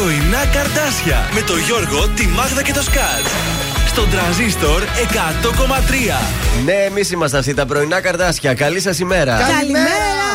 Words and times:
Πρωινά 0.00 0.46
καρτάσια 0.46 1.28
με 1.34 1.40
το 1.40 1.56
Γιώργο, 1.56 2.08
τη 2.08 2.26
Μάγδα 2.26 2.62
και 2.62 2.72
το 2.72 2.82
Σκάτ. 2.82 3.24
Στον 3.88 4.10
τραζίστορ 4.10 4.82
100,3. 4.82 6.64
Ναι, 6.64 6.72
εμείς 6.72 7.10
είμαστε 7.10 7.38
αυτοί 7.38 7.54
τα 7.54 7.66
πρωινά 7.66 8.00
καρτάσια. 8.00 8.54
Καλή 8.54 8.80
σας 8.80 8.98
ημέρα. 8.98 9.36
Καλημέρα! 9.38 10.28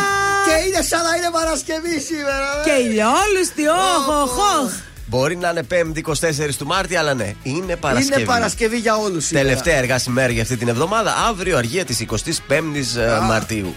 Και 0.46 0.68
είναι 0.68 0.82
σαν 0.82 1.00
να 1.04 1.16
είναι 1.18 1.30
Παρασκευή 1.32 2.00
σήμερα. 2.00 2.62
ε. 2.66 2.70
Και 2.70 2.90
ηλιόλουστη, 2.90 3.68
όχ, 3.68 4.08
όχ, 4.22 4.38
όχ. 4.64 4.72
Μπορεί 5.06 5.36
να 5.38 5.50
είναι 5.50 5.64
5η 5.72 6.02
24 6.02 6.56
του 6.58 6.66
Μάρτη, 6.66 6.96
αλλά 6.96 7.14
ναι, 7.14 7.34
είναι 7.44 7.76
Παρασκευή. 7.76 8.22
Είναι 8.22 8.32
Παρασκευή 8.32 8.78
για 8.78 8.96
όλους. 8.96 9.28
Τελευταία 9.28 9.76
εργάσιμη 9.76 10.16
μέρα 10.16 10.32
για 10.32 10.42
αυτή 10.42 10.58
την 10.58 10.68
εβδομάδα. 10.68 11.16
Αύριο, 11.30 11.58
αργία 11.58 11.86
της 11.86 12.00
25η 12.00 13.00
Α. 13.18 13.22
Μαρτίου. 13.22 13.76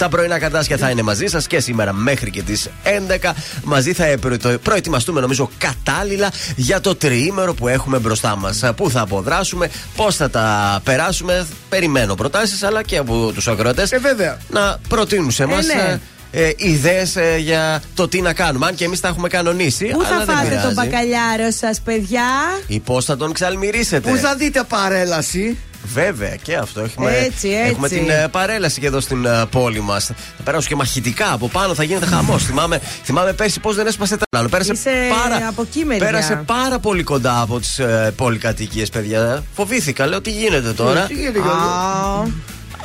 Τα 0.00 0.08
πρωινά 0.08 0.38
καρτάσια 0.38 0.76
θα 0.76 0.90
είναι 0.90 1.02
μαζί 1.02 1.26
σας 1.26 1.46
και 1.46 1.60
σήμερα 1.60 1.92
μέχρι 1.92 2.30
και 2.30 2.42
τις 2.42 2.68
11. 2.82 3.32
Μαζί 3.64 3.92
θα 3.92 4.04
προετο- 4.20 4.58
προετοιμαστούμε, 4.62 5.20
νομίζω, 5.20 5.50
κατάλληλα 5.58 6.30
για 6.56 6.80
το 6.80 6.94
τριήμερο 6.94 7.54
που 7.54 7.68
έχουμε 7.68 7.98
μπροστά 7.98 8.36
μας. 8.36 8.62
Πού 8.76 8.90
θα 8.90 9.00
αποδράσουμε, 9.00 9.70
πώς 9.96 10.16
θα 10.16 10.30
τα 10.30 10.80
περάσουμε. 10.84 11.46
Περιμένω 11.68 12.14
προτάσεις, 12.14 12.62
αλλά 12.62 12.82
και 12.82 12.96
από 12.96 13.32
τους 13.34 13.48
ακροατές 13.48 13.92
Ε, 13.92 13.98
βέβαια. 13.98 14.38
να 14.50 14.78
προτείνουν 14.88 15.30
σε 15.30 15.42
εμάς. 15.42 15.66
ναι. 15.66 16.00
Ε, 16.32 16.50
ιδέες 16.56 17.16
για 17.38 17.82
το 17.94 18.08
τι 18.08 18.20
να 18.20 18.32
κάνουμε. 18.32 18.66
Αν 18.66 18.74
και 18.74 18.84
εμείς 18.84 19.00
τα 19.00 19.08
έχουμε 19.08 19.28
κανονίσει. 19.28 19.84
Πού 19.86 20.00
αλλά 20.00 20.08
θα 20.18 20.24
δεν 20.24 20.34
φάτε 20.34 20.48
πειράζει. 20.48 20.64
τον 20.66 20.72
μπακαλιάρο 20.74 21.50
σας, 21.50 21.80
παιδιά; 21.80 22.22
Ή 22.66 22.78
πώς 22.80 23.04
θα 23.04 23.16
τον 23.16 23.32
ξαλμυρίσετε. 23.32 24.10
Πού 24.10 24.16
θα 24.16 24.34
δείτε 24.34 24.62
παρέλαση; 24.68 25.58
Βέβαια 25.94 26.34
και 26.36 26.54
αυτό. 26.56 26.80
Έχουμε, 26.80 27.10
Έτσι, 27.10 27.26
έτσι. 27.48 27.70
έχουμε 27.70 27.88
την 27.88 28.10
ε, 28.10 28.28
παρέλαση 28.30 28.80
και 28.80 28.86
εδώ 28.86 29.00
στην 29.00 29.24
ε, 29.24 29.44
πόλη 29.50 29.80
μας. 29.80 30.04
Θα 30.36 30.42
περάσω 30.44 30.68
και 30.68 30.74
μαχητικά 30.74 31.32
από 31.32 31.48
πάνω, 31.48 31.74
θα 31.74 31.82
γίνεται 31.82 32.06
χαμός. 32.06 32.44
θυμάμαι, 32.44 32.80
θυμάμαι 33.04 33.32
πέρσι 33.32 33.60
πώς 33.60 33.74
δεν 33.76 33.86
έσπασε 33.86 34.16
τρένο. 34.30 34.48
Πέρασε 34.48 34.72
Είσαι 34.72 34.90
πάρα, 35.22 35.46
από 35.48 35.62
εκεί 35.62 35.84
μεριά. 35.84 36.06
πέρασε 36.06 36.42
πάρα 36.46 36.78
πολύ 36.78 37.02
κοντά 37.02 37.40
από 37.40 37.60
τις 37.60 37.78
ε, 37.78 38.12
πολυκατοικίες, 38.16 38.88
παιδιά. 38.88 39.42
Φοβήθηκα, 39.54 40.06
λέω 40.06 40.20
τι 40.20 40.30
γίνεται 40.30 40.72
τώρα; 40.72 41.00
Τι 41.00 41.14
γίνεται, 41.14 41.38
Γιώργο; 41.38 41.60
Α, 41.60 42.24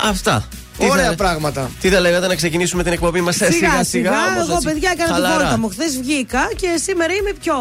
Αυτά. 0.10 0.48
Τι 0.78 0.86
Ωραία 0.90 1.06
θα- 1.10 1.16
πράγματα. 1.16 1.70
Τι 1.82 1.90
θα 1.90 2.00
λέγατε 2.00 2.28
να 2.28 2.36
ξεκινήσουμε 2.36 2.84
την 2.84 2.92
εκπομπή 2.94 3.22
μας; 3.22 3.36
Σιγά 3.36 3.52
Σιγά 3.52 3.70
σιγά. 3.70 3.84
σιγά, 3.84 4.10
όμως, 4.12 4.44
εγώ 4.48 4.54
έτσι, 4.54 4.66
παιδιά 4.68 4.90
έκανα 4.94 5.08
τη 5.08 5.14
χαλαρά. 5.14 5.38
βόλτα 5.38 5.58
μου. 5.58 5.70
Χθες 5.70 5.98
βγήκα 6.02 6.50
και 6.56 6.68
σήμερα 6.84 7.14
είμαι 7.14 7.32
πιο 7.42 7.54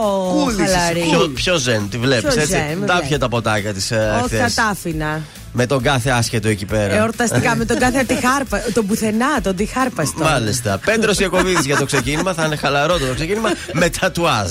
Cool 0.44 0.52
είσαι, 0.60 0.64
χαλαρή. 0.72 1.00
Πιο, 1.00 1.28
πιο 1.34 1.56
ζεν, 1.56 1.88
τη 1.90 1.98
βλέπεις 1.98 2.32
Πιο 2.34 2.40
έτσι; 2.42 2.52
ζεν, 2.52 2.78
με 2.78 2.86
Τα 2.86 2.92
βλέπεις. 2.92 3.08
πια 3.08 3.18
τα 3.18 3.28
ποτάκια 3.28 3.72
της 3.74 3.90
ε, 3.90 4.12
Όχι, 4.24 4.34
χθες. 4.34 4.54
κατάφυνα. 4.54 5.20
Με 5.56 5.66
τον 5.66 5.82
κάθε 5.82 6.10
άσχετο 6.10 6.48
εκεί 6.48 6.64
πέρα. 6.64 6.94
Εορταστικά 6.94 7.56
με 7.56 7.64
τον 7.64 7.78
κάθε 7.78 7.98
αντιχάρπα. 7.98 8.62
Τον 8.74 8.86
πουθενά, 8.86 9.40
τον 9.42 9.56
διχάρπαστο. 9.56 10.22
Μάλιστα. 10.24 10.80
Πέντρος 10.84 11.18
Ιακοβίδης 11.18 11.64
για 11.64 11.76
το 11.76 11.84
ξεκίνημα. 11.84 12.32
Θα 12.34 12.44
είναι 12.44 12.56
χαλαρό 12.56 12.98
το 12.98 13.04
ξεκίνημα 13.14 13.50
με 13.72 13.88
τατουάζ. 14.00 14.50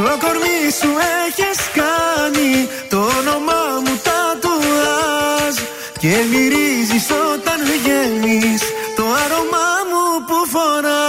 Στο 0.00 0.16
κορμί 0.26 0.60
σου 0.80 0.90
έχεις 1.26 1.58
κάνει 1.80 2.68
το 2.88 2.96
όνομά 2.96 3.62
μου 3.84 4.00
τατουάζ 4.06 5.56
Και 5.98 6.14
μυρίζεις 6.30 7.10
όταν 7.32 7.58
βγαίνεις 7.70 8.62
το 8.96 9.02
άρωμά 9.02 9.70
μου 9.90 10.24
που 10.26 10.38
φοράς 10.52 11.07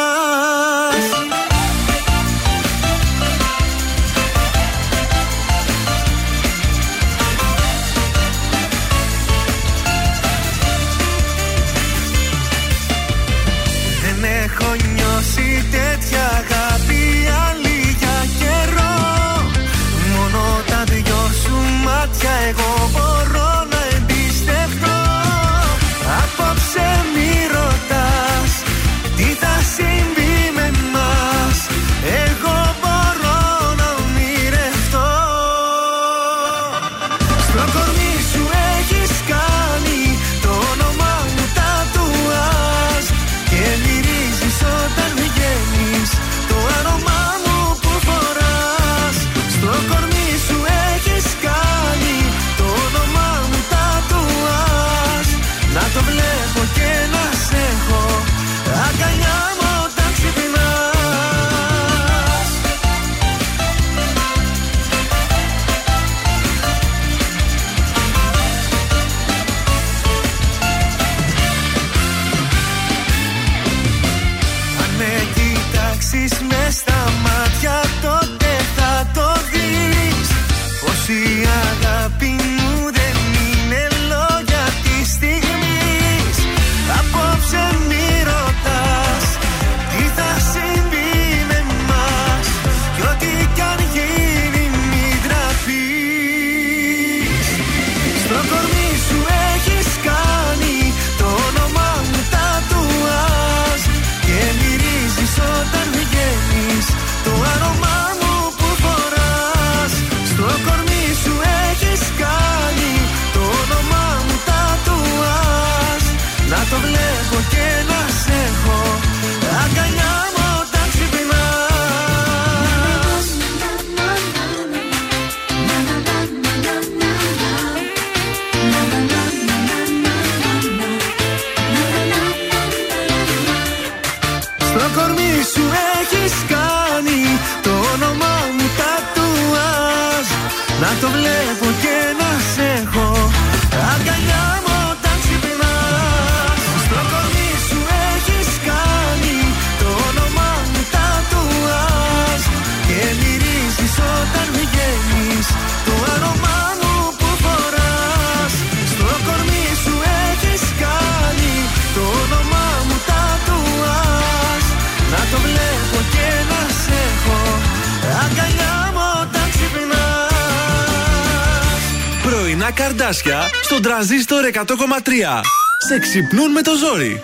καρδάσια 173.09 173.49
στον 173.63 173.81
τραζίστορ 173.81 174.43
100,3. 174.53 175.41
Σε 175.87 175.99
ξυπνούν 175.99 176.51
με 176.51 176.61
το 176.61 176.71
ζόρι. 176.75 177.23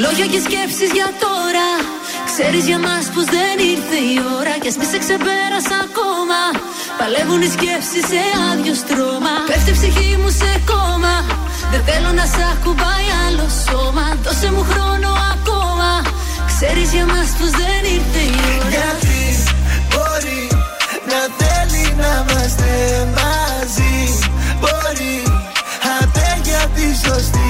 Λόγια 0.00 0.26
και 0.26 0.40
σκέψεις 0.46 0.90
για 0.92 1.08
τώρα. 1.24 1.68
Ξέρεις 2.30 2.64
για 2.66 2.78
μας 2.78 3.04
πως 3.14 3.24
δεν 3.24 3.56
ήρθε 3.72 3.98
η 4.12 4.16
ώρα 4.38 4.54
Κι 4.62 4.68
ας 4.68 4.76
μη 4.76 4.84
σε 4.84 4.98
ξεπέρασα 5.04 5.76
ακόμα. 5.86 6.40
Παλεύουν 6.98 7.42
οι 7.42 7.50
σκέψεις 7.56 8.04
σε 8.10 8.20
άδειο 8.50 8.74
στρώμα. 8.82 9.34
Πέφτει 9.46 9.70
η 9.70 9.76
ψυχή 9.78 10.16
μου 10.20 10.30
σε 10.40 10.50
κόμμα. 10.70 11.14
Δεν 11.72 11.82
θέλω 11.88 12.10
να 12.20 12.24
σ' 12.34 12.42
ακουμπάει 12.52 13.08
άλλο 13.24 13.46
σώμα. 13.66 14.06
Δώσε 14.24 14.48
μου 14.54 14.64
χρόνο 14.70 15.08
ακόμα 15.32 15.49
Ξέρεις 16.62 16.92
για 16.92 17.06
μας 17.06 17.28
πως 17.38 17.50
δεν 17.50 17.82
ήρθε 17.96 18.22
η 18.32 18.36
ώρα. 18.56 18.68
Γιατί 18.74 19.22
μπορεί 19.90 20.42
να 21.10 21.20
θέλει 21.38 21.84
να 22.00 22.10
είμαστε 22.20 22.72
μαζί. 23.18 23.98
Μπορεί 24.60 25.16
άντε 25.98 26.28
για 26.42 26.62
τη 26.74 26.86
σωστή 27.04 27.49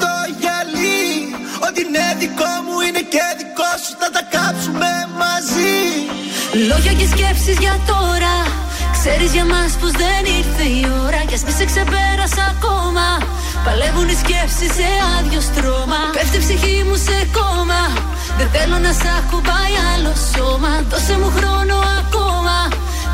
το 0.00 0.12
γυαλί. 0.38 1.06
Ό,τι 1.66 1.80
είναι 1.86 2.04
δικό 2.22 2.52
μου 2.64 2.76
είναι 2.86 3.02
και 3.12 3.24
δικό 3.40 3.70
σου 3.82 3.92
Θα 4.00 4.08
τα 4.16 4.22
κάψουμε 4.34 4.90
μαζί. 5.22 5.78
Λόγια 6.68 6.92
και 6.98 7.06
σκέψεις 7.14 7.56
για 7.64 7.76
τώρα. 7.92 8.34
Ξέρεις 8.96 9.30
για 9.36 9.46
μας 9.52 9.70
πως 9.80 9.92
δεν 10.02 10.22
ήρθε 10.38 10.64
η 10.80 10.82
ώρα. 11.04 11.20
Κι 11.28 11.34
ας 11.38 11.42
μη 11.46 11.52
σε 11.58 11.64
ξεπέρασα 11.70 12.44
ακόμα. 12.54 13.06
Παλεύουν 13.64 14.08
οι 14.12 14.16
σκέψεις 14.22 14.70
σε 14.78 14.88
άδειο 15.14 15.40
στρώμα. 15.48 16.00
Πέφτει 16.16 16.36
η 16.40 16.42
ψυχή 16.44 16.76
μου 16.88 16.96
σε 17.06 17.18
κόμμα. 17.38 17.82
Δεν 18.38 18.48
θέλω 18.54 18.76
να 18.86 18.92
σ' 19.00 19.08
ακουμπάει 19.18 19.74
άλλο 19.92 20.12
σώμα. 20.32 20.72
Δώσε 20.90 21.14
μου 21.20 21.30
χρόνο 21.36 21.76
ακόμα. 22.00 22.56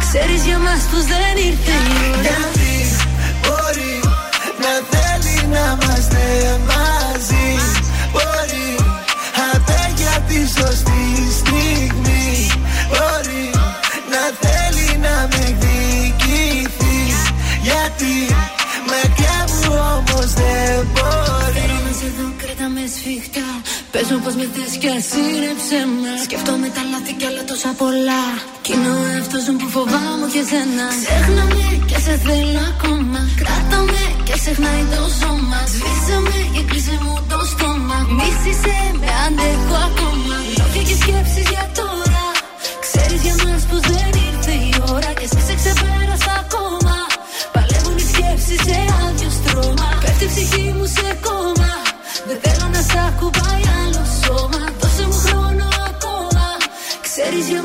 Ξέρεις 0.04 0.40
για 0.48 0.58
μας 0.66 0.80
πως 0.90 1.04
δεν 1.12 1.34
ήρθε 1.48 1.74
η 1.90 1.94
ώρα. 2.10 2.20
Γιατί 2.26 2.72
μπορεί 3.42 3.94
να 4.62 4.72
θέλει 4.90 5.07
να 5.50 5.78
είμαστε 5.80 6.24
μαζί. 6.68 7.48
Μπορεί 8.12 8.68
άντε 9.50 9.80
για 9.96 10.22
τη 10.28 10.38
σωστή 10.58 11.08
σφιχτά 23.98 24.04
Πες 24.04 24.10
μου 24.10 24.20
πως 24.24 24.34
με 24.40 24.46
θες 24.54 24.72
και 24.82 24.88
ασύρεψε 24.98 25.78
με. 26.00 26.12
Σκέφτομαι 26.24 26.68
τα 26.76 26.82
λάθη 26.90 27.12
κι 27.18 27.26
άλλα 27.28 27.42
τόσα 27.50 27.70
πολλά. 27.80 28.24
Κι 28.64 28.72
είναι 28.74 28.90
ο 28.98 29.02
εαυτός 29.12 29.44
μου 29.48 29.56
που 29.60 29.68
φοβάμαι 29.74 30.26
και 30.34 30.42
σένα. 30.50 30.86
Ξέχνα 31.02 31.44
με 31.54 31.66
και 31.88 31.98
σε 32.04 32.14
θέλω 32.24 32.62
ακόμα. 32.72 33.20
Κράτα 33.40 33.78
με 33.92 34.04
και 34.26 34.34
ξεχνάει 34.40 34.82
το 34.92 35.02
σώμα. 35.20 35.60
Σβήσε 35.72 36.16
με 36.26 36.38
και 36.54 36.62
κλείσε 36.68 36.96
μου 37.04 37.14
το 37.30 37.38
στόμα. 37.52 37.98
Μίσησε 38.16 38.76
με 39.00 39.10
αντέχω 39.24 39.76
ακόμα. 39.88 40.36
Λόγια 40.58 40.82
και 40.88 40.96
σκέψεις 41.02 41.46
για 41.52 41.64
τώρα. 41.78 42.24
Ξέρεις 42.84 43.20
για 43.26 43.36
μας 43.44 43.62
πως 43.68 43.82
δεν 43.90 44.07
Ξέρεις 57.30 57.48
για 57.48 57.62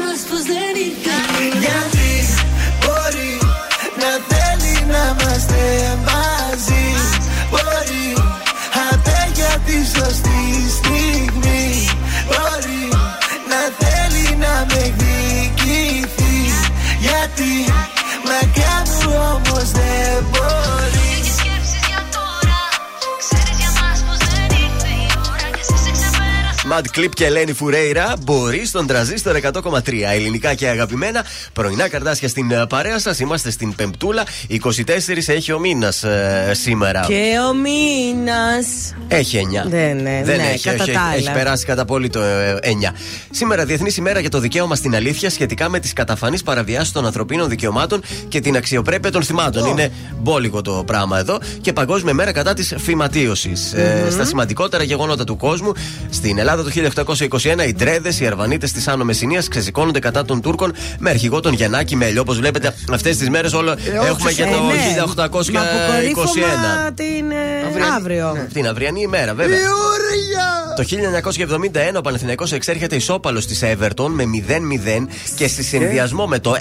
Mad 26.73 26.97
Clip 26.97 27.09
και 27.13 27.25
Ελένη 27.25 27.53
Φουρέιρα 27.53 28.13
μπορείς 28.23 28.69
στον 28.69 28.87
τραζίστορ 28.87 29.35
100,3. 29.41 29.81
Ελληνικά 30.13 30.53
και 30.53 30.67
αγαπημένα. 30.67 31.25
Πρωινά 31.53 31.89
καρτάσια 31.89 32.27
στην 32.27 32.51
ε, 32.51 32.65
παρέα 32.69 32.99
σας. 32.99 33.19
Είμαστε 33.19 33.51
στην 33.51 33.75
Πεμπτούλα. 33.75 34.23
24 34.49 35.27
έχει 35.27 35.51
ο 35.51 35.59
μήνας 35.59 36.05
σήμερα. 36.51 37.05
Και 37.07 37.35
ο 37.49 37.53
μήνας. 37.53 38.93
Έχει 39.07 39.47
9. 39.65 39.69
Ναι, 39.69 39.95
ναι, 40.01 40.21
Δεν 40.23 40.37
ναι, 40.37 40.49
έχει, 40.53 40.63
κατά 40.63 40.83
όχι, 40.83 40.91
τα 40.91 40.99
έχει, 40.99 41.07
άλλα. 41.07 41.15
έχει 41.15 41.31
περάσει 41.31 41.65
κατά 41.65 41.85
πολύ 41.85 42.09
το 42.09 42.21
ε, 42.21 42.59
9. 42.61 42.67
Σήμερα 43.29 43.65
Διεθνής 43.65 43.97
ημέρα 43.97 44.19
για 44.19 44.29
το 44.29 44.39
δικαίωμα 44.39 44.75
στην 44.75 44.95
αλήθεια 44.95 45.29
σχετικά 45.29 45.69
με 45.69 45.79
τις 45.79 45.93
καταφανείς 45.93 46.43
παραβιάσεις 46.43 46.91
των 46.91 47.05
ανθρωπίνων 47.05 47.49
δικαιωμάτων 47.49 48.01
και 48.27 48.39
την 48.39 48.55
αξιοπρέπεια 48.55 49.11
των 49.11 49.23
θυμάτων. 49.23 49.65
Είναι 49.65 49.91
μπόλικο 50.21 50.61
το 50.61 50.83
πράγμα 50.85 51.19
εδώ. 51.19 51.39
Και 51.61 51.73
Παγκόσμια 51.73 52.13
μέρα 52.13 52.31
κατά 52.31 52.53
της 52.53 52.73
φυματίωσης. 52.77 53.73
Ε, 53.73 54.07
στα 54.11 54.25
σημαντικότερα 54.25 54.83
γεγονότα 54.83 55.23
του 55.23 55.37
κόσμου, 55.37 55.71
στην 56.09 56.37
Ελλάδα 56.37 56.62
το 56.63 56.71
1821 57.59 57.67
οι 57.67 57.73
Ντρέδες, 57.73 58.19
οι 58.19 58.25
Αρβανίτες 58.27 58.71
της 58.71 58.87
Άνω 58.87 59.03
Μεσσηνίας 59.03 59.47
ξεσηκώνονται 59.47 59.99
κατά 59.99 60.25
των 60.25 60.41
Τούρκων 60.41 60.73
με 60.99 61.09
αρχηγό 61.09 61.39
τον 61.39 61.53
Γιαννάκη 61.53 61.95
Μέλιο. 61.95 62.21
Όπως 62.21 62.37
βλέπετε, 62.37 62.75
αυτές 62.91 63.17
τις 63.17 63.29
μέρες 63.29 63.53
όλο 63.53 63.75
έχουμε 64.05 64.31
και 64.31 64.41
Ε, 64.43 64.45
το 64.45 64.51
ναι. 64.51 64.57
Μα 64.57 64.73
1821. 64.73 65.57
αποκορύφωμα 65.57 66.91
την 66.95 67.31
ε, 67.31 67.85
αύριο. 67.97 68.47
Την 68.53 68.67
αυριανή 68.67 69.01
ημέρα, 69.01 69.33
βέβαια. 69.33 69.57
Γιούρια! 69.57 70.51
Το 70.75 70.83
1971 71.93 71.97
ο 71.97 72.01
Παναθηναϊκός 72.01 72.51
εξέρχεται 72.51 72.95
ισόπαλος 72.95 73.45
της 73.45 73.61
Everton 73.63 74.07
με 74.09 74.23
0-0 75.01 75.05
και 75.35 75.47
στη 75.47 75.63
συνδυασμό 75.63 76.25
με 76.27 76.39
το 76.39 76.53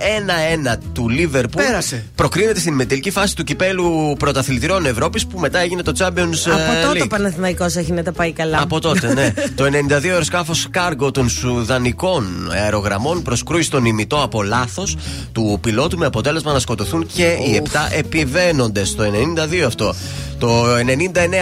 1-1 0.73 0.77
του 0.93 1.07
Liverpool 1.19 1.57
Πέρασε. 1.57 2.05
προκρίνεται 2.15 2.61
στην 2.61 2.75
μετελική 2.75 3.11
φάση 3.11 3.37
του 3.37 3.45
κυπέλου 3.45 4.17
πρωταθλητριών 4.19 4.87
Ευρώπης 4.87 5.27
που 5.27 5.39
μετά 5.39 5.59
έγινε 5.59 5.83
το 5.83 5.93
Champions 5.99 6.09
Από 6.47 6.87
τότε 6.87 6.99
League. 6.99 7.03
ο 7.05 7.07
Παναθηναϊκός 7.07 7.77
έχει 7.77 7.93
να 7.93 8.03
τα 8.03 8.13
πάει 8.13 8.33
καλά. 8.33 8.63
Από 8.63 8.81
τότε, 8.81 9.15
ναι. 9.15 9.33
το 9.55 9.65
92 9.93 10.09
αεροσκάφο 10.09 10.53
κάργο 10.71 11.11
των 11.11 11.29
Σουδανικών 11.29 12.51
αερογραμμών 12.53 13.23
προσκρούει 13.23 13.63
στον 13.63 13.85
ημιτό 13.85 14.23
από 14.23 14.43
λάθος 14.43 14.97
του 15.33 15.59
πιλότου 15.63 15.99
με 15.99 16.07
αποτέλεσμα 16.07 16.53
να 16.53 16.59
σκοτωθούν 16.59 17.07
και 17.07 17.27
οι 17.27 17.63
7 17.65 17.77
επιβαίνοντες. 17.93 18.95
Το 18.95 19.05
92 19.05 19.61
αυτό. 19.67 19.95
Το 20.43 20.65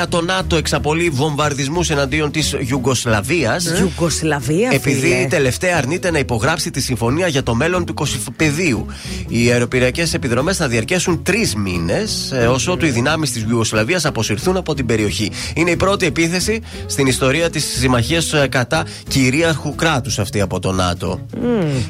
99 0.03 0.07
το 0.09 0.21
ΝΑΤΟ 0.23 0.57
εξαπολύει 0.57 1.09
βομβαρδισμούς 1.11 1.91
εναντίον 1.91 2.31
της 2.31 2.55
Ιουγκοσλαβίας. 2.69 3.65
Ιουγκοσλαβία, 3.81 4.71
Επειδή 4.73 5.01
φίλε. 5.01 5.15
η 5.15 5.27
τελευταία 5.27 5.77
αρνείται 5.77 6.11
να 6.11 6.19
υπογράψει 6.19 6.71
τη 6.71 6.81
συμφωνία 6.81 7.27
για 7.27 7.43
το 7.43 7.55
μέλλον 7.55 7.85
του 7.85 7.95
Κωσυφοπεδίου. 7.95 8.87
Οι 9.29 9.51
αεροπηριακέ 9.51 10.07
επιδρομές 10.13 10.57
θα 10.57 10.69
διαρκέσουν 10.69 11.23
τρεις 11.23 11.55
μήνες, 11.55 12.33
όσο 12.51 12.73
ότου 12.73 12.87
οι 12.87 12.91
δυνάμεις 12.91 13.33
της 13.33 13.43
Ιουγκοσλαβίας 13.43 14.05
αποσυρθούν 14.05 14.57
από 14.57 14.75
την 14.75 14.87
περιοχή. 14.87 15.31
Είναι 15.55 15.71
η 15.71 15.77
πρώτη 15.77 16.07
επίθεση 16.07 16.61
στην 16.87 17.07
ιστορία 17.07 17.51
της 17.51 17.65
συμμαχίας 17.79 18.35
κατά 18.49 18.85
κυρίαρχου 19.09 19.75
κράτους 19.75 20.19
αυτή 20.19 20.41
από 20.41 20.61
το 20.61 20.73
ΝΑΤΟ. 20.73 21.21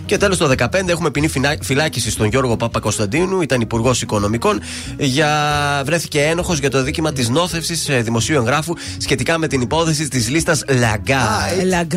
Και 0.07 0.17
τέλος 0.17 0.37
το 0.39 0.49
2015 0.49 0.91
έχουμε 0.91 1.11
ποινή 1.11 1.29
φυνα- 1.29 1.57
φυλάκιση 1.63 2.11
στον 2.11 2.27
Γιώργο 2.27 2.57
Παπα-Κωνσταντίνου, 2.57 3.41
ήταν 3.43 3.61
υπουργός 3.61 4.03
Οικονομικών, 4.03 4.61
για... 4.99 5.29
βρέθηκε 5.85 6.21
ένοχος 6.21 6.59
για 6.59 6.71
το 6.71 6.83
δίκαιο 6.83 6.99
αδίκημα 7.09 7.13
της 7.13 7.29
νόθευσης 7.29 7.89
δημοσίου 8.03 8.37
εγγράφου 8.37 8.75
σχετικά 8.99 9.39
με 9.39 9.47
την 9.47 9.61
υπόθεση 9.61 10.09
της 10.09 10.29
λίστας 10.29 10.65
Λαγκά. 10.69 11.53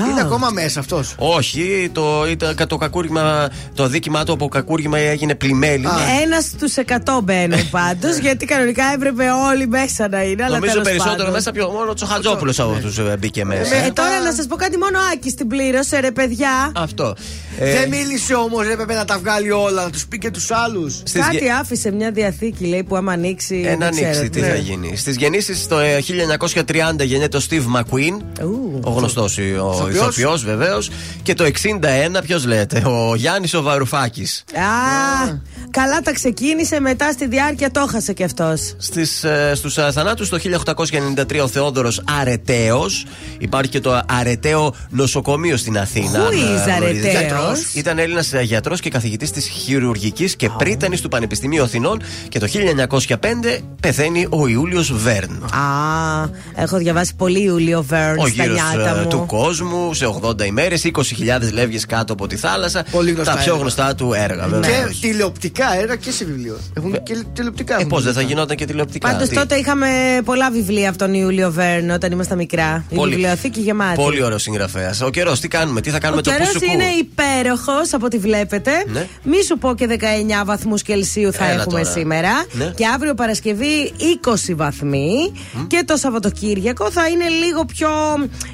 Είναι 0.10 0.22
ακόμα 0.22 0.50
μέσα 0.50 0.80
αυτός. 0.80 1.16
Όχι, 1.18 1.90
το, 1.92 2.26
ήταν, 2.30 2.68
το, 2.68 2.78
κακούργημα, 2.78 3.50
το 3.74 3.88
δίκημά 3.88 4.24
του 4.24 4.32
από 4.32 4.48
κακούργημα 4.48 4.98
έγινε 4.98 5.36
πλημέλη. 5.36 5.88
Ένας 6.24 6.44
στους 6.44 6.74
100 6.88 7.20
μπαίνουν 7.24 7.70
πάντως, 7.78 8.18
γιατί 8.18 8.46
κανονικά 8.46 8.84
έπρεπε 8.94 9.24
όλοι 9.50 9.68
μέσα 9.68 10.08
να 10.08 10.24
είναι. 10.24 10.44
Αλλά 10.44 10.60
Νομίζω 10.60 10.82
περισσότερο 10.82 11.32
μέσα 11.32 11.52
πιο 11.52 11.70
μόνο 11.70 11.90
ο 11.90 11.94
Τσοχατζόπουλος 11.94 12.60
από 12.60 12.80
τους 12.82 13.00
μπήκε 13.20 13.46
μέσα. 13.46 13.76
Ε, 13.76 13.92
τώρα 13.92 14.20
να 14.20 14.32
σας 14.32 14.48
πω 14.48 14.56
κάτι, 14.56 14.78
μόνο 14.78 15.00
Άκης 15.14 15.36
την 15.36 15.48
πλήρωσε, 15.48 16.00
ρε 16.00 16.12
παιδιά. 16.12 16.72
Αυτό. 16.76 17.16
Δεν 17.60 17.90
μίλησε 17.90 18.34
όμως, 18.34 18.68
έπρεπε 18.68 18.94
να 18.94 19.06
τα 19.06 19.18
βγάλει 19.18 19.52
όλα, 19.52 19.84
να 19.84 19.90
τους 19.90 20.06
πει 20.06 20.18
και 20.18 20.32
τους 20.32 20.52
άλλους. 20.52 21.04
Κάτι 21.14 21.50
άφησε 21.50 21.92
μια 21.92 22.12
διαθήκη, 22.12 22.66
λέει, 22.66 22.84
που 22.84 22.96
άμα 22.96 23.12
ανοίξει. 23.12 23.64
Ένα 23.66 23.86
ανοίξει, 23.86 24.30
τι 24.30 24.40
θα 24.40 24.56
γίνει. 24.56 24.93
Στις 24.96 25.16
γεννήσεις 25.16 25.68
το 25.68 25.76
1930 25.80 27.06
γεννιέται 27.06 27.38
ο 27.38 27.42
Steve 27.50 27.64
McQueen, 27.76 28.44
ο 28.84 28.90
γνωστός 28.90 29.38
ο 29.38 29.90
ηθοποιό 29.90 30.38
βεβαίως. 30.38 30.90
Και 31.24 31.34
το 31.34 31.44
61, 31.44 32.22
ποιος 32.24 32.46
λέτε, 32.46 32.84
ο 32.86 33.16
Γιάννης 33.16 33.54
ο 33.54 33.62
Βαρουφάκης. 33.62 34.44
Α, 34.54 35.38
καλά 35.74 36.02
τα 36.02 36.14
ξεκίνησε, 36.14 36.80
μετά 36.80 37.12
στη 37.12 37.28
διάρκεια 37.28 37.72
το 37.72 37.86
έχασε 37.88 38.14
κι 38.14 38.24
αυτός. 38.24 38.76
Ε, 39.24 39.56
Στους 39.56 39.78
ε, 39.78 39.92
θανάτους 39.92 40.30
το 40.30 40.38
1893 40.38 41.40
ο 41.44 41.48
Θεόδωρος 41.48 42.02
Αρεταίο. 42.22 42.86
Υπάρχει 43.38 43.72
και 43.72 43.80
το 43.80 44.02
Αρεταίο 44.20 44.76
νοσοκομείο 44.90 45.58
στην 45.58 45.78
Αθήνα. 45.78 46.20
Πού 46.20 46.34
είσαι 46.34 46.72
Αρεταίο. 46.72 47.56
Ήταν 47.74 48.00
Έλληνας 48.00 48.34
ε, 48.34 48.42
γιατρός 48.42 48.80
και 48.80 48.90
καθηγητής 48.90 49.32
της 49.32 49.48
χειρουργικής 49.48 50.36
και 50.36 50.50
πρίτανης 50.58 51.02
του 51.02 51.10
Πανεπιστημίου 51.10 51.64
Αθηνών 51.64 52.02
και 52.30 52.40
το 52.40 52.48
1905 52.88 53.18
πεθαίνει 53.82 54.28
ο 54.30 54.48
Ιούλιος 54.48 54.94
Βέρν. 54.94 55.44
Α, 55.44 56.30
έχω 56.56 56.78
διαβάσει 56.78 57.16
πολύ 57.16 57.44
Ιούλιο 57.44 57.84
Βέρν 57.84 58.20
ο 58.20 58.28
στα 58.28 58.46
νιάτα 58.46 58.96
μου. 58.96 59.08
του 59.08 59.26
κόσμου 59.28 59.94
σε 59.94 60.06
80 60.22 60.46
ημέρες, 60.46 60.84
20.000 60.84 61.52
λεύγες 61.54 61.86
κάτω 61.86 62.14
από 62.14 62.28
τη 62.28 62.36
θάλασσα. 62.36 62.86
Πολύ 62.92 63.12
γνωστά 63.12 63.34
τα 63.34 63.40
πιο 63.40 63.56
γνωστά 63.56 63.96
του 63.96 64.14
έργα. 64.14 64.48
Βέβαια. 64.48 64.70
Και 64.70 64.96
τηλεοπτικά 65.02 65.63
έργα 65.80 65.96
και 65.96 66.12
σε 66.12 66.26
βιβλίο. 66.26 66.58
Έχουν 66.78 67.04
και 67.04 67.24
τηλεοπτικά. 67.34 67.80
Ε, 67.80 67.84
Πώς 67.84 68.04
δεν 68.04 68.14
θα 68.14 68.22
γινόταν 68.22 68.56
και 68.58 68.66
τηλεοπτικά. 68.66 69.10
Πάντως 69.12 69.30
τότε 69.30 69.56
είχαμε 69.56 69.88
πολλά 70.26 70.52
βιβλία 70.52 70.90
από 70.90 70.98
τον 70.98 71.14
Ιούλιο 71.14 71.52
Βέρν 71.52 71.90
όταν 71.90 72.12
ήμασταν 72.12 72.38
μικρά. 72.38 72.86
Η 72.90 72.96
βιβλιοθήκη 73.00 73.60
γεμάτη. 73.60 73.96
Πολύ 73.96 74.24
ωραίος 74.24 74.42
συγγραφέας. 74.42 75.02
Ο 75.02 75.10
καιρός, 75.10 75.40
τι 75.40 75.48
κάνουμε, 75.48 75.82
τι 75.82 75.90
θα 75.90 76.00
κάνουμε 76.00 76.20
ο 76.20 76.24
το 76.24 76.32
πούσου 76.38 76.72
είναι 76.74 76.84
υπέροχος 77.00 77.94
από 77.94 78.06
ό,τι 78.06 78.18
βλέπετε. 78.18 78.72
Ναι. 78.88 79.08
Μη 79.24 79.44
σου 79.44 79.58
πω 79.58 79.76
και 79.76 79.88
19 79.88 80.46
βαθμούς 80.46 80.82
Κελσίου 80.82 81.32
θα 81.34 81.46
Έλα 81.46 81.62
έχουμε 81.62 81.80
τώρα. 81.80 81.92
σήμερα. 81.92 82.46
Ναι. 82.52 82.66
Και 82.76 82.86
αύριο 82.94 83.14
Παρασκευή 83.14 83.92
20 84.50 84.54
βαθμοί. 84.56 85.16
Και 85.68 85.84
το 85.86 85.96
Σαββατοκύριακο 85.98 86.92
θα 86.92 87.08
είναι 87.08 87.28
λίγο 87.46 87.66
πιο. 87.66 87.90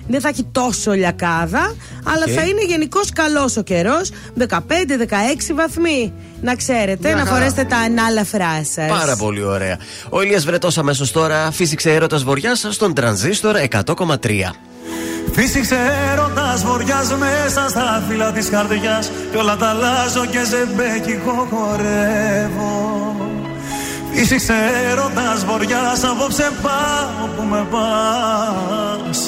Δεν 0.07 0.21
θα 0.21 0.27
έχει 0.29 0.43
τόσο 0.51 0.91
λιακάδα. 0.91 1.75
Αλλά 2.03 2.23
Οκ. 2.27 2.33
θα 2.35 2.41
είναι 2.41 2.63
γενικώς 2.67 3.09
καλός 3.09 3.57
ο 3.57 3.61
καιρός. 3.63 4.11
15-16 4.37 4.45
βαθμοί. 5.55 6.13
Να 6.41 6.55
ξέρετε, 6.55 6.99
Μια 7.08 7.15
να 7.15 7.18
χαρά. 7.18 7.32
φορέσετε 7.32 7.63
τα 7.63 7.77
ανάλαφρά 7.77 8.63
σας. 8.74 8.89
Πάρα 9.00 9.15
πολύ 9.15 9.44
ωραία. 9.44 9.77
Ο 10.10 10.22
Ηλίας 10.22 10.46
Βρετός 10.46 10.77
αμέσως 10.77 11.12
τώρα 11.12 11.51
φύσηξε 11.51 11.94
έρωτας 11.94 12.24
βοριάς 12.24 12.68
στον 12.70 12.94
τρανζίστορ 12.94 13.56
100,3. 13.56 14.56
Φύσηξε 15.32 15.77
έρωτας 16.12 16.63
βοριάς 16.63 17.12
μέσα 17.13 17.70
στα 17.70 18.03
φύλλα 18.10 18.32
της 18.32 18.50
καρδιάς 18.50 19.12
Κι 19.32 19.38
όλα 19.38 19.56
τα 19.58 19.68
αλλάζω 19.68 20.25
και 20.25 20.39
ζεμπέκικο 20.50 21.48
χορεύω 21.51 23.15
Φύσηξε 24.13 24.53
έρωτας 24.91 25.46
βοριάς 25.46 26.03
απόψε 26.03 26.50
πάω 26.62 27.27
που 27.36 27.44
με 27.44 27.68
πας 27.72 29.20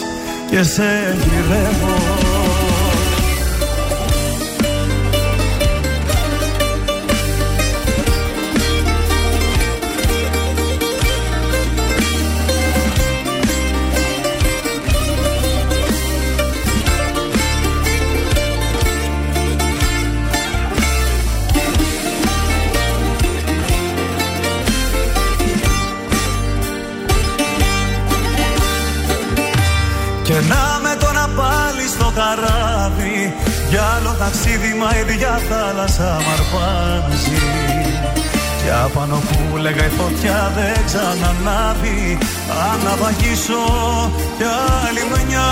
Και 0.50 0.63
σε 0.63 1.16
γυρεύω 1.24 2.50
Και 30.31 30.39
να 30.53 30.79
με 30.83 30.93
το 31.00 31.09
να 31.11 31.25
πάλι 31.39 31.85
στο 31.95 32.07
καράβι. 32.19 33.19
Για 33.69 33.83
άλλο 33.95 34.15
ταξίδι 34.19 34.73
μα 34.79 34.89
η 35.00 35.03
διά 35.11 35.35
θάλασσα 35.50 36.09
μ' 36.23 36.29
αρπάζει. 36.35 37.41
Κι 38.61 38.71
απάνω 38.83 39.17
που 39.27 39.57
λέγα 39.57 39.85
η 39.85 39.91
φωτιά 40.00 40.51
δεν 40.55 40.77
ξανανάβει. 40.85 42.17
Αν 42.69 42.79
να 42.85 42.93
βαγίσω 43.01 43.63
κι 44.38 44.47
άλλη 44.83 45.03
μια 45.27 45.50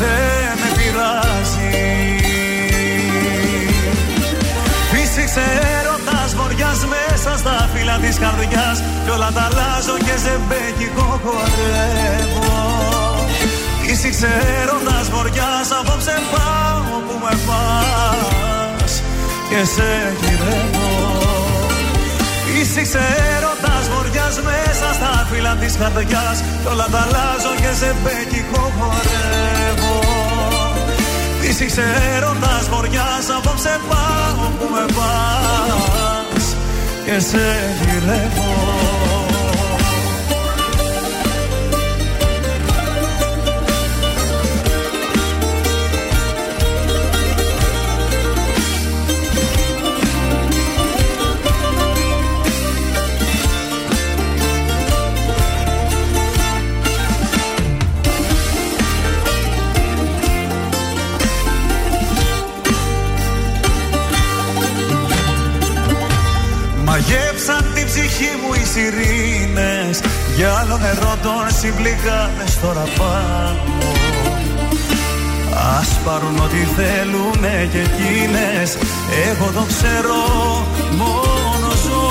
δεν 0.00 0.52
με 0.60 0.68
πειράζει. 0.76 1.72
Φύσηξε 4.90 5.44
έρωτας 5.76 6.30
βοριάς 6.38 6.80
μέσα 6.94 7.38
στα 7.38 7.68
φύλλα 7.72 7.96
της 8.02 8.16
καρδιάς. 8.22 8.78
Κι 9.04 9.10
όλα 9.10 9.30
τα 9.36 9.42
αλλάζω 9.48 9.96
και 10.06 10.14
ζεμπέκικο 10.24 11.20
χορεύω 11.24 12.93
Φύσηξε 14.04 14.32
έρωτας 14.62 15.08
βοριάς 15.10 15.68
απόψε 15.80 16.14
πάω 16.32 16.98
που 17.06 17.14
με 17.24 17.34
πας. 17.46 18.92
Και 19.48 19.64
σε 19.74 19.88
γυρεύω. 20.20 20.90
Φύσηξε 22.44 23.02
έρωτας 23.34 23.84
βοριάς 23.92 24.36
μέσα 24.48 24.88
στα 24.98 25.26
φύλλα 25.30 25.54
της 25.60 25.76
καρδιάς. 25.76 26.38
Κι 26.62 26.68
όλα 26.72 26.86
τα 26.92 27.00
αλλάζω 27.06 27.52
και 27.62 27.72
ζεμπέκικο 27.80 28.62
χορεύω. 28.76 29.96
Φύσηξε 31.40 31.84
έρωτας 32.14 32.64
βοριάς 32.72 33.26
απόψε 33.36 33.80
πάω 33.88 34.46
που 34.58 34.66
με 34.74 34.84
πας. 34.96 36.44
Και 37.04 37.18
σε 37.28 37.44
γυρεύω 37.80 39.33
Μαγεύσαν 67.14 67.64
την 67.74 67.86
ψυχή 67.86 68.30
μου 68.40 68.50
οι 68.54 68.64
σιρήνες. 68.72 70.00
Για 70.36 70.50
άλλο 70.60 70.76
νερό 70.76 71.14
των 71.22 71.44
συμπληγάδες 71.58 72.52
τώρα 72.62 72.84
πάνω 72.98 73.88
Ας 75.78 75.88
πάρουν 76.04 76.36
ό,τι 76.44 76.60
θέλουνε 76.76 77.68
και 77.72 77.78
εκείνες. 77.88 78.68
Εγώ 79.28 79.46
το 79.56 79.64
ξέρω 79.72 80.20
μόνο 81.00 81.68
ζω 81.84 82.04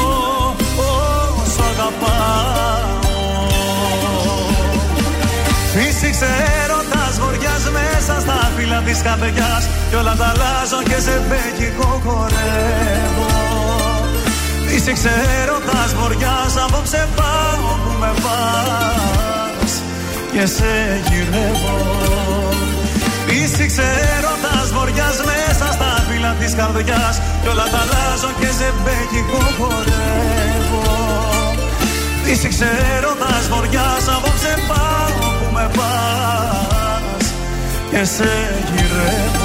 όσο 1.42 1.64
αγαπάω. 1.74 3.02
Φύσηξε 5.74 6.30
έρωτας 6.64 7.20
βοριάς 7.20 7.64
μέσα 7.78 8.20
στα 8.22 8.52
φύλλα 8.56 8.80
της 8.86 9.02
καρδιάς 9.02 9.64
Κι 9.90 9.96
όλα 9.96 10.16
τα 10.16 10.26
αλλάζω 10.26 10.84
και 10.84 11.00
σε 11.06 11.22
μπέκικο 11.28 12.02
χορεύω 12.06 13.83
Φύσηξε 14.76 15.12
έρωτας 15.42 15.94
βοριάς 16.00 16.54
απόψε 16.66 17.08
πάω 17.16 17.70
που 17.84 17.92
με 18.00 18.12
πας. 18.24 19.72
Και 20.32 20.46
σε 20.46 20.72
γυρεύω. 21.08 21.78
Φύσηξε 23.28 23.88
έρωτας 24.18 24.72
βοριάς 24.74 25.18
μέσα 25.30 25.68
στα 25.74 26.04
φύλλα 26.08 26.36
της 26.40 26.54
καρδιάς. 26.56 27.16
Κι 27.42 27.48
όλα 27.48 27.64
τα 27.74 27.80
αλλάζω 27.84 28.32
και 28.40 28.52
σε 28.58 28.74
μπέκικο 28.84 29.42
χορεύω. 29.58 30.84
Φύσηξε 32.24 32.70
έρωτας 32.96 33.44
βοριάς 33.52 34.06
απόψε 34.16 34.54
πάω 34.68 35.30
που 35.38 35.48
με 35.54 35.66
πας. 35.78 37.26
Και 37.92 38.04
σε 38.16 38.32
γυρεύω 38.76 39.43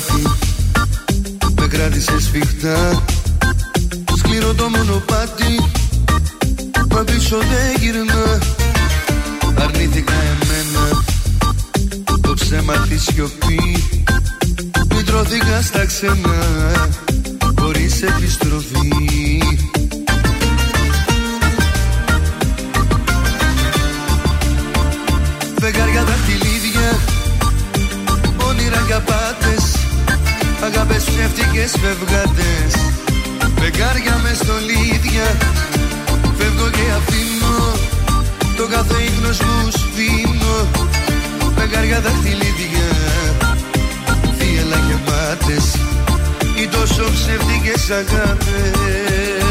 party 0.00 0.47
ψεύτικες 31.88 31.96
φευγάτες 31.96 32.74
Φεγγάρια 33.58 34.20
με 34.22 34.34
στολίδια 34.34 35.36
Φεύγω 36.38 36.70
και 36.70 36.92
αφήνω 36.96 37.78
Το 38.56 38.66
κάθε 38.66 38.94
ίχνος 39.02 39.40
μου 39.40 39.70
σβήνω. 39.70 40.68
Φεγγάρια 41.56 42.00
δαχτυλίδια. 42.00 42.88
Θύελα 44.38 44.76
γεμάτες. 44.76 45.76
Οι 46.54 46.66
τόσο 46.66 47.04
ψεύτικες 47.12 47.90
αγάπες 47.90 49.47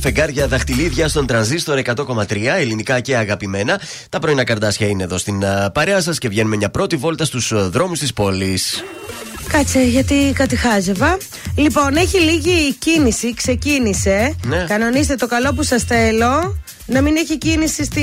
φεγγάρια 0.00 0.46
δαχτυλίδια 0.46 1.08
στον 1.08 1.26
τρανζίστορ 1.26 1.80
100,3 1.84 2.44
ελληνικά 2.58 3.00
και 3.00 3.16
αγαπημένα. 3.16 3.80
Τα 4.08 4.18
πρωινά 4.18 4.44
καρδάσια 4.44 4.86
είναι 4.86 5.02
εδώ 5.02 5.18
στην 5.18 5.44
α, 5.44 5.70
παρέα 5.70 6.00
σας 6.00 6.18
και 6.18 6.28
βγαίνουμε 6.28 6.56
μια 6.56 6.70
πρώτη 6.70 6.96
βόλτα 6.96 7.24
στους 7.24 7.70
δρόμους 7.70 7.98
της 7.98 8.12
πόλης. 8.12 8.84
Κάτσε, 9.48 9.80
γιατί 9.80 10.32
κάτι 10.34 10.56
χάζευα. 10.56 11.16
Λοιπόν, 11.56 11.96
έχει 11.96 12.18
λίγη 12.18 12.74
κίνηση, 12.74 13.34
ξεκίνησε. 13.34 14.36
Ναι. 14.46 14.64
Κανονίστε 14.68 15.14
το 15.14 15.26
καλό 15.26 15.52
που 15.52 15.62
σας 15.62 15.82
θέλω. 15.82 16.56
Να 16.86 17.00
μην 17.00 17.16
έχει 17.16 17.38
κίνηση 17.38 17.84
στη, 17.84 18.02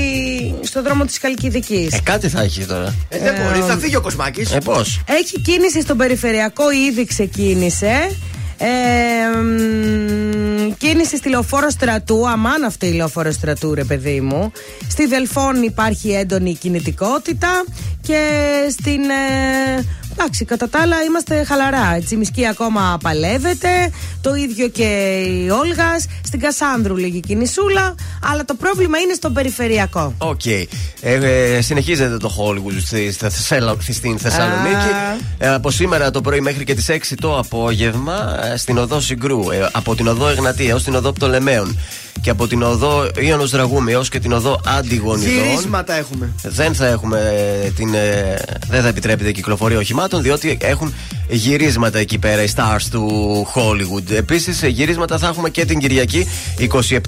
στο 0.63 0.81
δρόμο 0.83 1.05
της 1.05 1.19
Καλκιδικής. 1.19 1.93
Ε, 1.93 1.99
κάτι 2.03 2.29
θα 2.29 2.41
έχει 2.41 2.65
τώρα. 2.65 2.95
Ε, 3.09 3.19
δεν 3.19 3.33
μπορεί, 3.33 3.59
θα 3.59 3.77
φύγει 3.77 3.95
ο 3.95 4.01
Κοσμάκης. 4.01 4.51
Ε, 4.51 4.57
πώς; 4.59 5.01
Έχει 5.07 5.41
κίνηση 5.41 5.81
στον 5.81 5.97
περιφερειακό, 5.97 6.71
ήδη 6.71 7.05
ξεκίνησε. 7.05 8.11
Ε, 8.57 9.37
μ, 9.37 10.73
κίνηση 10.77 11.17
στη 11.17 11.29
λεωφόρο 11.29 11.69
στρατού, 11.69 12.29
αμάν 12.29 12.63
αυτή 12.63 12.85
η 12.85 12.91
λεωφόρο 12.91 13.31
στρατού, 13.31 13.73
ρε 13.73 13.83
παιδί 13.83 14.21
μου. 14.21 14.51
Στη 14.89 15.05
Δελφών 15.05 15.63
υπάρχει 15.63 16.11
έντονη 16.11 16.53
κινητικότητα 16.55 17.65
και 18.01 18.29
στην. 18.69 19.01
Ε, 19.09 19.83
εντάξει, 20.17 20.45
κατά 20.45 20.69
τα 20.69 20.79
άλλα 20.81 21.01
είμαστε 21.03 21.43
χαλαρά. 21.43 21.97
Η 21.97 22.01
Τσιμισκή 22.03 22.47
ακόμα 22.47 22.97
παλεύεται. 23.03 23.91
Το 24.21 24.35
ίδιο 24.35 24.67
και 24.67 25.19
η 25.27 25.49
Όλγας. 25.49 26.05
Στην 26.25 26.39
Κασάνδρου 26.39 26.95
λίγη 26.95 27.19
κινησούλα. 27.19 27.95
Αλλά 28.31 28.45
το 28.45 28.53
πρόβλημα 28.53 28.97
είναι 28.97 29.13
στον 29.13 29.33
περιφερειακό. 29.33 30.13
Οκ. 30.17 30.45
Ε, 30.45 30.67
ε, 31.01 31.61
συνεχίζεται 31.61 32.17
το 32.17 32.31
Hollywood 32.39 32.77
στη, 32.85 33.11
στη 33.11 33.29
Θεσσαλο- 33.29 33.77
στην 33.89 34.19
Θεσσαλονίκη. 34.19 34.89
Ε, 35.37 35.49
από 35.53 35.71
σήμερα 35.71 36.11
το 36.11 36.21
πρωί 36.21 36.39
μέχρι 36.39 36.63
και 36.63 36.73
τις 36.75 36.89
6 36.89 37.15
το 37.19 37.37
απόγευμα 37.37 38.39
ε, 38.53 38.57
στην 38.57 38.77
οδό 38.77 38.99
Συγκρού. 38.99 39.51
Ε, 39.51 39.69
από 39.71 39.95
την 39.95 40.07
οδό 40.07 40.27
Εγνατία 40.27 40.69
έως 40.69 40.83
την 40.83 40.95
οδό 40.95 41.11
Πτολεμαίων. 41.11 41.77
Και 42.21 42.29
από 42.29 42.47
την 42.47 42.61
οδό 42.63 43.07
Ιωνος 43.19 43.51
Δραγούμη 43.51 43.91
έω 43.91 44.01
και 44.03 44.19
την 44.19 44.31
οδό 44.31 44.61
Αντιγονιδών. 44.65 45.33
Γυρίσματα 45.45 45.93
έχουμε. 45.97 46.29
Δεν 46.43 46.73
θα 46.75 46.87
έχουμε 46.87 47.19
ε, 47.65 47.69
την. 47.69 47.93
ε, 47.93 48.35
δεν 48.69 48.81
θα 48.81 48.87
επιτρέπεται 48.87 49.29
η 49.29 49.31
κυκλοφορία 49.31 49.77
οχημάτων 49.77 50.21
διότι 50.21 50.57
έχουν 50.61 50.93
γυρίσματα 51.29 51.99
εκεί 51.99 52.17
πέρα 52.17 52.43
οι 52.43 52.47
stars 52.55 52.81
του 52.91 53.07
Hollywood. 53.55 54.11
Επίσης, 54.11 54.63
γυρίσματα 54.63 55.17
θα 55.17 55.27
έχουμε 55.27 55.49
και 55.49 55.65
την 55.65 55.79
Κυριακή 55.79 56.27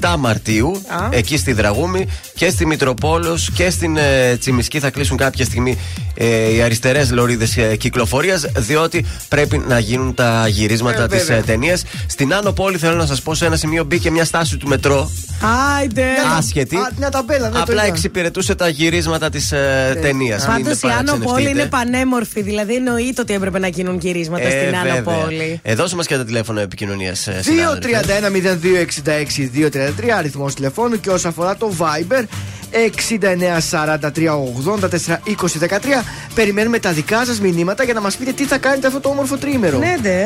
27 0.01 0.15
Μαρτίου 0.19 0.81
Α. 0.87 1.07
εκεί 1.09 1.37
στη 1.37 1.53
Δραγούμη 1.53 2.07
και 2.35 2.49
στη 2.49 2.65
Μητροπόλεως 2.65 3.49
και 3.53 3.69
στην 3.69 3.97
ε, 3.97 4.35
Τσιμισκή 4.37 4.79
θα 4.79 4.89
κλείσουν 4.89 5.17
κάποια 5.17 5.45
στιγμή 5.45 5.77
ε, 6.13 6.53
οι 6.53 6.61
αριστερές 6.61 7.11
λωρίδες 7.11 7.57
ε, 7.57 7.75
κυκλοφορίας 7.75 8.45
διότι 8.57 9.05
πρέπει 9.29 9.57
να 9.67 9.79
γίνουν 9.79 10.13
τα 10.13 10.47
γυρίσματα 10.47 11.03
Ε, 11.03 11.07
της 11.07 11.19
βέβαια. 11.19 11.37
ε, 11.37 11.41
ταινίας. 11.41 11.83
Στην 12.07 12.33
Άνω 12.33 12.51
Πόλη 12.51 12.77
θέλω 12.77 12.95
να 12.95 13.05
σας 13.05 13.21
πω 13.21 13.35
σε 13.35 13.45
ένα 13.45 13.55
σημείο 13.55 13.83
μπήκε 13.83 14.11
μια 14.11 14.25
στάση 14.25 14.57
του 14.57 14.67
μετρό 14.67 14.96
Άιντε! 15.79 16.03
άσχετη. 16.37 16.75
Α, 16.75 16.91
μια 16.97 17.09
ταμπέλα, 17.09 17.49
ναι, 17.49 17.55
το 17.55 17.61
Απλά 17.61 17.73
είδα. 17.73 17.83
εξυπηρετούσε 17.93 18.55
τα 18.55 18.67
γυρίσματα 18.69 19.29
της 19.29 19.51
ε, 19.51 19.97
ταινίας. 20.01 20.45
Πάντως 20.45 20.81
η 20.81 20.87
Άνω 20.99 21.17
Πόλη 21.17 21.49
είναι 21.49 21.65
πανέμορφη, 21.65 22.41
δηλαδή 22.41 22.75
εννοείται 22.75 23.21
ότι 23.21 23.33
έπρεπε 23.33 23.59
να 23.59 23.67
γίνουν 23.67 23.97
γυρίσματα 23.97 24.49
στην 24.49 24.75
Άνω 24.75 25.01
Πόλη. 25.01 25.59
Ε, 25.63 25.75
δώσε 25.75 25.95
μας 25.95 26.07
και 26.07 26.17
το 26.17 26.25
τηλέφωνο 26.25 26.59
επικοινωνίας. 26.59 27.27
231-0266-233 27.27 30.09
αριθμός 30.17 30.53
τηλεφώνου 30.53 30.99
και 30.99 31.09
όσον 31.09 31.31
αφορά 31.31 31.55
το 31.55 31.71
Viber 31.79 32.23
6943842013 32.71 32.77
περιμένουμε 36.35 36.79
τα 36.79 36.91
δικά 36.91 37.25
σας 37.25 37.39
μηνύματα 37.39 37.83
για 37.83 37.93
να 37.93 38.01
μας 38.01 38.15
πείτε 38.15 38.31
τι 38.31 38.45
θα 38.45 38.57
κάνετε 38.57 38.87
αυτό 38.87 38.99
το 38.99 39.09
όμορφο 39.09 39.37
τρίμερο. 39.37 39.77
Ναι, 39.77 39.95
δε. 40.01 40.23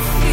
Θα 0.00 0.25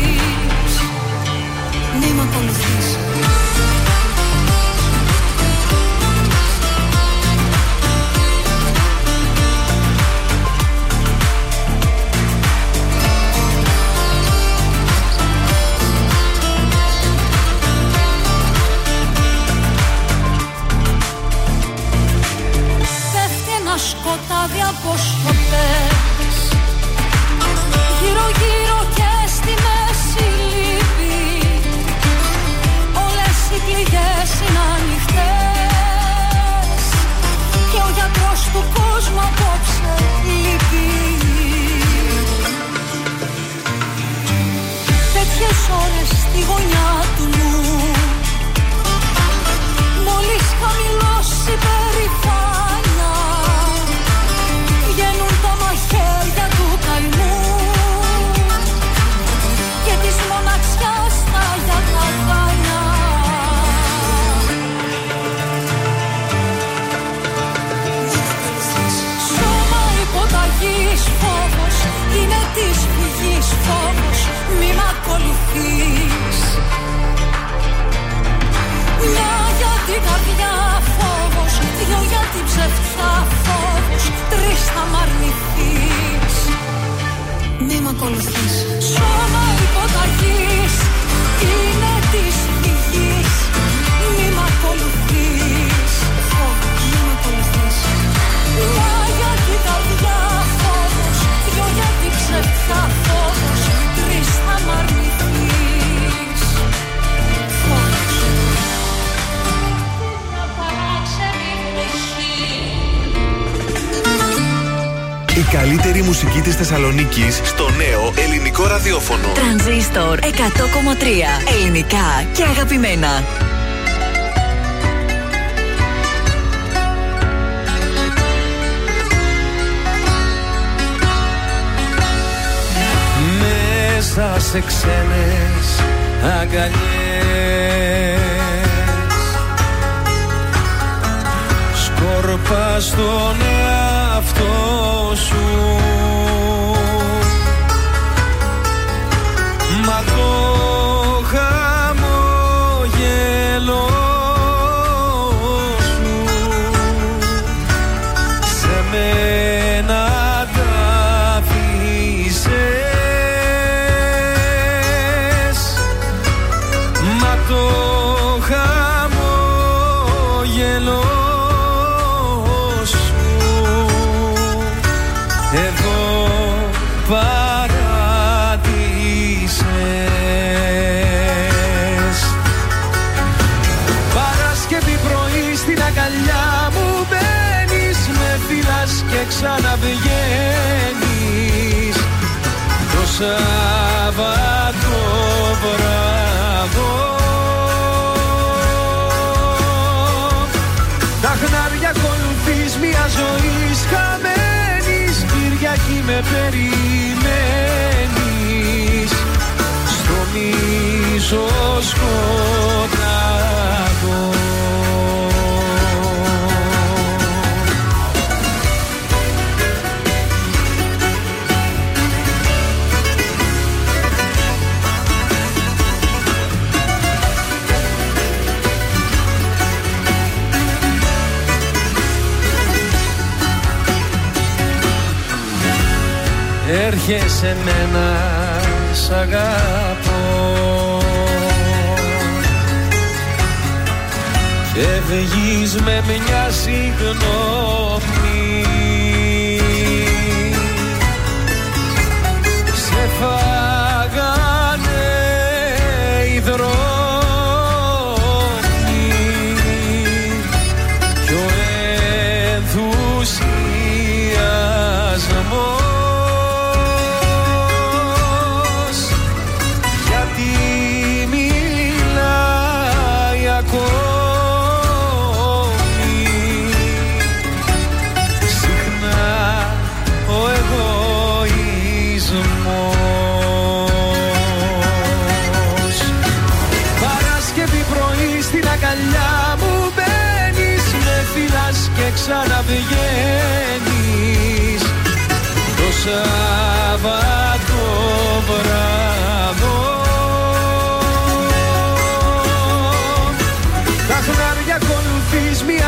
ελληνικά 121.57 122.25
και 122.33 122.43
αγαπημένα. 122.43 123.32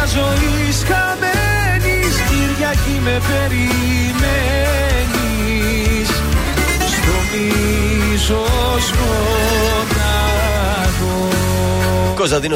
ζωής 0.07 0.83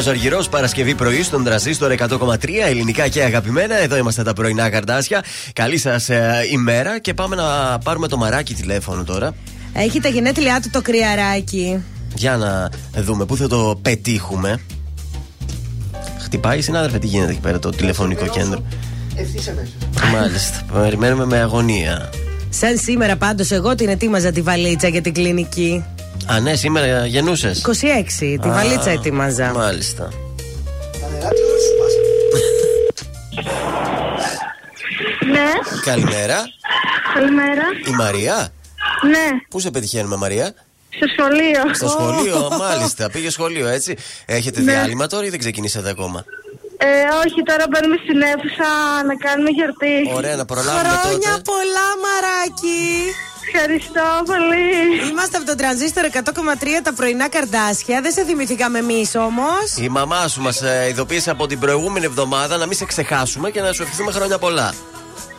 Αργυρός, 0.07 0.49
Παρασκευή 0.49 0.95
πρωί 0.95 1.23
στον 1.23 1.43
Τραζίστορ 1.43 1.91
100,3 1.97 2.35
ελληνικά 2.65 3.07
και 3.07 3.23
αγαπημένα. 3.23 3.75
Εδώ 3.75 3.97
είμαστε 3.97 4.23
τα 4.23 4.33
πρωινά 4.33 4.69
καρδάσια. 4.69 5.23
Καλή 5.53 5.77
σας 5.77 6.09
ε, 6.09 6.47
ημέρα 6.51 6.99
και 6.99 7.13
πάμε 7.13 7.35
να 7.35 7.77
πάρουμε 7.83 8.07
το 8.07 8.17
μαράκι 8.17 8.53
τηλέφωνο 8.53 9.03
τώρα. 9.03 9.33
Έχει 9.73 9.99
τα 9.99 10.09
γενέθλιά 10.09 10.59
του 10.61 10.69
το 10.71 10.81
κρυαράκι. 10.81 11.83
Για 12.15 12.37
να 12.37 12.69
δούμε 13.01 13.25
πού 13.25 13.37
θα 13.37 13.47
το 13.47 13.79
πετύχουμε. 13.81 14.59
Χτυπάει, 16.29 16.61
συνάδελφε, 16.61 16.99
τι 16.99 17.07
γίνεται 17.07 17.31
εκεί 17.31 17.39
πέρα 17.39 17.59
το 17.59 17.69
τηλεφωνικό 17.69 18.27
κέντρο; 18.27 18.63
Ευθύς 19.15 19.47
αμέσως. 19.47 19.73
Μάλιστα. 20.13 20.61
Περιμένουμε 20.73 21.25
με 21.25 21.37
αγωνία. 21.39 22.09
Σαν 22.49 22.77
σήμερα 22.77 23.15
πάντως, 23.15 23.51
εγώ 23.51 23.75
την 23.75 23.89
ετοίμαζα 23.89 24.31
τη 24.31 24.41
βαλίτσα 24.41 24.87
για 24.87 25.01
την 25.01 25.13
κλινική. 25.13 25.83
Α, 26.25 26.39
ναι, 26.39 26.55
σήμερα 26.55 27.05
γεννούσες. 27.05 27.61
26, 27.61 28.37
τη 28.41 28.49
βαλίτσα 28.49 28.89
ετοίμαζα. 28.89 29.51
Μάλιστα. 29.53 30.03
Τα 31.01 31.07
νερά 31.13 31.29
του 31.29 31.35
σπάσανε. 31.69 32.07
Ναι, 35.31 35.49
Καλημέρα. 35.83 36.37
καλημέρα. 37.13 37.63
Η 37.87 37.91
Μαρία. 37.91 38.47
Ναι, 39.09 39.27
Πού 39.49 39.59
σε 39.59 39.71
πετυχαίνουμε, 39.71 40.15
Μαρία; 40.15 40.53
Στο 40.97 41.05
σχολείο. 41.17 41.61
Στο 41.73 41.87
σχολείο, 41.87 42.49
μάλιστα. 42.63 43.09
Πήγε 43.09 43.29
σχολείο, 43.29 43.67
έτσι. 43.67 43.95
Έχετε 44.25 44.61
Ναι. 44.61 44.71
διάλειμμα 44.71 45.07
τώρα 45.07 45.25
ή 45.25 45.29
δεν 45.29 45.39
ξεκινήσατε 45.39 45.89
ακόμα; 45.89 46.23
Ε, 46.77 46.87
όχι, 47.25 47.39
τώρα 47.49 47.65
μπαίνουμε 47.69 47.95
στην 48.03 48.21
αίθουσα 48.21 48.69
να 49.09 49.15
κάνουμε 49.25 49.49
γιορτή. 49.49 49.95
Ωραία, 50.15 50.35
να 50.35 50.45
προλάβουμε 50.45 50.89
Χρόνια 51.01 51.29
τότε. 51.29 51.41
πολλά, 51.51 51.87
μαράκι! 52.05 52.87
Ευχαριστώ 53.53 54.05
πολύ. 54.25 55.09
Είμαστε 55.09 55.37
από 55.37 55.45
τον 55.45 55.57
τρανζίστορ 55.57 56.03
100,3 56.05 56.81
τα 56.83 56.93
πρωινά 56.93 57.29
καρδάσια. 57.29 58.01
Δεν 58.01 58.11
σε 58.11 58.23
θυμηθήκαμε 58.25 58.79
εμείς 58.79 59.15
όμως. 59.15 59.63
Η 59.79 59.89
μαμά 59.89 60.27
σου 60.27 60.41
μας 60.41 60.61
ειδοποίησε 60.89 61.29
από 61.29 61.47
την 61.47 61.59
προηγούμενη 61.59 62.05
εβδομάδα 62.05 62.57
να 62.57 62.65
μην 62.65 62.77
σε 62.77 62.85
ξεχάσουμε 62.85 63.49
και 63.51 63.61
να 63.61 63.73
σου 63.73 63.81
ευχηθούμε 63.83 64.11
χρόνια 64.11 64.37
πολλά. 64.37 64.73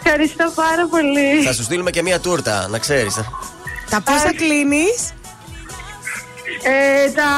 Ευχαριστώ 0.05 0.53
πάρα 0.55 0.87
πολύ. 0.91 1.43
Θα 1.45 1.53
σου 1.53 1.63
στείλουμε 1.63 1.91
και 1.91 2.03
μία 2.03 2.21
τούρτα, 2.21 2.67
να 2.71 2.79
ξέρεις. 2.79 3.15
Τα 3.91 4.01
πόσα 4.01 4.35
κλείνεις; 4.37 5.13
Ε, 6.63 7.11
τα 7.19 7.29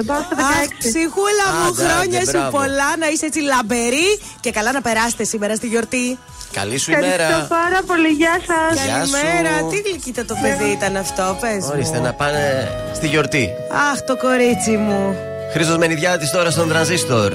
15, 0.00 0.02
πάω 0.06 0.20
στα 0.26 0.36
16. 0.36 0.40
Αχ, 0.40 0.68
ψυχούλα 0.78 1.46
μου, 1.54 1.66
Άντε, 1.68 1.82
χρόνια 1.82 2.18
άντε, 2.20 2.30
σου 2.30 2.38
μπράβο. 2.38 2.56
πολλά 2.58 2.88
να 2.98 3.06
είσαι 3.12 3.26
έτσι 3.26 3.40
λαμπερή 3.40 4.08
και 4.40 4.50
καλά 4.50 4.72
να 4.72 4.80
περάσετε 4.80 5.24
σήμερα 5.24 5.54
στη 5.54 5.66
γιορτή. 5.66 6.18
Καλή 6.52 6.78
σου 6.78 6.90
Ευχαριστώ 6.90 7.22
ημέρα. 7.24 7.46
πάρα 7.58 7.80
πολύ. 7.86 8.08
Γεια 8.08 8.36
σας. 8.48 8.84
Γεια 8.84 9.04
σου. 9.04 9.12
Καλημέρα, 9.12 9.52
τι 9.70 9.76
γλυκύτα 9.88 10.24
το 10.24 10.34
παιδί 10.42 10.70
ήταν 10.78 10.96
αυτό, 10.96 11.38
πες 11.40 11.64
Ορίστε, 11.72 11.96
μου. 11.98 12.02
να 12.04 12.12
πάνε 12.12 12.68
στη 12.94 13.06
γιορτή. 13.08 13.48
Αχ, 13.92 13.98
το 14.00 14.16
κορίτσι 14.16 14.70
μου. 14.84 15.16
Χρήστος 15.52 15.76
Μενιδιάτης 15.76 16.30
τώρα 16.30 16.50
στον 16.50 16.68
τρανζίστορ. 16.68 17.32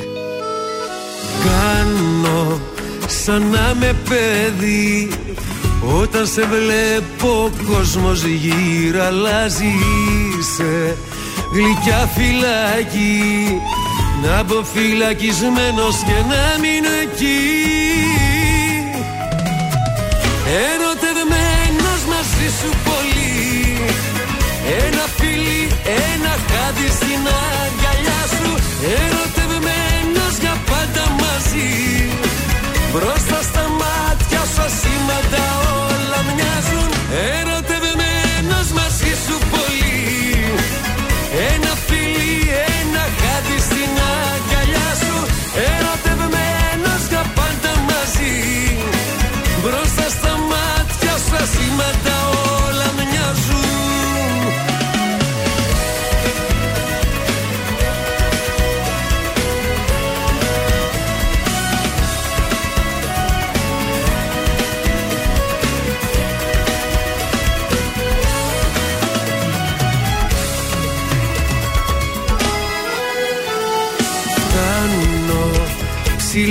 Κάνω 1.46 2.60
σαν 3.08 3.42
να 3.50 3.74
με 3.80 3.96
παιδί 4.10 5.10
Όταν 6.02 6.28
σε 6.28 6.42
βλέπω 6.42 7.44
ο 7.44 7.52
κόσμος 7.72 8.24
γύρω 8.24 9.04
αλλάζει 9.04 9.74
Είσαι 10.40 10.98
γλυκιά 11.54 12.10
φυλακή 12.16 13.62
Να 14.24 14.44
μπω 14.44 14.64
φυλακισμένος 14.74 15.96
και 16.08 16.18
να 16.32 16.44
μείνω 16.62 16.94
εκεί. 17.06 17.42
Ερωτευμένος 20.68 22.02
μαζί 22.12 22.48
σου 22.60 22.70
πολύ 22.88 23.36
Ένα 24.86 25.06
φίλι, 25.18 25.62
ένα 26.12 26.34
χάδι 26.48 26.88
στην 26.98 27.22
αγκαλιά 27.64 28.22
σου. 28.38 28.52
Ερωτευμένος 28.98 30.34
για 30.44 30.56
πάντα 30.70 31.04
μαζί 31.22 31.72
Μπροστά 32.92 33.40
στα 33.50 33.66
μάτια 33.80 34.42
σου 34.52 34.62
ασήμαντα 34.68 35.46
όλα 35.88 36.20
μοιάζουν. 36.36 36.90
Ερωτευμένος 37.12 37.57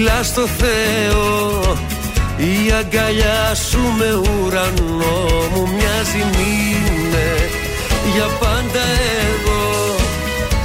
ψηλά 0.07 0.23
στο 0.23 0.47
Θεό. 0.47 1.61
Η 2.37 2.73
αγκαλιά 2.81 3.55
σου 3.69 3.81
με 3.99 4.11
ουρανό 4.15 5.19
μου 5.53 5.63
μοιάζει 5.75 6.23
μήνε. 6.37 7.31
Για 8.15 8.29
πάντα 8.41 8.85
εγώ 9.27 9.65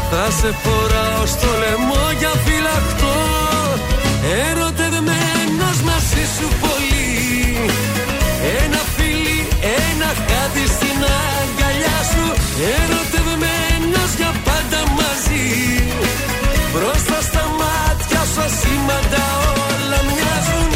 θα 0.09 0.25
σε 0.39 0.49
φοράω 0.63 1.25
στο 1.25 1.47
λαιμό 1.61 2.03
για 2.19 2.33
φυλαχτό 2.45 3.19
Ερωτευμένος 4.45 5.77
μαζί 5.89 6.23
σου 6.35 6.47
πολύ. 6.63 7.09
Ένα 8.63 8.81
φίλι, 8.95 9.39
ένα 9.85 10.09
χάδι 10.25 10.65
στην 10.75 10.97
αγκαλιά 11.21 11.99
σου. 12.11 12.25
Ερωτευμένος 12.77 14.11
για 14.19 14.31
πάντα 14.45 14.79
μαζί. 14.99 15.49
Μπροστά 16.73 17.21
στα 17.21 17.43
μάτια 17.45 17.60
σου 18.51 18.67
ασήμαντα 18.67 19.25
όλα 19.67 19.99
μοιάζουν 20.07 20.71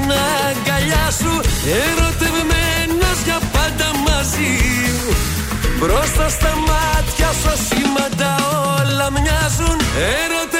στην 0.00 0.12
αγκαλιά 0.46 1.06
σου. 1.20 1.32
Ερωτευμένος 1.84 3.18
για 3.24 3.38
πάντα 3.54 3.88
μαζί 4.06 4.52
Μπροστά 5.78 6.28
στα 6.28 6.52
μάτια 6.68 7.30
σου 7.40 7.48
ασήμαντα 7.56 8.32
όλα 8.78 9.10
μοιάζουν. 9.10 9.78
Ερωτευμένος 10.22 10.59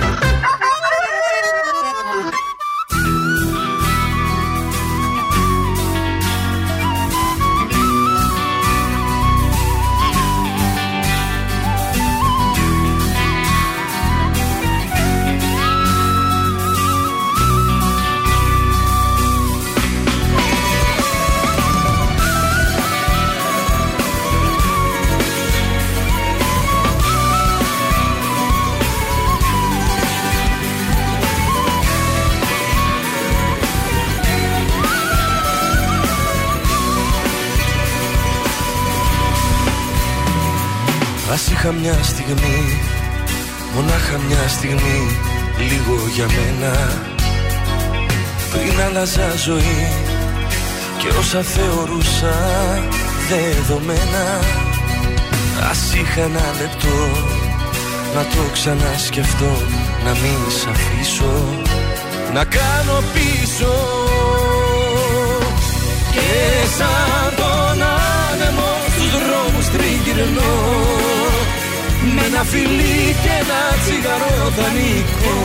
Είχα 41.71 41.79
μια 41.79 42.03
στιγμή 42.03 42.79
Μονάχα 43.75 44.17
μια 44.27 44.47
στιγμή 44.47 45.17
Λίγο 45.57 45.95
για 46.15 46.25
μένα. 46.25 46.73
Πριν 48.51 48.81
άλλαζα 48.81 49.35
ζωή 49.45 49.87
Και 50.97 51.07
όσα 51.19 51.41
θεωρούσα 51.41 52.35
Δεδομένα 53.29 54.39
Ας 55.69 55.93
είχα 55.93 56.21
ένα 56.21 56.45
λεπτό 56.61 56.97
Να 58.15 58.21
το 58.21 58.51
ξανασκεφτώ 58.53 59.53
Να 60.05 60.11
μην 60.11 60.51
σ' 60.59 60.65
αφήσω 60.65 61.61
Να 62.33 62.43
κάνω 62.43 63.03
πίσω. 63.13 63.73
Και 66.11 66.67
σαν 66.77 67.35
τον 67.35 67.81
άνεμο 67.81 68.71
Στους 68.95 69.11
δρόμους 69.11 69.67
τριγυρνώ 69.69 71.00
Με 72.15 72.21
ένα 72.29 72.43
φιλί 72.51 73.15
και 73.23 73.33
ένα 73.41 73.61
τσιγαρό 73.81 74.37
δανεικό 74.57 75.37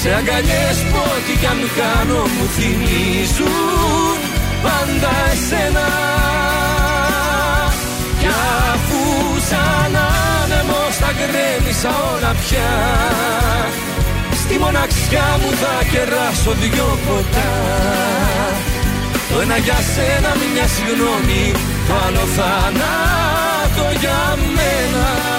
Σε 0.00 0.08
αγκαλιές 0.18 0.78
που 0.90 0.98
ό,τι 1.14 1.32
κι 1.40 1.46
αν 1.46 1.60
κάνω 1.78 2.20
Μου 2.34 2.46
θυμίζουν 2.56 4.18
πάντα 4.64 5.12
εσένα. 5.32 5.88
Κι 8.20 8.30
αφού 8.72 9.02
σαν 9.48 9.94
άνεμος 10.40 10.94
τα 11.02 11.10
γκρέμισα 11.18 11.92
όλα 12.12 12.32
πια 12.42 12.72
Στη 14.40 14.58
μοναξιά 14.58 15.28
μου 15.40 15.50
θα 15.62 15.74
κεράσω 15.92 16.52
δυο 16.60 16.98
ποτά. 17.06 17.52
Το 19.28 19.40
ένα 19.40 19.56
για 19.56 19.78
σένα 19.92 20.30
μια 20.54 20.66
συγγνώμη 20.74 21.52
Το 21.88 21.94
άλλο 22.06 22.24
θάνατο 23.74 23.98
για 24.00 24.36
μένα. 24.54 25.32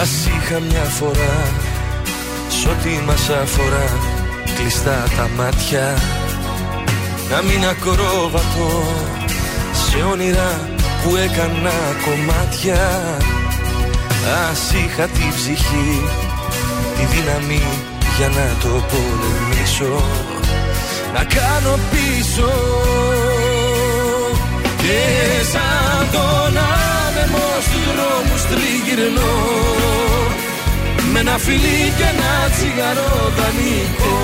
Ας 0.00 0.26
είχα 0.26 0.60
μια 0.60 0.84
φορά 0.84 1.52
Σ' 2.48 2.66
ό,τι 2.66 3.04
μας 3.06 3.30
αφορά 3.30 4.11
Κλειστά 4.62 5.04
τα 5.16 5.28
μάτια 5.36 5.98
Να 7.30 7.42
μην 7.42 7.64
ακρόβατο 7.68 8.84
Σε 9.72 10.02
όνειρα 10.12 10.60
που 11.02 11.16
έκανα 11.16 11.76
κομμάτια. 12.04 12.80
Ας 14.50 14.72
είχα 14.72 15.06
τη 15.06 15.24
ψυχή 15.34 16.02
Τη 16.96 17.04
δύναμη 17.04 17.62
για 18.16 18.28
να 18.28 18.56
το 18.62 18.68
πολεμήσω 18.90 20.02
Να 21.14 21.24
κάνω 21.24 21.78
πίσω 21.90 22.52
Και 24.76 25.00
σαν 25.52 26.06
τον 26.12 26.56
άνεμο 27.06 27.46
στους 27.60 27.84
δρόμους 27.94 28.42
τριγυρνώ 28.42 29.32
Με 31.12 31.20
ένα 31.20 31.38
φιλί 31.38 31.92
και 31.96 32.06
ένα 32.12 32.32
τσιγαρό 32.54 33.32
δανεικό. 33.36 34.18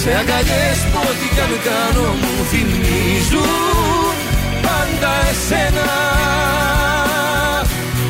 Σε 0.00 0.10
αγκαλιές 0.20 0.78
που 0.90 0.98
ό,τι 1.10 1.26
κι 1.34 1.42
αν 1.46 1.52
κάνω 1.66 2.08
μου 2.20 2.34
θυμίζουν 2.50 4.14
πάντα 4.64 5.12
εσένα. 5.30 5.90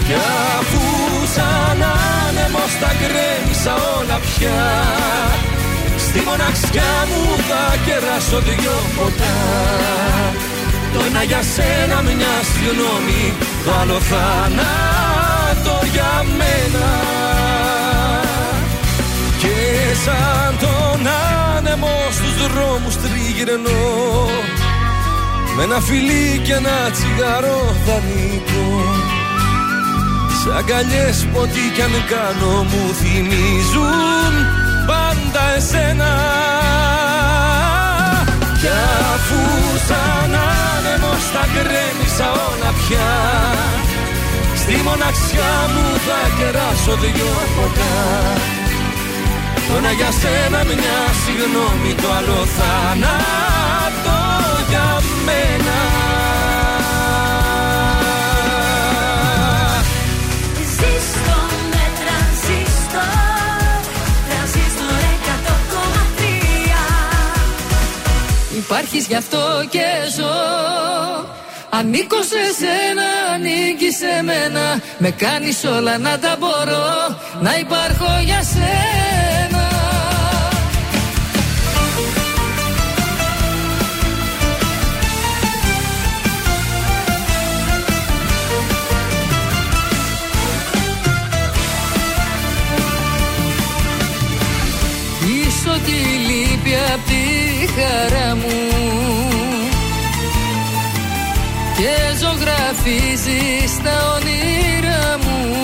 Κι 0.07 0.17
αφού 0.59 0.85
σαν 1.35 1.81
άνεμος 2.23 2.73
τα 2.81 2.91
γκρέμισα 2.99 3.75
όλα 3.97 4.19
πια 4.27 4.63
Στη 6.05 6.21
μοναξιά 6.29 6.93
μου 7.09 7.23
θα 7.49 7.63
κεράσω 7.85 8.39
δυο 8.47 8.79
ποτά. 8.97 9.37
Το 10.93 11.01
ένα 11.09 11.23
για 11.23 11.43
σένα 11.55 12.03
μια 12.03 12.35
συγγνώμη 12.51 13.23
Το 13.65 13.71
άλλο 13.81 13.99
θάνατο 14.11 14.84
για 15.95 16.25
μένα. 16.39 16.89
Και 19.43 19.57
σαν 20.05 20.59
τον 20.61 21.07
άνεμο 21.57 21.97
στους 22.11 22.35
δρόμους 22.47 22.97
τριγυρνώ. 22.97 24.25
Με 25.57 25.63
ένα 25.63 25.81
φιλί 25.81 26.41
και 26.45 26.53
ένα 26.53 26.91
τσιγαρό 26.93 27.77
δανεικό 27.87 28.83
Σε 30.43 30.51
αγκαλιές 30.59 31.27
που 31.33 31.39
ό,τι 31.41 31.61
κι 31.75 31.83
αν 31.83 31.95
κάνω 32.11 32.63
μου 32.63 32.95
θυμίζουν 33.01 34.33
πάντα 34.87 35.45
εσένα. 35.57 36.13
Κι 38.61 38.71
αφού 39.15 39.41
σαν 39.87 40.35
άνεμος 40.75 41.25
τα 41.33 41.45
γκρέμισα 41.53 42.31
όλα 42.31 42.71
πια 42.79 43.13
Στη 44.67 44.77
μοναξιά 44.77 45.55
μου 45.73 45.87
θα 46.07 46.21
κεράσω 46.39 46.97
δυο 46.97 47.33
ποτά. 47.57 47.95
Το 49.69 49.77
ένα 49.77 49.93
για 49.93 50.11
σένα 50.21 50.65
μια 50.65 51.01
συγγνώμη 51.25 51.95
Το 52.03 52.09
άλλο 52.19 52.47
θάνατο 52.57 54.19
για 54.69 55.01
μένα. 55.25 55.79
Ζήστο 60.77 61.39
με 61.71 61.85
τρανζίστορ 61.99 63.13
Τρανζίστορ 64.29 65.01
100,3 68.53 68.57
Υπάρχεις 68.57 69.07
γι' 69.07 69.17
αυτό 69.17 69.39
και 69.71 69.87
ζω 70.17 71.34
Ανήκω 71.79 72.23
σε 72.23 72.45
σένα, 72.59 73.35
ανήκει 73.35 73.91
σε 73.91 74.23
μένα. 74.23 74.81
Με 74.99 75.11
κάνεις 75.11 75.65
όλα 75.65 75.99
να 75.99 76.19
τα 76.19 76.37
μπορώ 76.39 77.17
Να 77.41 77.59
υπάρχω 77.59 78.21
για 78.25 78.43
σένα. 78.43 79.69
Είσαι 95.27 95.69
ό,τι 95.69 95.93
λείπει 96.27 96.75
απ' 96.95 97.07
τη 97.07 97.67
χαρά 97.73 98.35
μου 98.35 98.74
ζωγραφίζεις 102.75 103.83
τα 103.83 103.97
όνειρά 104.15 105.19
μου. 105.23 105.57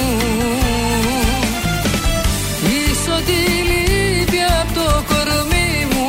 Είσαι 2.65 3.11
ό,τι 3.11 3.39
λείπει 3.69 4.39
απ' 4.61 4.73
το 4.75 5.05
κορμί 5.09 5.87
μου. 5.93 6.09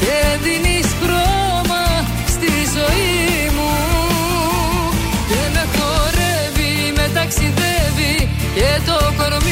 Και 0.00 0.38
δίνεις 0.42 0.86
χρώμα 1.02 1.84
στη 2.26 2.52
ζωή 2.74 3.50
μου. 3.56 3.72
Και 5.28 5.40
με 5.52 5.64
χορεύει, 5.74 6.92
με 6.96 7.10
ταξιδεύει 7.14 8.28
και 8.54 8.80
το 8.86 9.12
κορμί 9.16 9.43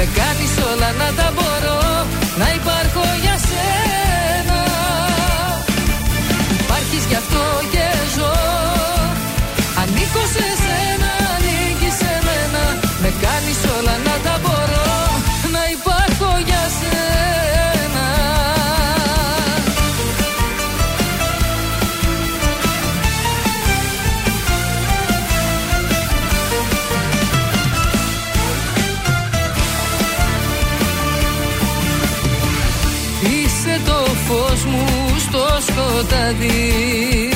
Με 0.00 0.04
κάνεις 0.04 0.52
όλα 0.70 0.90
να 1.00 1.08
τα 1.18 1.32
μπορώ 1.34 1.80
Να 2.40 2.46
υπάρχω 2.58 3.04
για 3.24 3.36
σένα. 3.48 4.60
Υπάρχεις 6.60 7.04
γι' 7.10 7.18
αυτό 7.22 7.42
σκοτάδι. 35.98 37.30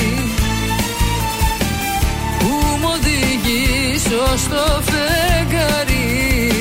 Που 2.39 2.49
μου 2.79 2.89
οδηγήσω 2.95 4.37
στο 4.37 4.81
φεγγαρί 4.89 6.51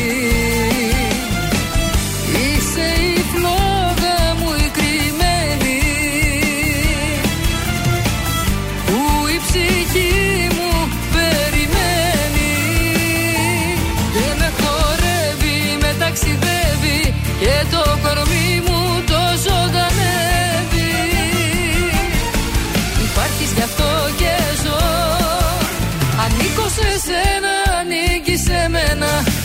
Είσαι 2.32 2.88
η 3.14 3.24
φλόγα 3.32 4.18
μου 4.38 4.50
η 4.66 4.70
κρυμμένη. 4.76 5.80
Που 8.86 9.28
η 9.34 9.40
ψυχή 9.46 10.48
μου 10.56 10.88
περιμένει. 11.12 12.54
Και 14.12 14.26
με 14.38 14.52
χορεύει, 14.60 15.76
με 15.80 15.94
ταξιδεύει 15.98 17.14
και 17.40 17.54
το 17.70 17.98
κορμί 18.02 18.31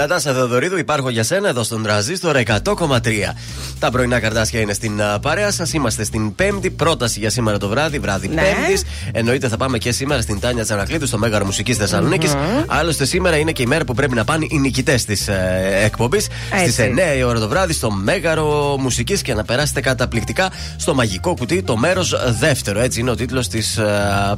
Νατάσα 0.00 0.32
Θεοδωρίδου, 0.32 0.78
υπάρχω 0.78 1.10
για 1.10 1.22
σένα 1.22 1.48
εδώ 1.48 1.62
στον 1.62 1.82
Τραζίστορ 1.82 2.36
100,3. 2.46 2.56
Τα 3.78 3.90
πρωινά 3.90 4.20
καρτάσια 4.20 4.60
είναι 4.60 4.72
στην 4.72 5.02
α, 5.02 5.18
παρέα 5.18 5.50
σας. 5.50 5.72
Είμαστε 5.72 6.04
στην 6.04 6.34
Πέμπτη. 6.34 6.70
Πρόταση 6.70 7.18
για 7.18 7.30
σήμερα 7.30 7.58
το 7.58 7.68
βράδυ, 7.68 7.98
βράδυ 7.98 8.28
Ναι. 8.28 8.42
Πέμπτης. 8.42 8.82
Εννοείται 9.12 9.48
θα 9.48 9.56
πάμε 9.56 9.78
και 9.78 9.92
σήμερα 9.92 10.20
στην 10.20 10.40
Τάνια 10.40 10.64
Τσανακλήδου 10.64 11.06
στο 11.06 11.18
Μέγαρο 11.18 11.44
Μουσικής 11.44 11.76
Θεσσαλονίκης. 11.76 12.34
Άλλωστε 12.66 13.04
σήμερα 13.04 13.36
είναι 13.36 13.52
και 13.52 13.62
η 13.62 13.66
μέρα 13.66 13.84
που 13.84 13.94
πρέπει 13.94 14.14
να 14.14 14.24
πάνε 14.24 14.46
οι 14.50 14.58
νικητές 14.58 15.04
της 15.04 15.28
ε, 15.28 15.80
εκπομπής. 15.84 16.28
Έτσι. 16.52 16.72
Στις 16.72 16.84
9 17.14 17.18
η 17.18 17.22
ώρα 17.22 17.38
το 17.38 17.48
βράδυ 17.48 17.72
στο 17.72 17.90
Μέγαρο 17.90 18.76
Μουσικής 18.78 19.22
και 19.22 19.34
να 19.34 19.44
περάσετε 19.44 19.80
καταπληκτικά 19.80 20.50
στο 20.76 20.94
μαγικό 20.94 21.34
κουτί, 21.34 21.62
το 21.62 21.76
μέρος 21.76 22.14
δεύτερο. 22.38 22.80
Έτσι 22.80 23.00
είναι 23.00 23.10
ο 23.10 23.14
τίτλος 23.14 23.48
της 23.48 23.76
ε, 23.76 23.84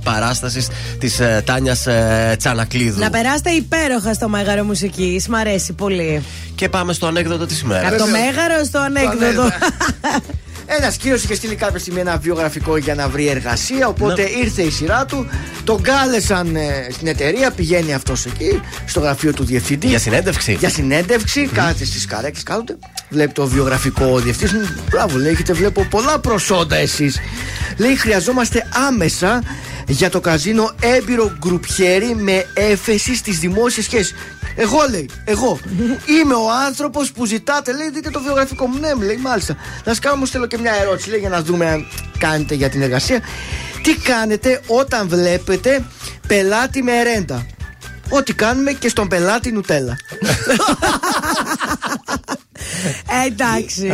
παράστασης 0.04 0.68
της 0.98 1.20
ε, 1.20 1.42
Τάνιας 1.46 1.86
ε, 1.86 2.34
Τσανακλήδου. 2.38 3.00
Να 3.00 3.10
περάσετε 3.10 3.50
υπέροχα 3.50 4.14
στο 4.14 4.28
Μέγαρο 4.28 4.64
Μουσικής. 4.64 5.28
Μ' 5.28 5.34
αρέσει 5.34 5.50
πολύ. 5.76 6.22
Και 6.54 6.68
πάμε 6.68 6.92
στο 6.92 7.06
ανέκδοτο 7.06 7.46
της 7.46 7.60
ημέρας. 7.60 7.92
Από 7.92 7.96
το 7.96 8.06
Μέγαρο 8.06 8.64
στο 8.64 8.78
ανέκδοτο. 8.78 9.48
Ένας 10.66 10.96
κύριος 10.96 11.22
είχε 11.24 11.34
στείλει 11.34 11.54
κάποια 11.54 11.78
στιγμή 11.78 12.00
ένα 12.00 12.16
βιογραφικό 12.16 12.76
για 12.76 12.94
να 12.94 13.08
βρει 13.08 13.26
εργασία. 13.26 13.88
Οπότε 13.88 14.22
ήρθε 14.42 14.62
η 14.62 14.70
σειρά 14.70 15.04
του. 15.04 15.26
Τον 15.64 15.82
κάλεσαν 15.82 16.56
ε, 16.56 16.86
στην 16.90 17.06
εταιρεία. 17.06 17.50
Πηγαίνει 17.50 17.94
αυτός 17.94 18.26
εκεί, 18.26 18.60
στο 18.86 19.00
γραφείο 19.00 19.32
του 19.32 19.44
διευθυντή. 19.44 19.86
Για 19.86 19.98
συνέντευξη. 19.98 20.52
Για 20.52 20.68
συνέντευξη. 20.68 21.46
Κάθεται 21.46 21.84
στις 21.84 22.06
καρέκλες 22.06 22.42
κάθονται. 22.42 22.78
Βλέπει 23.08 23.32
το 23.32 23.46
βιογραφικό 23.46 24.18
διευθυντή. 24.18 24.56
Μπράβο, 24.90 25.18
λέει, 25.18 25.32
έχετε 25.32 25.52
βλέπω 25.52 25.86
πολλά 25.90 26.18
προσόντα 26.18 26.76
εσείς. 26.76 27.18
Λέει, 27.76 27.96
χρειαζόμαστε 27.96 28.66
άμεσα 28.88 29.42
για 29.86 30.10
το 30.10 30.20
καζίνο 30.20 30.70
έμπειρο 30.80 31.32
γκρουπιέρι 31.38 32.14
με 32.14 32.46
έφεση 32.54 33.16
στις 33.16 33.38
δημόσιες 33.38 33.84
σχέσεις. 33.84 34.14
Εγώ 34.56 34.78
λέει, 34.90 35.10
εγώ. 35.24 35.58
Είμαι 36.06 36.34
ο 36.34 36.50
άνθρωπος 36.66 37.12
που 37.12 37.24
ζητάτε, 37.24 37.72
λέει, 37.72 37.90
δείτε 37.90 38.10
το 38.10 38.20
βιογραφικό 38.20 38.66
μου. 38.66 38.78
Ναι, 38.78 38.94
μου 38.94 39.02
λέει, 39.02 39.16
μάλιστα. 39.16 39.56
Να 39.84 39.94
σα 39.94 40.00
κάνω 40.00 40.14
όμω 40.14 40.26
θέλω 40.26 40.46
και 40.46 40.58
μια 40.58 40.72
ερώτηση, 40.80 41.10
λέει, 41.10 41.18
για 41.18 41.28
να 41.28 41.42
δούμε 41.42 41.66
αν 41.70 41.86
κάνετε 42.18 42.54
για 42.54 42.68
την 42.68 42.82
εργασία. 42.82 43.20
Τι 43.82 43.96
κάνετε 43.96 44.60
όταν 44.66 45.08
βλέπετε 45.08 45.84
πελάτη 46.26 46.82
με 46.82 47.02
ρέντα; 47.02 47.46
Ό,τι 48.08 48.34
κάνουμε 48.34 48.72
και 48.72 48.88
στον 48.88 49.08
πελάτη 49.08 49.52
νουτέλα. 49.52 49.96
Ε, 53.22 53.26
εντάξει. 53.26 53.86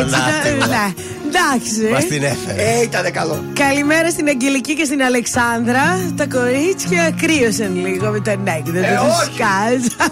Έτσι 0.00 0.10
Λάτε, 0.10 0.56
το- 0.60 0.66
ναι. 0.66 0.92
Εντάξει. 1.28 1.88
Μας 1.92 2.04
την 2.06 2.22
έφερες. 2.22 2.78
Ε, 2.78 2.82
ήταν 2.82 3.12
καλό. 3.12 3.44
Καλημέρα 3.54 4.10
στην 4.10 4.28
Αγγελική 4.28 4.74
και 4.74 4.84
στην 4.84 5.02
Αλεξάνδρα. 5.02 6.12
Τα 6.16 6.26
κορίτσια 6.26 7.14
κρύωσαν 7.20 7.86
λίγο 7.86 8.10
με 8.10 8.20
τον 8.20 8.46
έκδοτο 8.46 8.78
Ε, 8.78 8.94
του 8.96 9.06
όχι. 9.22 9.32
Σκάζ. 9.34 10.06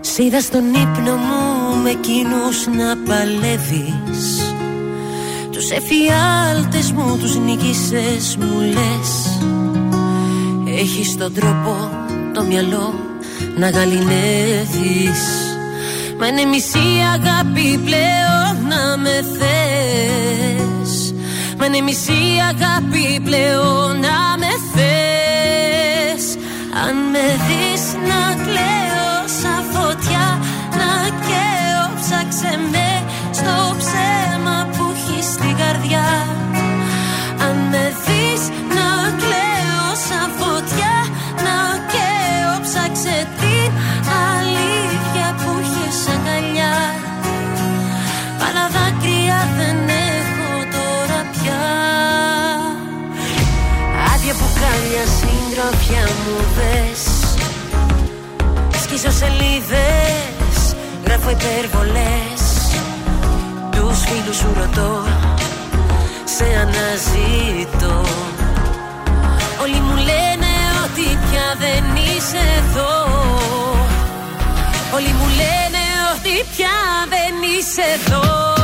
Σ' 0.00 0.18
είδα 0.18 0.40
στον 0.40 0.64
ύπνο 0.74 1.16
μου 1.16 1.76
με 1.82 1.90
εκείνους 1.90 2.66
να 2.66 2.96
παλεύεις 3.06 4.51
Τους 5.52 5.70
εφιάλτες 5.70 6.92
μου 6.92 7.18
τους 7.18 7.36
νικήσες 7.36 8.36
μου 8.36 8.60
λες. 8.60 9.40
Έχεις 10.80 11.16
τον 11.16 11.34
τρόπο 11.34 11.90
το 12.34 12.42
μυαλό 12.42 12.94
να 13.56 13.70
γαλινεύεις. 13.70 15.22
Μα 16.18 16.26
είναι 16.26 16.44
μισή 16.44 16.88
αγάπη 17.14 17.78
πλέον 17.84 18.66
να 18.68 18.96
με 18.96 19.24
θες. 19.38 21.14
Μα 21.58 21.66
είναι 21.66 21.80
μισή 21.80 22.22
αγάπη 22.50 23.20
πλέον 23.24 24.00
να 24.00 24.38
με 24.38 24.52
θες. 24.74 26.36
Αν 26.86 26.96
με 27.10 27.24
δεις 27.46 27.84
να 28.08 28.44
κλαίω 28.44 28.81
συντροφιά 55.72 56.04
μου 56.24 56.36
δες. 56.56 57.02
Σκίσω 58.82 59.10
σελίδες, 59.10 60.76
γράφω 61.04 61.30
υπερβολές. 61.30 62.42
Τους 63.70 63.98
φίλους 64.04 64.36
σου 64.36 64.52
ρωτώ, 64.56 65.02
σε 66.24 66.44
αναζητώ. 66.44 68.00
Όλοι 69.62 69.80
μου 69.80 69.96
λένε 69.96 70.52
ότι 70.84 71.18
πια 71.30 71.46
δεν 71.58 71.84
είσαι 71.96 72.42
εδώ. 72.58 72.94
Όλοι 74.94 75.12
μου 75.18 75.26
λένε 75.28 75.82
ότι 76.14 76.44
πια 76.56 76.76
δεν 77.08 77.34
είσαι 77.58 77.82
εδώ 77.94 78.61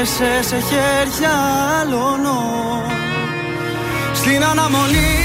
πως 0.00 0.08
βρίσκεσαι 0.08 0.42
σε 0.42 0.60
χέρια 0.60 1.30
άλλων. 1.80 2.20
Στην 4.14 4.44
αναμονή 4.44 5.19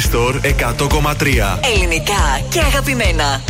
Τρανζίστορ 0.00 0.40
100,3. 0.42 1.58
Ελληνικά 1.74 2.40
και 2.48 2.60
αγαπημένα. 2.60 3.40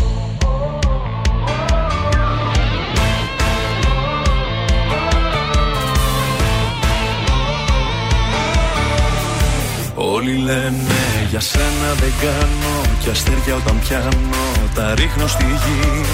Όλοι 9.94 10.36
λένε 10.36 10.72
για 11.30 11.40
σένα 11.40 11.94
δεν 12.00 12.12
κάνω 12.20 12.80
Κι 13.02 13.10
αστέρια 13.10 13.54
όταν 13.54 13.78
πιάνω 13.80 14.10
τα 14.74 14.94
ρίχνω 14.94 15.26
στη 15.26 15.44
γη 15.44 16.04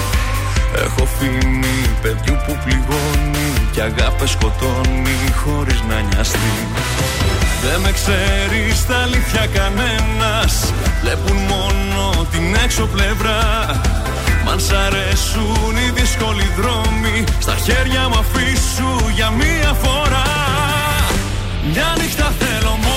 Έχω 0.85 1.07
φήμη 1.19 1.77
παιδιού 2.01 2.35
που 2.45 2.57
πληγώνει 2.63 3.49
Κι 3.71 3.81
αγάπες 3.81 4.29
σκοτώνει 4.29 5.17
χωρίς 5.43 5.81
να 5.89 5.99
νοιαστεί. 5.99 6.55
Δεν 7.63 7.79
με 7.79 7.91
ξέρεις 7.91 8.85
τα 8.85 8.97
αλήθεια 8.97 9.47
κανένας. 9.57 10.73
Βλέπουν 11.01 11.37
μόνο 11.37 12.25
την 12.31 12.55
έξω 12.63 12.85
πλευρά. 12.85 13.41
Μ' 14.45 14.49
αν 14.49 14.59
σ' 14.59 14.71
αρέσουν 14.71 15.73
οι 15.77 15.89
δύσκολοι 15.99 16.47
δρόμοι 16.57 17.23
Στα 17.39 17.55
χέρια 17.55 18.09
μου 18.09 18.19
αφήσου 18.19 19.09
για 19.15 19.29
μία 19.29 19.73
φορά. 19.83 20.25
Μια 21.73 21.95
νύχτα 21.99 22.33
θέλω 22.39 22.69
μόνο 22.69 22.96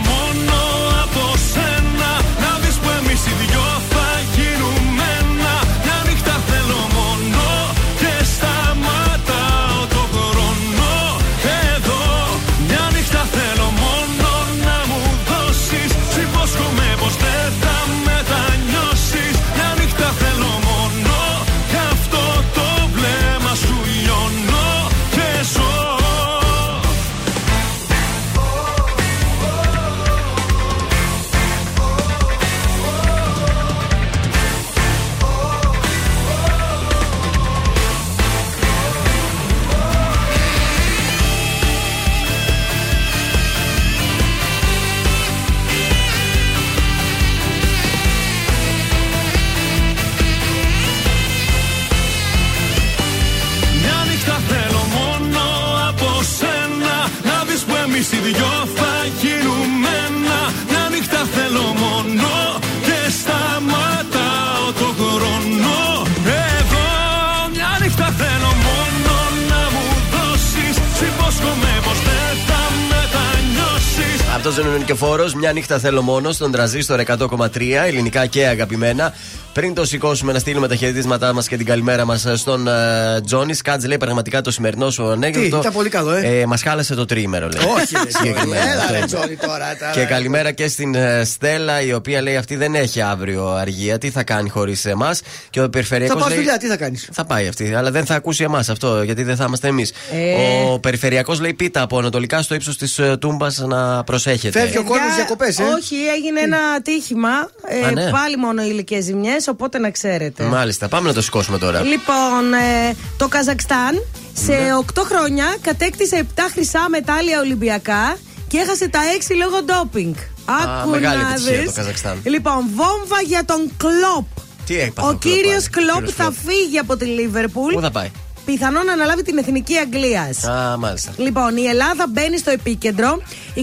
Αυτό 74.91 75.05
είναι 75.05 75.15
ο 75.15 75.25
Νικηφόρο. 75.25 75.39
Μια 75.39 75.53
νύχτα 75.53 75.79
θέλω 75.79 76.01
μόνος 76.01 76.35
στον 76.35 76.51
τραζίστορ 76.51 77.01
100,3 77.07 77.61
ελληνικά 77.85 78.25
και 78.25 78.47
αγαπημένα. 78.47 79.13
Πριν 79.53 79.73
το 79.73 79.85
σηκώσουμε 79.85 80.31
να 80.33 80.39
στείλουμε 80.39 80.67
τα 80.67 80.75
χαιρετίσματά 80.75 81.33
μας 81.33 81.47
και 81.47 81.57
την 81.57 81.65
καλημέρα 81.65 82.05
μας 82.05 82.25
στον 82.35 82.67
ε, 82.67 83.21
Τζόνις, 83.25 83.57
Σκάτζ 83.57 83.85
λέει 83.85 83.97
πραγματικά 83.97 84.41
το 84.41 84.51
σημερινό 84.51 84.89
σου 84.89 85.03
Τι, 85.03 85.09
ανέκδοτο. 85.11 85.57
ήταν 85.57 85.73
πολύ 85.73 85.89
καλό, 85.89 86.11
ε. 86.11 86.39
ε 86.39 86.45
Μας 86.45 86.61
χάλασε 86.61 86.95
το 86.95 87.05
τρίμερο, 87.05 87.49
λέει. 87.53 87.63
Όχι, 87.75 87.95
ρε, 88.03 88.09
Συγκεκριμένα, 88.11 88.65
Τζόνι. 88.65 88.83
αυτό 88.83 88.87
Έλα, 88.87 88.91
ρε, 88.91 88.97
είπε. 88.97 89.05
Τζόνι, 89.05 89.35
τώρα. 89.35 89.75
τώρα. 89.79 89.91
Και 89.91 90.03
καλημέρα 90.03 90.51
και 90.51 90.67
στην 90.67 90.95
ε, 90.95 91.23
Στέλλα, 91.25 91.81
η 91.81 91.93
οποία 91.93 92.21
λέει 92.21 92.35
αυτή 92.37 92.55
δεν 92.55 92.75
έχει 92.75 93.01
αύριο 93.01 93.47
αργία. 93.47 93.97
Τι 93.97 94.09
θα 94.09 94.23
κάνει 94.23 94.49
χωρίς 94.49 94.85
εμάς; 94.85 95.21
Και 95.49 95.61
ο 95.61 95.69
περιφερειακός. 95.69 96.15
Θα 96.15 96.21
πάω 96.21 96.29
λέει, 96.29 96.37
δουλειά, 96.37 96.57
τι 96.57 96.67
θα 96.67 96.77
κάνεις; 96.77 97.09
θα 97.11 97.25
πάει 97.25 97.47
αυτή, 97.47 97.73
αλλά 97.73 97.91
δεν 97.91 98.05
θα 98.05 98.15
ακούσει 98.15 98.43
εμάς 98.43 98.69
αυτό, 98.69 99.01
γιατί 99.03 99.23
δεν 99.23 99.35
θα 99.35 99.43
είμαστε 99.47 99.67
εμείς. 99.67 99.91
Ε. 100.11 100.71
Ο 100.73 100.79
περιφερειακός 100.79 101.39
λέει 101.39 101.53
πίτα 101.53 101.81
από 101.81 101.97
ανατολικά 101.97 102.41
στο 102.41 102.55
ύψος 102.55 102.77
της 102.77 102.99
Τούμπας 103.19 103.57
να 103.57 104.03
προσέχετε. 104.03 104.59
Φεύγει 104.59 104.77
ο 104.77 104.83
κόσμο 104.83 105.05
Για- 105.05 105.15
διακοπέ, 105.15 105.45
ε. 105.45 105.73
Όχι, 105.77 105.95
έγινε 106.15 106.39
ένα 106.41 106.57
ατύχημα. 106.77 107.29
Ε, 107.67 107.85
Α, 107.87 107.91
ναι. 107.91 108.09
Πάλι 108.09 108.37
μόνο 108.37 108.61
υλικέ 108.63 108.99
ζημιές, 109.01 109.40
οπότε 109.47 109.77
να 109.77 109.89
ξέρετε. 109.91 110.43
Μάλιστα, 110.43 110.87
πάμε 110.87 111.07
να 111.07 111.13
το 111.13 111.21
σηκώσουμε 111.21 111.57
τώρα. 111.57 111.81
Λοιπόν, 111.81 112.53
ε, 112.53 112.95
το 113.17 113.27
Καζακστάν 113.27 114.03
σε 114.33 114.51
Ναι. 114.51 114.69
8 114.95 115.01
χρόνια 115.05 115.45
κατέκτησε 115.61 116.15
7 116.35 116.39
χρυσά 116.51 116.85
μετάλλια 116.89 117.39
Ολυμπιακά 117.39 118.17
και 118.47 118.57
έχασε 118.57 118.87
τα 118.89 118.99
6 119.17 119.35
λόγω 119.35 119.63
ντόπινγκ. 119.63 120.13
Άκου 120.45 120.89
μεγάλη 120.89 121.21
να 121.23 121.29
επιτυχία 121.29 121.57
δεις. 121.57 121.65
το 121.65 121.71
Καζακστάν. 121.75 122.19
Λοιπόν, 122.23 122.57
βόμβα 122.75 123.21
για 123.25 123.45
τον 123.45 123.71
Κλοπ. 123.77 124.27
Τι 124.65 124.79
έπαθε 124.79 125.07
Ο 125.07 125.11
ο 125.11 125.17
Κλοπ, 125.17 125.21
κύριος 125.21 125.69
πάλι, 125.69 125.85
Κλοπ 125.85 125.93
κύριος 125.95 126.13
θα 126.13 126.23
Κλοπ. 126.23 126.35
φύγει 126.47 126.77
από 126.77 126.97
τη 126.97 127.05
Λίβερπουλ. 127.05 127.73
Πού 127.73 127.81
θα 127.81 127.91
πάει; 127.91 128.11
Πιθανόν 128.45 128.85
να 128.85 128.93
αναλάβει 128.93 129.23
την 129.23 129.37
εθνική 129.37 129.77
Αγγλίας. 129.77 130.43
Α, 130.43 130.77
μάλιστα. 130.77 131.11
Λοιπόν, 131.17 131.57
η 131.57 131.65
Ελλάδα 131.65 132.05
μπαίνει 132.09 132.37
στο 132.37 132.51
επίκεντρο 132.51 133.21
27 133.55 133.61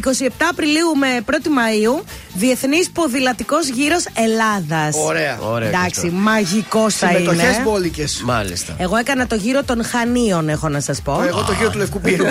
Απριλίου 0.51 0.97
με 0.97 1.07
1η 1.27 1.49
Μαου. 1.49 2.05
Διεθνής 2.35 2.91
ποδηλατικός 2.91 3.69
γύρος 3.69 4.05
Ελλάδας. 4.15 4.95
Ωραία. 5.07 5.39
Ωραία. 5.41 5.69
Εντάξει, 5.69 6.01
Χριστό. 6.01 6.17
μαγικός 6.19 6.95
θα 6.95 7.07
Συμμετοχές 7.07 7.55
είναι. 7.55 7.63
μπόλικες. 7.65 8.23
Μάλιστα. 8.25 8.75
Εγώ 8.79 8.97
έκανα 8.97 9.27
το 9.27 9.35
γύρο 9.35 9.63
των 9.65 9.85
Χανίων, 9.85 10.49
έχω 10.49 10.69
να 10.69 10.81
σας 10.81 11.03
πω. 11.03 11.23
Εγώ 11.27 11.43
το 11.43 11.53
γύρο 11.53 11.71
του 11.71 11.79
Λευκού 11.79 12.01
Πύρου. 12.01 12.25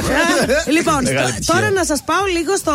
λοιπόν, 0.68 1.04
Μεγάλη 1.04 1.08
στο- 1.08 1.28
επιτυχία. 1.28 1.54
τώρα 1.54 1.72
να 1.72 1.86
σας 1.86 2.02
πάω 2.06 2.24
λίγο 2.34 2.56
στο, 2.58 2.74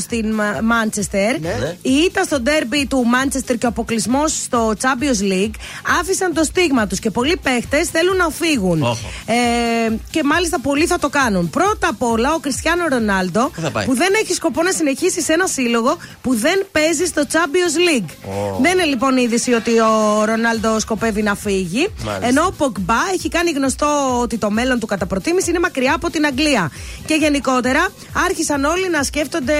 στην 0.00 0.34
Μα- 0.34 0.60
Μάντσεστερ. 0.62 1.40
Ναι. 1.40 1.76
Η 1.82 1.90
ήττα 1.92 2.22
στο 2.22 2.40
ντέρμπι 2.40 2.86
του 2.86 3.04
Μάντσεστερ 3.06 3.56
και 3.58 3.66
ο 3.66 3.68
αποκλεισμός 3.68 4.32
στο 4.42 4.72
Champions 4.82 5.32
League 5.32 5.54
άφησαν 6.00 6.34
το 6.34 6.44
στίγμα 6.44 6.86
τους 6.86 6.98
και 6.98 7.10
πολλοί 7.10 7.36
παίχτες 7.42 7.88
θέλουν 7.88 8.16
να 8.16 8.28
φύγουν. 8.30 8.93
Όχο. 8.94 9.08
Ε, 9.26 9.96
και 10.10 10.22
μάλιστα 10.24 10.60
πολλοί 10.60 10.86
θα 10.86 10.98
το 10.98 11.08
κάνουν. 11.08 11.50
Πρώτα 11.50 11.88
απ' 11.88 12.02
όλα 12.02 12.34
ο 12.34 12.38
Κριστιανό 12.38 12.84
Ρονάλντο 12.90 13.50
Πού 13.54 13.60
θα 13.60 13.70
πάει; 13.70 13.86
που 13.86 13.94
δεν 13.94 14.12
έχει 14.22 14.32
σκοπό 14.32 14.62
να 14.62 14.72
συνεχίσει 14.72 15.20
σε 15.22 15.32
ένα 15.32 15.46
σύλλογο 15.46 15.96
που 16.22 16.34
δεν 16.34 16.66
παίζει 16.72 17.04
στο 17.04 17.22
Champions 17.32 17.74
League. 17.88 18.10
Ω. 18.28 18.58
Δεν 18.62 18.72
είναι 18.72 18.84
λοιπόν 18.84 19.16
είδηση 19.16 19.52
ότι 19.52 19.70
ο 19.80 20.24
Ρονάλντο 20.24 20.80
σκοπεύει 20.80 21.22
να 21.22 21.34
φύγει. 21.34 21.88
Μάλιστα. 22.04 22.26
Ενώ 22.28 22.42
ο 22.46 22.52
Ποκμπά 22.52 23.00
έχει 23.14 23.28
κάνει 23.28 23.50
γνωστό 23.50 24.18
ότι 24.20 24.38
το 24.38 24.50
μέλλον 24.50 24.78
του 24.78 24.86
κατά 24.86 25.06
προτίμηση 25.06 25.50
είναι 25.50 25.58
μακριά 25.58 25.94
από 25.94 26.10
την 26.10 26.26
Αγγλία. 26.26 26.70
Και 27.06 27.14
γενικότερα 27.14 27.88
άρχισαν 28.24 28.64
όλοι 28.64 28.90
να 28.90 29.02
σκέφτονται 29.02 29.54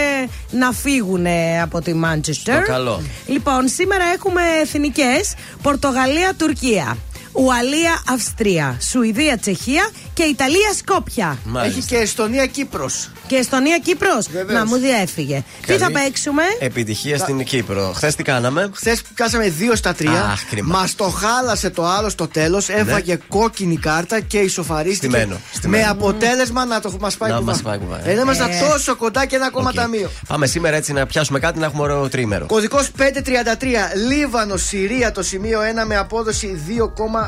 να 0.50 0.72
φύγουν 0.72 1.26
ε, 1.26 1.60
από 1.62 1.80
τη 1.80 1.94
Μάντσεστερ. 1.94 2.62
Στο 2.62 2.72
καλό. 2.72 3.02
Λοιπόν, 3.26 3.68
σήμερα 3.68 4.04
έχουμε 4.14 4.40
εθνικές 4.62 5.34
Πορτογαλία-Τουρκία. 5.62 6.96
Ουαλία, 7.36 8.02
Αυστρία, 8.08 8.76
Σουηδία, 8.90 9.38
Τσεχία 9.38 9.88
και 10.14 10.22
Ιταλία, 10.22 10.72
Σκόπια. 10.76 11.38
Μάλιστα. 11.44 11.78
Έχει 11.78 11.86
και 11.86 11.96
Εστονία 11.96 12.46
Κύπρος. 12.46 13.10
Και 13.26 13.36
Εστονία, 13.36 13.78
Κύπρος. 13.78 14.26
Βεβαίως. 14.32 14.58
Να 14.58 14.66
μου 14.66 14.76
διέφυγε. 14.76 15.42
Τι 15.66 15.72
θα 15.72 15.78
Καλή 15.78 15.92
παίξουμε; 15.92 16.42
Επιτυχία 16.58 17.18
στην 17.18 17.44
Κύπρο. 17.44 17.92
Χθες 17.94 18.14
τι 18.14 18.22
κάναμε; 18.22 18.70
Χθες 18.74 19.02
πιάσαμε 19.14 19.52
2 19.58 19.76
στα 19.76 19.94
3. 19.94 20.06
Αχ, 20.32 20.44
κρίμα. 20.50 20.78
Μας 20.78 20.94
το 20.94 21.04
χάλασε 21.04 21.70
το 21.70 21.86
άλλο 21.86 22.08
στο 22.08 22.28
τέλος. 22.28 22.68
Έφαγε 22.68 23.18
κόκκινη 23.28 23.76
κάρτα 23.76 24.20
και 24.20 24.38
ισοφαρίστηκε. 24.38 25.06
Στημένο, 25.16 25.40
στημένο. 25.52 25.84
Με 25.84 25.90
αποτέλεσμα 25.90 26.64
να 26.64 26.80
το 26.80 26.96
μας 27.00 27.16
πάει 27.16 27.30
Να 27.30 27.36
κουβά. 27.36 27.50
μας 27.50 27.62
πάει 27.62 27.78
κουβά, 27.78 27.98
ε. 27.98 28.02
Δεν 28.04 28.18
ήμασταν 28.18 28.50
Ε. 28.50 28.60
τόσο 28.70 28.96
κοντά 28.96 29.26
και 29.26 29.36
ένα 29.36 29.46
ακόμα 29.46 29.68
Οκ. 29.68 29.74
ταμείο. 29.74 30.10
Πάμε 30.28 30.46
σήμερα 30.46 30.76
έτσι 30.76 30.92
να 30.92 31.06
πιάσουμε 31.06 31.38
κάτι 31.38 31.58
να 31.58 31.66
έχουμε 31.66 31.82
ωραίο 31.82 32.08
τρίμερο. 32.08 32.46
Κωδικός 32.46 32.90
533 32.90 33.90
Λίβανος, 34.08 34.62
Συρία 34.66 35.12
το 35.12 35.22
σημείο 35.22 35.60
1 35.60 35.84
με 35.86 35.96
απόδοση 35.96 36.60
2,08. 36.68 37.23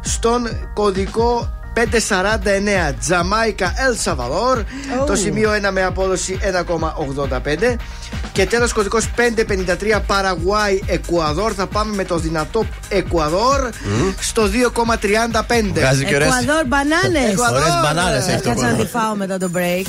Στον 0.00 0.48
κωδικό 0.74 1.54
549 1.74 2.94
Τζαμάικα 3.00 3.72
Ελ 3.86 3.96
Σαβαδόρ 3.96 4.62
το 5.06 5.14
σημείο 5.14 5.50
1 5.50 5.70
με 5.72 5.84
απόδοση 5.84 6.38
1,85 7.28 7.76
και 8.32 8.46
τέλος 8.46 8.72
κωδικός 8.72 9.10
553 9.16 10.00
Παραγουάη 10.06 10.80
Εκουαδόρ 10.86 11.52
θα 11.56 11.66
πάμε 11.66 11.94
με 11.94 12.04
το 12.04 12.16
δυνατό 12.16 12.64
Εκουαδόρ 12.88 13.68
στο 14.20 14.42
2,35 14.42 15.72
Βγάζει 15.74 16.04
και 16.04 16.14
ωραίες, 16.14 16.32
Εκουαδόρ, 16.40 16.66
μπανάνες. 16.66 17.30
Εκουαδόρ. 17.32 17.58
ωραίες 17.60 17.74
μπανάνες 17.82 18.28
έχει 18.28 18.40
το 18.40 18.48
Κάτσε 18.48 18.64
να 18.64 18.70
κόσμο. 18.70 18.84
τη 18.84 18.90
φάω 18.90 19.14
μετά 19.14 19.38
το 19.38 19.50
break. 19.54 19.86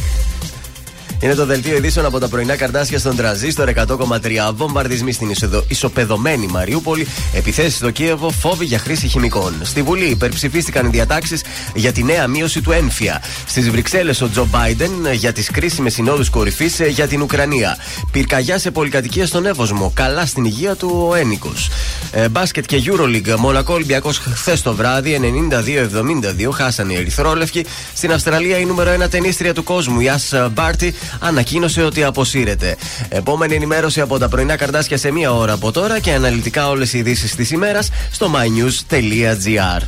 Είναι 1.22 1.36
το 1.36 1.46
δελτίο 1.46 1.76
ειδήσεων 1.76 2.06
από 2.06 2.20
τα 2.20 2.28
πρωινά 2.28 2.56
καρδάσια 2.56 3.00
στον 3.00 3.16
Τραζίστορ 3.16 3.70
100,3. 3.76 4.52
Βομβαρδισμοί 4.56 5.12
στην 5.12 5.30
ισοδο... 5.30 5.64
ισοπεδωμένη 5.68 6.48
Μαριούπολη. 6.48 7.08
Επιθέσεις 7.34 7.76
στο 7.76 7.92
Κίεβο. 7.92 8.30
Φόβοι 8.30 8.66
για 8.66 8.80
χρήση 8.80 9.08
χημικών. 9.08 9.54
Στη 9.62 9.82
Βουλή 9.82 10.06
υπερψηφίστηκαν 10.06 10.86
οι 10.86 10.90
διατάξεις 10.90 11.44
για 11.76 11.92
τη 11.92 12.04
νέα 12.04 12.28
μείωση 12.28 12.62
του 12.62 12.72
έμφυα. 12.72 13.22
Στις 13.48 13.70
Βρυξέλλες 13.70 14.22
ο 14.22 14.30
Τζο 14.30 14.46
Μπάιντεν 14.46 14.92
για 15.14 15.34
τις 15.34 15.52
κρίσιμες 15.52 15.94
συνόδους 15.94 16.30
κορυφής 16.30 16.80
για 16.90 17.08
την 17.08 17.22
Ουκρανία. 17.22 17.78
Πυρκαγιά 18.12 18.58
σε 18.58 18.72
πολυκατοικία 18.72 19.26
στον 19.26 19.46
Εύωσμο. 19.46 19.92
Καλά 19.96 20.26
στην 20.26 20.46
υγεία 20.46 20.76
του 20.76 21.06
ο 21.10 21.16
ένικος. 21.16 21.70
Ε, 22.12 22.30
μπάσκετ 22.30 22.66
και 22.66 22.84
Euroleague. 22.86 23.36
Μονακό 23.38 23.74
Ολυμπιακός 23.74 24.18
χθες 24.18 24.62
το 24.62 24.76
βράδυ 24.76 25.20
92-72. 26.48 26.52
Χάσανε 26.54 26.94
οι 26.94 26.96
Ερυθρόλευκοι. 26.96 27.66
Στην 27.94 28.14
Αυστραλία 28.14 28.58
η 28.58 28.66
νούμερο 28.66 28.92
1 29.04 29.10
ταινίστρια 29.10 29.54
του 29.54 29.64
κόσμου, 29.64 30.00
η 30.00 30.10
Ας 30.10 30.34
Μπάρτι, 30.52 30.94
ανακοίνωσε 31.20 31.84
ότι 31.84 32.04
αποσύρεται. 32.04 32.76
Επόμενη 33.10 33.56
ενημέρωση 33.56 34.02
από 34.02 34.18
τα 34.18 34.30
πρωινά 34.30 34.56
καρδάσια 34.56 34.98
σε 34.98 35.12
μία 35.12 35.34
ώρα 35.34 35.54
από 35.54 35.72
τώρα 35.72 36.00
και 36.00 36.12
αναλυτικά 36.12 36.70
όλες 36.70 36.94
οι 36.94 36.98
ειδήσεις 36.98 37.36
της 37.36 37.52
ημέρας 37.52 37.90
στο 38.12 38.32
mynews.gr. 38.36 39.82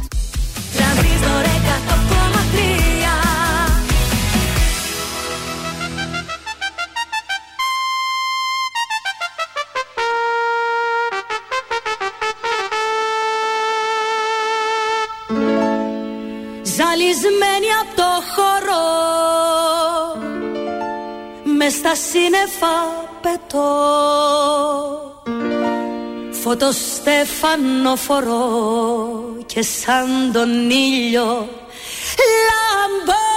στα 21.77 21.95
σύννεφα 21.95 22.75
πετώ. 23.21 23.71
Φωτοστέφανο 26.43 27.95
φορώ 27.95 28.45
και 29.45 29.61
σαν 29.61 30.31
τον 30.33 30.69
ήλιο 30.69 31.47
λάμπω 32.45 33.32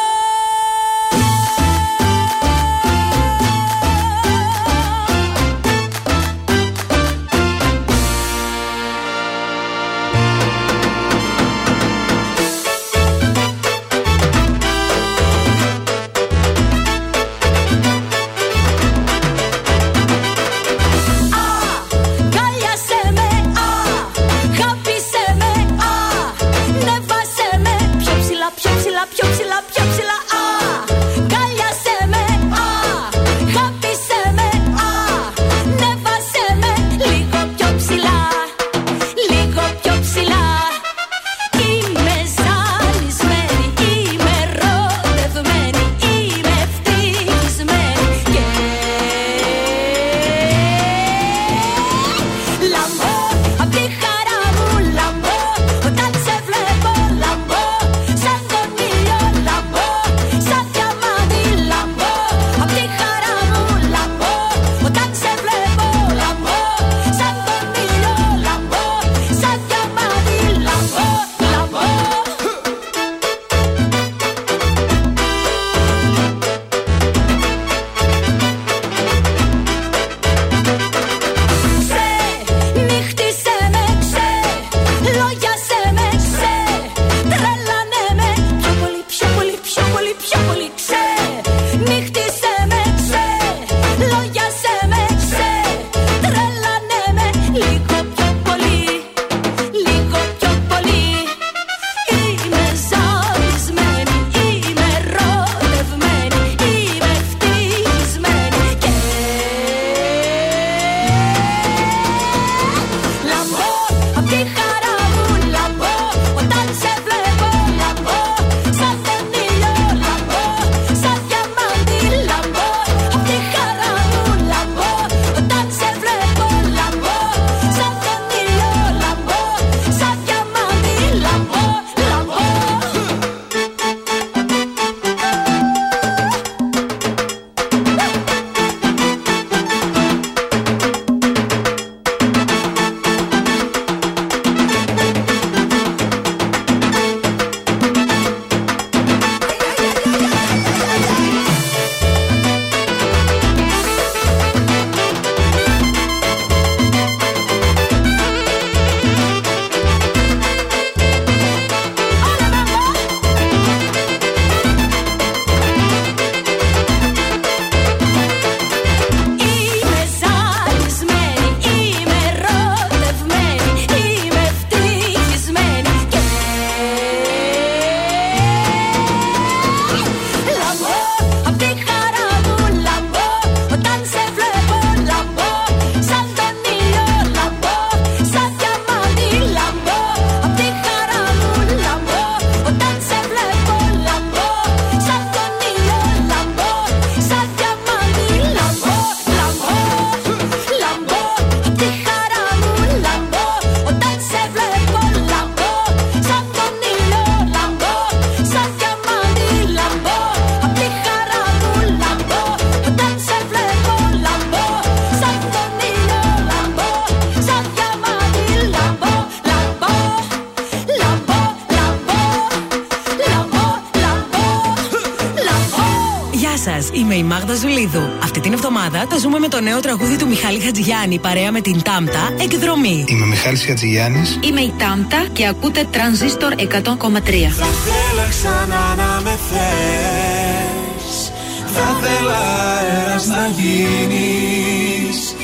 του 230.86 230.92
Μιχάλη 230.92 231.18
Χατζηγιάννη 231.18 231.18
παρέα 231.18 231.52
με 231.52 231.60
την 231.60 231.82
Τάμτα 231.82 232.34
εκδρομή. 232.40 233.04
Είμαι 233.08 233.22
ο 233.22 233.26
Μιχάλης 233.26 233.64
Χατζηγιάννης. 233.64 234.38
Είμαι 234.42 234.60
η 234.60 234.72
Τάμτα 234.78 235.26
και 235.32 235.46
ακούτε 235.46 235.86
Τρανζίστορ 235.90 236.52
100,3. 236.52 236.62
Θα 236.62 237.66
θέλα 237.86 238.26
ξανά 238.28 238.94
να 238.96 239.20
με 239.24 239.38
θες 239.48 241.32
Θα 241.74 241.98
θέλα 242.02 242.38
αέρας 242.78 243.26
να 243.26 243.46
γίνεις 243.56 245.34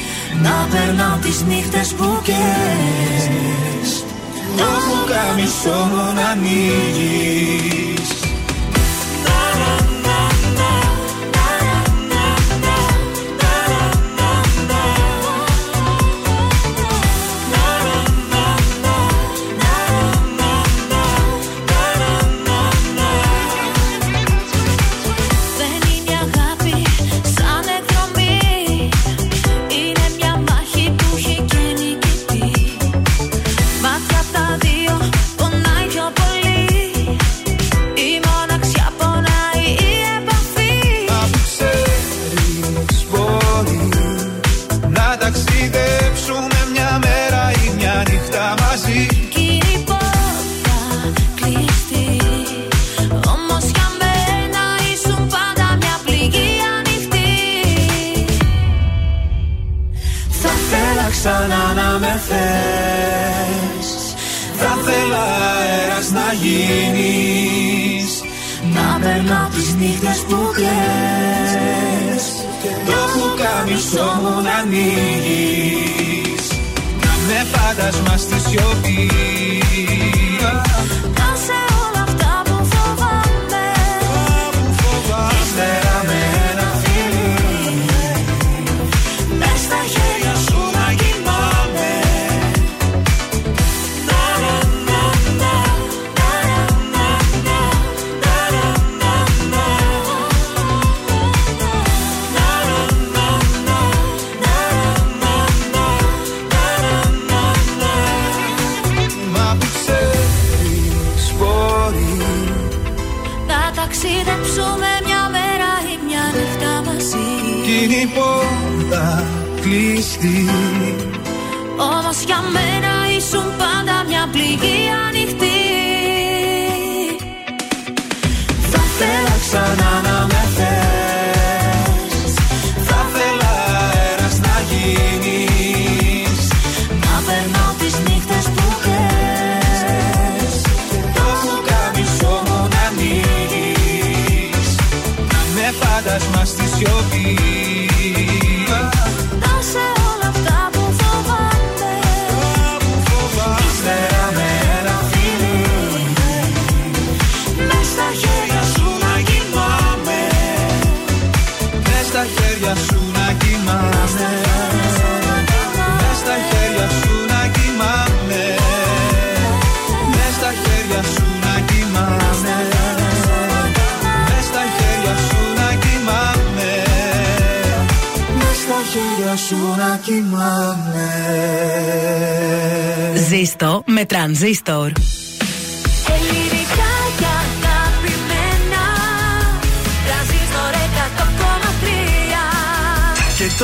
Να 0.42 0.68
περνάω 0.70 1.16
τις 1.16 1.42
νύχτες 1.42 1.88
που 1.92 2.22
καίες 2.24 4.04
Το 4.56 4.64
πουκάμισο 4.64 5.88
μου 5.90 6.12
να 6.14 6.28
ανοίγεις 6.28 7.91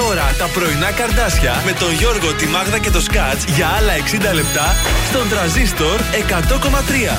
τώρα 0.05 0.35
τα 0.39 0.47
πρωινά 0.55 0.91
καρδάσια 0.91 1.63
με 1.67 1.73
τον 1.73 1.93
Γιώργο, 1.93 2.33
τη 2.33 2.47
Μάγδα 2.47 2.79
και 2.79 2.91
το 2.91 3.01
Σκάτς 3.01 3.45
για 3.57 3.67
άλλα 3.79 3.93
60 4.31 4.35
λεπτά 4.35 4.75
στον 5.09 5.29
τραζίστορ 5.29 6.01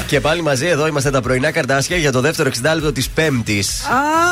100,3. 0.01 0.03
Και 0.07 0.19
πάλι 0.19 0.41
μαζί 0.41 0.65
εδώ 0.67 0.87
είμαστε 0.87 1.09
τα 1.09 1.21
πρωινά 1.21 1.51
καρτάσια 1.51 1.97
για 1.97 2.11
το 2.11 2.19
δεύτερο 2.21 2.49
60 2.49 2.73
λεπτό 2.73 2.91
της 2.91 3.09
Πέμπτης. 3.09 3.69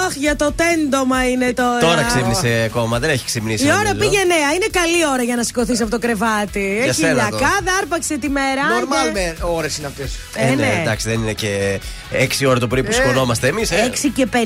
Αχ, 0.05 0.15
για 0.15 0.35
το 0.35 0.51
τέντομα 0.55 1.29
είναι 1.29 1.53
τώρα. 1.53 1.79
Τώρα 1.79 2.03
ξύπνησε 2.03 2.63
ακόμα, 2.65 2.99
δεν 2.99 3.09
έχει 3.09 3.25
ξυπνήσει. 3.25 3.65
Η 3.65 3.67
ώρα 3.71 3.75
νομίζω. 3.83 3.99
πήγε 3.99 4.17
νέα. 4.23 4.53
Είναι 4.55 4.67
καλή 4.71 5.07
ώρα 5.13 5.23
για 5.23 5.35
να 5.35 5.43
σηκωθείς 5.43 5.81
από 5.81 5.89
το 5.89 5.99
κρεβάτι. 5.99 6.79
Έχει 6.83 6.93
σένα 6.93 7.09
το. 7.29 7.37
ηλιακάδα, 7.37 7.71
άρπαξε 7.81 8.17
τη 8.17 8.29
μέρα. 8.29 8.63
Νορμάλ 8.73 9.07
άντε. 9.07 9.11
με 9.39 9.45
ώρες 9.47 9.77
είναι 9.77 9.87
αυτές. 9.87 10.11
Ε, 10.35 10.41
Ε, 10.45 10.49
ναι, 10.49 10.55
ναι. 10.55 10.77
εντάξει, 10.81 11.09
δεν 11.09 11.19
είναι 11.21 11.33
και 11.33 11.79
6 12.11 12.45
ώρα 12.47 12.59
το 12.59 12.67
πρωί 12.67 12.83
που 12.83 12.91
Ε. 12.91 12.93
σηκωνόμαστε 12.93 13.47
εμείς. 13.47 13.71
Ε. 13.71 13.75
6 13.93 14.09
και 14.15 14.27
50 14.33 14.37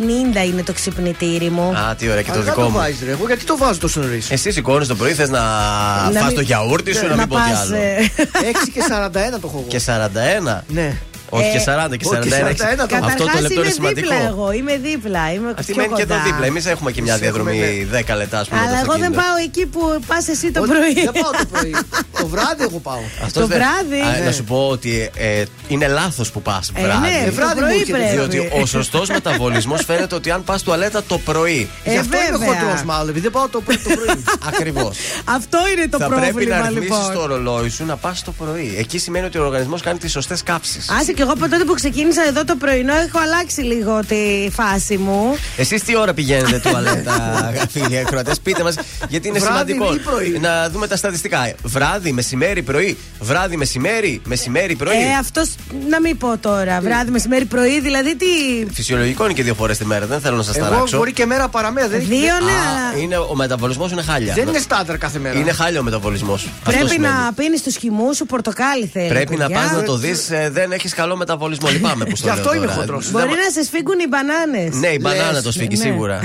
είναι 0.45 0.63
το 0.63 0.73
ξυπνητήρι 0.73 1.49
μου. 1.49 1.73
Α, 1.77 1.95
τι 1.95 2.09
ωραία 2.09 2.21
και 2.21 2.31
το 2.31 2.35
Αλλά 2.35 2.43
δικό 2.43 2.61
το 2.61 2.69
μου. 2.69 2.77
βάζεις, 2.77 2.97
ρε. 3.05 3.11
Εγώ 3.11 3.25
γιατί 3.27 3.43
το 3.45 3.57
βάζω 3.57 3.79
τόσο 3.79 3.90
νωρίς. 3.95 4.31
Εσύ 4.31 4.51
σηκώνεις 4.51 4.87
το 4.87 4.95
πρωί, 4.95 5.13
θες 5.13 5.29
να, 5.29 5.39
Να 5.39 6.19
φας 6.19 6.25
μην- 6.25 6.35
το 6.35 6.41
γιαούρτι 6.41 6.93
σου, 6.95 7.07
να, 7.07 7.15
μην 7.15 7.27
πω 7.27 7.35
τι 7.35 7.41
πας, 7.49 7.59
άλλο. 7.61 7.75
ε, 7.75 8.11
6 8.51 8.69
και 8.73 8.81
41 8.89 9.39
το 9.39 9.47
έχω 9.47 9.57
εγώ. 9.57 9.65
Και 9.67 9.79
41. 9.79 10.63
Ναι. 10.67 10.97
Όχι 11.33 11.47
Ε, 11.47 11.51
και 11.51 11.59
40 11.59 11.97
και 11.97 12.05
όχι, 12.07 12.15
41. 12.15 12.53
41 12.55 12.87
το- 12.87 12.95
Αυτό 12.95 13.23
το 13.23 13.23
Καταρχάς 13.25 13.41
λεπτό 13.41 13.53
είναι 13.53 13.61
είμαι 13.61 13.71
σημαντικό. 13.79 14.09
δίπλα 14.09 14.27
εγώ. 14.31 14.51
Είμαι 14.51 14.75
δίπλα. 14.87 15.23
Είμαι 15.33 15.49
Αυτή 15.59 15.71
πιο 15.73 15.81
μένει 15.81 15.93
και 15.95 16.01
εδώ 16.07 16.13
κοντά. 16.15 16.25
δίπλα. 16.27 16.45
Εμείς 16.45 16.65
έχουμε 16.65 16.89
και 16.91 17.01
μια 17.01 17.13
Εμείς 17.13 17.27
έχουμε, 17.27 17.51
διαδρομή 17.51 17.87
10 17.91 18.15
λεπτά, 18.21 18.37
ας 18.39 18.47
πούμε. 18.47 18.59
με 18.61 18.65
το 18.65 18.71
Αλλά 18.71 18.79
εγώ 18.85 18.93
δεν 18.93 19.01
αυτοκίνητο. 19.01 19.21
πάω 19.21 19.35
εκεί 19.47 19.63
που 19.73 19.81
πας 20.07 20.27
εσύ 20.33 20.47
το 20.51 20.59
Όχι, 20.61 20.69
πρωί. 20.71 20.93
Δεν 21.09 21.15
πάω 21.23 21.31
το 21.41 21.45
πρωί. 21.53 21.73
το 22.21 22.27
βράδυ 22.33 22.63
εγώ 22.69 22.79
πάω. 22.89 23.03
Αυτός 23.25 23.41
Το 23.43 23.47
δεν- 23.47 23.57
βράδυ. 23.59 23.99
Α, 24.07 24.11
Ναι. 24.19 24.25
Να 24.25 24.31
σου 24.37 24.43
πω 24.43 24.57
ότι 24.75 25.09
ε, 25.15 25.43
είναι 25.67 25.87
λάθος 25.87 26.31
που 26.31 26.41
πας 26.41 26.71
Ε, 26.75 26.81
βράδυ. 26.83 26.99
ναι, 27.07 27.25
το 27.29 27.33
βράδυ 27.39 27.53
μου 27.59 27.65
πρωί 27.65 27.79
έρχεται, 27.79 27.97
πρέπει. 27.97 28.15
Διότι 28.15 28.37
ο 28.61 28.65
σωστός 28.65 29.07
μεταβολισμός 29.17 29.79
φαίνεται 29.85 30.15
ότι 30.15 30.31
αν 30.31 30.43
πας 30.43 30.59
τουαλέτα 30.63 31.03
το 31.11 31.17
πρωί. 31.17 31.69
Ε, 31.83 31.91
Γι' 31.91 31.97
αυτό 31.97 32.17
είμαι 32.17 32.37
βέβαια. 32.37 32.59
χοντρός 32.59 32.83
μάλλον, 32.83 33.09
επειδή 33.09 33.23
δεν 33.27 33.31
πάω 33.31 33.47
το 33.55 33.61
πρωί. 33.61 33.77
το 33.77 33.89
πρωί. 33.95 34.23
Ακριβώς. 34.51 34.97
Αυτό 35.37 35.57
είναι 35.75 35.87
το 35.87 35.97
Θα 35.97 36.07
πρέπει 36.07 36.21
να 36.25 36.31
πρόβλημα 36.31 36.67
ρυθμίσεις 36.67 37.07
λοιπόν. 37.07 37.13
το 37.13 37.25
ρολόι 37.25 37.69
σου 37.69 37.85
να 37.85 37.95
πας 37.95 38.23
το 38.23 38.31
πρωί. 38.31 38.75
Εκεί 38.77 38.97
σημαίνει 38.97 39.25
ότι 39.25 39.37
ο 39.37 39.45
οργανισμός 39.45 39.81
κάνει 39.81 39.97
τις 39.97 40.11
σωστές 40.11 40.43
κάψεις. 40.43 40.89
Άσε 41.21 41.29
και 41.33 41.37
εγώ 41.39 41.45
από 41.45 41.55
τότε 41.55 41.63
που 41.63 41.73
ξεκίνησα 41.73 42.23
εδώ 42.27 42.45
το 42.45 42.55
πρωινό 42.55 42.93
έχω 42.95 43.19
αλλάξει 43.19 43.61
λίγο 43.61 43.99
τη 44.07 44.49
φάση 44.51 44.97
μου. 44.97 45.35
Εσείς 45.57 45.83
τι 45.83 45.97
ώρα 45.97 46.13
πηγαίνετε 46.13 46.59
τουαλέτα, 46.69 47.53
φίλοι 47.71 47.97
ακροατές, 47.97 48.39
πείτε 48.39 48.63
μας, 48.63 48.75
γιατί 49.09 49.27
είναι 49.27 49.39
Βράδυ 49.39 49.71
σημαντικό 49.73 49.93
ή 49.93 49.97
πρωί; 49.97 50.39
να 50.39 50.69
δούμε 50.69 50.87
τα 50.87 50.95
στατιστικά. 50.95 51.53
Βράδυ, 51.63 52.11
μεσημέρι, 52.11 52.61
πρωί. 52.61 52.97
Βράδυ, 53.19 53.57
μεσημέρι, 53.57 54.21
μεσημέρι, 54.25 54.75
πρωί. 54.75 54.95
Ε, 54.95 55.17
αυτός 55.19 55.55
να 55.89 56.01
μην 56.01 56.17
πω 56.17 56.37
τώρα. 56.37 56.81
Βράδυ, 56.81 57.11
μεσημέρι, 57.11 57.45
πρωί, 57.45 57.79
δηλαδή 57.81 58.15
τι. 58.15 58.25
Φυσιολογικό 58.73 59.23
είναι 59.25 59.33
και 59.33 59.43
δύο 59.43 59.53
φορές 59.53 59.77
τη 59.77 59.85
μέρα, 59.85 60.05
δεν 60.05 60.19
θέλω 60.21 60.35
να 60.35 60.43
σας 60.43 60.55
Εγώ 60.57 60.65
ταράξω. 60.69 60.97
μπορεί 60.97 61.13
και 61.13 61.25
μέρα 61.25 61.47
παραμέρα. 61.47 61.87
Δεν, 61.87 61.99
Δύο, 61.99 62.17
έχει- 62.17 62.25
ναι, 62.45 62.51
Α, 62.51 62.55
αλλά 62.93 63.01
είναι, 63.01 63.17
ο 63.17 63.35
μεταβολισμός 63.35 63.91
είναι 63.91 64.01
χάλια. 64.01 64.33
δεν 64.33 64.47
είναι 64.47 64.59
στάνταρ 64.59 64.97
κάθε 64.97 65.19
μέρα. 65.19 65.39
Είναι 65.39 65.51
χάλια 65.51 65.79
ο 65.79 65.83
μεταβολισμός. 65.83 66.47
πρέπει 66.63 66.99
να 66.99 67.31
πίνεις 67.35 67.63
τους 67.63 67.75
χυμούς 67.75 68.15
σου 68.15 68.25
πορτοκάλι 68.25 68.89
θέλει. 68.93 69.07
Πρέπει 69.07 69.35
να 69.35 69.45
παιδιά. 69.47 69.61
πας 69.61 69.71
να 69.71 69.83
το 69.83 69.95
δεις, 69.97 70.29
δεν 70.51 70.71
έχεις 70.71 70.93
καλό 70.93 71.10
μεταβολισμό. 71.15 71.69
Λυπάμαι 71.69 72.05
που 72.05 72.15
στο 72.15 72.27
Γι' 72.27 72.33
λέω 72.33 72.43
αυτό 72.43 72.55
είμαι 72.55 72.65
τώρα. 72.65 72.77
χοντρός. 72.77 73.11
Μπορεί 73.11 73.27
να 73.27 73.49
σε 73.53 73.63
σφίγγουν 73.63 73.99
οι 73.99 74.07
μπανάνες. 74.09 74.75
Ναι, 74.75 74.87
η 74.87 74.99
μπανάνα 75.01 75.31
Λες, 75.31 75.41
το 75.43 75.51
σφίγγει 75.51 75.77
ναι. 75.77 75.83
σίγουρα. 75.83 76.19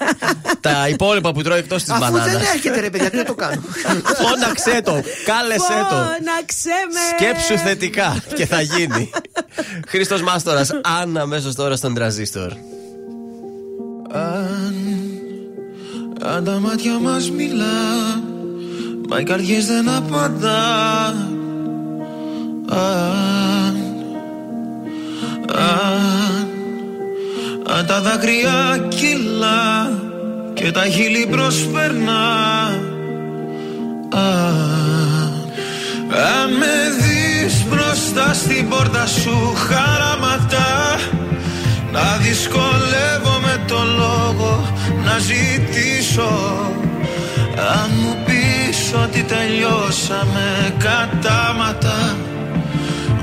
Τα 0.60 0.88
υπόλοιπα 0.88 1.32
που 1.32 1.42
τρώει 1.42 1.58
εκτός 1.58 1.82
της 1.82 1.92
Αφού 1.92 2.00
μπανάνας. 2.00 2.32
δεν 2.32 2.40
έρχεται 2.54 2.80
ρε 2.80 2.90
παιδιά, 2.90 3.10
τι 3.10 3.16
να 3.16 3.24
το 3.24 3.34
κάνω. 3.34 3.62
Φώναξε 4.22 4.80
το, 4.84 4.92
κάλεσέ 5.24 5.86
το. 5.90 5.96
Φώναξε 5.96 6.76
με. 6.92 7.00
Σκέψου 7.16 7.64
θετικά 7.64 8.22
και 8.34 8.46
θα 8.46 8.60
γίνει. 8.60 9.10
Χρήστος 9.88 10.22
Μάστορας, 10.22 10.70
αν 11.00 11.16
αμέσως 11.16 11.54
τώρα 11.54 11.76
στον 11.76 11.94
τραζίστορ. 11.94 12.52
Αν, 14.12 14.74
αν 16.22 16.44
τα 16.44 16.58
μάτια 16.58 16.98
μας 16.98 17.30
μιλά 17.30 17.64
Μα 19.08 19.20
οι 19.20 19.22
καρδιές 19.24 19.66
δεν 19.66 19.88
απαντά 19.88 21.06
Αν, 22.68 23.51
αν, 25.48 26.46
αν 27.76 27.86
τα 27.86 28.00
δάκρυα 28.00 28.86
κυλά 28.88 29.92
Και 30.54 30.70
τα 30.70 30.84
χείλη 30.84 31.26
προσπερνά 31.30 32.24
Αν, 34.10 35.32
αν 36.10 36.52
με 36.58 36.74
δεις 37.00 37.64
μπροστά 37.68 38.34
στην 38.34 38.68
πόρτα 38.68 39.06
σου 39.06 39.54
χαραματά 39.54 40.98
να 41.92 42.16
δυσκολεύομαι 42.16 43.64
το 43.66 43.78
λόγο 43.96 44.72
να 45.04 45.18
ζητήσω. 45.18 46.32
Αν 47.56 47.90
μου 48.02 48.16
πεις 48.24 48.94
ότι 49.02 49.22
τελειώσαμε 49.22 50.74
κατάματα 50.78 52.16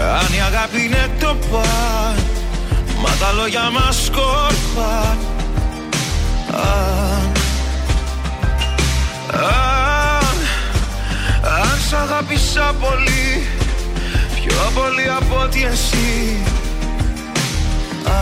αν 0.00 0.32
η 0.36 0.40
αγάπη 0.46 0.82
είναι 0.84 1.10
το 1.20 1.36
παν 1.50 2.16
Μα 3.02 3.10
τα 3.20 3.32
λόγια 3.32 3.70
μας 3.70 4.04
σκόρπαν 4.04 5.18
Αν, 6.52 7.32
αν, 9.32 10.36
αν 11.42 11.78
σ' 11.88 11.92
αγάπησα 11.92 12.74
πολύ 12.80 13.46
Πιο 14.34 14.70
πολύ 14.74 15.08
από 15.16 15.40
ότι 15.42 15.64
εσύ. 15.64 16.42
Α, 18.06 18.18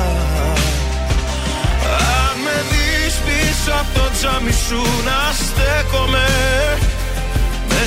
Αν 1.89 2.37
με 2.45 2.65
δεις 2.71 3.15
πίσω 3.15 3.73
από 3.73 3.99
το 3.99 4.11
τζάμι 4.13 4.53
σου 4.53 4.83
να 5.05 5.33
στέκομαι 5.33 6.27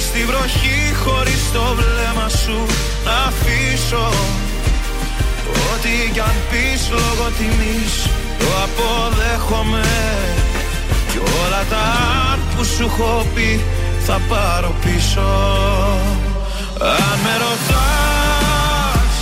Μες 0.01 0.07
στη 0.07 0.25
βροχή 0.25 0.79
χωρίς 1.03 1.51
το 1.53 1.63
βλέμμα 1.79 2.29
σου 2.29 2.57
να 3.05 3.15
αφήσω. 3.29 4.07
Ό,τι 5.71 6.11
κι 6.13 6.19
αν 6.19 6.37
πεις 6.49 6.81
λόγω 6.89 7.27
τιμής 7.37 7.93
το 8.39 8.47
αποδέχομαι. 8.65 9.87
Κι 11.11 11.17
όλα 11.17 11.63
τα 11.69 11.83
αν 12.31 12.39
που 12.55 12.63
σου 12.63 12.83
έχω 12.83 13.25
πει 13.35 13.61
θα 14.05 14.21
πάρω 14.29 14.75
πίσω. 14.83 15.29
Αν 16.97 17.17
με 17.23 17.33
ρωτάς 17.43 19.15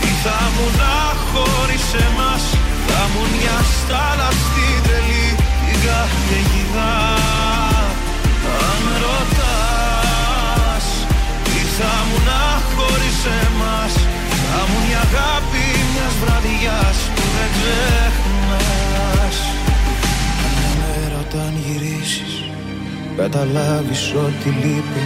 τι 0.00 0.10
θα 0.24 0.38
μου 0.54 0.66
να 0.80 0.96
χωρίς 1.30 1.86
εμάς 2.06 2.42
Θα 2.86 3.00
μου 3.12 3.22
μια 3.34 3.58
στάλα 3.74 4.28
στην 4.42 4.76
τρελή 4.84 5.28
την 5.64 5.78
καταιγίδα 5.84 6.90
Αν 7.16 7.27
θα 11.78 11.94
μου 12.06 12.18
να 12.28 12.42
χωρίς 12.74 13.18
εμάς 13.42 13.92
Θα 14.50 14.60
μου 14.68 14.78
μια 14.86 15.00
αγάπη 15.08 15.64
μιας 15.92 16.14
βραδιάς 16.22 16.98
που 17.14 17.24
δεν 17.34 17.48
ξεχνάς. 17.56 19.36
Μια 20.56 20.72
μέρα 20.80 21.18
όταν 21.26 21.52
γυρίσεις 21.64 22.32
καταλάβεις 23.16 24.02
ότι 24.26 24.48
λείπει 24.62 25.04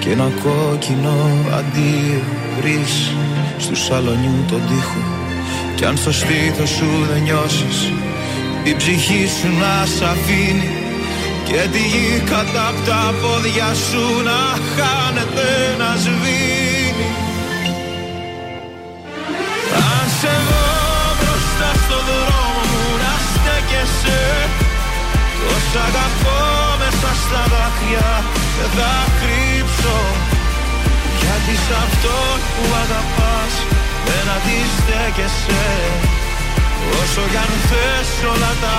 και 0.00 0.10
ένα 0.10 0.28
κόκκινο 0.44 1.16
αντίο 1.58 2.22
βρεις. 2.56 2.94
Στου 3.58 3.76
σαλονιού 3.76 4.44
τον 4.48 4.62
τοίχο 4.68 5.02
κι 5.76 5.84
αν 5.84 5.96
στο 5.96 6.12
στήθος 6.12 6.68
σου 6.68 6.90
δεν 7.12 7.22
νιώσεις 7.22 7.92
η 8.64 8.74
ψυχή 8.76 9.26
σου 9.26 9.48
να 9.60 9.86
σ' 9.86 10.02
αφήνει 10.02 10.81
και 11.48 11.68
τη 11.72 11.82
γη 11.92 12.22
κατά 12.30 12.68
απ' 12.68 12.82
τα 12.88 13.02
πόδια 13.20 13.70
σου 13.86 14.04
να 14.28 14.40
χάνεται 14.74 15.48
να 15.80 15.90
σβήνει. 16.02 17.10
Αν 19.88 20.06
σε 20.18 20.34
δω 20.48 20.66
μπροστά 21.18 21.70
στο 21.84 21.98
δρόμο 22.08 22.60
μου 22.70 22.84
να 23.02 23.14
στέκεσαι. 23.30 24.22
Τόσα 25.40 25.82
αγαπώ 25.90 26.40
μέσα 26.80 27.10
στα 27.22 27.42
δάκρυα 27.52 28.10
δεν 28.56 28.70
θα 28.76 28.94
κρύψω. 29.20 29.98
Γιατί 31.20 31.54
σ' 31.64 31.74
αυτό 31.84 32.16
που 32.52 32.64
αγαπάς 32.82 33.54
δεν 34.06 34.26
αντιστέκεσαι. 34.36 35.64
Όσο 37.00 37.22
κι 37.30 37.38
αν 37.44 37.52
θες 37.68 38.10
όλα 38.32 38.52
τα 38.62 38.78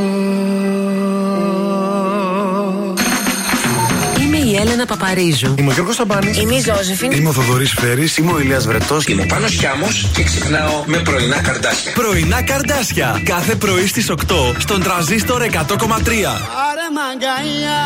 Παπαρίζου. 4.91 5.55
Είμαι 5.57 5.69
ο 5.69 5.73
Γιώργος 5.73 5.95
Σταμπάνης. 5.95 6.37
Είμαι 6.37 6.55
η 6.55 6.59
Ζώζεφιν. 6.59 7.11
Είμαι 7.11 7.29
ο 7.29 7.31
Θοδωρής 7.31 7.73
Φέρης. 7.79 8.17
Είμαι 8.17 8.31
ο 8.31 8.39
Ηλίας 8.39 8.65
Βρετός. 8.65 9.05
Είμαι 9.05 9.21
ο 9.21 9.25
Πάνος 9.25 9.51
Χιάμος 9.51 10.09
και 10.13 10.23
ξυπνάω 10.23 10.83
με 10.85 10.97
πρωινά 10.97 11.41
καρδάσια. 11.41 11.91
Πρωινά 11.91 12.41
καρδάσια. 12.41 13.21
Κάθε 13.23 13.55
πρωί 13.55 13.87
στις 13.87 14.09
8 14.09 14.55
στον 14.57 14.83
τραζίστορ 14.83 15.41
100,3. 15.41 16.41
Άρε 16.69 16.87
μαγκαλιά 16.97 17.81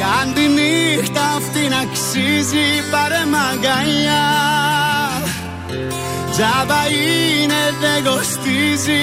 Κάν 0.00 0.34
τη 0.34 0.40
νύχτα 0.40 1.22
αυτή 1.36 1.68
να 1.68 1.78
αξίζει 1.78 2.66
Πάρε 2.90 3.22
μαγκαλιά 3.34 4.24
Τζάμπα 6.30 6.80
είναι 6.86 7.62
δεν 7.80 8.04
κοστίζει 8.04 9.02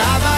I 0.00 0.37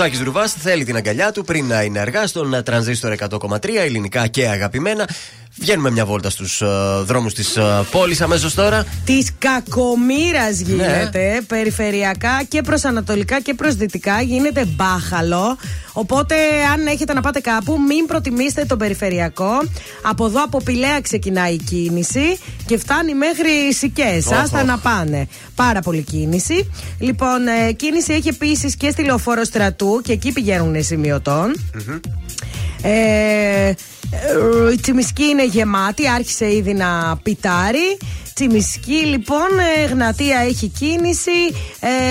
αργά 0.00 0.12
Ο 0.12 0.12
Σάκης 0.12 0.20
Ρουβά 0.20 0.48
θέλει 0.48 0.84
την 0.84 0.96
αγκαλιά 0.96 1.32
του 1.32 1.44
πριν 1.44 1.66
να 1.66 1.82
είναι 1.82 1.98
αργά 1.98 2.26
στον 2.26 2.54
ε, 2.54 2.62
τρανζίστορ 2.62 3.14
100,3 3.18 3.68
ελληνικά 3.76 4.26
και 4.26 4.48
αγαπημένα. 4.48 5.08
Βγαίνουμε 5.58 5.90
μια 5.90 6.06
βόλτα 6.06 6.30
στους 6.30 6.62
δρόμους 7.04 7.34
της 7.34 7.58
πόλης 7.90 8.20
αμέσως 8.20 8.54
τώρα. 8.54 8.84
Της 9.04 9.30
κακομήρα 9.38 10.44
Ναι. 10.44 10.50
γίνεται. 10.50 11.40
Περιφερειακά 11.46 12.42
και 12.48 12.62
προς 12.62 12.84
ανατολικά 12.84 13.40
και 13.40 13.54
προς 13.54 13.74
δυτικά 13.74 14.20
γίνεται 14.22 14.64
μπάχαλο. 14.64 15.56
Οπότε, 15.92 16.34
αν 16.72 16.86
έχετε 16.86 17.12
να 17.12 17.20
πάτε 17.20 17.40
κάπου, 17.40 17.76
μην 17.88 18.06
προτιμήσετε 18.06 18.64
τον 18.64 18.78
περιφερειακό. 18.78 19.50
Από 20.02 20.26
εδώ 20.26 20.42
από 20.42 20.62
Πηλαία 20.62 21.00
ξεκινάει 21.00 21.52
η 21.54 21.56
κίνηση 21.58 22.38
και 22.66 22.78
φτάνει 22.78 23.14
μέχρι 23.14 23.74
Σικέ. 23.74 24.22
Οχ, 24.26 24.38
Άστα 24.38 24.60
οχ. 24.60 24.66
να 24.66 24.78
πάνε. 24.78 25.28
Πάρα 25.54 25.80
πολύ 25.80 26.02
κίνηση. 26.02 26.70
Λοιπόν, 26.98 27.46
ε, 27.68 27.72
κίνηση 27.72 28.12
έχει 28.12 28.28
επίσης 28.28 28.76
και 28.76 28.90
στη 28.90 29.02
λεωφόρο 29.04 29.44
στρατού 29.44 30.00
και 30.04 30.12
εκεί 30.12 30.32
πηγαίνουν 30.32 30.82
σημειωτών. 30.84 31.56
Ε, 31.74 31.98
ε, 32.82 33.72
η 34.72 34.76
Τσιμισκή 34.80 35.24
είναι 35.24 35.44
γεμάτη, 35.44 36.08
άρχισε 36.08 36.54
ήδη 36.54 36.72
να 36.72 37.16
πιτάρει. 37.22 37.98
Τσιμισκή 38.34 38.92
λοιπόν, 38.92 39.48
ε, 39.76 39.84
Γνατία 39.84 40.38
έχει 40.38 40.68
κίνηση, 40.68 41.30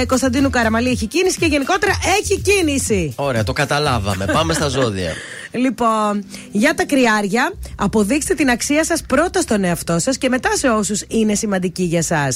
ε, 0.01 0.05
Κωνσταντίνου 0.05 0.49
Καραμαλή 0.49 0.89
έχει 0.89 1.07
κίνηση 1.07 1.37
και 1.37 1.45
γενικότερα 1.45 1.93
έχει 2.19 2.41
κίνηση. 2.41 3.13
Ωραία, 3.15 3.43
το 3.43 3.53
καταλάβαμε. 3.53 4.25
Πάμε 4.25 4.53
στα 4.53 4.67
ζώδια. 4.67 5.13
Λοιπόν, 5.51 6.25
για 6.51 6.73
τα 6.73 6.85
κρυάρια, 6.85 7.53
αποδείξτε 7.75 8.33
την 8.33 8.49
αξία 8.49 8.83
σας 8.83 9.01
πρώτα 9.07 9.41
στον 9.41 9.63
εαυτό 9.63 9.99
σας 9.99 10.17
και 10.17 10.29
μετά 10.29 10.49
σε 10.55 10.67
όσους 10.67 11.03
είναι 11.07 11.35
σημαντικοί 11.35 11.83
για 11.83 11.97
εσά. 11.99 12.27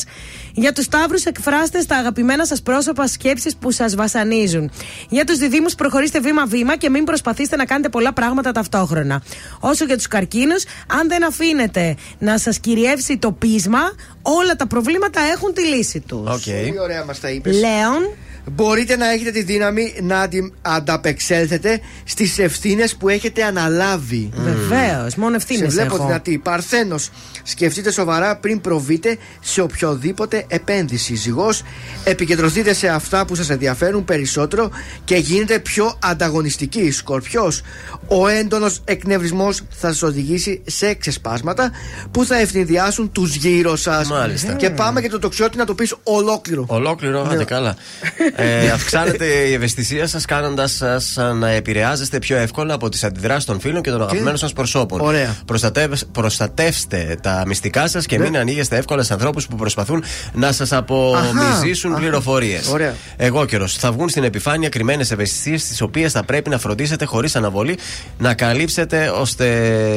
Για 0.53 0.73
τους 0.73 0.88
Ταύρου, 0.88 1.17
εκφράστε 1.23 1.81
στα 1.81 1.97
αγαπημένα 1.97 2.45
σας 2.45 2.61
πρόσωπα 2.61 3.07
σκέψεις 3.07 3.55
που 3.55 3.71
σας 3.71 3.95
βασανίζουν. 3.95 4.71
Για 5.09 5.25
τους 5.25 5.38
Διδήμου, 5.38 5.67
προχωρήστε 5.77 6.19
βήμα-βήμα 6.19 6.77
και 6.77 6.89
μην 6.89 7.03
προσπαθήσετε 7.03 7.55
να 7.55 7.65
κάνετε 7.65 7.89
πολλά 7.89 8.13
πράγματα 8.13 8.51
ταυτόχρονα. 8.51 9.23
Όσο 9.59 9.86
για 9.86 9.95
τους 9.95 10.07
Καρκίνους, 10.07 10.63
αν 10.88 11.07
δεν 11.07 11.25
αφήνετε 11.25 11.95
να 12.19 12.38
σας 12.38 12.59
κυριεύσει 12.59 13.17
το 13.17 13.31
πείσμα, 13.31 13.72
όλα 14.21 14.55
τα 14.55 14.67
προβλήματα 14.67 15.21
έχουν 15.21 15.53
τη 15.53 15.61
λύση 15.65 15.99
τους. 15.99 16.30
Πολύ 16.65 16.80
ωραία 16.80 17.05
μας 17.05 17.19
τα 17.19 17.30
είπες. 17.30 17.59
Λέων. 17.59 18.15
Μπορείτε 18.51 18.95
να 18.95 19.11
έχετε 19.11 19.31
τη 19.31 19.43
δύναμη 19.43 19.93
να 20.01 20.19
αντι- 20.19 20.53
ανταπεξέλθετε 20.61 21.79
στις 22.03 22.39
ευθύνες 22.39 22.95
που 22.95 23.09
έχετε 23.09 23.43
αναλάβει. 23.43 24.29
Βεβαίως, 24.35 25.15
μόνο 25.15 25.35
ευθύνες 25.35 25.73
Σε 25.73 25.79
βλέπω 25.79 25.95
έχω. 25.95 26.05
δυνατή. 26.05 26.37
Παρθένος. 26.43 27.09
Σκεφτείτε 27.43 27.91
σοβαρά 27.91 28.37
πριν 28.37 28.61
προβείτε 28.61 29.17
σε 29.41 29.61
οποιοδήποτε 29.61 30.45
επένδυση. 30.47 31.15
Ζυγός. 31.15 31.61
Επικεντρωθείτε 32.03 32.73
σε 32.73 32.87
αυτά 32.87 33.25
που 33.25 33.35
σας 33.35 33.49
ενδιαφέρουν 33.49 34.05
περισσότερο 34.05 34.69
και 35.03 35.15
γίνετε 35.15 35.59
πιο 35.59 35.97
ανταγωνιστικοί. 36.03 36.91
Σκορπιός. 36.91 37.61
Ο 38.07 38.27
έντονος 38.27 38.81
εκνευρισμός 38.85 39.61
θα 39.69 39.87
σας 39.87 40.01
οδηγήσει 40.01 40.61
σε 40.65 40.93
ξεσπάσματα 40.93 41.71
που 42.11 42.25
θα 42.25 42.37
ευνηδιάσουν 42.39 43.11
τους 43.11 43.35
γύρω 43.35 43.75
σας. 43.75 44.07
Μάλιστα. 44.09 44.53
Και 44.53 44.69
πάμε 44.69 45.01
και 45.01 45.09
το 45.09 45.19
τοξιότη 45.19 45.57
να 45.57 45.65
το 45.65 45.73
πεις 45.75 45.95
ολόκληρο. 46.03 46.65
Ολόκληρο, 46.67 47.23
Ναι. 47.25 47.33
άντε 47.33 47.43
καλά. 47.43 47.75
Ε, 48.36 48.69
αυξάνεται 48.69 49.25
η 49.25 49.53
ευαισθησία 49.53 50.07
σας, 50.07 50.25
κάνοντας 50.25 50.71
σας 50.71 51.17
να 51.36 51.49
επηρεάζεστε 51.49 52.19
πιο 52.19 52.38
εύκολα 52.38 52.73
από 52.73 52.89
τις 52.89 53.03
αντιδράσεις 53.03 53.45
των 53.45 53.60
φίλων 53.60 53.81
και 53.81 53.89
των 53.89 54.01
αγαπημένων 54.01 54.38
σας 54.38 54.53
προσώπων. 54.53 54.99
Ωραία. 55.01 55.35
Προστατεύs- 55.45 56.05
προστατεύστε 56.11 57.18
τα 57.22 57.43
μυστικά 57.47 57.88
σας 57.88 58.05
και 58.05 58.18
Ναι. 58.18 58.23
μην 58.23 58.38
ανοίγεστε 58.38 58.77
εύκολα 58.77 59.03
σε 59.03 59.14
ανθρώπους 59.14 59.47
που 59.47 59.55
προσπαθούν 59.55 60.03
να 60.34 60.51
σας 60.51 60.72
απομυζήσουν 60.72 61.91
Αχα. 61.91 61.99
πληροφορίες. 61.99 62.68
Ωραία. 62.68 62.95
Εγώ 63.18 63.45
καιρο. 63.45 63.68
Θα 63.68 63.91
βγουν 63.91 64.10
στην 64.10 64.23
επιφάνεια 64.23 64.69
κρυμμένες 64.69 65.11
ευαισθησίες, 65.11 65.64
τις 65.68 65.81
οποίες 65.81 66.11
θα 66.11 66.23
πρέπει 66.23 66.49
να 66.49 66.57
φροντίσετε 66.60 67.05
χωρίς 67.05 67.35
αναβολή 67.35 67.77
να 68.18 68.34
καλύψετε, 68.34 69.07
ώστε 69.15 69.47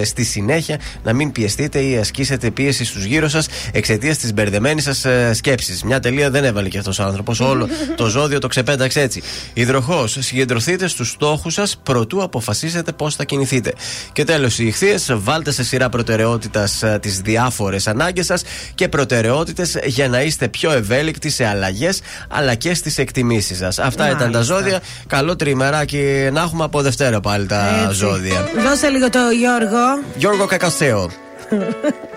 στη 0.05 0.25
συνέχεια 0.25 0.79
να 1.05 1.13
μην 1.13 1.33
πιεστείτε 1.33 1.81
ή 1.81 1.97
ασκήσετε 1.97 2.51
πίεση 2.51 2.85
στους 2.85 3.05
γύρω 3.05 3.29
σας 3.29 3.47
εξαιτίας 3.73 4.19
της 4.19 4.33
μπερδεμένης 4.35 4.85
σας 4.85 5.07
σκέψης. 5.37 5.83
Μια 5.83 6.01
τελεία 6.01 6.31
δεν 6.31 6.45
έβαλε 6.45 6.69
και 6.69 6.79
αυτός 6.79 6.99
ο 6.99 7.03
άνθρωπος. 7.03 7.41
Όλο 7.41 7.69
το 7.97 8.09
ζώδιο 8.27 8.41
το 8.41 8.49
ξεπέταξε 8.49 9.01
έτσι. 9.01 9.23
Υδροχός, 9.53 10.17
συγκεντρωθείτε 10.21 10.89
στους 10.89 11.11
στόχους 11.11 11.55
σας 11.55 11.77
προτού 11.83 12.23
αποφασίσετε 12.23 12.93
πώς 12.93 13.15
θα 13.15 13.25
κινηθείτε. 13.25 13.73
Και 14.13 14.25
τέλος, 14.25 14.59
οι 14.59 14.67
ηχθείες, 14.67 15.11
βάλτε 15.15 15.51
σε 15.53 15.65
σειρά 15.65 15.89
προτεραιότητας 15.89 16.83
τις 17.01 17.21
διάφορες 17.21 17.87
ανάγκες 17.87 18.27
σας 18.27 18.43
και 18.75 18.89
προτεραιότητες 18.89 19.77
για 19.85 20.09
να 20.09 20.23
είστε 20.23 20.49
πιο 20.49 20.73
ευέλικτοι 20.73 21.31
σε 21.31 21.47
αλλαγές 21.47 22.01
αλλά 22.29 22.55
και 22.55 22.75
στις 22.75 22.99
εκτιμήσεις 22.99 23.59
σας. 23.59 23.79
Αυτά 23.79 24.07
ήταν 24.07 24.19
τα 24.19 24.25
Μάλιστα. 24.25 24.55
ζώδια. 24.55 24.81
Καλό 25.07 25.37
τριμεράκι 25.37 26.29
να 26.33 26.41
έχουμε 26.41 26.65
από 26.65 26.83
Δευτέρα 26.83 27.21
πάλι 27.21 27.47
τα 27.47 27.83
Έτσι. 27.85 27.95
ζώδια. 27.95 28.49
Δώσε 28.69 28.89
λίγο 28.89 29.11
το 29.11 29.19
Γιώργο. 29.39 30.03
Γιώργο 30.17 30.47
Κακασέο. 30.47 31.11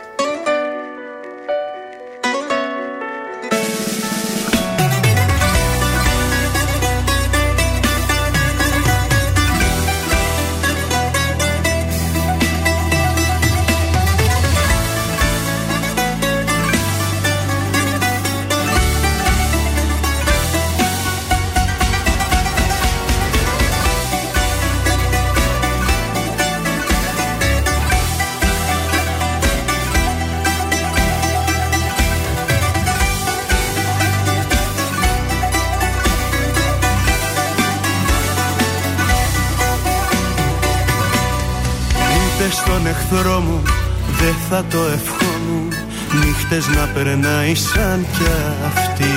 περνάει 47.40 47.56
σαν 47.56 48.06
κι 48.12 48.26
αυτή 48.68 49.14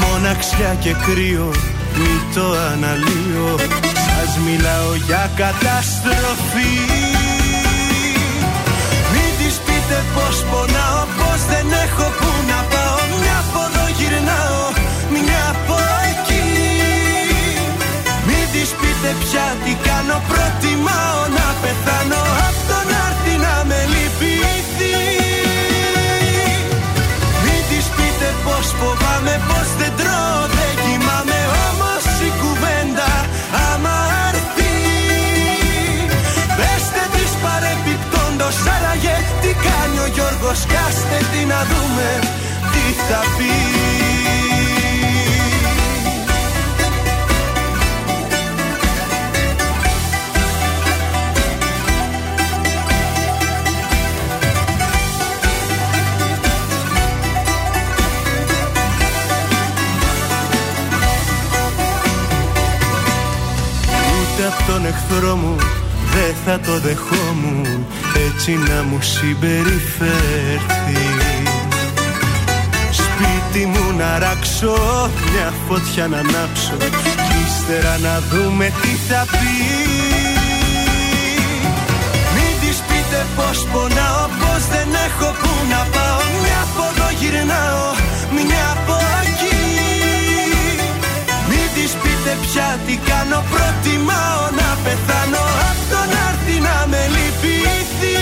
Μοναξιά 0.00 0.76
και 0.80 0.94
κρύο 1.06 1.50
μη 1.98 2.14
το 2.34 2.46
αναλύω. 2.72 3.50
Σας 4.06 4.38
μιλάω 4.46 4.94
για 5.06 5.30
καταστροφή. 5.36 6.74
Μην 9.12 9.30
της 9.38 9.56
πείτε 9.64 9.98
πως 10.14 10.36
πονάω 10.50 11.02
Πως 11.18 11.40
δεν 11.50 11.66
έχω 11.84 12.06
που 12.18 12.30
να 12.50 12.60
πάω. 12.72 13.00
Μια 13.20 13.38
από 13.44 13.60
εδώ 13.68 13.84
γυρνάω 13.98 14.64
Μια 15.14 15.42
από 15.54 15.76
εκεί. 16.08 16.46
Μην 18.26 18.44
της 18.52 18.70
πείτε 18.80 19.10
πια 19.22 19.46
τι 19.62 19.72
κάνω 19.86 20.16
Προτιμάω 20.30 21.20
να 21.36 21.46
πεθάνω. 21.62 22.22
Απ' 22.48 22.60
το 22.68 22.78
να 22.90 22.90
έρθει 22.90 22.90
να 22.92 22.99
κάνει 40.40 40.48
ο 40.48 40.54
Γιώργος 40.56 40.66
Κάστε 40.66 41.18
τι 41.32 41.44
να 41.44 41.64
δούμε 41.64 42.18
τι 42.72 42.92
θα 43.08 43.20
πει. 43.36 43.50
Ούτε 64.20 64.46
απ' 64.46 64.66
τον 64.66 64.86
εχθρό 64.86 65.36
μου 65.36 65.56
δεν 66.12 66.34
θα 66.44 66.60
το 66.60 66.78
δεχόμουν 66.78 67.69
έτσι 68.40 68.72
να 68.72 68.82
μου 68.82 68.98
συμπεριφέρθεις. 69.00 69.80
Σπίτι 72.90 73.66
μου 73.66 73.96
να 73.98 74.18
ράξω, 74.18 74.76
μια 75.30 75.52
φωτιά 75.68 76.06
να 76.06 76.18
ανάψω 76.18 76.76
κι 77.02 77.36
ύστερα 77.46 77.98
να 77.98 78.20
δούμε 78.30 78.72
τι 78.82 78.88
θα 79.08 79.26
πει. 79.30 79.54
Μην 82.34 82.52
της 82.60 82.78
πείτε 82.88 83.26
πως 83.36 83.66
πονάω, 83.72 84.24
πως 84.40 84.62
δεν 84.72 84.88
έχω 85.06 85.28
που 85.40 85.50
να 85.72 85.86
πάω. 85.94 86.22
Μια 86.42 86.60
από 86.66 86.82
εδώ 86.90 87.08
γυρνάω, 87.20 87.88
μια 88.34 88.64
από 88.76 88.99
πείτε 92.50 92.58
πια 92.58 92.78
τι 92.86 92.96
κάνω. 93.10 93.44
Προτιμάω 93.52 94.44
να 94.58 94.68
πεθάνω 94.84 95.44
Απ' 95.68 95.82
το 95.90 96.00
να 96.12 96.20
έρθει 96.30 96.56
να 96.66 96.76
με 96.90 97.02
λυπηθεί. 97.14 98.18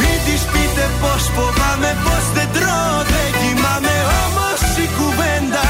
Μην 0.00 0.18
της 0.26 0.42
πείτε 0.52 0.86
πως 1.00 1.22
φοβάμαι 1.34 1.90
Πως 2.04 2.24
δεν 2.36 2.48
τρώω 2.56 2.98
δεν 3.12 3.28
κοιμάμαι. 3.40 3.96
Όμως 4.22 4.60
η 4.84 4.86
κουβέντα 4.98 5.68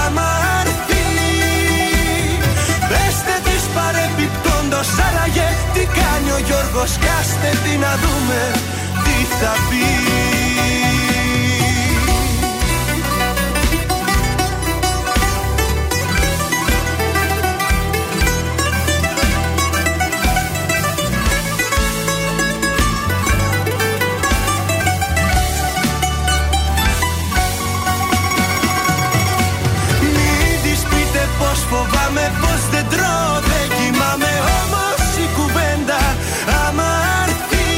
άμα 0.00 0.28
έρθει. 0.60 1.04
Πεστε 2.90 3.34
της 3.46 3.62
παρεπιπτόντος 3.74 4.88
Άραγε 5.06 5.48
τι 5.74 5.82
κάνει 5.98 6.30
ο 6.36 6.40
Γιώργος. 6.46 6.92
Κάστε 7.04 7.50
τι 7.62 7.72
να 7.84 7.92
δούμε 8.02 8.40
τι 9.04 9.16
θα 9.38 9.52
πει 9.68 10.99
φοβάμαι 32.10 32.32
πως 32.40 32.60
δεν 32.70 32.86
τρώω 32.92 33.34
δεν 33.50 33.66
κοιμάμαι 33.76 34.32
Όμως 34.58 35.02
η 35.24 35.26
κουβέντα. 35.36 36.00
Άμα 36.64 36.90
έρθει 37.22 37.68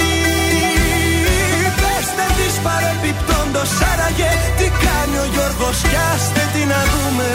Πεστε 1.80 2.26
της 2.38 2.54
παρεπιπτόντος 2.66 3.70
άραγε. 3.90 4.32
Τι 4.58 4.66
κάνει 4.84 5.16
ο 5.24 5.26
Γιώργος 5.32 5.78
Κι 5.90 5.98
άστε 6.10 6.42
τι 6.52 6.62
να 6.72 6.80
δούμε. 6.92 7.30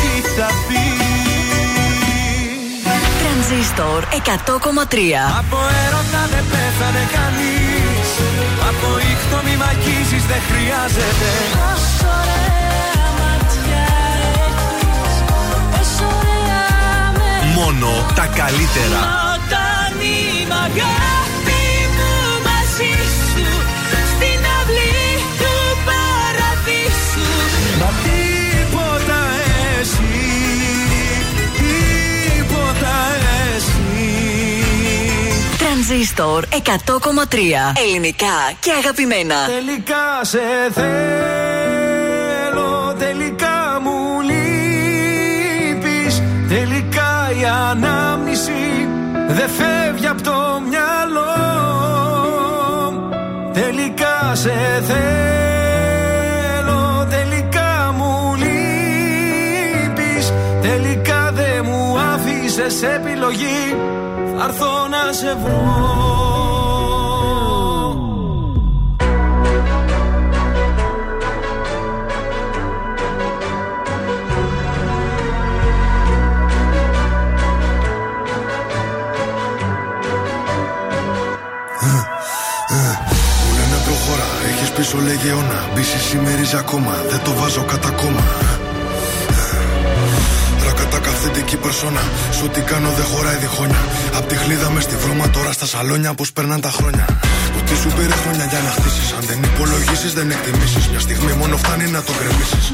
Τι 0.00 0.12
θα 0.34 0.48
πει. 0.66 0.84
Τρανζίστορ 3.20 4.00
100,3 4.10 4.98
Από 5.40 5.58
έρωτα 5.84 6.22
δεν 6.32 6.44
πέθανε 6.52 7.04
κανείς. 7.16 8.08
Από 8.68 8.88
ήχτο 9.12 9.38
μη 9.44 9.54
μ' 9.60 9.66
αγγίζεις 9.70 10.24
δεν 10.30 10.42
χρειάζεται. 10.48 11.30
Πόσο 11.58 12.21
Μόνο 17.72 18.06
τα 18.14 18.26
καλύτερα. 18.26 19.00
Όταν 19.34 20.00
είμαι 20.00 20.54
αγάπη 20.54 21.64
μου 21.96 22.12
μαζί 22.48 22.94
σου 23.28 23.46
Στην 24.12 24.40
αυλή 24.58 25.06
του 25.38 25.54
παραδείσου 25.88 27.30
Μα 27.80 27.90
τίποτα 28.04 29.20
εσύ 29.80 30.14
Τίποτα 31.58 32.96
εσύ 33.54 33.94
Τρανζίστορ 35.58 36.44
100,3 36.50 36.56
Ελληνικά 37.86 38.36
και 38.60 38.70
αγαπημένα. 38.78 39.36
Τελικά 39.46 40.24
σε 40.24 40.40
θέλω 40.74 41.12
η 47.42 47.44
ανάμνηση 47.70 48.88
δεν 49.28 49.48
φεύγει 49.48 50.06
από 50.06 50.22
το 50.22 50.62
μυαλό. 50.68 51.34
Τελικά 53.52 54.34
σε 54.34 54.52
θέλω 54.88 55.02
Τελικά 57.10 57.94
μου 57.96 58.34
λείπεις. 58.34 60.32
Τελικά 60.62 61.30
δεν 61.32 61.64
μου 61.64 61.98
άφησες 62.14 62.82
επιλογή. 62.82 63.76
Θα 64.38 64.44
έρθω 64.44 64.88
να 64.90 65.12
σε 65.12 65.36
βρω 65.42 66.21
έχεις 84.92 85.04
πίσω 85.04 85.04
λεγεώνα 85.06 85.58
Μπίση 85.74 85.98
σημερίζει 86.08 86.56
ακόμα, 86.56 86.92
δεν 87.10 87.20
το 87.24 87.32
βάζω 87.38 87.64
κατά 87.64 87.90
κόμμα 87.90 88.24
Ρακατά 90.64 90.98
καθεντική 90.98 91.56
περσόνα 91.56 92.02
Σου 92.36 92.48
τι 92.48 92.60
κάνω 92.60 92.90
δεν 92.98 93.04
χωράει 93.04 93.36
διχόνια 93.36 93.82
Απ' 94.18 94.26
τη 94.28 94.36
χλίδα 94.36 94.70
μες 94.70 94.82
στη 94.82 94.96
βρώμα 94.96 95.30
τώρα 95.30 95.52
στα 95.52 95.66
σαλόνια 95.66 96.14
Πως 96.14 96.32
περνάν 96.32 96.60
τα 96.60 96.70
χρόνια 96.70 97.06
Ότι 97.58 97.74
σου 97.80 97.88
πήρε 97.96 98.16
χρόνια 98.22 98.44
για 98.52 98.60
να 98.66 98.70
χτίσεις 98.76 99.08
Αν 99.16 99.22
δεν 99.28 99.38
υπολογίσεις 99.42 100.12
δεν 100.18 100.30
εκτιμήσεις 100.30 100.84
Μια 100.90 101.00
στιγμή 101.06 101.32
μόνο 101.40 101.56
φτάνει 101.56 101.86
να 101.96 102.02
το 102.06 102.12
γκρεμίσεις 102.18 102.66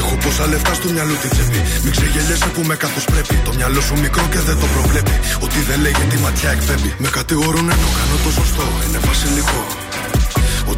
Έχω 0.00 0.14
πόσα 0.24 0.46
λεφτά 0.52 0.72
στο 0.74 0.88
μυαλό 0.94 1.14
τη 1.22 1.28
τσέπη. 1.28 1.60
Μην 1.84 1.92
ξεγελιέσαι 1.96 2.48
που 2.54 2.62
με 2.68 2.74
καθώ 2.82 3.00
πρέπει. 3.12 3.34
Το 3.44 3.52
μυαλό 3.58 3.80
σου 3.86 3.94
μικρό 4.04 4.24
και 4.32 4.40
δεν 4.48 4.56
το 4.62 4.66
προβλέπει. 4.74 5.16
Ότι 5.44 5.58
δεν 5.68 5.78
λέγει 5.84 6.04
τη 6.10 6.16
ματιά 6.24 6.50
εκπέμπει. 6.56 6.90
Με 7.02 7.08
κατηγορούν 7.18 7.66
ενώ 7.74 7.88
κάνω 7.98 8.16
το 8.24 8.30
σωστό. 8.38 8.64
Είναι 8.84 9.00
βασιλικό. 9.08 9.60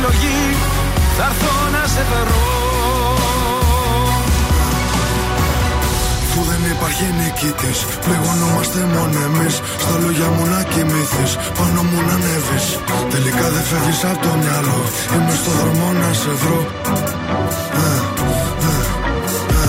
επιλογή 0.00 0.56
Θα 1.16 1.24
έρθω 1.30 1.54
να 1.74 1.82
σε 1.94 2.02
βρω 2.10 2.42
Που 6.32 6.40
δεν 6.50 6.62
υπάρχει 6.74 7.04
νικητή. 7.20 7.72
Πληγωνόμαστε 8.04 8.78
μόνο 8.94 9.18
εμείς. 9.28 9.54
Στα 9.82 9.94
λόγια 10.02 10.28
μου 10.34 10.44
να 10.54 10.62
κοιμηθείς. 10.72 11.32
Πάνω 11.58 11.82
μου 11.88 12.00
να 12.08 12.14
ανέβεις. 12.18 12.66
Τελικά 13.14 13.46
δεν 13.54 13.64
φεύγεις 13.70 14.04
από 14.10 14.20
το 14.26 14.32
μυαλό. 14.42 14.80
Είμαι 15.14 15.34
στο 15.40 15.50
δρόμο 15.58 15.86
να 16.02 16.10
σε 16.20 16.32
βρω. 16.42 16.60
Ε, 17.80 17.88
ε, 18.66 18.74
ε. 19.60 19.68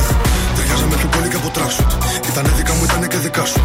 Ταιριάζαμε 0.56 0.95
πιο 1.02 1.10
πολύ 1.14 1.28
και 1.32 1.40
από 1.41 1.49
τράξουτ. 1.56 1.91
Ήτανε 2.30 2.52
δικά 2.58 2.74
μου, 2.76 2.84
ήτανε 2.84 3.08
και 3.12 3.18
δικά 3.26 3.45
σου. 3.52 3.62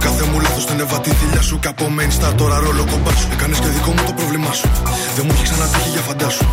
Με 0.00 0.06
κάθε 0.06 0.24
μου 0.30 0.40
λάθος 0.40 0.66
την 0.66 0.80
έβα 0.80 1.00
τη 1.00 1.10
θηλιά 1.10 1.42
σου. 1.42 1.58
Και 1.58 1.68
από 1.68 1.84
main 1.96 2.10
star 2.16 2.32
τώρα 2.36 2.58
ρόλο 2.58 2.84
κομπά 2.90 3.10
σου. 3.10 3.28
Έκανες 3.32 3.58
και 3.58 3.66
δικό 3.66 3.90
μου 3.90 4.02
το 4.06 4.12
πρόβλημά 4.12 4.52
σου. 4.52 4.68
Δεν 5.16 5.24
μου 5.26 5.32
έχει 5.34 5.42
ξανατύχει 5.42 5.88
για 5.88 6.00
φαντάσου. 6.00 6.44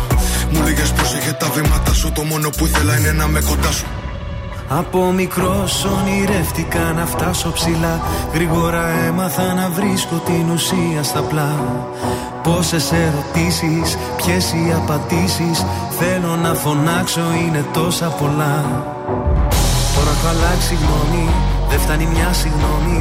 Μου 0.50 0.62
λέγες 0.62 0.92
πρόσεχε 0.92 1.32
τα 1.32 1.48
βήματα 1.54 1.92
σου. 1.92 2.12
Το 2.12 2.22
μόνο 2.22 2.48
που 2.56 2.66
ήθελα 2.66 2.98
είναι 2.98 3.12
να 3.12 3.26
με 3.26 3.40
κοντά 3.40 3.70
σου. 3.70 3.86
Από 4.68 5.12
μικρός 5.12 5.84
ονειρεύτηκα 5.84 6.92
να 6.96 7.06
φτάσω 7.06 7.52
ψηλά 7.52 8.00
Γρήγορα 8.34 8.88
έμαθα 8.88 9.54
να 9.54 9.68
βρίσκω 9.68 10.16
την 10.26 10.50
ουσία 10.50 11.02
στα 11.02 11.20
πλά 11.20 11.52
Πόσες 12.42 12.92
ερωτήσεις, 12.92 13.96
ποιες 14.16 14.52
οι 14.52 14.72
απαντήσεις 14.76 15.64
Θέλω 15.98 16.36
να 16.36 16.54
φωνάξω 16.54 17.20
είναι 17.44 17.64
τόσα 17.72 18.06
πολλά 18.06 18.84
Τώρα 19.94 20.10
έχω 20.10 20.28
αλλάξει 20.28 20.74
γνώμη, 20.74 21.28
δεν 21.70 21.80
φτάνει 21.80 22.06
μια 22.14 22.32
συγγνώμη. 22.32 23.00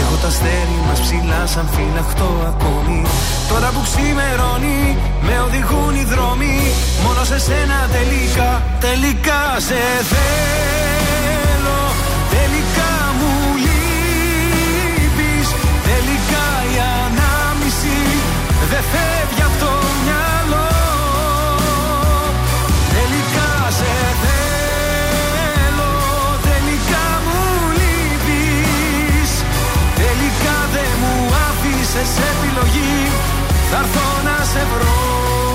Έχω 0.00 0.16
τα 0.22 0.26
αστέρι 0.26 0.78
μας 0.86 1.00
ψηλά 1.00 1.46
σαν 1.46 1.68
φυλαχτό 1.74 2.30
ακόμη. 2.52 3.02
Τώρα 3.48 3.68
που 3.74 3.82
ξημερώνει, 3.88 4.80
με 5.26 5.34
οδηγούν 5.46 5.94
οι 6.00 6.04
δρόμοι. 6.12 6.56
Μόνο 7.04 7.24
σε 7.30 7.38
σένα 7.38 7.78
τελικά, 7.96 8.50
τελικά 8.80 9.40
σε 9.66 9.80
θέλω 10.10 10.85
άφησες 31.96 32.18
επιλογή. 32.18 33.08
Θα 33.70 33.78
έρθω 33.78 34.22
να 34.24 34.44
σε 34.44 34.66
βρω 34.72 35.45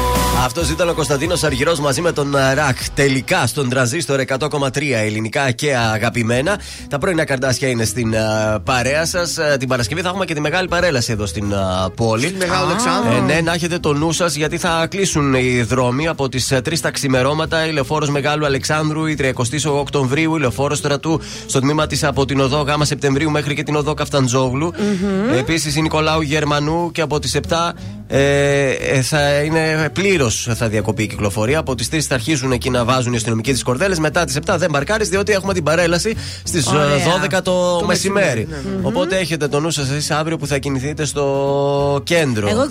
Αυτός 0.44 0.70
ήταν 0.70 0.90
ο 0.90 0.94
Κωνσταντίνος 0.94 1.44
Αργυρός 1.44 1.80
μαζί 1.80 2.02
με 2.02 2.12
τον 2.12 2.36
ε, 2.36 2.54
Ρακ. 2.54 2.78
Τελικά 2.94 3.48
στον 3.48 3.70
τραζίστορ 3.70 4.22
100,3 4.28 4.70
ελληνικά 4.92 5.52
και 5.52 5.76
αγαπημένα. 5.76 6.60
Τα 6.90 6.98
πρωινά 6.98 7.26
καρτάσια 7.26 7.68
είναι 7.68 7.86
στην 7.86 8.14
ε, 8.14 8.20
παρέα 8.64 9.06
σας. 9.06 9.38
την 9.60 9.68
Παρασκευή 9.68 10.02
θα 10.02 10.08
έχουμε 10.08 10.26
και 10.26 10.34
τη 10.34 10.40
μεγάλη 10.40 10.68
παρέλαση 10.68 11.12
εδώ 11.12 11.26
στην 11.26 11.52
ε, 11.52 11.56
πόλη. 11.96 12.28
Στη 12.28 12.36
Μεγάλο 12.38 12.66
Αλεξάνδρου. 12.66 13.12
Ε, 13.12 13.20
ναι, 13.20 13.42
να 13.42 13.54
έχετε 13.54 13.80
το 13.80 13.94
νου 13.94 14.12
σας 14.12 14.36
γιατί 14.36 14.58
θα 14.58 14.88
κλείσουν 14.90 15.34
οι 15.34 15.62
δρόμοι 15.62 16.08
από 16.08 16.30
τις 16.30 16.54
3 16.54 16.80
τα 16.82 16.92
ξημερώματα. 16.92 17.68
Η 17.68 17.72
λεωφόρος 17.72 18.10
Μεγάλου 18.10 18.46
Αλεξάνδρου, 18.46 19.06
η 19.06 19.18
30 19.20 19.32
Οκτωβρίου, 19.66 20.36
η 20.36 20.40
λεωφόρος 20.40 20.78
Στρατού 20.78 21.22
στο 21.46 21.60
τμήμα 21.60 21.88
της 21.88 22.04
από 22.04 22.26
την 22.26 22.40
οδό 22.40 22.62
Γ 22.62 22.84
Σεπτεμβρίου 22.84 23.32
μέχρι 23.32 23.56
και 23.56 23.64
την 23.64 23.76
οδό 23.76 23.94
Καφταντζόγλου. 23.94 24.74
Μμμ. 24.78 25.38
Επίσης 25.38 25.76
η 25.76 25.82
Νικολάου 25.82 26.22
Γερμανού 26.22 26.92
και 26.92 27.02
από 27.02 27.20
τις 27.20 27.40
7 27.48 27.72
ε, 28.08 28.70
ε, 28.70 29.02
θα 29.02 29.42
είναι 29.42 29.90
πλήρως 29.94 30.31
θα 30.54 30.68
διακοπεί 30.68 31.04
η 31.04 31.08
κυκλοφορία. 31.08 31.60
Από 31.60 31.76
τις 31.76 31.90
3 31.92 32.00
θα 32.08 32.16
αρχίσουν 32.16 32.52
εκεί 32.52 32.70
να 32.70 32.86
βάζουν 32.86 33.14
οι 33.14 33.16
αστυνομικοί 33.16 33.52
τις 33.52 33.64
κορδέλες. 33.64 34.00
Μετά 34.00 34.26
τις 34.26 34.36
7 34.46 34.56
δεν 34.58 34.70
μπαρκάρεις, 34.70 35.10
διότι 35.10 35.32
έχουμε 35.32 35.54
την 35.54 35.64
παρέλαση 35.64 36.16
στις 36.44 36.68
Ωραία. 36.68 36.88
12 36.88 37.42
το, 37.44 37.78
Το 37.80 37.86
μεσημέρι. 37.86 38.48
μεσημέρι, 38.48 38.48
ναι. 38.82 38.88
Οπότε 38.88 39.18
έχετε 39.18 39.48
το 39.48 39.60
νου 39.60 39.70
σας 39.70 39.90
εσείς 39.90 40.12
αύριο 40.12 40.38
που 40.38 40.48
θα 40.48 40.58
κινηθείτε 40.58 41.06
στο 41.06 42.02
κέντρο. 42.04 42.48
Εγώ 42.48 42.62
28 42.62 42.68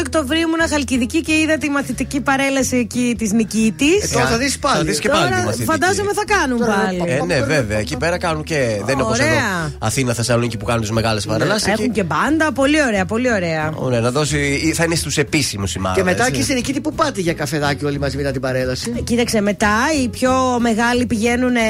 Οκτωβρίου 0.00 0.40
ήμουν 0.40 0.68
χαλκιδική 0.68 1.20
και 1.20 1.32
είδα 1.32 1.58
τη 1.58 1.70
μαθητική 1.70 2.20
παρέλαση 2.20 2.76
εκεί 2.76 3.14
της 3.18 3.32
Νικήτη. 3.32 3.90
Ε, 4.02 4.06
τώρα 4.12 4.26
θα 4.26 4.36
δεις 4.38 4.58
πάλι. 4.58 4.76
Θα 4.76 4.84
δεις 4.84 4.98
και 4.98 5.08
πάλι 5.08 5.26
τη 5.34 5.44
μαθητική. 5.44 5.64
Φαντάζομαι 5.64 6.10
θα 6.14 6.24
κάνουν 6.36 6.58
πάλι. 6.58 7.02
Ε, 7.06 7.24
ναι, 7.24 7.40
βέβαια. 7.42 7.78
Εκεί 7.78 7.96
πέρα 7.96 8.18
κάνουν 8.18 8.42
και. 8.42 8.80
Δεν 8.84 8.94
είναι 8.94 9.02
όπως 9.02 9.18
Ωραία. 9.18 9.32
εδώ 9.32 9.70
Αθήνα, 9.78 10.12
Θεσσαλονίκη 10.14 10.56
που 10.56 10.64
κάνουν 10.64 10.80
τις 10.80 10.90
μεγάλες 10.90 11.26
παρελάσεις. 11.26 11.66
Έχουν 11.66 11.92
και 11.92 12.02
μπάντα, 12.02 12.52
πολύ 12.52 12.82
ωραία, 12.82 13.04
πολύ 13.04 13.32
ωραία. 13.32 13.72
Ωραία, 13.74 14.00
να 14.00 14.10
δώσει, 14.10 14.60
ή 14.64 14.72
θα 14.72 14.82
θα 14.82 14.88
είναι 14.90 15.00
στους 15.00 15.18
επίσημους 15.18 15.74
η 15.74 15.78
μάρα. 15.78 15.94
Και 15.94 16.02
μετά 16.02 16.22
έτσι. 16.26 16.36
και 16.36 16.42
στην 16.42 16.54
Νικήτη 16.54 16.80
που 16.80 16.94
πάτε 17.04 17.20
για 17.20 17.32
καφεδάκι 17.32 17.84
όλοι 17.84 17.98
μαζί 17.98 18.16
μετά 18.16 18.30
την 18.30 18.40
παρέλαση. 18.40 18.90
Κοίταξε, 19.04 19.40
μετά 19.40 19.74
οι 20.02 20.08
πιο 20.08 20.32
μεγάλοι 20.60 21.06
πηγαίνουν 21.06 21.54
ε, 21.56 21.60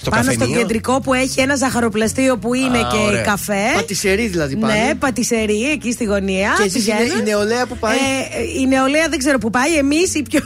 Στο 0.00 0.10
πάνω 0.10 0.22
στο 0.22 0.32
καφενείο. 0.32 0.58
κεντρικό 0.58 1.00
που 1.00 1.14
έχει 1.14 1.40
ένα 1.40 1.56
ζαχαροπλαστείο 1.56 2.36
που 2.38 2.54
είναι 2.54 2.78
Α, 2.78 2.88
και 2.92 2.96
ωραία. 3.06 3.22
καφέ. 3.22 3.62
Πατησερί 3.74 4.26
δηλαδή 4.26 4.56
πάλι. 4.56 4.72
Ναι, 4.72 4.94
πατησερή 4.94 5.70
εκεί 5.70 5.92
στη 5.92 6.04
γωνία. 6.04 6.50
Και 6.56 6.62
εσείς 6.62 6.84
Πηγαίνουν. 6.84 7.04
είναι 7.06 7.20
η 7.20 7.22
νεολαία 7.32 7.66
που 7.66 7.76
πάει; 7.76 7.96
Ε, 7.96 8.38
ε, 8.40 8.60
η 8.62 8.66
νεολαία 8.66 9.06
δεν 9.08 9.18
ξέρω 9.18 9.38
που 9.38 9.50
πάει. 9.50 9.74
Εμείς 9.76 10.14
οι 10.14 10.22
πιο. 10.22 10.40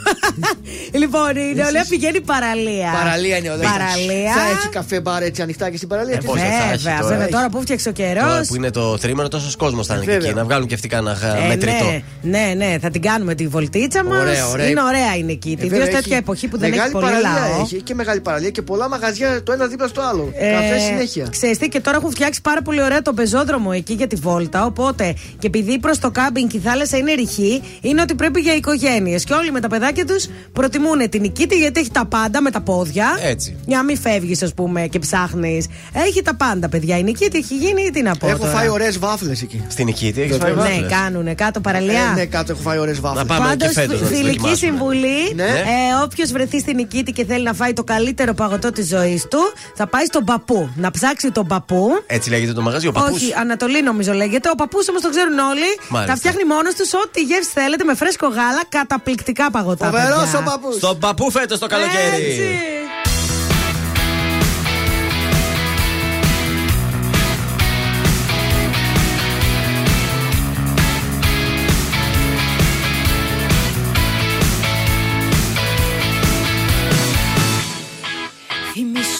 λοιπόν, 1.01 1.29
η 1.35 1.53
νεολαία 1.55 1.85
πηγαίνει 1.89 2.21
παραλία. 2.21 2.91
Παραλία 3.03 3.37
είναι 3.37 3.47
νεολαία. 3.47 3.69
Παραλία. 3.71 4.33
Θα 4.33 4.41
έχει 4.57 4.67
καφέ 4.69 4.99
μπαρ 5.01 5.21
έτσι 5.23 5.41
ανοιχτά 5.41 5.69
και 5.69 5.77
στην 5.77 5.87
παραλία. 5.89 6.17
πώς 6.25 6.39
δεν 6.39 6.49
θα 6.51 6.71
έχει 6.73 6.77
Βέβαια, 6.83 6.95
τώρα. 6.97 7.07
βέβαια, 7.09 7.23
Έχει. 7.23 7.31
τώρα 7.33 7.49
που 7.49 7.61
φτιάξε 7.61 7.89
ο 7.89 7.91
καιρός. 7.91 8.23
Τώρα 8.23 8.43
που 8.47 8.55
είναι 8.55 8.69
το 8.71 8.97
τρίμηνο, 8.97 9.27
τόσος 9.27 9.55
κόσμος 9.55 9.87
θα 9.87 9.93
είναι 9.95 10.03
και 10.05 10.11
Βέβαια. 10.11 10.27
εκεί. 10.29 10.37
Να 10.37 10.43
βγάλουν 10.43 10.67
και 10.67 10.73
αυτοί 10.73 10.87
κανένα 10.87 11.17
ε, 11.39 11.43
Ε, 11.43 11.47
μετρητό. 11.47 11.85
ναι, 11.85 12.01
ναι, 12.21 12.53
ναι, 12.65 12.77
θα 12.81 12.89
την 12.89 13.01
κάνουμε 13.01 13.35
τη 13.35 13.47
βολτίτσα 13.47 14.03
μας. 14.03 14.22
Ωραία, 14.29 14.47
ωραία. 14.47 14.69
Είναι 14.69 14.81
ωραία 14.83 15.15
είναι 15.15 15.31
εκεί. 15.31 15.49
Ε, 15.49 15.51
Ιδίως 15.51 15.69
βέβαια, 15.69 15.85
τέτοια 15.85 15.99
έχει 16.01 16.13
εποχή 16.13 16.47
που 16.47 16.57
δεν 16.57 16.69
μεγάλη 16.69 16.83
έχει 16.89 16.91
πολύ 16.99 17.05
παραλία 17.05 17.49
λαό. 17.49 17.61
Έχει 17.61 17.81
και 17.81 17.93
μεγάλη 17.95 18.19
παραλία 18.19 18.49
και 18.49 18.61
πολλά 18.61 18.89
μαγαζιά 18.89 19.43
το 19.43 19.51
ένα 19.51 19.65
δίπλα 19.67 19.87
στο 19.87 20.01
άλλο. 20.01 20.31
Καφέ 20.51 20.79
συνέχεια. 20.79 21.27
Ξέρεις 21.31 21.57
τι, 21.57 21.67
και 21.69 21.79
τώρα 21.79 21.97
έχουν 21.97 22.11
φτιάξει 22.11 22.41
πάρα 22.41 22.61
πολύ 22.61 22.83
ωραία 22.83 23.01
το 23.01 23.13
πεζόδρομο 23.13 23.71
εκεί 23.73 23.93
για 23.93 24.07
τη 24.07 24.15
βόλτα. 24.15 24.65
Οπότε 24.65 25.13
και 25.39 25.47
επειδή 25.47 25.79
προς 25.79 25.99
το 25.99 26.11
κάμπινγκ 26.11 26.49
και 26.49 26.57
η 26.57 26.59
θάλασσα 26.59 26.97
είναι 26.97 27.13
ρηχή, 27.13 27.61
είναι 27.81 28.01
ότι 28.01 28.15
πρέπει 28.15 28.39
για 28.41 28.55
οικογένειες. 28.55 29.23
Και 29.23 29.33
όλοι 29.33 29.51
με 29.51 29.59
τα 29.59 29.67
παιδάκια 29.67 30.05
τους 30.05 30.27
προτιμούν 30.53 31.09
την 31.09 31.21
Νικήτη 31.21 31.55
γιατί 31.55 31.79
έχει 31.79 31.91
τα 31.91 32.05
πάντα 32.05 32.41
με 32.41 32.51
τα 32.51 32.61
πόδια. 32.61 33.17
Έτσι. 33.23 33.57
Για 33.65 33.77
να 33.77 33.83
μην 33.83 33.97
φεύγεις, 33.97 34.43
ας 34.43 34.53
πούμε, 34.53 34.87
και 34.87 34.99
ψάχνεις. 34.99 35.67
Έχει 35.93 36.21
τα 36.21 36.35
πάντα, 36.35 36.69
παιδιά. 36.69 36.97
Η 36.97 37.03
Νικήτη 37.03 37.37
έχει 37.37 37.55
γίνει, 37.55 37.89
τι 37.93 38.01
να 38.01 38.15
πω. 38.15 38.27
Έχω 38.27 38.37
τώρα. 38.37 38.51
φάει 38.51 38.69
ωραίες 38.69 38.97
βάφλες 38.99 39.41
εκεί. 39.41 39.63
Στην 39.67 39.85
Νικήτη 39.85 40.21
έχεις 40.21 40.37
φάει 40.37 40.51
Ναι, 40.51 40.57
βάφλες. 40.61 40.91
κάνουνε 40.91 41.33
κάτω 41.33 41.59
παραλία. 41.59 42.11
Ε, 42.11 42.15
ναι, 42.15 42.25
κάτω 42.25 42.51
έχω 42.51 42.61
φάει 42.61 42.77
ωραίες 42.77 42.99
βάφλες. 42.99 43.23
Να 43.23 43.35
πάμε 43.35 43.47
Πάντως, 43.49 43.67
και 43.67 43.73
φέτος 43.73 44.01
να 44.13 44.19
τις 44.19 44.27
φιλική 44.29 44.37
δοκιμάσουμε. 44.37 44.71
συμβουλή. 44.71 45.33
Ναι. 45.35 45.43
Ε, 45.43 46.03
Όποιος 46.03 46.31
βρεθεί 46.31 46.59
στην 46.59 46.75
Νικήτη 46.75 47.11
και 47.11 47.25
θέλει 47.25 47.43
να 47.43 47.53
φάει 47.53 47.73
το 47.73 47.83
καλύτερο 47.83 48.33
παγωτό 48.33 48.71
της 48.71 48.87
ζωής 48.87 49.27
του, 49.29 49.39
θα 49.75 49.87
πάει 49.87 50.05
στον 50.05 50.23
παππού. 50.25 50.69
Να 50.75 50.91
ψάξει 50.91 51.31
τον 51.31 51.47
παππού. 51.47 51.89
Έτσι 52.07 52.29
λέγεται 52.29 52.53
το 52.53 52.61
μαγαζί, 52.61 52.87
ο 52.87 52.91
παππούς. 52.91 53.15
Όχι, 53.21 53.33
Ανατολή 53.39 53.81
νομίζω 53.83 54.13
λέγεται. 54.13 54.49
Ο 54.49 54.55
παππούς 54.55 54.89
όμως 54.89 55.01
το 55.01 55.09
ξέρουν 55.09 55.37
όλοι. 55.37 55.69
Μάλιστα. 55.89 56.13
Θα 56.13 56.19
φτιάχνει 56.19 56.43
μόνος 56.43 56.73
τους 56.73 56.93
ό,τι 56.93 57.21
γεύση 57.21 57.49
θέλετε 57.53 57.83
με 57.83 57.95
φρέσκο 57.95 58.27
γάλα. 58.27 58.61
Καταπληκτικά 58.69 59.51
παγωτά. 59.51 59.85
Φοβερός 59.85 60.23
παιδιά. 60.23 60.39
ο 60.39 60.43
παππούς. 60.43 60.75
Στον 60.75 60.99
παππού 60.99 61.31
φέτος 61.31 61.59
το 61.59 61.67
καλοκαίρι. 61.67 62.23
Έτσι. 62.25 62.43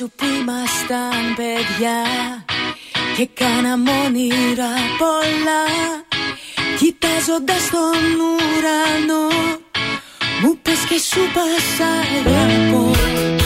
Θυμήσου 0.04 0.16
που 0.16 0.26
ήμασταν 0.26 1.36
παιδιά 1.36 2.02
και 3.18 3.30
κάναμε 3.34 3.92
όνειρα 4.06 4.74
πολλά. 4.98 5.64
Κοιτάζοντας 6.80 7.70
τον 7.72 8.04
ουρανό 8.20 9.28
μου 10.42 10.58
πες 10.62 10.80
και 10.90 11.00
σου 11.00 11.22
πάσα 11.34 11.90
αγαπώ 12.20 13.43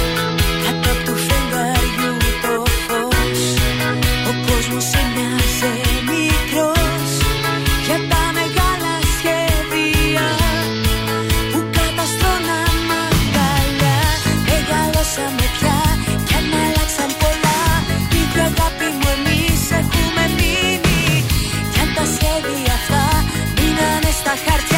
atajarse. 24.28 24.77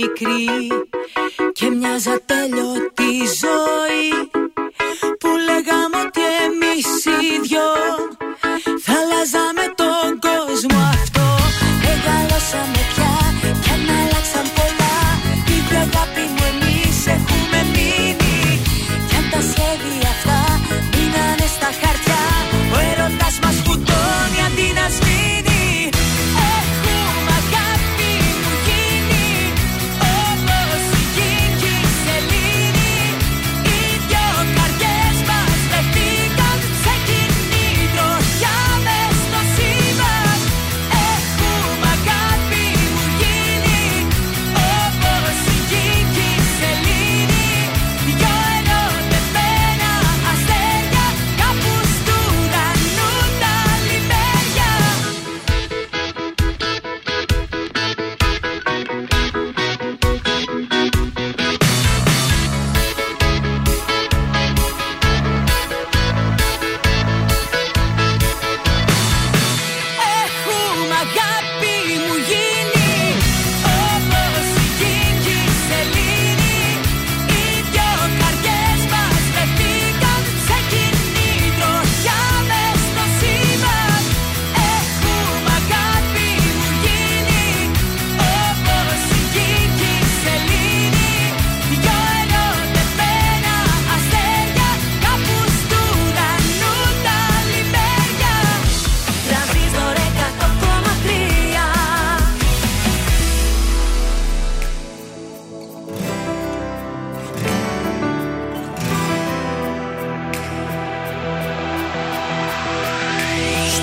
Ήμασταν 0.00 0.10
μικροί 0.10 0.68
και 1.52 1.70
μοιάζα 1.70 2.20
τέλειωτη 2.26 3.12
ζωή 3.40 3.99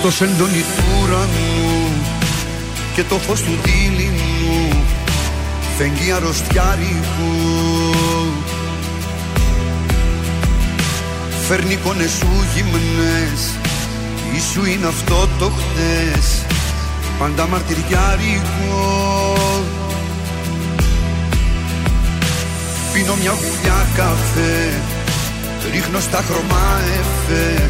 Στο 0.08 0.16
σεντόνι 0.16 0.62
του 0.62 0.84
ουρανού 1.04 1.92
και 2.96 3.04
το 3.04 3.16
φως 3.16 3.42
του 3.42 3.58
δίληνου 3.64 4.84
φεγγεί 5.78 6.12
αρρωστιάρικου. 6.12 7.34
Φέρνει 11.48 11.74
εικόνες 11.74 12.12
σου 12.12 12.28
γυμνές 12.56 13.42
Ίσου 14.36 14.66
είναι 14.66 14.88
αυτό 14.88 15.30
το 15.40 15.52
χτες 15.58 16.46
Πάντα 17.20 17.48
μαρτυριάρικο. 17.48 19.34
Πίνω 22.94 23.16
μια 23.16 23.32
γουλιά 23.32 23.88
καφέ 23.96 24.82
Ρίχνω 25.72 26.00
στα 26.00 26.24
χρώμα 26.28 26.80
εφέ 27.00 27.70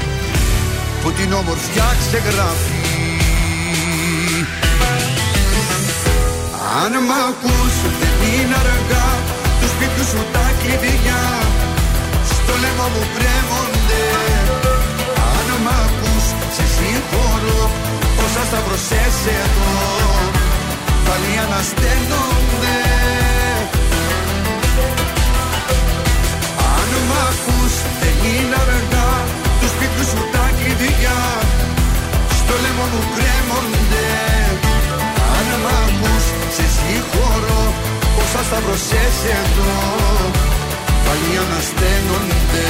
Που 1.01 1.11
την 1.11 1.33
όμορφιά 1.33 1.89
ξεγράφει. 2.01 2.79
Αν 6.81 6.93
μ' 7.07 7.15
ακούς 7.29 7.75
δεν 7.99 8.15
είναι 8.31 8.55
αργά 8.63 9.09
Τους 9.59 9.69
σπίτου 9.73 10.03
σου 10.11 10.21
τα 10.33 10.45
κλειδιά. 10.61 11.23
Στο 12.33 12.53
λαιμό 12.61 12.87
μου 12.93 13.03
κρέμονται. 13.15 14.03
Αν 15.33 15.47
μ' 15.63 15.71
ακούς 15.85 16.25
σε 16.55 16.65
συγχωρώ 16.75 17.63
Πόσα 18.17 18.43
σταυρωσές 18.49 19.17
εδώ 19.39 19.73
Πάλι 21.05 21.31
ανασταίνονται. 21.45 22.77
Αν 26.75 26.89
μ' 27.09 27.17
ακούς 27.29 27.73
δεν 28.01 28.15
είναι 28.31 28.57
αργά 28.63 29.09
Τους 29.59 29.69
σπίτου 29.75 30.03
σου 30.11 30.23
τα 30.33 30.40
κλειδιά 30.81 31.19
Στο 32.39 32.53
λαιμό 32.63 32.85
μου 32.93 33.01
κρέμονται. 33.15 34.09
Αν 35.37 35.47
μ' 35.63 35.69
ακούς 35.81 36.25
σε 36.55 36.65
συγχωρώ 36.75 37.63
Πόσα 38.15 38.41
σταυρωσές 38.47 39.17
εδώ 39.39 39.73
Πάλι 41.05 41.31
ανασταίνονται 41.43 42.69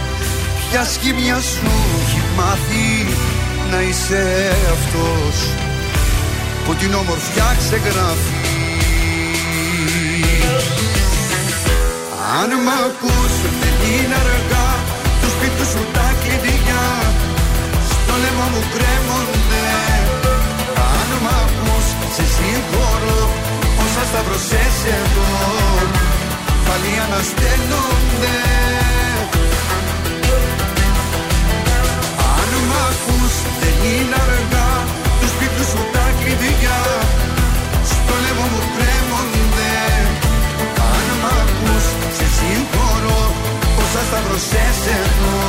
Ποια 0.71 0.85
σχήμια 0.85 1.39
σου 1.39 1.71
έχει 2.01 2.21
μάθει 2.37 2.89
να 3.71 3.81
είσαι 3.81 4.23
αυτός 4.75 5.35
που 6.65 6.75
την 6.75 6.93
όμορφιά 6.93 7.55
ξεγράφει. 7.57 8.39
Αν 12.39 12.49
μ' 12.65 12.73
ακούς 12.85 13.33
δεν 13.61 13.75
είναι 13.91 14.15
αργά 14.23 14.69
του 15.21 15.29
σπίτου 15.35 15.65
σου 15.71 15.83
τα 15.95 16.07
κλειδιά 16.21 16.87
στο 17.91 18.13
λαιμό 18.21 18.47
μου 18.53 18.63
κρέμονται. 18.73 19.67
Αν 20.93 21.09
μ' 21.23 21.31
ακούς 21.43 21.85
σε 22.15 22.23
συγχωρώ 22.35 23.21
όσα 23.83 24.03
σταυρωσές 24.09 24.75
εδώ 24.99 25.31
πάλι 26.65 26.91
ανασταίνονται 27.05 28.35
δεν 33.61 33.75
είναι 33.91 34.17
αργά 34.25 34.69
Του 35.19 35.27
σπίτου 35.33 35.63
σου 35.71 35.81
τα 35.93 36.05
κλειδιά. 36.19 36.81
Στο 37.91 38.13
λαιμό 38.23 38.45
μου 38.53 38.61
κρέμονται 38.75 39.73
Αν 40.91 41.07
μ' 41.21 41.27
ακούς 41.39 41.85
σε 42.17 42.27
συγχωρώ. 42.37 43.21
Πόσα 43.75 44.01
σταυρωσές 44.07 44.79
εδώ 44.99 45.39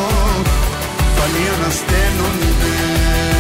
Πάλι 1.16 1.42
ανασταίνονται 1.54 3.31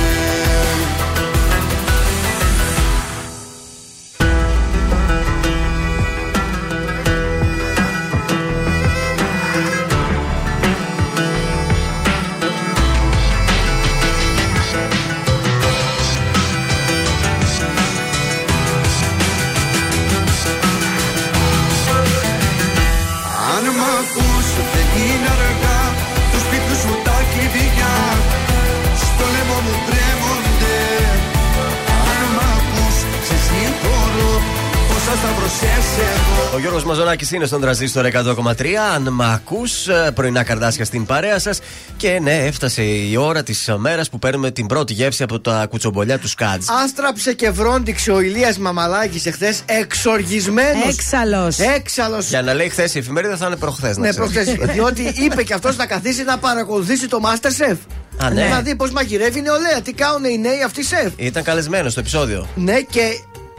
Ο 36.54 36.58
Γιώργος 36.58 36.84
Μαζονάκης 36.84 37.32
είναι 37.32 37.46
στον 37.46 37.60
τραζίστορ 37.60 38.04
100,3. 38.04 38.66
Αν 38.94 39.08
μ' 39.12 39.22
ακούς, 39.22 39.88
πρωινά 40.14 40.42
καρδάσια 40.42 40.84
στην 40.84 41.06
παρέα 41.06 41.38
σας. 41.38 41.60
Και 41.96 42.18
ναι, 42.22 42.36
έφτασε 42.36 42.82
η 42.82 43.16
ώρα 43.16 43.42
της 43.42 43.70
μέρας 43.76 44.10
που 44.10 44.18
παίρνουμε 44.18 44.50
την 44.50 44.66
πρώτη 44.66 44.92
γεύση 44.92 45.22
από 45.22 45.40
τα 45.40 45.66
κουτσομπολιά 45.70 46.18
του 46.18 46.28
Σκάτζ. 46.28 46.66
Άστραψε 46.84 47.32
και 47.32 47.50
βρόντιξε 47.50 48.10
ο 48.10 48.20
Ηλίας 48.20 48.58
Μαμαλάκης 48.58 49.26
εχθές 49.26 49.62
εξοργισμένος 49.66 50.88
Έξαλλος. 50.88 51.58
Έξαλλος 51.58 52.28
Για 52.28 52.42
να 52.42 52.54
λέει 52.54 52.68
χθες 52.68 52.94
η 52.94 52.98
εφημερίδα 52.98 53.36
θα 53.36 53.46
είναι 53.46 53.56
προχθές. 53.56 53.96
Ναι, 53.96 54.14
προχθές. 54.14 54.54
Διότι 54.74 55.14
είπε 55.16 55.42
και 55.42 55.54
αυτός 55.54 55.76
να 55.76 55.86
καθίσει 55.86 56.22
να 56.22 56.38
παρακολουθήσει 56.38 57.08
το 57.08 57.20
Masterchef. 57.24 57.76
Α, 58.16 58.30
ναι. 58.30 58.48
Να 58.48 58.60
δει 58.60 58.74
πώς 58.74 58.90
μαγειρεύει 58.90 59.38
η 59.38 59.42
νεολαία, 59.42 59.82
τι 59.82 59.92
κάνουν 59.92 60.24
οι 60.24 60.38
νέοι 60.38 60.62
αυτοί 60.62 60.84
σεφ. 60.84 61.12
Ήταν 61.16 61.42
καλεσμένος 61.42 61.92
στο 61.92 62.00
επεισόδιο. 62.00 62.48
Ναι, 62.54 62.80
και 62.80 63.00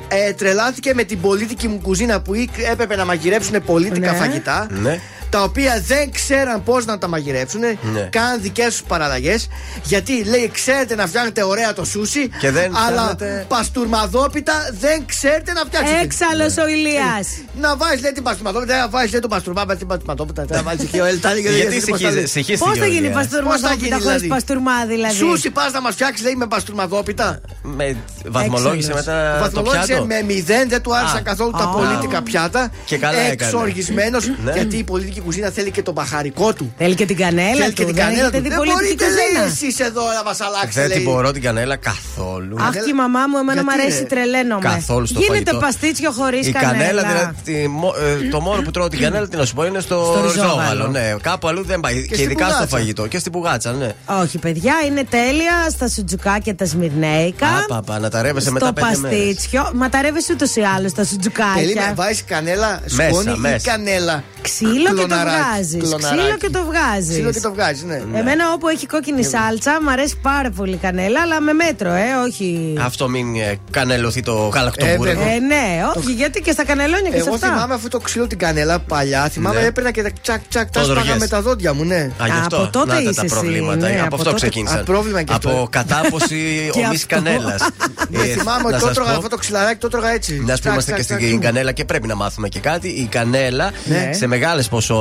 ε, 0.08 0.34
τρελάθηκε 0.34 0.94
με 0.94 1.04
την 1.04 1.22
πολίτικη 1.22 1.68
μου 1.68 1.80
κουζίνα 1.82 2.22
που 2.22 2.34
ή- 2.34 2.50
έπρεπε 2.72 2.96
να 2.96 3.06
μαγειρέψουν 3.06 3.64
πολίτικα 3.66 4.12
Ναι. 4.12 4.18
φαγητά. 4.18 4.68
Ναι. 4.72 5.00
Τα 5.34 5.43
οποία 5.43 5.84
δεν 5.88 6.11
ξέραν 6.11 6.64
πώς 6.64 6.85
να 6.85 6.97
τα 6.97 7.07
μαγειρέψουν. 7.07 7.60
Ναι. 7.61 8.01
Κάναν 8.11 8.41
δικές 8.41 8.65
τους 8.68 8.84
παραλλαγές. 8.84 9.47
Γιατί 9.84 10.23
λέει, 10.23 10.51
ξέρετε 10.53 10.95
να 10.95 11.07
φτιάχνετε 11.07 11.43
ωραία 11.43 11.73
το 11.73 11.84
σούσι. 11.85 12.30
Και 12.39 12.51
δεν 12.51 12.76
αλλά 12.76 13.01
φτιάχνετε- 13.01 13.45
παστούρμαδόπιτα 13.47 14.53
δεν 14.80 15.05
ξέρετε 15.05 15.51
να 15.53 15.61
φτιάξετε. 15.65 15.99
Έξαλλος 16.01 16.57
ο 16.57 16.68
Ηλίας. 16.68 17.27
Να 17.61 17.76
βάζεις 17.76 18.01
λέει 18.01 18.11
την 18.11 18.23
παστούρμαδόπιτα, 18.23 18.77
να 18.77 18.89
βάζεις 18.89 19.11
λέει 19.11 19.19
το 19.22 19.27
παστούρμα, 19.27 19.65
την 19.76 19.88
παστούρμαδόπιτα, 19.88 20.45
να 20.49 20.61
βάζεις 20.68 20.89
και 20.89 21.01
ο 21.01 21.05
Ελτάνη 21.05 21.39
Γιατί 21.39 21.81
συγχύζε- 21.81 22.27
συγχύστηκε 22.27 22.69
Πώς 22.69 22.77
θα 22.77 22.84
ο 22.84 22.88
γίνει 22.88 22.97
Ηλίας. 23.07 23.14
παστούρμαδόπιτα 23.14 23.97
χωρίς 24.03 24.27
παστούρμα 24.27 24.85
δηλαδή; 24.88 25.15
Σούσι 25.15 25.49
πας 25.49 25.72
να 25.72 25.81
μας 25.81 25.93
φτιάξεις 25.93 26.23
λέει 26.26 26.35
με 26.35 26.47
παστούρμαδόπιτα. 26.47 27.41
Με 27.61 27.95
βαθμολόγησε 28.27 28.91
Έξαλλος. 28.91 29.05
μετά 29.05 29.34
το 29.34 29.39
Βαθμολόγησε 29.43 29.85
πιάτο; 29.93 30.05
με 30.05 30.22
μηδέν, 30.23 30.69
δεν 30.69 30.81
του 30.81 30.95
άρεσαν 30.95 31.18
Α. 31.18 31.22
καθόλου 31.22 31.51
τα 31.51 31.64
Α. 31.64 31.68
πολίτικα 31.68 32.22
πιάτα. 32.22 32.72
Και 32.85 32.97
καλά 32.97 33.19
έκανε. 33.19 33.31
Εξοργισμένος, 33.31 34.27
Ναι. 34.43 34.51
γιατί 34.51 34.77
η 34.77 34.84
πολίτικη 34.84 35.19
στην 35.19 35.23
κουζίνα 35.24 35.50
θέλει 35.50 35.72
και 35.72 35.82
το 35.82 35.91
μπαχαρικό 35.91 36.54
του. 36.54 36.74
Θέλει 36.78 36.95
και 36.95 37.06
την 37.06 37.18
κανέλα 37.18 37.56
Θέλει 37.56 37.66
του. 37.68 37.74
και 37.74 37.86
την 37.86 37.95
δεν 37.95 38.04
κανέλα 38.04 38.22
έχετε 38.22 38.38
του. 38.38 38.44
δει 38.44 38.50
Δεν 38.50 38.58
πολιτική 38.58 38.86
μπορείτε 38.95 39.06
λέει 39.06 39.26
κουζίνα. 39.26 39.44
εσείς 39.45 39.80
εδώ 39.80 40.02
να 40.18 40.24
μας 40.24 40.40
αλλάξετε. 40.41 40.82
Δεν 40.82 40.90
την 40.90 40.98
λέει. 41.04 41.06
μπορώ 41.14 41.32
την 41.32 41.41
κανέλα 41.41 41.76
καθόλου. 41.76 42.56
Αχ, 42.60 42.70
και 42.72 42.90
η 42.90 42.94
μαμά 42.94 43.20
μου, 43.30 43.38
εμένα 43.38 43.62
μου 43.64 43.70
Γιατί, 43.70 43.82
αρέσει, 43.82 44.00
ρε; 44.00 44.06
τρελαίνομαι. 44.14 44.62
Καθόλου 44.70 45.06
στο 45.06 45.20
Γίνεται 45.20 45.50
φαγητό. 45.52 45.58
παστίτσιο 45.66 46.12
χωρίς 46.12 46.48
Η 46.48 46.52
κανέλα. 46.52 46.72
κανέλα, 46.78 47.02
δηλαδή, 47.12 47.34
τη- 47.44 47.68
μο- 47.68 47.95
ε, 48.26 48.28
το 48.34 48.40
μόνο 48.41 48.62
που 48.62 48.72
τρώω 48.72 48.88
την 48.88 49.00
κανέλα, 49.00 49.28
τι 49.28 49.38
να 49.38 49.45
σου 49.45 49.54
πω, 49.54 49.66
είναι 49.66 49.80
στο, 49.80 49.98
Στο 50.12 50.22
ριζόγαλο. 50.26 50.52
ριζόγαλο. 50.54 50.88
Ναι, 50.88 51.16
κάπου 51.22 51.48
αλλού 51.48 51.64
δεν 51.66 51.80
πάει. 51.80 51.95
Και, 52.08 52.14
στην 52.14 52.26
ειδικά 52.26 52.45
στο 52.45 52.54
πουγάτσα. 52.56 52.78
φαγητό. 52.78 53.08
Και 53.08 53.20
στην 53.20 53.32
πουγάτσα, 53.32 53.72
ναι. 53.72 53.90
Όχι, 54.22 54.38
παιδιά, 54.38 54.74
είναι 54.88 55.04
τέλεια 55.10 55.56
στα 55.70 55.88
σουτζουκάκια 55.88 56.56
τα 56.56 56.66
σμυρνέικα. 56.66 57.48
Άπαπα, 57.70 58.00
να 58.00 58.10
τα 58.10 58.22
ρεύεσαι 58.22 58.52
μετά 58.52 58.66
στο 58.66 58.74
πέντε 58.74 58.98
μέρες. 58.98 59.18
παστίτσιο. 59.20 59.72
Μα 59.74 59.90
τα 59.90 60.02
ρεύεσαι 60.02 60.34
ούτως 60.34 60.56
ή 60.56 60.62
άλλως 60.76 60.91
στα 60.91 61.04
σουτζουκάκια. 61.04 61.54
Περίμενε, 61.56 61.94
βάζεις 61.95 62.24
κανέλα 62.28 62.82
Μέσα, 62.90 63.10
σκόνη 63.10 63.32
ή 63.36 63.40
μέσα. 63.40 63.70
κανέλα; 63.72 64.24
Ξύλο 64.41 64.72
και 64.72 64.84
το 64.90 64.94
Κλωναράκι, 64.94 65.12
βγάζει. 65.22 65.77
κλωναράκι. 65.77 66.19
Ξύλο 66.22 66.38
και 66.38 66.49
το 66.49 66.60
βγάζεις. 66.65 67.10
Ξύλο 67.10 67.31
και 67.31 67.40
το 67.40 67.53
βγάζεις, 67.53 67.84
ναι. 67.84 67.95
Εμένα 68.14 68.52
όπου 68.53 68.68
έχει 68.68 68.85
κόκκινη 68.85 69.23
σάλτσα 69.23 69.80
μου 69.84 69.90
αρέσει 69.91 70.18
πάρα 70.22 70.49
πολύ 70.49 70.76
κανέλα, 70.77 71.19
αλλά 71.22 71.40
με 71.41 71.53
μέτρο, 71.53 71.91
ε, 71.91 72.06
όχι. 72.27 72.73
Αυτό 72.81 73.10
μην 73.10 73.35
ε, 73.35 73.57
κανελωθεί 73.72 74.22
το 74.22 74.34
γαλακτομπούρεκο. 74.53 75.22
Ε, 75.22 75.40
ναι, 75.40 75.81
όχι, 75.95 76.11
γιατί 76.11 76.41
και 76.41 76.52
στα 76.52 76.65
κανελόνια 76.65 77.10
και 77.10 77.18
σε 77.18 77.23
Εγώ 77.26 77.34
αυτά. 77.35 77.48
θυμάμαι 77.48 77.73
αυτό 77.73 77.88
το 77.88 77.99
ξύλο 77.99 78.27
την 78.27 78.38
κανέλα 78.38 78.80
παλιά. 78.80 79.30
Θυμάμαι 79.30 79.60
Ναι. 79.60 79.65
έπαιρνα 79.65 79.91
και 79.91 80.02
τα 80.03 80.10
τσακ 80.22 80.41
τσακ 80.49 80.69
τα 80.72 80.80
Το 80.80 80.85
σπάγα 80.85 81.02
δρογές. 81.02 81.19
με 81.19 81.27
τα 81.27 81.41
δόντια 81.41 81.73
μου, 81.73 81.84
ναι. 81.84 81.95
Α, 81.95 82.26
γι' 82.26 82.31
αυτό. 82.31 82.56
από 82.57 82.69
τότε 82.72 82.88
Να 82.88 82.94
τα, 82.95 83.02
είσαι 83.02 83.14
τα 83.14 83.22
εσύ, 83.26 83.34
προβλήματα. 83.34 83.88
ναι, 83.88 83.94
από, 83.95 84.06
από 84.06 84.15
αυτό 84.15 84.23
τότε- 84.30 84.35
ξεκίνησαν. 84.35 84.80
Α, 84.80 84.84
πρόβλημα 84.84 85.22
και 85.22 85.34
αυτό. 85.34 85.49
από 85.49 85.68
κατάποση 85.72 86.35
Και 86.73 86.80
ομής 86.85 87.02
αυτό. 87.03 87.15
κανέλας. 87.15 87.61
Δεν 88.10 88.26
θυμάμαι 88.38 88.68
ότι 88.68 88.80
το 88.80 88.88
έτρωγα 88.88 89.11
αυτό 89.11 89.27
το 89.27 89.38
ξυλαράκι, 89.38 89.77
το 89.80 89.88
έτρωγα 89.88 90.10
έτσι. 90.11 90.34
Μια 90.34 90.53
που 90.53 90.60
Τσακ, 90.60 90.72
είμαστε 90.72 90.91
τσακ, 90.91 90.98
και 90.99 91.06
τσακ, 91.06 91.19
στην 91.19 91.40
τσακ. 91.40 91.52
κανέλα 91.53 91.72
και 91.72 91.85
πρέπει 91.85 92.07
να 92.07 92.15
μάθουμε 92.15 92.48
και 92.49 92.60
κάτι. 92.60 92.88
Η 92.88 93.07
κανέλα 93.11 93.72
Ναι. 93.85 94.10
σε 94.14 94.27
μεγάλες 94.27 94.68
ποσότητε 94.68 94.93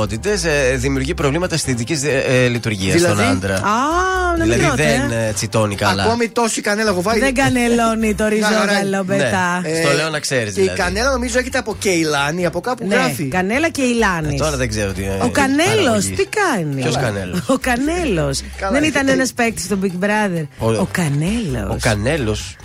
δημιουργεί 0.75 1.13
προβλήματα 1.13 1.55
αισθητική 1.55 1.97
λειτουργία 2.49 2.93
Δηλαδή; 2.93 3.13
στον 3.13 3.25
άντρα. 3.31 3.55
Α, 3.55 3.61
να 4.37 4.45
μην 4.45 4.53
Δηλαδή 4.53 4.67
τρώτε, 4.67 4.83
δεν 5.07 5.17
ε. 5.17 5.27
ε, 5.27 5.31
τσιτώνει 5.33 5.75
καλά. 5.75 6.03
Ακόμη 6.03 6.29
τόση 6.29 6.61
κανέλα 6.61 6.89
έχω 6.89 7.01
βάλει. 7.01 7.19
Δεν 7.19 7.33
κανελώνει 7.33 8.15
το 8.15 8.27
ριζόγαλο 8.27 9.03
Ναι. 9.05 9.15
μετά. 9.15 9.61
Στο 9.83 9.95
λέω 9.95 10.09
να 10.09 10.19
ξέρεις 10.19 10.53
Και 10.53 10.59
η 10.59 10.63
δηλαδή. 10.63 10.79
κανέλα 10.81 11.11
νομίζω 11.11 11.39
έχετε 11.39 11.57
από 11.57 11.75
κεϊλάνη, 11.79 12.45
από 12.45 12.59
κάπου 12.61 12.87
Ναι, 12.87 12.95
γράφει. 12.95 13.23
κανέλα 13.27 13.69
και 13.69 13.81
ηλάνη. 13.81 14.33
Ε, 14.33 14.37
Τώρα 14.37 14.57
δεν 14.57 14.69
ξέρω 14.69 14.91
τι 14.91 15.01
είναι. 15.01 15.17
Ο 15.21 15.29
Κανέλος, 15.29 15.75
παραγωγή. 15.75 16.11
τι 16.13 16.25
κάνει; 16.25 16.81
Ποιος 16.81 16.95
Κανέλος; 16.97 17.39
Ο 17.49 17.57
Κανέλος. 17.61 18.41
Καλά, 18.57 18.71
Δεν 18.71 18.81
έχει 18.81 18.91
ήταν 18.91 19.05
τρει- 19.05 19.17
ένας 19.17 19.33
παίκτης 19.33 19.63
στο 19.63 19.77
Big 19.83 20.03
Brother. 20.05 20.47
Ο- 20.57 20.71
Ο 20.71 20.87
Κανέλος. 20.91 21.69
Ο 21.71 21.77
Κανέλος. 21.81 22.55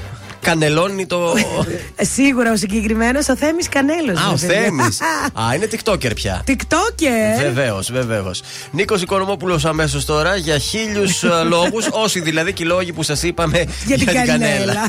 Κανελώνει 0.49 1.07
το. 1.07 1.35
Σίγουρα 2.15 2.53
ο 2.53 2.57
συγκεκριμένος 2.57 3.29
ο 3.29 3.37
Θέμης 3.37 3.69
Κανέλος. 3.69 4.19
Α, 4.21 4.29
ο 4.33 4.37
Θέμης. 4.37 5.01
Α, 5.49 5.55
είναι 5.55 5.69
TikToker 5.71 6.15
πια. 6.15 6.45
TikToker; 6.47 7.41
Βεβαίως, 7.43 7.93
βεβαίως. 7.93 8.43
Νίκος 8.71 9.03
Οικονομόπουλος 9.03 9.65
αμέσως 9.65 10.05
τώρα 10.05 10.37
για 10.37 10.59
χίλιους 10.59 11.23
λόγους, 11.53 11.89
όσοι 11.91 12.21
δηλαδή 12.21 12.53
και 12.53 12.63
οι 12.63 12.67
λόγοι 12.67 12.93
που 12.93 13.03
σας 13.03 13.23
είπαμε 13.23 13.65
Για 13.87 13.97
την 13.97 14.07
κανέλα. 14.07 14.89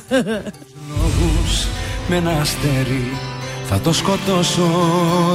λόγους 0.90 1.66
με 2.08 2.16
ένα 2.16 2.32
αστέρι 2.42 3.18
Θα 3.70 3.80
το 3.80 3.94
σκοτώσω 3.94 4.70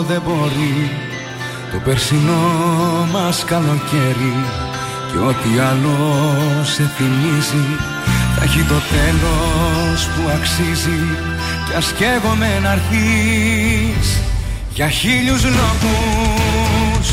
δεν 0.09 0.23
μπορεί 0.27 0.91
Το 1.73 1.79
περσινό 1.85 2.43
μας 3.13 3.45
καλοκαίρι 3.45 4.35
Και 5.13 5.19
ό,τι 5.19 5.59
άλλο 5.59 5.97
σε 6.65 6.91
θυμίζει 6.97 7.94
Θα 8.37 8.43
έχει 8.45 8.63
το 8.63 8.81
τέλος 8.95 10.01
που 10.13 10.23
αξίζει 10.37 11.01
Κι 11.67 11.75
ας 11.77 11.93
καίγομαι 11.99 12.51
να 12.63 12.73
έρθεις. 12.73 14.09
Για 14.75 14.89
χίλιους 14.89 15.43
λόγους 15.59 17.07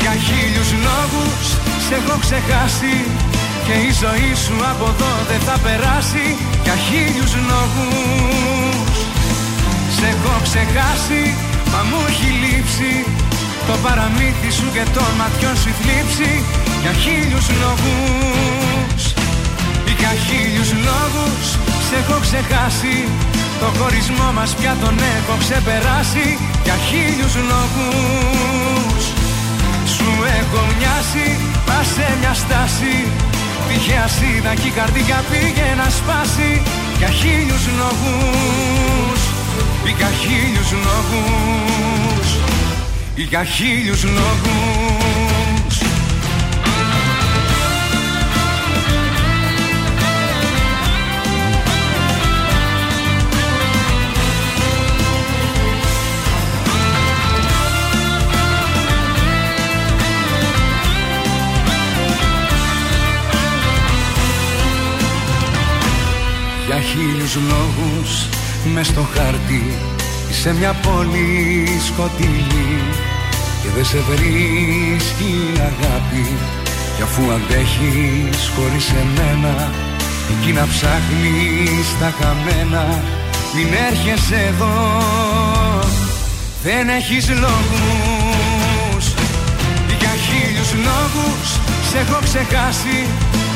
Για 0.00 0.14
χίλιους 0.26 0.70
λόγους 0.86 1.46
σε 1.86 1.94
έχω 2.00 2.18
ξεχάσει 2.24 2.96
Και 3.66 3.74
η 3.88 3.90
ζωή 4.02 4.32
σου 4.44 4.56
από 4.72 4.86
εδώ 4.94 5.12
δεν 5.30 5.40
θα 5.46 5.56
περάσει. 5.66 6.26
Για 6.64 6.76
χίλιους 6.86 7.32
λόγους 7.50 8.96
Σε 9.96 10.06
έχω 10.12 10.34
ξεχάσει 10.46 11.22
μα 11.72 11.80
μου 11.88 12.00
έχει 12.08 12.30
λείψει 12.42 12.92
Το 13.68 13.74
παραμύθι 13.84 14.50
σου 14.58 14.66
και 14.74 14.84
των 14.94 15.10
ματιών 15.18 15.56
σου 15.60 15.68
η 15.68 15.74
θλίψη 15.80 16.30
Για 16.82 16.92
χίλιους 17.02 17.46
λόγους 17.62 18.57
για 20.00 20.12
χίλιους 20.26 20.70
λόγους 20.86 21.46
σε 21.86 21.96
έχω 22.00 22.16
ξεχάσει. 22.26 22.96
Το 23.60 23.68
χωρισμό 23.78 24.28
μας 24.36 24.50
πια 24.58 24.74
τον 24.82 24.96
έχω 25.16 25.34
ξεπεράσει. 25.42 26.28
Για 26.64 26.76
χίλιους 26.88 27.34
λόγους 27.50 29.02
Σου 29.94 30.10
έχω 30.40 30.60
μοιάσει, 30.78 31.26
πας 31.66 31.86
σε 31.94 32.06
μια 32.20 32.34
στάση 32.42 32.96
Τυχαία 33.68 34.06
σίδα 34.16 34.52
και 34.60 34.68
η 34.72 34.74
καρδιά 34.78 35.18
πήγε 35.30 35.68
να 35.80 35.88
σπάσει. 35.98 36.50
Για 36.98 37.10
χίλιους 37.20 37.64
λόγους 37.80 39.20
Για 39.98 40.10
χίλιους 40.22 40.70
λόγους 40.86 42.28
Για 43.30 43.44
χίλιους 43.44 44.02
λόγους 44.04 44.87
Για 66.68 66.80
χίλιους 66.80 67.34
λόγους 67.34 68.10
μες 68.74 68.86
στο 68.86 69.06
χάρτη 69.14 69.62
Είσαι 70.30 70.54
μια 70.54 70.72
πόλη 70.72 71.68
σκοτεινή. 71.86 72.70
Και 73.62 73.68
δεν 73.74 73.84
σε 73.84 73.98
βρίσκει 74.08 75.30
η 75.54 75.58
αγάπη 75.58 76.26
Κι 76.96 77.02
αφού 77.02 77.22
αντέχεις 77.32 78.50
χωρίς 78.54 78.86
εμένα 79.02 79.70
Εκεί 80.32 80.52
να 80.52 80.66
ψάχνεις 80.72 81.86
τα 82.00 82.12
χαμένα. 82.18 83.02
Μην 83.54 83.68
έρχεσαι 83.88 84.40
εδώ 84.48 84.76
Δεν 86.62 86.88
έχεις 86.88 87.28
λόγους. 87.28 89.04
Για 89.98 90.14
χίλιους 90.26 90.72
λόγους 90.86 91.48
σε 91.90 91.98
έχω 91.98 92.18
ξεχάσει 92.22 92.98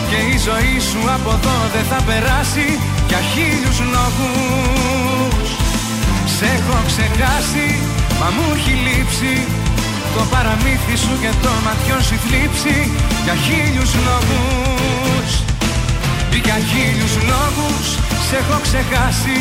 Και 0.09 0.19
η 0.35 0.39
ζωή 0.49 0.77
σου 0.91 1.01
από 1.17 1.31
εδώ 1.31 1.57
δεν 1.75 1.85
θα 1.91 2.03
περάσει 2.03 2.79
Για 3.13 3.25
χίλιους 3.33 3.79
λόγους 3.95 5.49
Σε 6.37 6.45
έχω 6.57 6.77
ξεχάσει 6.91 7.69
μα 8.21 8.29
μου 8.35 8.47
έχει 8.57 8.75
λείψει. 8.87 9.35
Το 10.15 10.23
παραμύθι 10.33 10.97
σου 11.05 11.15
και 11.23 11.33
το 11.45 11.53
ματιών 11.65 12.03
σου 12.07 12.15
η 12.19 12.21
θλίψη 12.25 12.77
Για 13.25 13.37
χίλιους 13.45 13.93
λόγους 14.07 15.31
Για 16.45 16.59
χίλιους 16.71 17.15
λόγους 17.31 17.87
σε 18.27 18.35
έχω 18.43 18.57
ξεχάσει. 18.67 19.39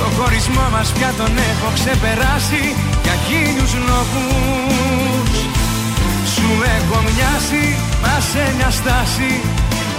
Το 0.00 0.06
χωρισμό 0.16 0.66
μας 0.74 0.88
πια 0.96 1.10
τον 1.20 1.32
έχω 1.50 1.68
ξεπεράσει. 1.78 2.64
Για 3.04 3.16
χίλιους 3.26 3.72
λόγους 3.88 5.30
σου 6.34 6.48
έχω 6.76 6.96
μοιάσει, 7.06 7.64
μας 8.02 8.24
σε 8.32 8.42
μια 8.56 8.70
στάση 8.78 9.32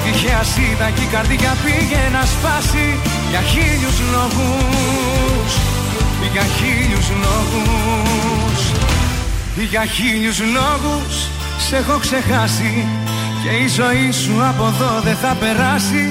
Τυχαία 0.03 0.43
σίδα 0.51 0.89
και 0.95 1.01
η 1.01 1.09
καρδιά 1.15 1.53
πήγε 1.63 2.01
να 2.15 2.23
σπάσει 2.33 2.87
Για 3.29 3.41
χίλιους 3.51 3.97
λόγους. 4.13 5.51
Για 6.33 6.45
χίλιους 6.57 7.07
λόγους. 7.23 8.59
Για 9.71 9.85
χίλιους 9.95 10.39
λόγους. 10.57 11.15
Σε 11.65 11.75
έχω 11.75 11.97
ξεχάσει 12.05 12.85
Και 13.43 13.49
η 13.63 13.67
ζωή 13.67 14.11
σου 14.11 14.35
από 14.49 14.65
εδώ 14.67 14.93
δεν 15.03 15.15
θα 15.15 15.35
περάσει 15.39 16.05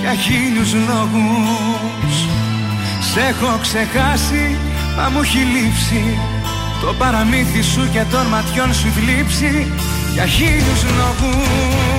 Για 0.00 0.14
χίλιους 0.24 0.72
λόγους. 0.88 2.14
Σε 3.12 3.20
έχω 3.20 3.58
ξεχάσει 3.60 4.56
μα 4.96 5.08
μου 5.08 5.20
έχει 5.22 5.38
λείψει 5.38 6.18
το 6.80 6.94
παραμύθι 6.98 7.62
σου 7.62 7.88
και 7.92 8.02
των 8.10 8.26
ματιών 8.26 8.74
σου 8.74 8.86
η 8.86 8.90
θλίψη 8.90 9.72
Για 10.12 10.26
χίλιους 10.26 10.82
λόγους 10.98 11.95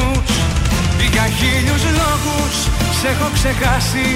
Για 1.18 1.30
χίλιους 1.40 1.84
λόγους 2.00 2.56
σε 3.00 3.08
έχω 3.14 3.30
ξεχάσει. 3.38 4.08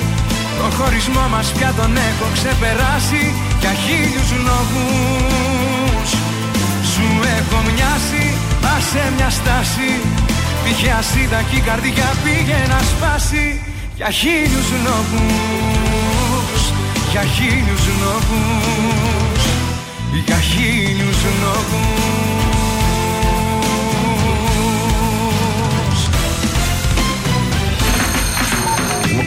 Το 0.59 0.67
χωρισμό 0.77 1.25
μας 1.33 1.47
πια 1.55 1.71
τον 1.79 1.91
έχω 2.09 2.25
ξεπεράσει. 2.37 3.23
Για 3.61 3.73
χίλιους 3.83 4.29
λόγους 4.47 6.09
Σου 6.91 7.07
έχω 7.37 7.57
μοιάσει. 7.67 8.25
Μα 8.63 8.75
σε 8.89 9.03
μια 9.15 9.29
στάση. 9.39 9.89
Τυχαία 10.63 11.01
σίδα 11.09 11.39
και 11.49 11.55
η 11.61 11.63
καρδιά 11.69 12.09
πήγε 12.23 12.59
να 12.71 12.79
σπάσει. 12.91 13.45
Για 13.97 14.09
χίλιους 14.19 14.69
λόγους 14.85 16.61
Για 17.11 17.23
χίλιους 17.35 17.83
λόγους. 18.01 19.41
Για 20.25 20.39
χίλιους 20.49 21.21
λόγους 21.43 22.10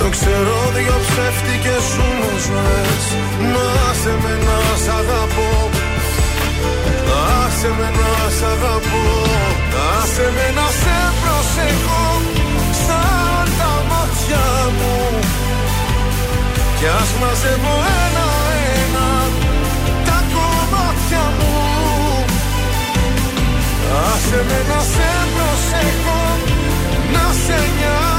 το 0.00 0.08
ξέρω 0.08 0.56
δυο 0.74 0.96
ψεύτικες 1.06 1.82
σου 1.92 2.06
μου 2.18 2.30
ζωές 2.46 3.04
Να 3.52 3.68
σε 4.00 4.12
με 4.22 4.34
να 4.46 4.58
σ' 4.82 4.90
αγαπώ. 5.00 5.50
Άσε 7.42 7.70
με 7.78 7.88
να 7.98 8.12
σ' 8.36 8.44
αγαπώ. 8.52 9.04
Άσε 9.96 10.26
με 10.36 10.46
να 10.58 10.66
σε 10.80 10.98
προσεχώ 11.20 12.06
Σαν 12.84 13.46
τα 13.58 13.72
μάτια 13.90 14.46
μου. 14.76 14.96
Κι 16.78 16.86
ας 17.00 17.10
μαζεύω 17.20 17.74
ένα-ένα 18.04 19.08
Τα 20.06 20.18
κομμάτια 20.34 21.24
μου. 21.38 21.54
Άσε 24.08 24.40
με 24.48 24.58
να 24.70 24.80
σε 24.92 25.10
προσεχώ 25.34 26.22
Να 27.14 27.24
σε 27.44 27.58
νοιάζομαι 27.76 28.09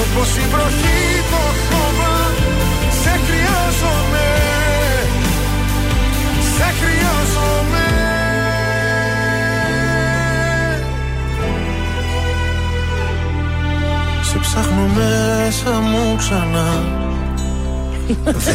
όπως 0.00 0.36
η 0.36 0.46
βροχή 0.52 1.02
το 1.30 1.42
χώμα 1.68 2.14
Σε 3.02 3.20
χρειάζομαι. 3.26 4.26
Σε 6.56 6.68
χρειάζομαι. 6.80 7.86
Σε 14.22 14.38
ψάχνω 14.38 14.86
μέσα 14.94 15.80
μου 15.80 16.16
ξανά 16.16 17.03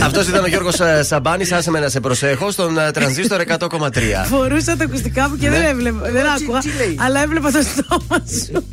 Αυτός 0.03 0.27
ήταν 0.27 0.43
ο 0.43 0.47
Γιώργος 0.47 0.75
Σαμπάνης. 1.01 1.51
Άσε 1.51 1.71
με 1.71 1.79
να 1.79 1.89
σε 1.89 1.99
προσέχω 1.99 2.51
στον 2.51 2.77
ε, 2.77 2.91
τρανζίστορ 2.91 3.41
100,3. 3.47 3.89
Φορούσα 4.29 4.75
τα 4.77 4.83
ακουστικά 4.83 5.29
μου 5.29 5.37
και 5.37 5.49
δεν 5.49 5.63
έβλεπα. 5.63 6.11
Δεν 6.11 6.25
άκουγα. 6.25 6.59
Αλλά 7.05 7.21
έβλεπα 7.21 7.51
το 7.51 7.61
στόμα 7.61 8.21
σου. 8.43 8.67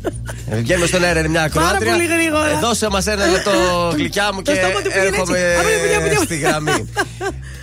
Ε, 0.49 0.55
Βγαίνουμε 0.57 0.85
στον 0.87 1.03
αέρα, 1.03 1.19
είναι 1.19 1.27
μια 1.27 1.41
ακροάτρια. 1.41 1.91
πολύ 1.91 2.05
γρήγορα. 2.05 2.49
Ε, 2.49 2.59
Δώσε 2.61 2.89
μας 2.89 3.07
ένα 3.07 3.25
λεπτό 3.27 3.51
γλυκιά 3.95 4.29
μου 4.33 4.41
Το 4.41 4.51
και 4.51 4.57
στόμα 4.57 4.81
του 4.81 4.89
πήγαινε 4.91 5.05
έρχομαι 5.05 5.37
έτσι. 5.39 5.59
Απρε, 5.59 5.77
πουδιά, 5.81 5.99
πουδιά. 6.01 6.19
στη 6.23 6.37
γραμμή. 6.37 6.89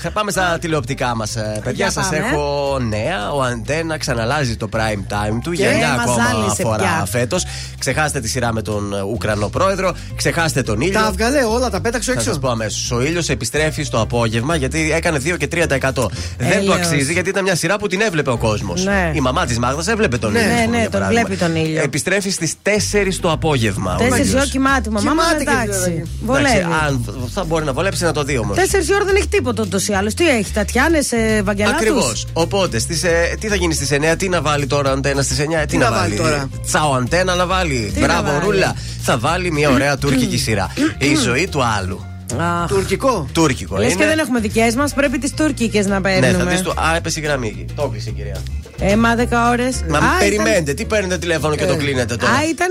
Θα 0.07 0.11
Πάμε 0.13 0.31
στα 0.31 0.59
τηλεοπτικά 0.61 1.15
μας. 1.17 1.33
Παιδιά, 1.55 1.73
Για 1.73 1.91
σας 1.91 2.05
πάμε. 2.09 2.17
έχω 2.17 2.79
νέα. 2.89 3.31
Ο 3.33 3.43
Αντένα 3.43 3.99
ξαναλάζει 3.99 4.57
το 4.57 4.69
prime 4.73 5.13
time 5.13 5.39
του 5.43 5.53
για 5.53 5.71
Και 5.71 5.77
μια 5.77 5.89
μας 5.89 6.01
ακόμα 6.01 6.31
ζάλισε 6.33 6.63
φορά 6.63 6.77
πια. 6.77 7.07
φέτος. 7.11 7.45
Ξεχάστε 7.79 8.21
τη 8.21 8.29
σειρά 8.29 8.53
με 8.53 8.63
τον 8.63 8.95
ε, 8.95 9.01
Ουκρανό 9.03 9.49
πρόεδρο. 9.49 9.95
Ξεχάστε 10.17 10.63
τον 10.63 10.81
ήλιο. 10.81 11.01
Τα 11.01 11.11
βγαλέ 11.13 11.43
όλα, 11.45 11.71
τα 11.71 11.81
πέταξε 11.81 12.13
Θα 12.13 12.19
έξω. 12.19 12.31
σας 12.31 12.41
πω 12.41 12.49
αμέσως. 12.49 12.91
Ο 12.91 13.03
ήλιος 13.03 13.29
επιστρέφει 13.29 13.83
στο 13.83 14.01
απόγευμα 14.01 14.57
γιατί 14.57 14.93
έκανε 14.93 15.19
2 15.25 15.37
και 15.39 15.49
3%. 15.53 15.69
Δεν 15.69 15.81
του 15.81 16.11
Έλεος. 16.39 16.77
αξίζει 16.77 17.13
γιατί 17.13 17.29
ήταν 17.29 17.43
μια 17.43 17.55
σειρά 17.57 17.79
που 17.79 17.87
την 17.87 18.01
έβλεπε 18.01 18.31
ο 18.31 18.37
κόσμος. 18.37 18.85
Ναι. 18.85 19.11
Η 19.15 19.21
μαμά 19.21 19.47
της 19.47 19.59
Μάγδας 19.59 19.87
έβλεπε 19.89 20.19
τον 20.19 20.33
Ναι, 20.33 20.39
ήλιο. 20.39 20.51
ναι, 20.53 20.59
για 20.61 20.69
ναι, 20.69 20.83
τον 20.83 20.91
παράδειγμα. 20.91 21.25
βλέπει 21.25 21.41
τον 21.41 21.57
ήλιο. 21.57 21.83
Επιστρέφει 21.83 22.31
στις 22.31 22.55
4 22.63 23.19
το 23.21 23.31
απόγευμα. 23.31 23.95
ο 23.95 23.99
Τέσσερι 23.99 24.21
ήλιος. 24.21 24.35
ώρα 24.35 24.47
κοιμάται. 24.47 24.91
Μαμά 24.91 25.13
μου 25.15 25.21
Κοιμάται 25.21 25.45
και 25.45 25.51
εντάξει. 25.51 25.91
Εντάξει, 25.91 26.05
Βολεύει. 26.25 26.67
αν 26.87 27.05
θα 27.35 27.45
μπορεί 27.45 27.65
να 27.65 27.73
βολέψει 27.73 28.05
να 28.05 28.13
το 28.13 28.23
δει 28.23 28.39
όμως. 28.39 28.57
Τέσσερις 28.57 28.91
ώρα 28.91 29.05
δεν 29.05 29.17
έχει 29.17 29.29
τίποτα 29.29 29.63
ούτω 29.67 29.79
ή 29.95 29.99
άλλω. 29.99 30.13
Τι 30.13 30.29
έχει, 30.29 30.53
Τατιάνες, 30.53 31.09
Βαγγελάτους; 31.43 31.81
Ακριβώς. 31.81 32.27
Οπότε, 32.33 32.79
στις, 32.79 33.03
ε, 33.03 33.37
τι 33.41 33.49
θα 33.49 33.55
γίνει 33.55 33.75
στις 33.75 33.91
9, 33.91 34.17
τι 34.17 34.29
να 34.29 34.41
βάλει 34.43 34.67
τώρα 34.67 34.91
αντένας 34.91 35.25
στις 35.25 35.39
9, 35.39 35.67
τι, 35.67 35.77
να 35.77 35.91
βάλει 35.93 36.17
τώρα; 36.17 36.49
Τσάο 36.67 36.93
αντένα 36.95 37.35
να 37.35 37.47
βάλει. 37.47 37.91
Τι 37.95 38.01
να 38.01 38.07
Μπράβο, 38.07 38.31
βάλει; 38.33 38.45
ρούλα. 38.45 38.75
Θα 39.03 39.19
βάλει 39.19 39.51
μια 39.53 39.71
ωραία 39.71 39.97
τουρκική 39.99 40.39
σειρά. 40.39 40.71
Η 40.99 41.15
ζωή 41.17 41.49
του 41.51 41.65
άλλου. 41.65 42.05
Αχ. 42.39 42.69
Τουρκικό; 42.69 43.29
Τουρκικό 43.33 43.77
Λες 43.77 43.93
είναι. 43.93 44.01
και 44.03 44.09
δεν 44.09 44.19
έχουμε 44.19 44.41
δικές 44.41 44.75
μας, 44.75 44.95
πρέπει 44.95 45.19
τις 45.19 45.35
τουρκικές 45.35 45.87
να 45.87 45.95
Ναι, 45.95 46.01
παίρνουμε. 46.01 46.45
θα 46.45 46.45
δει 46.45 46.63
το. 46.63 46.71
Α, 46.71 46.97
έπεσε 46.97 47.21
η 47.21 47.23
γραμμή. 47.23 47.65
Το 47.77 47.83
έκλεισε, 47.87 48.11
κυρία. 48.11 48.43
Ε, 48.81 48.97
μα 48.97 49.15
10 49.17 49.21
ώρε. 49.51 49.69
Μα 49.89 50.01
περιμένετε, 50.19 50.75
τι 50.75 50.85
παίρνετε 50.85 51.19
τηλέφωνο 51.19 51.55
και 51.57 51.65
το 51.65 51.77
κλείνετε 51.77 52.17
τώρα; 52.17 52.33
Α, 52.33 52.37
ήταν 52.51 52.71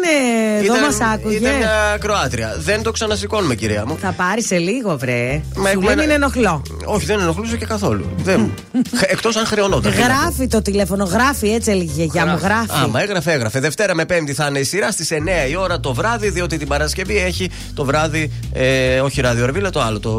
εδώ 0.57 0.63
Ήταν- 0.75 0.79
μας 0.85 0.97
άκουγε. 1.13 1.35
Ήταν 1.35 1.55
μια 1.57 1.97
Κροάτρια. 1.99 2.55
Δεν 2.59 2.81
το 2.81 2.91
ξανασηκώνουμε, 2.91 3.55
κυρία 3.55 3.85
μου. 3.87 3.97
Θα 4.01 4.11
πάρει 4.11 4.43
σε 4.43 4.57
λίγο, 4.57 4.97
βρε. 4.97 5.41
Μα 5.55 5.63
Σου 5.63 5.69
έχουμε 5.71 5.87
δεν 5.87 5.93
ένα- 5.93 6.03
είναι 6.03 6.13
ενοχλώ. 6.13 6.61
Όχι, 6.85 7.05
δεν 7.05 7.19
ενοχλούσε 7.19 7.57
και 7.57 7.65
καθόλου. 7.65 8.05
Εκτός 9.13 9.35
αν 9.35 9.45
χρεωνόταν. 9.45 9.91
Γράφει 9.93 10.47
το 10.47 10.61
τηλέφωνο, 10.61 11.03
γράφει 11.03 11.49
έτσι 11.49 11.71
έλεγε 11.71 11.91
η 11.91 11.93
γιαγιά 11.95 12.25
μου. 12.31 12.39
Γράφει. 12.43 12.69
Άμα 12.83 13.01
έγραφε, 13.01 13.31
έγραφε. 13.31 13.59
Δευτέρα 13.59 13.95
με 13.95 14.05
Πέμπτη 14.05 14.33
θα 14.33 14.45
είναι 14.49 14.59
η 14.59 14.63
σειρά 14.63 14.91
στις 14.91 15.11
9 15.11 15.49
η 15.49 15.55
ώρα 15.55 15.79
το 15.79 15.93
βράδυ, 15.93 16.29
διότι 16.29 16.57
την 16.57 16.67
Παρασκευή 16.67 17.17
έχει 17.17 17.49
το 17.73 17.85
βράδυ, 17.85 18.31
ε, 18.53 18.99
όχι 18.99 19.21
ραδιορβίλα, 19.21 19.69
το 19.69 19.81
άλλο, 19.81 19.99
το 19.99 20.11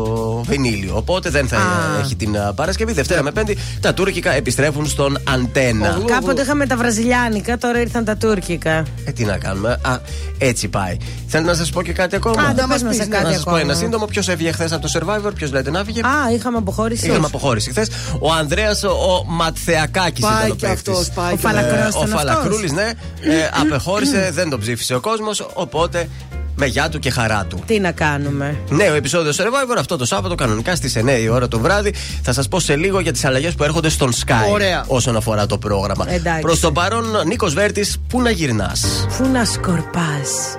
βινίλιο. 0.47 0.97
Οπότε 0.97 1.31
δεν 1.31 1.49
θα 1.49 1.57
έχει 2.03 2.17
την 2.17 2.39
α, 2.39 2.53
Παρασκευή. 2.55 2.93
Δευτέρα 2.93 3.23
με 3.23 3.31
Πέμπτη 3.31 3.57
τα 3.81 3.95
τουρκικά 3.95 4.33
επιστρέφουν 4.35 4.87
στον 4.89 5.19
αντένα. 5.29 5.73
Κάποτε 6.07 6.43
είχαμε 6.43 6.67
τα 6.67 6.77
βραζιλιάνικα, 6.77 7.59
τώρα 7.59 7.81
ήρθαν 7.81 8.05
τα 8.05 8.17
τουρκικά. 8.17 8.85
Ε, 9.05 9.11
τι 9.13 9.25
να 9.25 9.39
κάνουμε; 9.39 9.71
Α, 9.83 9.99
έτσι 10.39 10.69
πάει. 10.69 10.97
Θέλετε 11.27 11.51
να 11.51 11.57
σας 11.57 11.71
πω 11.71 11.83
και 11.83 11.93
κάτι 11.93 12.17
ακόμα. 12.17 12.43
Άντε, 12.43 12.65
πες 12.69 12.83
μας 12.83 12.95
σε 12.97 13.07
κάτι 13.07 13.25
να 13.25 13.33
σας 13.33 13.43
πω 13.43 13.51
ακόμα. 13.51 13.61
ένα 13.65 13.75
σύντομο. 13.75 14.05
Ποιος 14.05 14.29
έβγαινε 14.29 14.53
χθες 14.53 14.73
από 14.73 14.89
το 14.89 14.91
survivor, 15.01 15.31
ποιος 15.35 15.53
λέτε 15.53 15.71
να 15.71 15.83
βγει. 15.85 16.01
Α, 16.01 16.33
είχαμε 16.35 16.57
αποχώρηση. 16.59 17.07
Είχαμε 17.07 17.27
αποχώρηση 17.27 17.71
χθες. 17.71 17.89
Ο 18.21 18.33
Ανδρέας 18.33 18.83
ο 18.85 19.25
Ματθεακάκης 19.27 20.25
Πάει 20.25 20.35
ήταν 20.37 20.51
ο 20.51 20.55
και 20.55 20.67
παίκτης. 20.67 20.89
αυτός, 20.93 21.11
πάει 21.11 21.33
Ο 21.33 21.37
και 21.37 21.41
Φαλακρός 21.41 21.73
Ε, 21.73 21.79
Ο 21.85 21.89
ήταν 21.89 22.03
αυτός. 22.03 22.11
Φαλακρούλης, 22.21 22.73
ναι. 22.73 22.91
Ε, 23.21 23.51
απεχώρησε, 23.61 24.31
δεν 24.35 24.51
τον 24.51 24.61
ψήφισε 24.61 24.95
ο 24.95 25.01
κόσμος. 25.01 25.47
Οπότε 25.55 26.09
με 26.57 26.67
γεια 26.67 26.89
του 26.89 26.99
και 26.99 27.11
χαρά 27.11 27.45
του. 27.49 27.63
Τι 27.67 27.81
να 27.81 27.93
κάνουμε. 27.93 28.57
Νέο 28.69 28.95
επεισόδιο 28.95 29.33
Survivor 29.33 29.77
αυτό 29.79 29.97
το 29.97 30.05
Σάββατο, 30.05 30.35
κανονικά 30.35 30.75
στις 30.77 30.97
9 30.97 31.21
η 31.21 31.29
ώρα 31.29 31.49
το 31.49 31.59
βράδυ. 31.59 31.95
Θα 32.23 32.33
σας 32.33 32.49
πω 32.49 32.61
σε 32.61 32.77
λίγο 32.77 33.01
για 33.01 33.13
τις 33.13 33.25
αλλαγές 33.25 33.55
που 33.55 33.65
έρχονται 33.65 33.89
στον 33.89 34.13
Sky 34.13 34.51
Ωραία. 34.51 34.85
όσον 34.87 35.17
αφορά 35.17 35.47
το 35.47 35.59
πρόγραμμα. 35.59 36.11
Εντάξει. 36.11 36.41
Προς 36.41 36.61
το 36.61 36.73
παρόν, 36.73 37.05
Νίκος 37.27 37.55
Βέρτης, 37.55 37.97
πού 38.09 38.21
να 38.21 38.31
γυρνάς; 38.31 39.07
Φού 39.09 39.29
να 39.29 39.45
σκορπάς; 39.45 40.57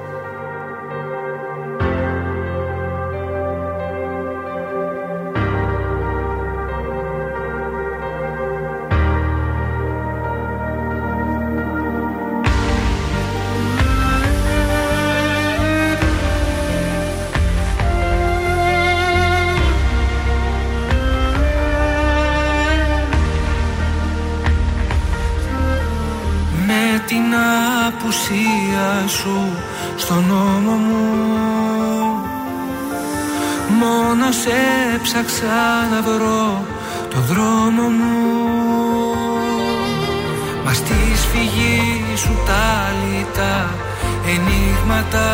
Απουσία 28.76 29.08
σου 29.08 29.52
στον 29.96 30.26
νόμο 30.28 30.72
μου. 30.72 31.04
Μόνο 33.80 34.32
σε 34.32 34.52
έψαξα 34.96 35.88
να 35.92 36.02
βρω 36.02 36.66
το 37.10 37.20
δρόμο 37.20 37.88
μου. 37.90 38.14
Μα 40.66 40.74
στη 40.74 41.16
σφυγή 41.16 42.04
σου 42.16 42.38
τα 42.46 42.94
λιτά 43.02 43.70
ενίγματα 44.28 45.30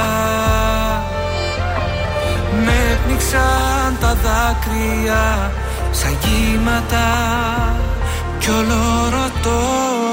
Με 2.65 2.99
πνίξαν 3.05 3.97
τα 3.99 4.17
δάκρυα 4.23 5.51
σαν 5.91 6.17
κύματα. 6.19 7.07
Κι 8.39 8.49
όλο 8.49 9.09
ρωτώ 9.11 10.10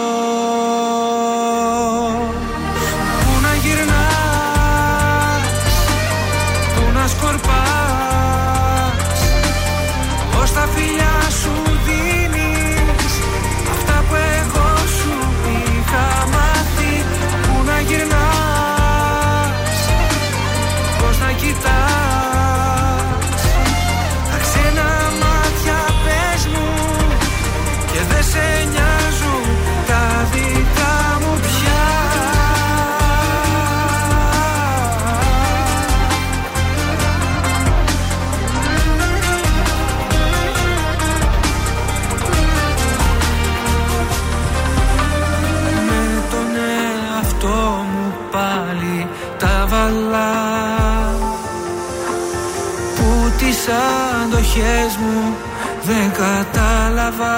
αντοχές 54.59 54.97
μου 54.97 55.37
δεν 55.83 56.13
κατάλαβα. 56.13 57.37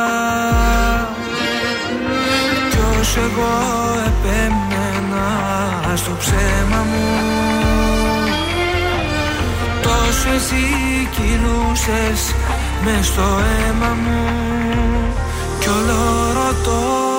Κι 2.70 2.78
όσο 3.00 3.20
εγώ 3.20 3.54
επέμενα 4.06 5.28
στο 5.96 6.10
ψέμα 6.18 6.84
μου. 6.90 7.20
Τόσο 9.82 10.30
εσύ 10.36 11.08
κυλούσες 11.10 12.34
μες 12.84 13.06
στο 13.06 13.22
αίμα 13.22 13.96
μου. 14.02 14.24
Κι 15.60 15.68
όλο 15.68 16.32
ρωτώ 16.34 17.09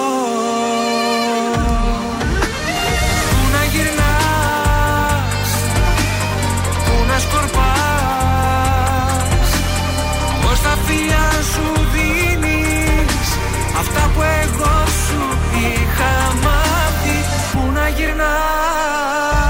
είχα 16.02 16.34
μάθει 16.44 17.18
Πού 17.52 17.72
να 17.72 17.88
γυρνάς, 17.90 19.41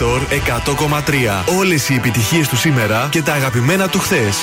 Τρανζίστορ 0.00 0.22
100,3. 1.48 1.58
Όλες 1.58 1.88
οι 1.88 1.94
επιτυχίες 1.94 2.48
του 2.48 2.56
σήμερα 2.56 3.08
και 3.10 3.22
τα 3.22 3.32
αγαπημένα 3.32 3.88
του 3.88 3.98
χθες. 3.98 4.36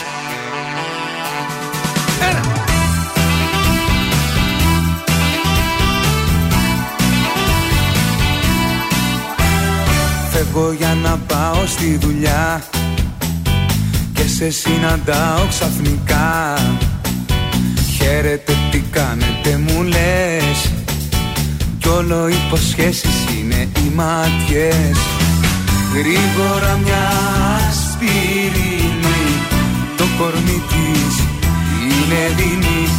Φεύγω 10.32 10.72
για 10.72 10.98
να 11.04 11.18
πάω 11.28 11.66
στη 11.66 11.98
δουλειά 12.02 12.64
Και 14.14 14.28
σε 14.28 14.50
συναντάω 14.50 15.48
ξαφνικά 15.50 16.58
Χαίρετε 17.98 18.54
τι 18.72 18.80
κάνετε 18.80 19.58
μου 19.58 19.84
λες 19.84 20.72
Κι 21.78 21.88
όλο 21.88 22.28
υποσχέσεις 22.28 23.26
είναι 23.40 23.68
οι 23.78 23.92
μάτιες 23.96 25.17
Γρήγορα 25.94 26.80
μια 26.84 27.08
σπυρίνη 27.84 29.22
Το 29.98 30.06
κορμί 30.18 30.62
της 30.70 31.16
είναι 31.84 32.22
δίνη 32.38 32.90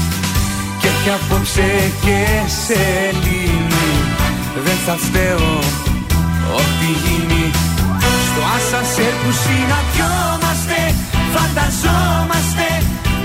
Και 0.80 0.88
έχει 0.88 1.10
απόψε 1.10 1.92
και 2.04 2.20
σελήνη 2.64 3.90
Δεν 4.64 4.78
θα 4.86 4.96
φταίω 4.96 5.58
ό,τι 6.56 6.88
γίνει. 7.04 7.50
Στο 8.28 8.42
ασανσέρ 8.56 9.12
που 9.22 9.30
συναντιόμαστε 9.42 10.78
Φανταζόμαστε 11.34 12.68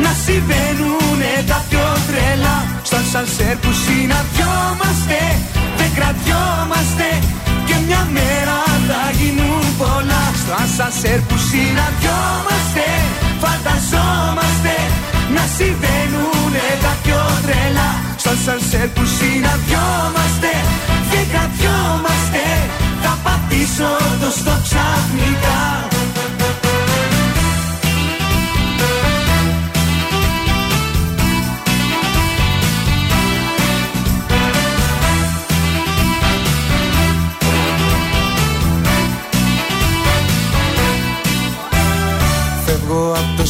να 0.04 0.12
συμβαίνουνε 0.26 1.34
τα 1.48 1.60
πιο 1.70 1.88
τρελά. 2.08 2.58
Στο 2.84 2.96
ασανσέρ 2.96 3.56
που 3.64 3.72
συναντιόμαστε 3.84 5.20
Δεν 5.78 5.90
κρατιόμαστε 5.98 7.08
και 7.68 7.76
μια 7.88 8.08
μέρα 8.16 8.73
θα 8.90 9.04
γίνουν 9.20 9.66
πολλά. 9.82 10.24
Στο 10.42 10.54
ασανσέρ 10.64 11.20
που 11.28 11.38
συναντιόμαστε 11.50 12.86
Φανταζόμαστε 13.44 14.76
να 15.36 15.44
συμβαίνουνε 15.58 16.68
τα 16.84 16.94
πιο 17.04 17.22
τρελά. 17.46 17.92
Στο 18.22 18.30
ασανσέρ 18.38 18.88
που 18.96 19.04
συναντιόμαστε 19.18 20.52
Δεν 21.12 21.26
κρατιόμαστε 21.32 22.44
Θα 23.04 23.14
πατήσω 23.24 23.92
το 24.22 24.30
στο 24.40 24.54
ξαφνικά 24.66 25.93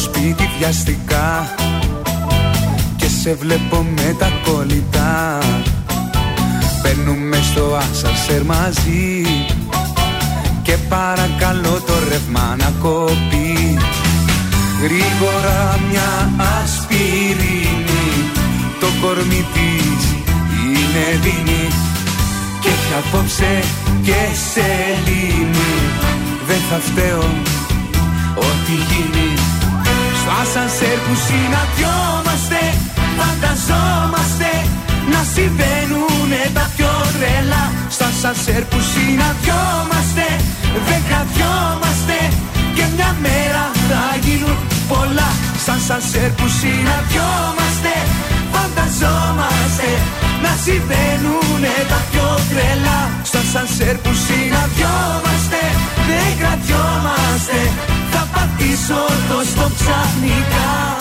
σπίτι 0.04 0.50
βιαστικά 0.58 1.54
Και 2.96 3.08
σε 3.08 3.34
βλέπω 3.34 3.86
με 3.96 4.14
τα 4.18 4.28
κολλητά. 4.44 5.38
Μπαίνουμε 6.82 7.36
στο 7.50 7.76
άσανσερ 7.76 8.44
μαζί 8.44 9.22
Και 10.62 10.76
παρακαλώ 10.88 11.82
το 11.86 11.92
ρεύμα 12.08 12.56
να 12.58 12.72
κοπεί. 12.82 13.78
Γρήγορα 14.82 15.78
μια 15.90 16.32
ασπιρίνη 16.62 18.06
Το 18.80 18.86
κορμί 19.00 19.44
της 19.54 20.02
είναι 20.64 21.06
δίνη 21.22 21.68
Και 22.60 22.68
έχει 22.68 22.92
απόψε 23.06 23.62
και 24.02 24.20
σελήνη. 24.52 25.72
Δεν 26.46 26.60
θα 26.70 26.78
φταίω 26.78 27.28
ό,τι 28.34 28.72
γίνει 28.72 29.28
Στο 30.24 30.32
ασανσέρ 30.44 30.98
που 31.04 31.14
συναντιόμαστε 31.26 32.60
Φανταζόμαστε 33.18 34.50
να 35.12 35.20
συμβαίνουνε 35.34 36.42
τα 36.56 36.64
πιο 36.74 36.92
τρελά. 37.14 37.64
Στο 37.94 38.04
ασανσέρ 38.12 38.62
που 38.70 38.78
συναντιόμαστε 38.92 40.26
Δεν 40.88 41.00
κρατιόμαστε 41.08 42.18
Και 42.76 42.84
μια 42.94 43.10
μέρα 43.24 43.64
θα 43.88 44.02
γίνουν 44.24 44.58
πολλά. 44.90 45.30
Σαν 45.64 45.80
σανσέρ 45.86 46.30
που 46.38 46.46
συναντιόμαστε 46.58 47.94
Φανταζόμαστε 48.52 49.88
να 50.44 50.52
συμβαίνουνε 50.64 51.74
τα 51.90 52.00
πιο 52.10 52.28
τρελά. 52.50 53.00
Στο 53.30 53.40
σανσέρ 53.52 53.96
που 54.02 54.12
συναντιόμαστε 54.24 55.60
Δεν 56.08 56.28
κρατιόμαστε 56.40 57.58
Θα 58.64 58.70
πατήσω 58.70 59.04
το 59.28 59.42
στο 59.44 59.70
ξαφνικά 59.76 60.96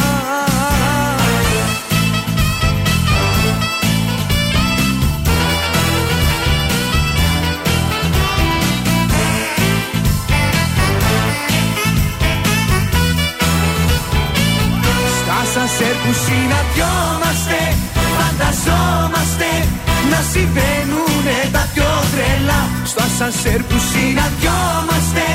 Στα 15.20 15.46
σανσέρ 15.54 15.96
που 15.96 16.14
συναντιόμαστε 16.26 17.76
Φανταζόμαστε 18.18 19.68
να 20.10 20.20
συμβαίνουνε 20.32 21.38
τα 21.52 21.70
πιο 21.74 21.84
τρελά. 22.12 22.70
Στο 22.84 23.04
ασανσέρ 23.04 23.62
που 23.64 23.76
συναντιόμαστε 23.92 25.26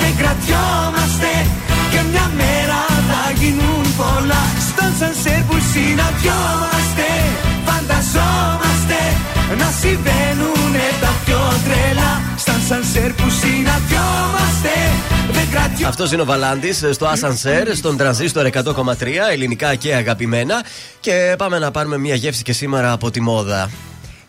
Δεν 0.00 0.12
κρατιόμαστε 0.20 1.30
Και 1.92 2.00
μια 2.10 2.26
μέρα 2.40 2.80
θα 3.10 3.22
γίνουν 3.40 3.84
πολλά 4.00 4.42
Στο 4.68 4.82
ασανσέρ 4.90 5.40
που 5.48 5.56
συναντιόμαστε 5.72 7.08
Φανταζόμαστε 7.66 9.00
να 9.60 9.68
συμβαίνουνε 9.80 10.86
τα 11.02 11.12
πιο 11.24 11.40
τρελά 11.64 12.12
Στα 12.42 12.54
ασανσέρ 12.60 13.10
που 13.18 13.26
συναντιόμαστε 13.40 14.74
Δεν 15.36 15.46
κρατιόμαστε 15.50 15.86
Αυτός 15.86 16.12
είναι 16.12 16.22
ο 16.22 16.24
Βαλάντης 16.24 16.84
στο 16.90 17.06
Ασανσέρ, 17.06 17.76
στον 17.76 17.96
τρανζίστορ 17.96 18.46
100,3, 18.52 18.94
ελληνικά 19.32 19.74
και 19.74 19.94
αγαπημένα. 19.94 20.64
Και 21.00 21.34
πάμε 21.38 21.58
να 21.58 21.70
πάρουμε 21.70 21.98
μια 21.98 22.14
γεύση 22.14 22.42
και 22.42 22.52
σήμερα 22.52 22.92
από 22.92 23.10
τη 23.10 23.20
μόδα. 23.20 23.70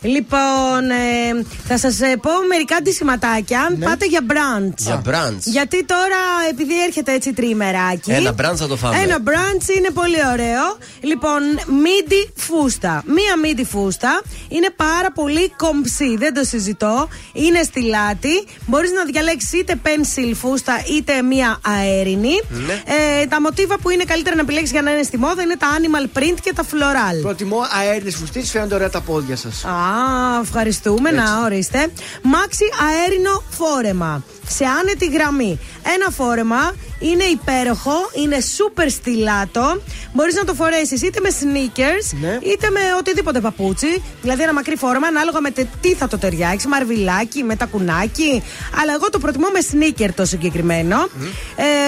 Λοιπόν, 0.02 0.90
ε, 0.90 1.46
θα 1.68 1.78
σας 1.78 1.96
πω 2.22 2.32
μερικά 2.50 2.76
αντισηματάκια. 2.76 3.62
Αν 3.62 3.78
πάτε 3.78 4.06
για 4.06 4.22
brunch. 4.28 4.78
Για 4.78 5.02
brunch. 5.06 5.40
Γιατί 5.44 5.86
τώρα, 5.86 6.22
επειδή 6.50 6.84
έρχεται 6.84 7.14
έτσι 7.14 7.34
τριημεράκι. 7.34 8.12
Ένα 8.12 8.32
brunch 8.32 8.56
θα 8.56 8.68
το 8.68 8.76
φάμε. 8.76 8.98
Ένα 8.98 9.18
brunch 9.26 9.78
είναι 9.78 9.90
πολύ 9.94 10.18
ωραίο. 10.32 10.78
Λοιπόν, 11.02 11.42
μίντι 11.68 12.32
φούστα. 12.36 13.04
Μία 13.06 13.38
μίντι 13.42 13.66
φούστα 13.66 14.22
είναι 14.50 14.70
πάρα 14.76 15.12
πολύ 15.12 15.54
κομψή. 15.58 16.16
Δεν 16.18 16.34
το 16.34 16.44
συζητώ. 16.44 17.08
Είναι 17.34 17.64
στη 17.64 17.82
λάτη. 17.82 18.48
Μπορείς 18.66 18.92
να 18.92 19.04
διαλέξεις 19.04 19.54
είτε 19.54 19.76
pencil 19.84 20.32
φούστα 20.36 20.82
είτε 20.98 21.22
μία 21.22 21.60
αέρινη. 21.62 22.42
Ναι. 22.50 22.74
Ε, 23.22 23.26
τα 23.26 23.42
μοτίβα 23.42 23.78
που 23.78 23.90
είναι 23.90 24.04
καλύτερα 24.04 24.36
να 24.36 24.42
επιλέξεις 24.42 24.72
για 24.72 24.82
να 24.82 24.92
είναι 24.92 25.04
στη 25.04 25.18
μόδα 25.18 25.42
είναι 25.42 25.58
τα 25.58 25.68
animal 25.78 26.18
print 26.18 26.38
και 26.44 26.54
τα 26.54 26.64
floral. 26.64 27.22
Προτιμώ 27.22 27.58
αέρινες 27.80 28.16
φουστίτε, 28.16 28.46
φαίνονται 28.46 28.76
ωραία 28.76 28.90
τα 28.90 29.02
πόδια 29.02 29.36
σας. 29.36 29.64
Α, 29.90 30.40
ευχαριστούμε. 30.42 31.12
Να 31.12 31.44
ορίστε. 31.44 31.92
Μάξι 32.22 32.66
αέρινο 32.90 33.44
φόρεμα. 33.50 34.24
Σε 34.48 34.66
άνετη 34.66 35.06
γραμμή. 35.06 35.60
Ένα 35.96 36.10
φόρεμα 36.10 36.74
είναι 37.00 37.24
υπέροχο, 37.24 37.94
είναι 38.24 38.38
super 38.58 38.86
στυλάτο. 38.90 39.82
Μπορείς 40.14 40.36
να 40.36 40.44
το 40.44 40.54
φορέσεις 40.54 41.02
είτε 41.02 41.20
με 41.22 41.30
sneakers 41.40 42.28
είτε 42.44 42.70
με 42.70 42.80
οτιδήποτε 43.00 43.40
παπούτσι. 43.40 44.04
Δηλαδή 44.22 44.42
ένα 44.44 44.54
μακρύ 44.54 44.76
φόρεμα, 44.76 45.08
ανάλογα 45.08 45.42
με 45.42 45.52
τε- 45.52 45.68
τι 45.82 45.94
θα 45.94 46.08
το 46.08 46.18
ταιριάξει. 46.18 46.68
Μαρβιλάκι, 46.68 47.44
με 47.44 47.56
τακουνάκι. 47.56 48.44
Αλλά 48.82 48.94
εγώ 48.94 49.10
το 49.10 49.20
προτιμώ 49.20 49.48
με 49.54 49.60
sneaker 49.72 50.10
το 50.16 50.26
συγκεκριμένο. 50.26 50.98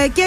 Ε, 0.04 0.08
και 0.08 0.22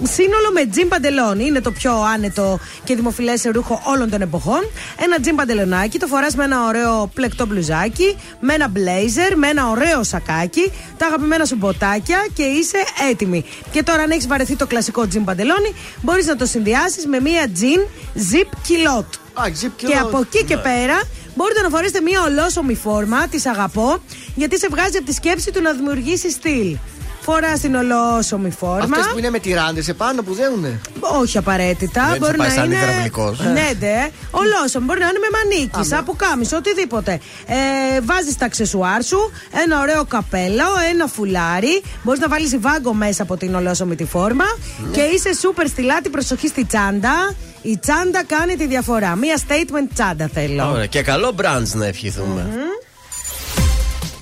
ε, 0.00 0.06
σύνολο 0.06 0.50
με 0.52 0.66
τζιν 0.66 0.88
παντελόνι. 0.88 1.44
Είναι 1.46 1.60
το 1.60 1.70
πιο 1.70 2.02
άνετο 2.14 2.58
και 2.84 2.94
δημοφιλές 2.94 3.42
ρούχο 3.54 3.82
όλων 3.84 4.10
των 4.10 4.20
εποχών. 4.22 4.60
Ένα 5.04 5.20
τζιν 5.20 5.34
παντελονάκι, 5.34 5.98
το 5.98 6.06
φοράς 6.06 6.34
με 6.34 6.44
ένα 6.44 6.66
ωραίο 6.66 7.10
πλεκτό 7.14 7.46
μπλουζάκι, 7.46 8.16
με 8.40 8.54
ένα 8.54 8.72
blazer, 8.74 9.34
με 9.36 9.48
ένα 9.48 9.68
ωραίο 9.70 10.02
σακάκι, 10.02 10.72
τα 10.96 11.06
αγαπημένα 11.06 11.44
σου 11.44 11.56
μποτάκια 11.56 12.26
και 12.34 12.42
είσαι 12.42 12.78
έτοιμη. 13.10 13.44
Και 13.70 13.82
τώρα, 13.82 14.02
αν 14.02 14.10
έχεις 14.20 14.32
βαρεθεί 14.32 14.56
το 14.56 14.66
κλασικό 14.66 15.06
τζιν 15.06 15.24
παντελόνι, 15.24 15.74
μπορείς 16.02 16.26
να 16.26 16.36
το 16.36 16.46
συνδυάσεις 16.46 17.06
με 17.06 17.20
μία 17.20 17.48
τζιν 17.52 17.80
zip 18.16 18.48
kilot. 18.66 19.04
Και 19.76 19.94
από 19.94 20.18
εκεί 20.18 20.44
και 20.44 20.56
πέρα 20.56 21.02
μπορείτε 21.34 21.60
να 21.60 21.68
φορέσετε 21.68 22.00
μία 22.00 22.22
ολόσωμη 22.22 22.74
φόρμα, 22.74 23.28
τη 23.28 23.42
αγαπώ, 23.44 24.02
γιατί 24.34 24.58
σε 24.58 24.68
βγάζει 24.70 24.96
από 24.96 25.06
τη 25.06 25.12
σκέψη 25.12 25.50
του 25.50 25.62
να 25.62 25.72
δημιουργήσει 25.72 26.30
στυλ. 26.30 26.76
Φορά 27.32 27.52
την 27.58 27.74
ολόσωμη 27.74 28.50
φόρμα. 28.50 28.96
Αυτέ 28.96 29.12
που 29.12 29.18
είναι 29.18 29.30
με 29.30 29.38
τυράντες 29.38 29.88
επάνω 29.88 30.22
που 30.22 30.34
δέουνε. 30.34 30.80
Όχι 31.00 31.38
απαραίτητα. 31.38 32.06
Δεν 32.10 32.18
μπορεί 32.18 32.36
θα 32.36 32.38
πάει 32.38 32.48
να 32.48 32.54
σαν 32.54 32.64
είναι. 32.64 32.76
υδραυλικός. 32.76 33.38
Ναι, 33.40 33.70
ναι. 33.80 34.10
Ολόσωμη. 34.30 34.84
Μπορεί 34.84 35.00
να 35.00 35.06
είναι 35.06 35.18
με 35.18 35.38
μανίκι, 35.38 35.94
από 35.94 36.12
κάμισο, 36.12 36.56
οτιδήποτε. 36.56 37.20
Ε, 37.46 38.00
Βάζεις 38.00 38.36
τα 38.36 38.44
αξεσουάρ 38.44 39.02
σου, 39.04 39.30
ένα 39.62 39.80
ωραίο 39.80 40.04
καπέλο, 40.04 40.64
ένα 40.92 41.06
φουλάρι. 41.06 41.82
Μπορείς 42.02 42.20
να 42.20 42.28
βάλεις 42.28 42.58
βάγκο 42.60 42.92
μέσα 42.92 43.22
από 43.22 43.36
την 43.36 43.54
ολόσωμη 43.54 43.94
τη 43.94 44.04
φόρμα. 44.04 44.44
Και 44.92 45.00
είσαι 45.00 45.34
σούπερ 45.34 45.66
στυλάτη 45.68 46.08
προσοχή 46.08 46.48
στη 46.48 46.64
τσάντα. 46.64 47.34
Η 47.62 47.78
τσάντα 47.78 48.24
κάνει 48.24 48.56
τη 48.56 48.66
διαφορά. 48.66 49.16
Μία 49.16 49.38
statement 49.48 49.88
τσάντα 49.94 50.30
θέλω. 50.34 50.70
Ωραία. 50.70 50.86
Και 50.86 51.02
καλό 51.02 51.34
brunch 51.36 51.72
να 51.72 51.86
ευχηθούμε. 51.86 52.46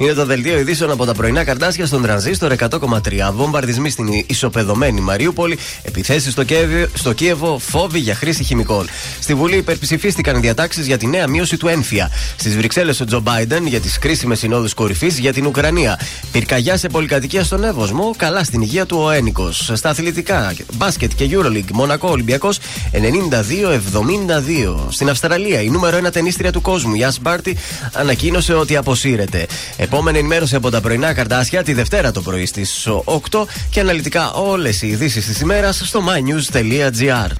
Είναι 0.01 0.13
το 0.13 0.25
δελτίο 0.25 0.59
ειδήσεων 0.59 0.91
από 0.91 1.05
τα 1.05 1.15
πρωινά 1.15 1.45
καρτάσια 1.45 1.87
στον 1.87 2.03
τρανζίστορ 2.03 2.53
100,3. 2.59 3.31
Βομβαρδισμοί 3.33 3.91
στην 3.91 4.07
ισοπεδωμένη 4.27 5.01
Μαριούπολη, 5.01 5.59
επιθέσεις 5.83 6.33
στο, 6.33 6.45
Κιέβο- 6.45 6.89
στο 6.95 7.13
Κίεβο, 7.13 7.59
φόβοι 7.59 7.99
για 7.99 8.15
χρήση 8.15 8.45
χημικών. 8.45 8.89
Στη 9.21 9.35
Βουλή 9.35 9.57
υπερψηφίστηκαν 9.57 10.37
οι 10.37 10.41
διατάξεις 10.41 10.87
για 10.87 10.99
τη 10.99 11.07
νέα 11.07 11.27
μείωση 11.29 11.57
του 11.57 11.69
ένφια. 11.69 12.11
Στις 12.37 12.57
Βρυξέλλες 12.57 13.01
ο 13.01 13.05
Τζο 13.05 13.21
Μπάιντεν 13.21 13.67
για 13.67 13.81
τις 13.81 13.99
κρίσιμες 13.99 14.39
συνόδους 14.39 14.75
κορυφής 14.75 15.19
για 15.19 15.33
την 15.33 15.47
Ουκρανία. 15.47 16.01
Πυρκαγιά 16.33 16.77
σε 16.77 16.89
πολυκατοικία 16.89 17.45
στον 17.45 17.65
Εύωσμο, 17.65 18.15
καλά 18.17 18.45
στην 18.45 18.61
υγεία 18.61 18.87
του 18.87 18.99
ο 19.03 19.11
Ένικος. 19.11 19.71
Στα 19.75 19.91
αθλητικά, 19.91 20.55
μπάσκετ 20.75 21.11
και 21.17 21.29
Euroleague, 21.31 21.71
Μονακό 21.73 22.09
Ολυμπιακός 22.11 22.59
92-72. 22.93 24.87
Στην 24.91 25.09
Αυστραλία, 25.11 25.63
η 25.63 25.69
νούμερο 25.71 25.97
1 25.97 26.11
ταινίστρια 26.13 26.53
του 26.53 26.61
κόσμου, 26.61 26.95
η 26.95 27.05
Ας 27.05 27.19
Μπάρτι, 27.21 27.57
ανακοίνωσε 27.93 28.55
ότι 28.55 28.77
αποσύρεται. 28.77 29.47
Επόμενη 29.91 30.19
ενημέρωση 30.19 30.55
από 30.55 30.71
τα 30.71 30.81
πρωινά 30.81 31.13
καρτάσια 31.13 31.63
τη 31.63 31.73
Δευτέρα 31.73 32.13
το 32.13 32.21
πρωί 32.21 32.47
στις 32.47 32.89
8 33.05 33.45
και 33.71 33.81
αναλυτικά 33.81 34.33
όλες 34.33 34.83
οι 34.83 34.89
ειδήσεις 34.89 35.27
της 35.27 35.41
ημέρας 35.41 35.83
στο 35.85 36.03
mynews.gr. 36.07 37.31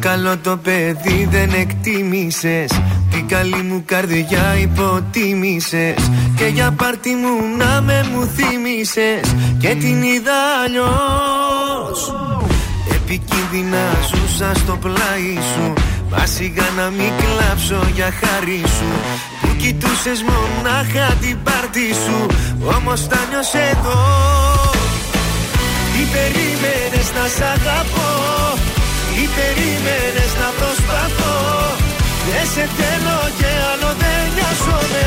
καλό 0.00 0.38
το 0.38 0.56
παιδί 0.56 1.28
δεν 1.30 1.50
εκτίμησες. 1.52 2.70
Την 3.10 3.28
καλή 3.28 3.62
μου 3.62 3.82
καρδιά 3.86 4.56
υποτίμησες. 4.60 6.10
Και 6.36 6.44
για 6.44 6.70
πάρτι 6.76 7.10
μου 7.10 7.56
να 7.58 7.80
με 7.80 8.08
μου 8.12 8.24
θύμισες 8.24 9.34
Και 9.58 9.68
την 9.68 10.02
είδα 10.02 10.38
αλλιώς. 10.64 12.14
Επικίνδυνα 12.94 13.84
ζούσα 14.08 14.54
στο 14.54 14.76
πλάι 14.76 15.34
σου. 15.54 15.72
Μα 16.10 16.26
σιγά 16.26 16.68
να 16.76 16.90
μην 16.90 17.12
κλάψω 17.20 17.88
για 17.94 18.10
χάρη 18.20 18.62
σου. 18.76 18.90
Που 19.40 19.48
κοιτούσες 19.56 20.24
μονάχα 20.28 21.14
την 21.20 21.38
πάρτι 21.42 21.88
σου. 22.04 22.26
Όμως 22.76 23.06
τα 23.08 23.18
νιώσες 23.30 23.70
εδώ. 23.70 24.00
Τι 25.92 26.02
περίμενες 26.14 27.08
να 27.16 27.24
σ' 27.36 27.42
αγαπώ; 27.54 28.08
Τι 28.08 28.19
περίμενες 29.36 30.32
να 30.40 30.48
προσπαθώ 30.58 31.38
Δεν 32.28 32.46
σε 32.54 32.64
θέλω 32.78 33.18
και 33.38 33.50
άλλο 33.70 33.90
δεν 34.02 34.22
νοιάζομαι 34.34 35.06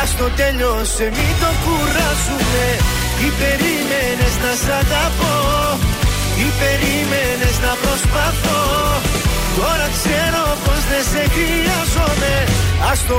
Ας 0.00 0.10
το 0.18 0.26
τέλειωσε 0.38 1.06
μην 1.16 1.32
το 1.42 1.50
κουράσουμε 1.64 2.64
Τι 3.18 3.28
περίμενες 3.40 4.34
να 4.44 4.52
σ' 4.62 4.70
αγαπώ 4.80 5.36
Τι 6.36 6.46
περίμενες 6.60 7.56
να 7.64 7.72
προσπαθώ 7.82 8.62
Τώρα 9.58 9.86
ξέρω 9.96 10.44
πως 10.64 10.80
δεν 10.90 11.04
σε 11.12 11.22
χρειάζομαι 11.34 12.34
Ας 12.90 13.00
το 13.08 13.16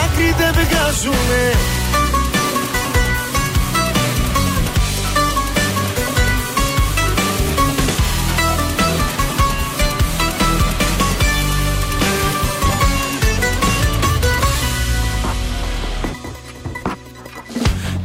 άκρη 0.00 0.28
δεν 0.40 0.52
βγάζουμε 0.58 1.42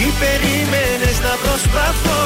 τι 0.00 0.08
περίμενες 0.24 1.16
να 1.26 1.34
προσπαθώ. 1.44 2.22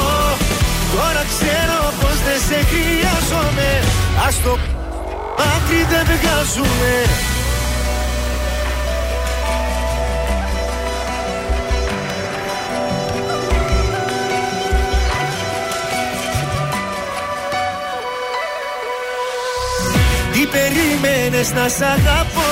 Τώρα 0.95 1.23
ξέρω 1.33 1.79
πως 2.01 2.17
δεν 2.25 2.39
σε 2.47 2.59
χρειάζομαι. 2.71 3.69
Ας 4.27 4.35
το 4.43 4.57
άκρη 5.53 5.81
δεν 5.91 6.05
βγάζουμε 6.05 6.93
Τι 20.33 20.45
περίμενες 20.45 21.51
να 21.53 21.67
σ' 21.67 21.81
αγαπώ; 21.81 22.51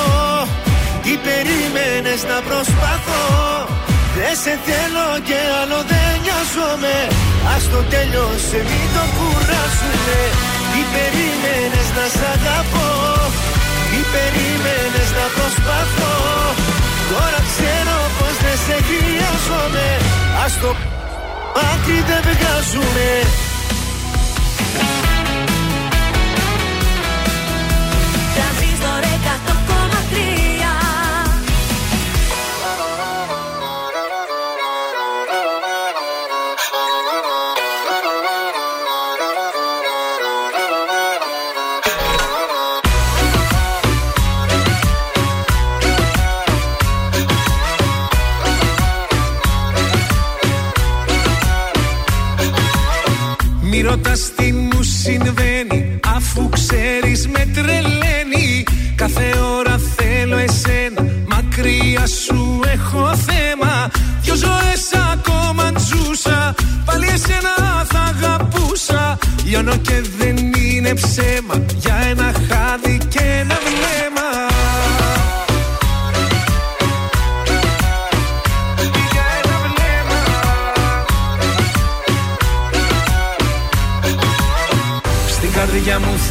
Τι 1.02 1.16
περίμενες 1.26 2.22
να 2.22 2.40
προσπαθώ; 2.48 3.73
Δεν 4.24 4.36
σε 4.44 4.54
θέλω 4.66 5.08
και 5.28 5.38
άλλο 5.60 5.80
δεν 5.92 6.12
νοιάζομαι. 6.24 6.96
Ας 7.54 7.62
το 7.72 7.80
τέλειωσε 7.92 8.60
μην 8.68 8.86
το 8.94 9.04
κουράσουμε 9.16 10.20
Τι 10.70 10.80
περίμενες 10.94 11.88
να 11.96 12.06
σ' 12.16 12.24
αγαπώ. 12.34 12.90
Τι 13.90 14.00
περίμενες 14.14 15.08
να 15.18 15.26
προσπαθώ. 15.36 16.16
Τώρα 17.10 17.40
ξέρω 17.50 17.98
πως 18.18 18.34
δεν 18.44 18.58
σε 18.66 18.76
χρειάζομαι. 18.88 19.88
Ας 20.44 20.52
το 20.62 20.70
άκρη 21.70 21.98
δεν 22.08 22.22
βγάζουμε 22.28 23.08
Αφού 56.36 56.48
ξέρεις 56.48 57.28
με 57.28 57.48
τρελαίνει. 57.54 58.64
Κάθε 58.94 59.38
ώρα 59.58 59.80
θέλω 59.96 60.36
εσένα 60.36 61.04
Μακριά 61.26 62.06
σου 62.06 62.60
έχω 62.72 63.16
θέμα. 63.16 63.90
Δυο 64.22 64.34
ζωές 64.34 64.90
ακόμα 65.12 65.72
τζούσα 65.72 66.54
Πάλι 66.84 67.06
εσένα 67.06 67.84
θα 67.88 67.98
αγαπούσα. 67.98 69.18
Λιώνω 69.44 69.76
και 69.76 70.02
δεν 70.18 70.36
είναι 70.36 70.94
ψέμα 70.94 71.64
Για 71.76 71.94
ένα 72.10 72.32
χάδι 72.48 72.98
και 73.08 73.20
ένα 73.40 73.63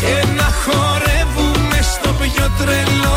Και 0.00 0.26
να 0.36 0.48
χορεύουμε 0.62 1.78
στο 1.82 2.10
πιο 2.20 2.50
τρελό 2.58 3.09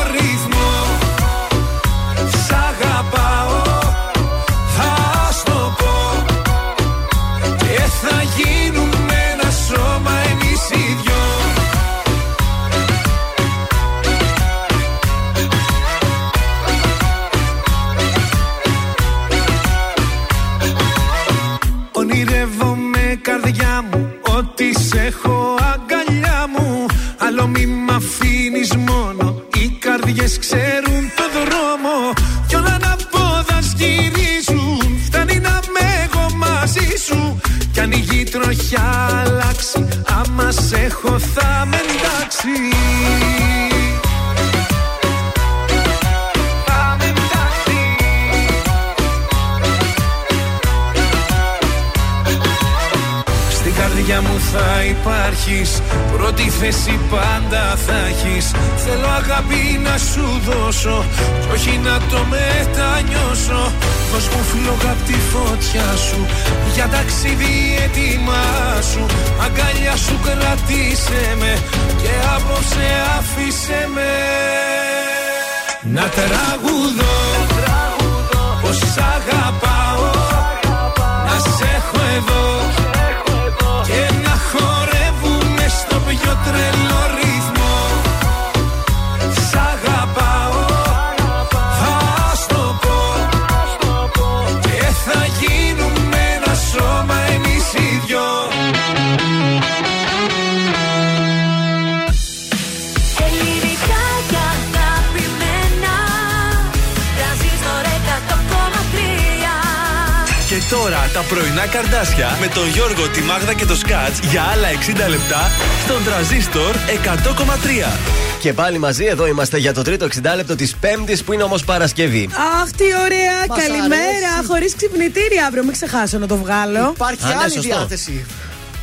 καρδάσια 111.73 112.37
με 112.39 112.47
τον 112.47 112.67
Γιώργο, 112.67 113.07
τη 113.09 113.21
Μάγδα 113.21 113.53
και 113.53 113.65
το 113.65 113.75
Σκάτς 113.75 114.19
για 114.19 114.41
άλλα 114.41 114.67
60 114.67 115.09
λεπτά 115.09 115.51
στον 115.83 116.03
τραζίστορ 116.03 116.75
100,3. 116.75 117.97
Και 118.39 118.53
πάλι 118.53 118.77
μαζί 118.77 119.05
εδώ 119.05 119.27
είμαστε 119.27 119.57
για 119.57 119.73
το 119.73 119.81
τρίτο 119.81 120.05
60 120.05 120.35
λεπτό 120.35 120.55
της 120.55 120.75
Πέμπτης 120.75 121.23
που 121.23 121.33
είναι 121.33 121.43
όμως 121.43 121.63
Παρασκευή. 121.63 122.29
Αχ, 122.61 122.69
τι 122.71 122.83
ωραία! 123.03 123.45
Μας 123.47 123.57
Καλημέρα! 123.57 124.01
αρέσει. 124.33 124.47
Χωρίς 124.47 124.75
ξυπνητήρι 124.75 125.37
αύριο, 125.47 125.63
μην 125.63 125.71
ξεχάσω 125.71 126.17
να 126.17 126.27
το 126.27 126.35
βγάλω. 126.37 126.91
Υπάρχει 126.95 127.25
Α, 127.25 127.27
ναι, 127.27 127.33
άλλη 127.41 127.51
σωστό. 127.51 127.61
διάθεση. 127.61 128.25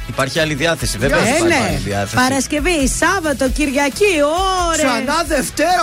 Υπάρχει 0.09 0.41
άλλη 0.41 0.55
διάθεση, 0.55 0.99
βέβαια. 0.99 1.19
Ε, 1.19 1.23
υπάρχει 1.23 1.43
ναι. 1.43 1.67
άλλη 1.69 1.77
διάθεση. 1.77 2.15
Παρασκευή, 2.15 2.89
Σάββατο, 2.89 3.49
Κυριακή, 3.49 4.15
ωρε. 4.67 4.83
Ξανά 4.83 5.25
Δευτέρα. 5.27 5.83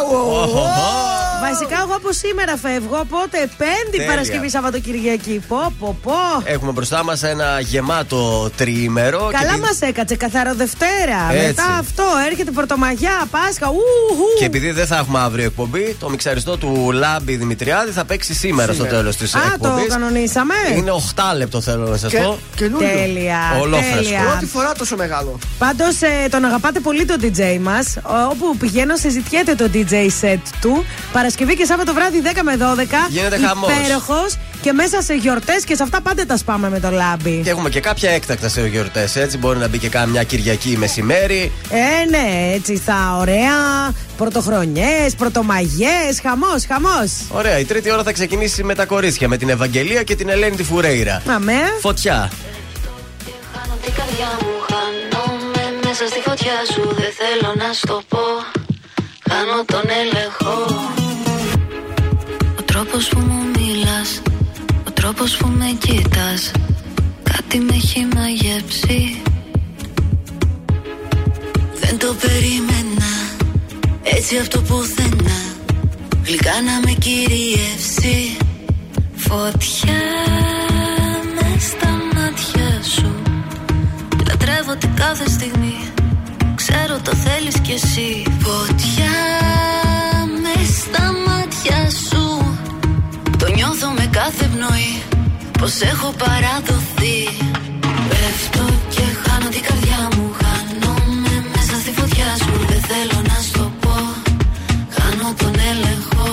Ω, 1.38 1.46
ω, 1.46 1.48
ω. 1.48 1.50
Βασικά, 1.50 1.78
εγώ 1.86 1.94
από 1.96 2.12
σήμερα 2.12 2.58
φεύγω, 2.58 2.98
οπότε 3.00 3.38
Πέμπτη, 3.58 3.92
Τέλεια. 3.98 4.08
Παρασκευή, 4.08 4.50
Σάββατο, 4.50 4.80
Κυριακή. 4.80 5.42
Πω, 5.48 5.74
πω, 5.80 5.98
πω. 6.04 6.14
Έχουμε 6.44 6.72
μπροστά 6.72 7.04
μας 7.04 7.24
ένα 7.24 7.60
γεμάτο 7.60 8.50
τριήμερο. 8.58 9.20
Καλά 9.20 9.38
και, 9.40 9.46
επει- 9.48 9.60
μας 9.66 9.82
έκατσε, 9.82 10.16
καθαρό 10.16 10.54
Δευτέρα. 10.56 11.20
Έτσι. 11.32 11.46
Μετά 11.48 11.64
αυτό, 11.80 12.04
έρχεται 12.30 12.52
Πρωτομαγιά, 12.52 13.28
Πάσχα. 13.32 13.68
Ουχου. 13.70 14.28
και 14.40 14.46
επειδή 14.46 14.72
δεν 14.72 14.86
θα 14.88 14.98
έχουμε 14.98 15.20
αύριο 15.20 15.46
εκπομπή, 15.46 15.96
το 16.00 16.10
μιξαριστό 16.10 16.58
του 16.58 16.92
Λάμπη 16.94 17.36
Δημητριάδη 17.36 17.92
θα 17.92 18.06
παίξει 18.06 18.34
σήμερα, 18.34 18.74
στο 18.74 18.86
τέλος 18.86 19.16
της 19.16 19.36
Α, 19.36 19.40
εκπομπής. 19.54 19.84
το 19.84 19.90
κανονίσαμε. 19.90 20.54
Είναι 20.78 20.92
8 20.92 21.34
λεπτό 21.38 21.62
θέλω 21.62 21.86
να 21.88 21.98
σας 21.98 22.12
Και, 22.12 22.18
πω. 22.18 22.38
καινούριο. 22.56 22.88
Τέλεια. 22.88 23.40
Ολόφρεσκο. 23.62 23.96
τέλεια. 23.96 24.22
Πρώτη 24.22 24.46
φορά 24.46 24.72
τόσο 24.74 24.96
μεγάλο. 24.96 25.40
Πάντως 25.58 25.96
τον 26.30 26.46
αγαπάτε 26.46 26.80
πολύ 26.80 27.06
τον 27.06 27.18
DJ 27.22 27.58
μας. 27.62 27.98
Όπου 28.32 28.58
πηγαίνω, 28.58 28.96
συζητιέται 28.96 29.56
το 29.56 29.70
DJ 29.74 29.94
set 30.22 30.40
του. 30.62 30.86
Παρασκευή 31.28 31.56
και 31.58 31.66
Σάββατο 31.66 31.94
βράδυ 31.94 32.22
10 32.24 32.42
με 32.44 32.58
12. 32.58 33.10
Γίνεται 33.10 33.38
χαμός. 33.38 33.72
Υπέροχος. 33.72 34.38
Και 34.62 34.74
μέσα 34.74 35.02
σε 35.02 35.14
γιορτές 35.14 35.64
και 35.64 35.76
σε 35.76 35.84
αυτά 35.84 36.02
πάντα 36.02 36.26
τα 36.26 36.38
σπάμε 36.38 36.70
με 36.70 36.80
το 36.80 36.90
λάμπι. 36.90 37.42
Και 37.44 37.50
έχουμε 37.50 37.70
και 37.70 37.80
κάποια 37.80 38.12
έκτακτα 38.12 38.50
σε 38.50 38.68
γιορτές. 38.68 39.16
Έτσι, 39.16 39.38
μπορεί 39.38 39.60
να 39.60 39.68
μπει 39.68 39.78
και 39.78 39.90
κάμια 39.90 40.24
Κυριακή 40.24 40.78
μεσημέρι. 40.78 41.52
Ε, 41.70 42.10
ναι, 42.10 42.54
έτσι 42.54 42.78
θα 42.78 43.18
ωραία. 43.20 43.54
Πρωτοχρονιές, 44.18 45.16
πρωτομαγιές. 45.18 46.20
Χαμός, 46.22 46.66
χαμός. 46.68 47.12
Ωραία, 47.30 47.60
η 47.60 47.66
τρίτη 47.66 47.92
ώρα 47.92 48.04
θα 48.04 48.12
ξεκινήσει 48.12 48.64
με 48.64 48.76
τα 48.76 48.86
κορίτσια, 48.86 49.28
με 49.28 49.38
την 49.38 49.50
Ευαγγελία 49.50 50.04
και 50.04 50.16
την 50.16 50.30
Ελένη 50.30 50.56
τη 50.56 50.64
Φουρέιρα. 50.64 51.22
Αμέ. 51.28 51.62
Φωτιά. 51.82 52.32
Χάνω 53.54 53.78
την 53.84 53.94
καρδιά 53.94 54.30
μου, 54.42 54.54
χάνομαι 54.70 55.64
μέσα 55.86 56.08
στη 56.08 56.20
φωτιά 56.20 56.58
σου 56.74 56.82
Δεν 56.96 57.12
θέλω 57.20 57.54
να 57.56 57.74
στο 57.74 58.02
πω, 58.08 58.26
χάνω 59.30 59.64
τον 59.66 59.84
έλεγχο 60.02 60.76
Ο 61.04 61.07
τρόπος 62.78 63.08
που 63.08 63.20
μου 63.20 63.42
μιλάς, 63.58 64.22
ο 64.88 64.92
τρόπος 64.92 65.38
που 65.38 65.48
με 65.48 65.78
κοίτας 65.80 66.52
Κάτι 67.24 67.60
με 67.60 67.74
έχει 67.74 68.08
μαγεύσει 68.16 69.22
Δεν 71.80 71.98
το 71.98 72.16
περίμενα, 72.22 73.12
έτσι 74.04 74.38
αυτό 74.38 74.62
πουθενά 74.62 75.40
Γλυκά 76.26 76.62
να 76.62 76.80
με 76.86 76.92
κυριεύσει. 77.00 78.38
Φωτιά 79.16 80.04
μες 81.36 81.64
στα 81.64 81.90
μάτια 82.14 82.84
σου 82.96 83.22
Λατρεύω 84.28 84.76
την 84.76 84.96
κάθε 84.96 85.30
στιγμή 85.30 85.78
Ξέρω 86.56 87.00
το 87.04 87.16
θέλεις 87.16 87.60
κι 87.60 87.72
εσύ. 87.72 88.24
Φωτιά 88.40 89.38
κάθε 94.20 94.46
πνοή 94.54 94.94
Πως 95.60 95.74
έχω 95.92 96.10
παραδοθεί. 96.24 97.18
Πέφτω 98.10 98.66
και 98.94 99.06
χάνω 99.24 99.48
την 99.56 99.64
καρδιά 99.68 100.02
μου 100.14 100.26
Χάνομαι 100.42 101.36
μέσα 101.54 101.76
στη 101.82 101.92
φωτιά 102.00 102.30
σου. 102.44 102.54
Δεν 102.72 102.82
θέλω 102.90 103.20
να 103.32 103.38
στο 103.50 103.64
πω 103.82 103.96
Χάνω 104.96 105.30
τον 105.42 105.56
έλεγχο. 105.72 106.28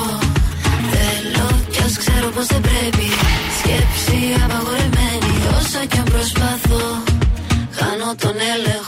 Θέλω 0.92 1.46
κι 1.72 1.82
ας 1.86 1.94
ξέρω 2.02 2.28
πως 2.34 2.46
δεν 2.52 2.60
πρέπει. 2.68 3.06
Σκέψη 3.58 4.18
απαγορεμένη 4.44 5.32
Όσα 5.58 5.82
κι 5.90 5.98
αν 6.02 6.08
προσπαθώ 6.14 6.84
Χάνω 7.78 8.10
τον 8.22 8.36
έλεγχο 8.54 8.83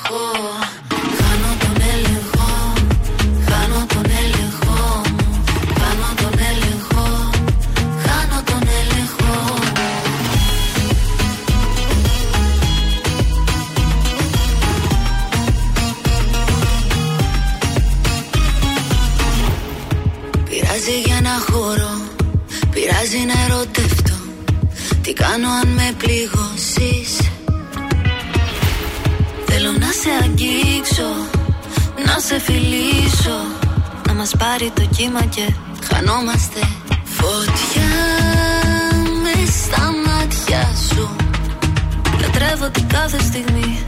Πειράζει 23.08 23.26
να 23.26 23.44
ερωτευτώ. 23.44 24.14
Τι 25.02 25.12
κάνω 25.12 25.48
αν 25.48 25.68
με 25.68 25.94
πληγώσεις; 25.98 27.10
Θέλω 29.46 29.70
να 29.72 29.90
σε 30.00 30.10
αγγίξω 30.22 31.10
Να 32.06 32.18
σε 32.18 32.40
φιλήσω 32.40 33.38
Να 34.06 34.14
μας 34.14 34.32
πάρει 34.38 34.70
το 34.74 34.82
κύμα 34.96 35.22
και 35.24 35.52
χανόμαστε 35.88 36.60
Φωτιά 37.04 37.94
με 39.22 39.50
στα 39.60 39.92
μάτια 40.06 40.70
σου. 40.88 41.16
Λατρεύω 42.20 42.70
την 42.70 42.88
κάθε 42.88 43.18
στιγμή 43.22 43.78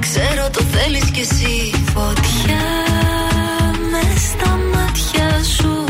Ξέρω 0.00 0.50
το 0.52 0.62
θέλεις 0.62 1.10
κι 1.10 1.20
εσύ. 1.20 1.70
Φωτιά 1.94 2.64
με 3.90 4.02
στα 4.16 4.58
μάτια 4.72 5.44
σου 5.44 5.89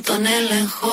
τον 0.00 0.26
έλεγχο 0.26 0.88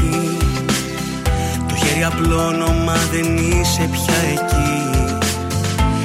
μονότονη 0.00 0.36
βροχή 0.36 0.36
Το 1.68 1.74
χέρι 1.74 2.04
απλώνω 2.04 2.72
μα 2.84 2.96
δεν 3.12 3.36
είσαι 3.36 3.88
πια 3.92 4.18
εκεί. 4.32 4.72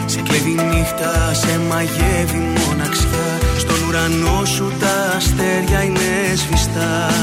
Σε 0.05 0.21
κλέβει 0.21 0.49
η 0.49 0.61
νύχτα, 0.69 1.33
σε 1.33 1.59
μαγεύει 1.69 2.41
μοναξιά. 2.67 3.27
Στον 3.57 3.75
ουρανό 3.87 4.45
σου 4.45 4.71
τα 4.79 5.15
αστέρια 5.17 5.83
είναι 5.83 6.35
σβηστά. 6.35 7.13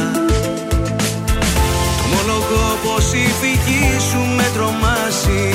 Το 1.97 2.03
ομολογώ 2.07 2.67
πως 2.85 3.13
η 3.13 3.27
φυγή 3.41 4.01
σου 4.11 4.21
με 4.37 4.47
τρομάσει 4.55 5.55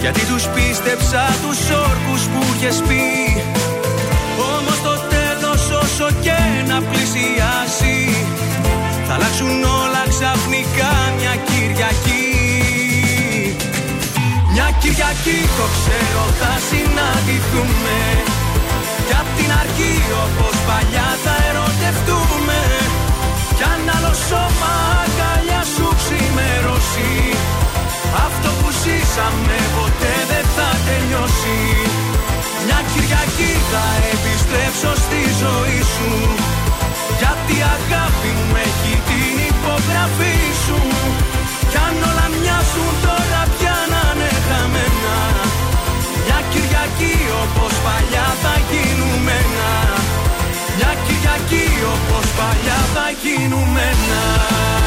Γιατί 0.00 0.20
τους 0.20 0.44
πίστεψα 0.54 1.24
τους 1.42 1.60
όρκους 1.88 2.22
που 2.30 2.40
είχες 2.56 2.82
πει. 2.88 3.04
Όμως 4.54 4.78
το 4.82 4.94
τέλος 5.14 5.62
όσο 5.82 6.08
και 6.20 6.38
να 6.68 6.82
πλησιάσει 6.82 7.96
Θα 9.06 9.14
αλλάξουν 9.14 9.64
όλα 9.64 9.81
ξαφνικά 10.22 10.92
μια 11.18 11.34
Κυριακή. 11.48 12.26
Μια 14.52 14.68
Κυριακή 14.80 15.38
το 15.58 15.66
ξέρω 15.76 16.24
θα 16.40 16.52
συναντηθούμε. 16.68 17.98
Κι 19.06 19.14
απ' 19.22 19.32
την 19.38 19.50
αρχή 19.62 19.94
όπως 20.24 20.54
παλιά 20.68 21.08
θα 21.24 21.34
ερωτευτούμε. 21.48 22.60
Κι 23.56 23.64
αν 23.72 23.82
άλλο 23.96 24.14
σώμα 24.28 24.74
αγκαλιά 25.02 25.62
σου 25.74 25.86
ξημερώσει 26.00 27.12
Αυτό 28.26 28.48
που 28.58 28.68
ζήσαμε 28.82 29.58
ποτέ 29.76 30.14
δεν 30.30 30.46
θα 30.56 30.68
τελειώσει. 30.86 31.58
Μια 32.66 32.80
Κυριακή 32.90 33.52
θα 33.70 33.86
επιστρέψω 34.12 34.90
στη 35.04 35.20
ζωή 35.42 35.80
σου. 35.94 36.10
Γιατί 37.20 37.52
η 37.62 37.64
αγάπη 37.76 38.30
μου 38.38 38.54
έχει 38.68 38.92
την 39.92 40.00
υπογραφή 40.00 40.36
σου 40.64 40.80
Κι 41.70 41.78
αν 41.86 41.96
όλα 42.08 42.26
μοιάζουν 42.34 42.94
τώρα 43.04 43.42
πια 43.54 43.76
να 43.92 44.02
είναι 44.12 44.30
χαμένα. 44.46 45.16
Μια 46.24 46.38
Κυριακή 46.52 47.14
όπως 47.42 47.74
παλιά 47.84 48.28
θα 48.42 48.54
γίνουμε 48.70 49.32
ένα. 49.44 49.72
Μια 50.76 50.92
Κυριακή 51.06 51.66
όπως 51.94 52.26
παλιά 52.38 52.80
θα 52.94 53.06
γίνουμε 53.22 53.82
ένα 53.92 54.81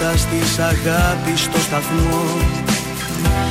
τα 0.00 0.06
φώτα 0.06 0.16
στις 0.16 0.58
αγάπης 0.58 1.40
στο 1.40 1.58
σταθμό. 1.58 2.24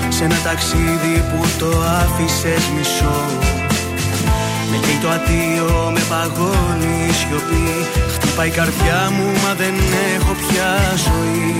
Σε 0.10 0.24
ένα 0.24 0.40
ταξίδι 0.44 1.16
που 1.30 1.48
το 1.60 1.72
άφησες 2.02 2.64
μισό. 2.76 3.22
Με 4.70 4.78
καίει 4.84 5.00
το 5.02 5.10
αντίο, 5.10 5.92
με 5.94 6.02
παγώνει 6.10 6.96
η 7.10 7.14
σιωπή. 7.14 7.70
Χτυπάει 8.14 8.48
η 8.48 8.52
καρδιά 8.52 9.12
μου 9.16 9.28
μα 9.44 9.54
δεν 9.62 9.76
έχω 10.16 10.34
πια 10.42 10.70
ζωή. 11.06 11.60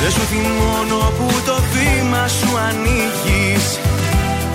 Δεν 0.00 0.10
σου 0.10 0.24
θυμώνω 0.30 1.00
που 1.16 1.26
το 1.46 1.56
βήμα 1.72 2.28
σου 2.28 2.50
ανοίγεις. 2.68 3.64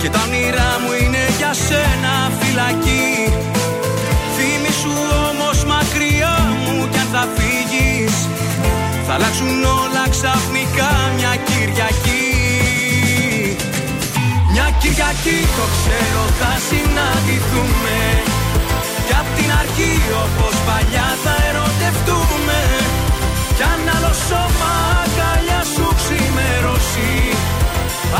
Και 0.00 0.08
τα 0.10 0.20
όνειρά 0.26 0.70
μου 0.82 0.90
είναι 1.00 1.24
για 1.38 1.52
σένα 1.66 2.14
φυλακή. 2.38 3.10
Θύμησου 4.34 4.94
όμως 5.28 5.64
μακριά 5.64 6.36
μου 6.62 6.88
κι 6.90 6.98
αν 6.98 7.08
θα 7.12 7.24
φύγεις 7.36 7.61
Θα 9.06 9.12
αλλάξουν 9.14 9.64
όλα 9.82 10.04
ξαφνικά 10.14 10.90
μια 11.16 11.32
Κυριακή. 11.48 12.26
Μια 14.52 14.68
Κυριακή 14.80 15.38
το 15.58 15.64
ξέρω 15.76 16.24
θα 16.40 16.52
συναντηθούμε. 16.68 17.98
Κι 19.06 19.14
απ' 19.20 19.32
την 19.36 19.50
αρχή 19.62 19.94
όπως 20.24 20.54
παλιά 20.66 21.08
θα 21.24 21.34
ερωτευτούμε. 21.48 22.60
Κι 23.56 23.64
αν 23.72 23.82
άλλο 23.94 24.12
σώμα 24.28 24.72
αγκαλιά 25.02 25.60
σου 25.72 25.86
ξημερώσει 26.00 27.12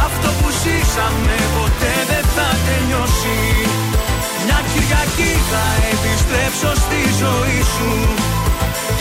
Αυτό 0.06 0.28
που 0.38 0.48
ζήσαμε 0.62 1.36
ποτέ 1.56 1.94
δεν 2.10 2.24
θα 2.34 2.48
τελειώσει. 2.66 3.38
Μια 4.44 4.60
Κυριακή 4.70 5.32
θα 5.50 5.64
επιστρέψω 5.92 6.70
στη 6.84 7.00
ζωή 7.22 7.60
σου 7.74 7.90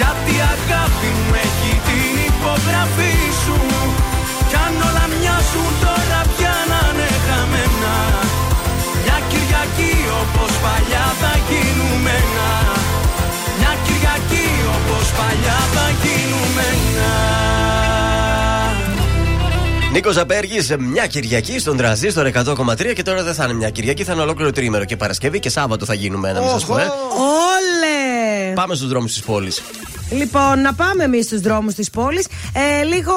Γιατί 0.01 0.31
η 0.39 0.41
αγάπη 0.55 1.09
μου 1.19 1.33
έχει 1.47 1.71
την 1.87 2.13
υπογραφή 2.31 3.15
σου 3.43 3.57
Κι 4.49 4.57
αν 4.65 4.73
όλα 4.87 5.05
μοιάζουν 5.13 5.71
τώρα 5.85 6.19
πια 6.33 6.55
να 6.71 6.79
είναι 6.89 7.09
χαμένα 7.25 7.95
Μια 9.03 9.17
Κυριακή 9.31 9.93
όπως 10.21 10.51
παλιά 10.63 11.05
θα 11.21 11.33
γίνουμε 11.49 12.13
ένα 12.23 12.49
Μια 13.59 13.73
Κυριακή 13.85 14.47
όπως 14.75 15.05
παλιά 15.19 15.59
θα 15.75 15.85
γίνουμε 16.03 16.63
ένα 16.79 17.11
Νίκος 19.91 20.13
Ζαπέργη, 20.13 20.59
μια 20.79 21.07
Κυριακή 21.07 21.59
στον 21.59 21.77
τραζίστορ 21.77 22.29
100,3 22.33 22.93
και 22.95 23.03
τώρα 23.03 23.23
δεν 23.23 23.33
θα 23.33 23.43
είναι 23.43 23.53
μια 23.53 23.69
Κυριακή, 23.69 24.03
θα 24.03 24.13
είναι 24.13 24.21
ολόκληρο 24.21 24.51
τρίμερο. 24.51 24.85
Και 24.85 24.95
Παρασκευή 24.97 25.39
και 25.39 25.49
Σάββατο 25.49 25.85
θα 25.85 25.93
γίνουμε, 25.93 26.31
να 26.31 26.39
μην 26.39 26.49
σα 26.59 26.65
πω. 26.65 26.77
ε. 26.77 26.81
Όλες! 26.83 28.53
Πάμε 28.55 28.75
στους 28.75 28.87
δρόμους 28.87 29.13
της 29.13 29.21
πόλης. 29.21 29.61
Λοιπόν, 30.11 30.61
να 30.61 30.73
πάμε 30.73 31.03
εμείς 31.03 31.25
στους 31.25 31.39
δρόμους 31.41 31.73
της 31.73 31.89
πόλης. 31.89 32.25
Ε, 32.53 32.83
λίγο 32.83 33.13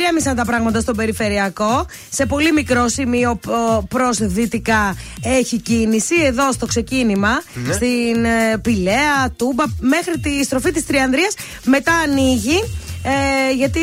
ηρέμησαν 0.00 0.36
τα 0.36 0.44
πράγματα 0.44 0.80
στον 0.80 0.96
περιφερειακό. 0.96 1.86
Σε 2.10 2.26
πολύ 2.26 2.52
μικρό 2.52 2.88
σημείο 2.88 3.40
προς 3.88 4.18
δυτικά 4.18 4.96
έχει 5.22 5.58
κίνηση. 5.60 6.14
Εδώ 6.24 6.52
στο 6.52 6.66
ξεκίνημα, 6.66 7.42
Ναι. 7.54 7.72
στην 7.72 8.24
ε, 8.24 8.58
Πηλαία, 8.62 9.30
Τούμπα, 9.36 9.64
μέχρι 9.80 10.18
τη 10.18 10.44
στροφή 10.44 10.70
της 10.72 10.86
Τριανδρίας. 10.86 11.34
Μετά 11.64 11.92
ανοίγει. 11.92 12.62
Ε, 13.02 13.52
γιατί 13.54 13.80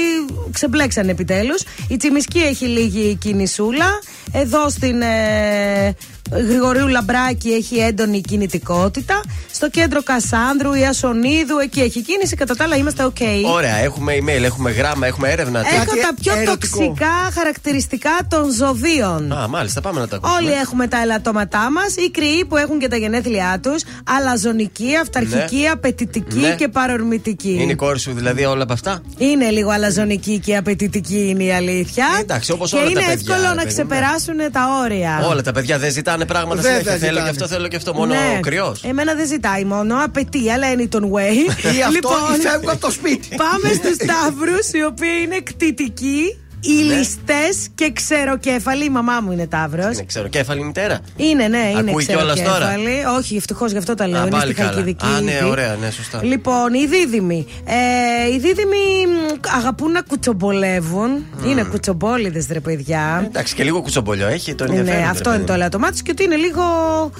ξεμπλέξαν 0.51 1.09
επιτέλους 1.09 1.63
Η 1.87 1.97
Τσιμισκή 1.97 2.39
έχει 2.39 2.65
λίγη 2.65 3.15
κινησούλα 3.15 3.85
Εδώ 4.31 4.69
στην 4.69 5.01
ε, 5.01 5.95
Γρηγορίου 6.31 6.87
Λαμπράκη 6.87 7.49
έχει 7.49 7.77
έντονη 7.77 8.21
κινητικότητα 8.21 9.21
Στο 9.51 9.69
κέντρο 9.69 10.03
Κασάνδρου, 10.03 10.73
Ιασονίδου 10.73 11.57
Εκεί 11.63 11.79
έχει 11.81 12.01
κίνηση 12.01 12.35
Κατά 12.35 12.55
τα 12.55 12.63
άλλα 12.63 12.75
είμαστε 12.75 13.03
ok 13.05 13.21
Ωραία, 13.53 13.75
έχουμε 13.75 14.13
email, 14.19 14.41
έχουμε 14.43 14.71
γράμμα, 14.71 15.07
έχουμε 15.07 15.29
έρευνα. 15.29 15.61
Τι- 15.61 15.75
Έχω 15.75 15.95
τα 16.01 16.13
πιο 16.21 16.33
ερωτικό. 16.35 16.77
τοξικά 16.77 17.11
χαρακτηριστικά 17.33 18.09
των 18.27 18.51
ζωδίων 18.51 19.31
Α, 19.31 19.47
μάλιστα, 19.47 19.81
πάμε 19.81 19.99
να 19.99 20.07
τα 20.07 20.15
ακούσουμε. 20.15 20.39
Όλοι 20.41 20.51
έχουμε 20.59 20.87
τα 20.87 21.01
ελαττώματά 21.01 21.71
μας. 21.71 21.95
Οι 21.95 22.11
κρυοί 22.11 22.45
που 22.45 22.57
έχουν 22.57 22.79
και 22.79 22.87
τα 22.87 22.95
γενέθλιά 22.97 23.59
τους. 23.63 23.83
Αλαζονική, 24.17 24.95
αυταρχική, 25.01 25.55
Ναι. 25.55 25.69
απαιτητική 25.69 26.37
Ναι. 26.39 26.55
και 26.55 26.67
παρορμητική. 26.67 27.57
Είναι 27.61 27.71
η 27.71 27.75
κόρη 27.75 27.99
σου 27.99 28.11
δηλαδή 28.13 28.45
όλα 28.45 28.63
από 28.63 28.73
αυτά; 28.73 29.01
Είναι 29.17 29.49
λίγο 29.49 29.69
αλαζονική 29.69 30.39
και 30.39 30.55
απαιτητική 30.57 31.27
είναι 31.29 31.43
η 31.43 31.51
αλήθεια. 31.51 32.05
Ε, 32.17 32.21
εντάξει, 32.21 32.51
όπως 32.51 32.69
και 32.69 32.75
όλα 32.75 32.85
τα 32.85 32.91
είναι 32.91 32.99
παιδιά, 32.99 33.13
εύκολο 33.13 33.41
ρε 33.41 33.47
να 33.47 33.63
παιδί 33.63 33.65
μου, 33.65 33.71
ξεπεράσουν 33.73 34.37
τα 34.51 34.61
όρια. 34.83 35.27
Όλα 35.29 35.41
τα 35.41 35.51
παιδιά 35.51 35.77
δεν 35.79 35.91
ζητάνε 35.91 36.14
πράγματα 36.25 36.61
Βέβαια 36.61 36.79
συνέχεια. 36.79 36.97
Θέλω 36.97 37.09
ζητάνε. 37.11 37.23
και 37.23 37.29
αυτό, 37.29 37.47
θέλω 37.55 37.67
και 37.67 37.75
αυτό. 37.75 37.93
Μόνο 37.93 38.13
Ναι. 38.13 38.35
ο 38.37 38.39
κρυός. 38.39 38.83
Εμένα 38.83 39.13
δεν 39.15 39.27
ζητάει 39.27 39.63
μόνο, 39.65 39.95
απαιτεί, 40.03 40.51
αλλά 40.51 40.71
είναι 40.71 40.87
τον 40.87 41.03
way. 41.13 41.35
Ή 41.75 41.81
αυτό 41.87 42.09
ή 42.37 42.41
φεύγω 42.41 42.71
από 42.71 42.79
το 42.81 42.91
σπίτι. 42.91 43.35
Πάμε 43.35 43.73
στους 43.73 43.97
Ταύρου, 43.97 44.57
οι 44.79 44.83
οποίοι 44.83 45.09
είναι 45.23 45.39
κτητικοί, 45.43 46.37
ηλιστές 46.69 47.67
και 47.75 47.91
ξεροκέφαλοι. 47.91 48.85
Η 48.85 48.89
μαμά 48.89 49.19
μου 49.21 49.31
είναι 49.31 49.47
Ταύρος. 49.47 49.93
Είναι 49.93 50.03
ξεροκέφαλη 50.03 50.63
μητέρα. 50.63 50.99
Είναι, 51.15 51.47
ναι, 51.47 51.69
είναι 51.79 51.89
Ακούει 51.89 52.05
κιόλας 52.05 52.41
τώρα; 52.41 52.57
ξεροκέφαλη. 52.67 53.17
Όχι, 53.17 53.35
ευτυχώς 53.35 53.71
γι' 53.71 53.77
αυτό 53.77 53.93
τα 53.93 54.07
λέω. 54.07 54.19
Α, 54.19 54.21
είναι 54.21 54.29
πάλι 54.31 54.43
στη 54.51 54.53
καλά. 54.53 54.71
Χαλκιδική. 54.71 55.05
Α, 55.05 55.21
ναι, 55.21 55.31
ήδη. 55.31 55.43
ωραία, 55.49 55.75
ναι, 55.81 55.89
σωστά. 55.91 56.23
Λοιπόν, 56.23 56.73
οι 56.73 56.85
δίδυμοι. 56.87 57.45
Ε, 57.65 58.33
οι 58.33 58.37
δίδυμοι 58.39 58.77
μ, 59.07 59.39
αγαπούν 59.57 59.91
να 59.91 60.01
κουτσομπολεύουν. 60.01 61.25
Είναι 61.47 61.63
κουτσομπόλιδες, 61.63 62.47
ρε 62.51 62.59
παιδιά. 62.59 63.23
Εντάξει, 63.27 63.55
και 63.55 63.63
λίγο 63.63 63.81
κουτσομπολιό 63.81 64.27
έχει 64.27 64.55
το 64.55 64.63
Ναι, 64.67 64.75
ενδιαφέρον. 64.75 65.03
ρε 65.03 65.09
αυτό 65.09 65.23
παιδί 65.23 65.35
είναι 65.35 65.45
το 65.45 65.51
μου. 65.53 65.59
ελαττωμά 65.59 65.91
του 65.91 65.97
και 66.03 66.11
ότι 66.11 66.23
είναι 66.23 66.35
λίγο. 66.35 66.61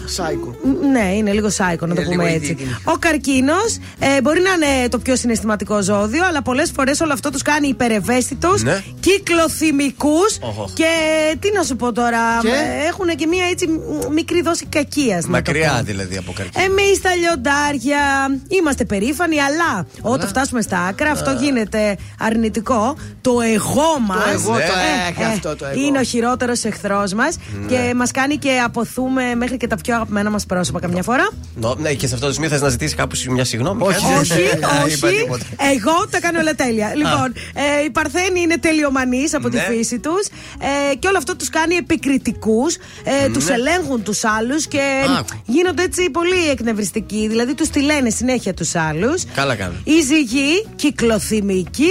Σάικο. 0.06 0.56
Μ, 0.64 0.88
Ναι, 0.92 1.14
είναι 1.16 1.32
λίγο 1.32 1.50
σάικο, 1.50 1.86
να 1.86 1.96
το 1.96 2.02
Είναι 2.02 2.10
πούμε 2.10 2.24
λίγο 2.24 2.36
έτσι. 2.36 2.52
ειδίκη. 2.52 2.76
Ο 2.84 2.92
καρκίνος 3.00 3.78
ε, 4.00 4.22
μπορεί 4.22 4.40
να 4.42 4.52
είναι 4.68 4.90
το 4.90 4.98
πιο 4.98 5.16
συναισθηματικό 5.16 5.82
ζώδιο, 5.82 6.26
αλλά 6.26 6.42
πολλές 6.42 6.72
φορές 6.76 7.00
όλο 7.00 7.14
αυτό 7.14 7.30
τους 7.30 7.42
κάνει 7.42 7.68
υπερευαίσθητου, 7.68 8.50
Ναι. 8.64 8.84
Κυκλοθυμικούς 9.36 10.38
Οχ. 10.42 10.74
και 10.74 10.86
τι 11.40 11.52
να 11.52 11.64
σου 11.64 11.76
πω 11.76 11.92
τώρα, 11.92 12.20
Και; 12.42 12.48
ε, 12.48 12.88
έχουν 12.88 13.08
και 13.16 13.28
μία 13.28 13.46
έτσι 13.52 13.68
μ, 13.68 14.14
μικρή 14.14 14.42
δόση 14.42 14.66
κακίας. 14.66 15.26
Μακριά 15.26 15.82
δηλαδή 15.86 16.18
από 16.18 16.34
καρκίνο. 16.36 16.64
Εμεί 16.66 17.00
τα 17.02 17.16
λιοντάρια 17.16 18.00
είμαστε 18.48 18.86
περήφανοι, 18.86 19.40
αλλά 19.42 19.88
όταν 20.02 20.28
φτάσουμε 20.28 20.62
στα 20.62 20.80
άκρα, 20.80 21.12
αυτό 21.12 21.32
γίνεται 21.42 21.98
αρνητικό. 22.20 22.96
Το 23.22 23.42
εγώ 23.42 24.00
μας. 24.08 24.24
Το 24.24 24.30
εγώ 24.30 24.52
το 24.54 24.58
έχει 25.10 25.24
αυτό 25.24 25.56
το 25.56 25.66
εγώ. 25.66 25.82
Είναι 25.82 26.00
ο 26.00 26.04
χειρότερος 26.04 26.64
εχθρός 26.64 27.14
μας 27.14 27.38
και 27.68 27.94
μας 27.96 28.12
κάνει 28.12 28.38
και 28.38 28.60
αποθούμε 28.66 29.36
μέχρι 29.36 29.58
και 29.58 29.68
τα 29.68 29.76
πιο 29.76 29.96
αγαπημένα 29.96 30.30
μας 30.30 30.46
πρόσωπα 30.46 30.80
καμιά 30.80 31.04
φορά. 31.04 31.30
Νο- 31.56 31.76
Ναι, 31.80 31.94
και 31.94 32.08
σε 32.08 32.14
αυτό 32.14 32.28
το 32.28 32.34
σημείο 32.34 32.50
θες 32.50 32.62
να 32.62 32.70
ζητήσεις 32.70 32.96
κάπου 32.96 33.16
μια 33.30 33.46
συγγνώμη. 33.46 33.82
Όχι, 33.84 33.96
κάτι; 34.02 34.18
όχι, 34.20 34.34
Δεν 34.44 34.88
είπα 34.90 35.08
όχι. 35.08 35.18
τίποτα. 35.22 35.44
Εγώ 35.74 36.08
τα 36.10 36.20
κάνω 36.20 36.40
όλα 36.40 36.54
τέλεια. 36.56 36.92
Λοιπόν, 36.96 37.34
ε, 37.54 37.84
οι 37.86 37.90
Παρθένοι 37.90 38.42
είναι 38.42 38.58
τελειομανεί 39.30 39.30
από 39.34 39.50
τη 39.50 39.56
Ναι. 39.56 39.62
φύση 39.78 40.00
τους 40.00 40.28
ε, 40.92 40.96
και 40.96 41.08
όλο 41.08 41.18
αυτό 41.18 41.36
τους 41.36 41.50
κάνει 41.50 41.76
επικριτικούς. 41.76 42.76
Ε, 43.04 43.30
Τους 43.30 43.48
ελέγχουν 43.50 44.04
τους 44.04 44.24
άλλους 44.24 44.68
και 44.68 44.80
Α. 45.20 45.24
γίνονται 45.46 45.84
έτσι 45.84 46.10
πολύ 46.10 46.50
εκνευριστικοί. 46.52 47.28
Δηλαδή 47.28 47.54
τους 47.56 47.70
τη 47.70 47.82
λένε 47.82 48.10
συνέχεια 48.10 48.54
τους 48.54 48.76
άλλους. 48.76 49.24
Καλά 49.36 49.56
κάνουν. 49.56 49.76
Η 49.84 50.02
ζυγή, 50.02 50.66
κυκλοθυμική 50.76 51.88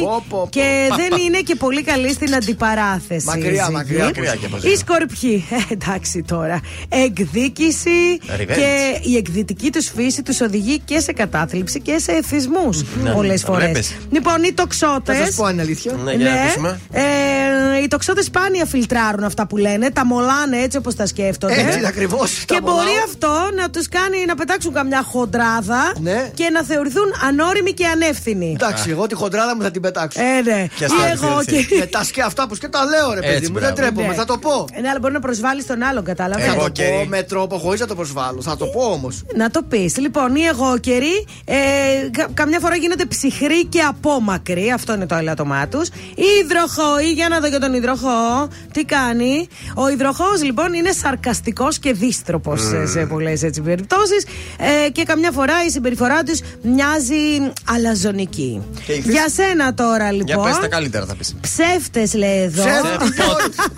Πω, 0.00 0.24
πω, 0.28 0.38
πω. 0.40 0.48
και 0.50 0.88
δεν 0.96 1.20
είναι 1.26 1.40
και 1.40 1.54
πολύ 1.54 1.82
καλή 1.82 2.12
στην 2.12 2.34
αντιπαράθεση. 2.34 3.26
Μακριά, 3.26 3.50
η 3.50 3.54
ζυγή. 3.54 3.70
μακριά, 3.72 4.04
μακριά 4.04 4.34
και 4.34 4.46
από 4.46 4.56
Οι 4.56 4.60
ζυγή. 4.60 4.76
σκορπιοί, 4.76 5.44
ε, 5.50 5.72
εντάξει 5.72 6.22
τώρα. 6.26 6.60
Εκδίκηση 6.88 7.90
Revenge. 8.22 8.46
και 8.46 8.98
η 9.10 9.16
εκδυτική 9.16 9.70
τους 9.72 9.90
φύση 9.96 10.22
τους 10.22 10.40
οδηγεί 10.40 10.78
και 10.84 11.00
σε 11.00 11.12
κατάθλιψη 11.12 11.80
και 11.80 11.98
σε 11.98 12.12
εθισμούς 12.12 12.84
Ναι. 13.02 13.10
πολλές 13.10 13.42
φορές. 13.42 13.64
Βλέπεις. 13.70 13.96
Λοιπόν, 14.10 14.42
οι 14.42 14.46
Θα 14.46 14.54
τοξότε. 14.54 15.14
σας 15.14 15.34
πω 15.34 15.46
την 15.46 15.60
αλήθεια. 15.60 15.92
Ναι, 16.04 16.12
για 16.12 16.30
να 16.60 16.75
ακούσουμε. 16.84 17.76
ε, 17.78 17.82
οι 17.82 17.88
τοξότες 17.88 18.24
σπάνια 18.24 18.64
φιλτράρουν 18.66 19.24
αυτά 19.24 19.46
που 19.46 19.56
λένε, 19.56 19.90
τα 19.90 20.06
μολάνε 20.06 20.56
έτσι 20.62 20.76
όπως 20.78 20.94
τα 20.94 21.06
σκέφτονται. 21.06 21.54
Έτσι 21.54 21.86
ακριβώς. 21.86 22.44
Και 22.46 22.60
μπορεί 22.62 22.96
αυτό 23.04 23.48
να 23.56 23.70
τους 23.70 23.88
κάνει 23.88 24.24
να 24.26 24.34
πετάξουν 24.34 24.72
καμιά 24.72 25.02
χοντράδα 25.02 25.92
Ναι. 26.00 26.30
και 26.34 26.50
να 26.52 26.62
θεωρηθούν 26.64 27.04
ανώριμοι 27.28 27.72
και 27.72 27.86
ανεύθυνοι. 27.86 28.56
Εντάξει, 28.60 28.90
εγώ 28.90 29.06
τη 29.06 29.14
χοντράδα 29.14 29.56
μου 29.56 29.62
θα 29.62 29.70
την 29.70 29.82
πετάξω. 29.82 30.20
Ε, 30.20 30.42
ναι. 30.42 30.66
Και 30.76 30.84
Ή 30.84 30.88
στα 30.88 31.08
εγώ 31.12 31.38
ευθύνη. 31.38 31.64
και. 31.64 31.76
Με 31.78 31.86
τα 31.86 32.04
σκέφτα 32.04 32.26
αυτά 32.26 32.48
που 32.48 32.54
και 32.56 32.68
τα 32.68 32.84
λέω, 32.84 33.12
ρε 33.14 33.20
παιδί 33.20 33.32
Έτσι, 33.34 33.46
μου. 33.50 33.58
μπράβο. 33.58 33.74
Δεν 33.74 33.84
τρέπομαι, 33.84 34.06
Ναι. 34.08 34.14
θα 34.14 34.24
το 34.24 34.38
πω. 34.38 34.64
Ε, 34.72 34.80
Ναι, 34.80 34.88
αλλά 34.88 34.98
μπορεί 35.00 35.12
να 35.12 35.20
προσβάλλεις 35.20 35.66
τον 35.66 35.82
άλλον, 35.82 36.04
κατάλαβες. 36.04 36.44
Θα 36.46 36.52
Εγώ 36.52 36.62
το 36.62 36.68
και- 36.70 36.84
πω 36.84 37.04
με 37.08 37.22
τρόπο 37.22 37.58
χωρίς 37.58 37.80
να 37.80 37.86
το 37.86 37.94
προσβάλλω. 37.94 38.42
Θα 38.42 38.56
το 38.56 38.66
πω 38.66 38.80
όμως. 38.82 39.22
Να 39.34 39.50
το 39.50 39.62
πεις. 39.68 39.96
Λοιπόν, 39.96 40.34
οι 40.36 40.42
εγώκεροι 40.42 41.26
ε, 41.44 41.54
κα- 42.10 42.28
καμιά 42.34 42.58
φορά 42.60 42.76
γίνονται 42.76 43.04
ψυχροί 43.04 43.64
και 43.66 43.80
απόμακροι. 43.80 44.70
Αυτό 44.74 44.94
είναι 44.94 45.06
το 45.06 45.14
ελάττωμά 45.14 45.68
τους. 45.68 45.88
Οι 46.14 46.44
υδροχόοι, 46.56 47.12
για 47.12 47.28
να 47.28 47.40
δω 47.40 47.46
για 47.46 47.60
τον 47.60 47.74
υδροχό. 47.74 48.48
Τι 48.72 48.84
κάνει. 48.84 49.48
Ο 49.74 49.88
υδροχός 49.88 50.42
λοιπόν 50.42 50.72
είναι 50.74 50.92
σαρκαστικός 50.92 51.78
και 51.78 51.92
δύστροπος 51.92 52.60
σε 52.84 53.06
πολλές 53.06 53.40
περιπτώσεις. 53.64 54.26
Ε, 54.86 54.90
και 54.90 55.02
καμιά 55.02 55.30
φορά 55.30 55.54
η 55.66 55.70
συμπεριφορά 55.70 56.22
τους 56.22 56.40
μοιάζει 56.62 57.52
αλαζονική. 57.74 58.62
Και 58.86 58.92
η 58.92 58.96
φύση- 59.00 59.10
Για 59.10 59.28
σένα 59.28 59.74
τώρα 59.74 60.04
Για 60.12 60.12
λοιπόν. 60.12 60.44
πες 60.44 60.58
τα 60.58 60.68
καλύτερα 60.68 61.06
θα 61.06 61.14
πεις. 61.14 61.34
Ψεύτες 61.40 62.14
λέει 62.14 62.42
εδώ. 62.42 62.64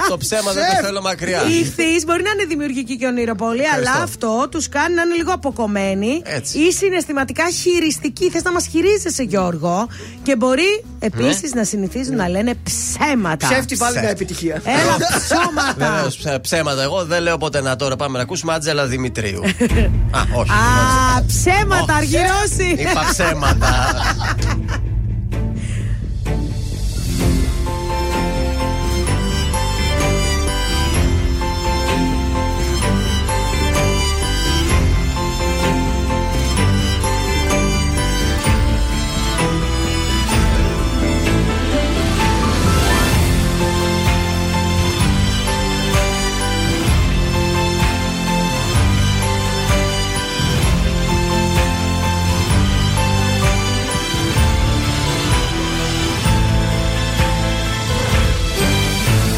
Το 0.09 0.17
ψέμα 0.17 0.53
δεν 0.53 0.63
το 0.81 0.87
θέλω 0.87 1.01
μακριά. 1.01 1.43
Οι 1.49 1.59
ηχθείς 1.59 2.05
μπορεί 2.05 2.23
να 2.23 2.31
είναι 2.31 2.45
δημιουργικοί 2.49 2.97
και 2.97 3.07
ονειροπόλοι, 3.07 3.69
αλλά 3.69 3.83
Ευχαριστώ. 3.91 4.29
αυτό 4.29 4.49
τους 4.51 4.69
κάνει 4.69 4.95
να 4.95 5.03
είναι 5.03 5.15
λίγο 5.15 5.33
αποκομμένοι 5.33 6.23
Έτσι. 6.25 6.59
ή 6.59 6.73
συναισθηματικά 6.73 7.45
χειριστικοί. 7.51 8.31
Θες 8.31 8.43
να 8.43 8.53
μας 8.53 8.67
χειρίζεσαι, 8.67 9.23
Γιώργο. 9.23 9.89
Και 10.23 10.37
μπορεί 10.37 10.85
επίσης 10.99 11.53
Ναι. 11.55 11.61
να 11.61 11.67
συνηθίζουν 11.67 12.17
να 12.17 12.29
λένε 12.29 12.55
ψέματα. 12.69 13.49
Ψεύτη 13.49 13.77
πάλι 13.77 13.91
Ψεύτη. 13.91 14.01
μια 14.01 14.11
επιτυχία. 14.11 14.63
Έλα, 14.65 14.97
ψώματα. 15.25 15.75
Βεβαίως, 15.93 16.41
ψέματα. 16.41 16.83
Εγώ 16.83 17.05
δεν 17.05 17.23
λέω 17.23 17.39
ποτέ 17.39 17.61
να 17.61 17.77
τώρα 17.77 17.97
πάμε 17.97 18.17
να 18.17 18.23
ακούσουμε 18.23 18.53
Άτζελα 18.55 18.87
Δημητρίου. 18.87 19.43
Α, 20.19 20.21
όχι. 20.35 20.51
Α, 20.51 21.25
ψέματα, 21.27 21.95
αργυρώσει. 21.95 22.77
Είπα 22.79 23.07
ψέματα. 23.11 23.69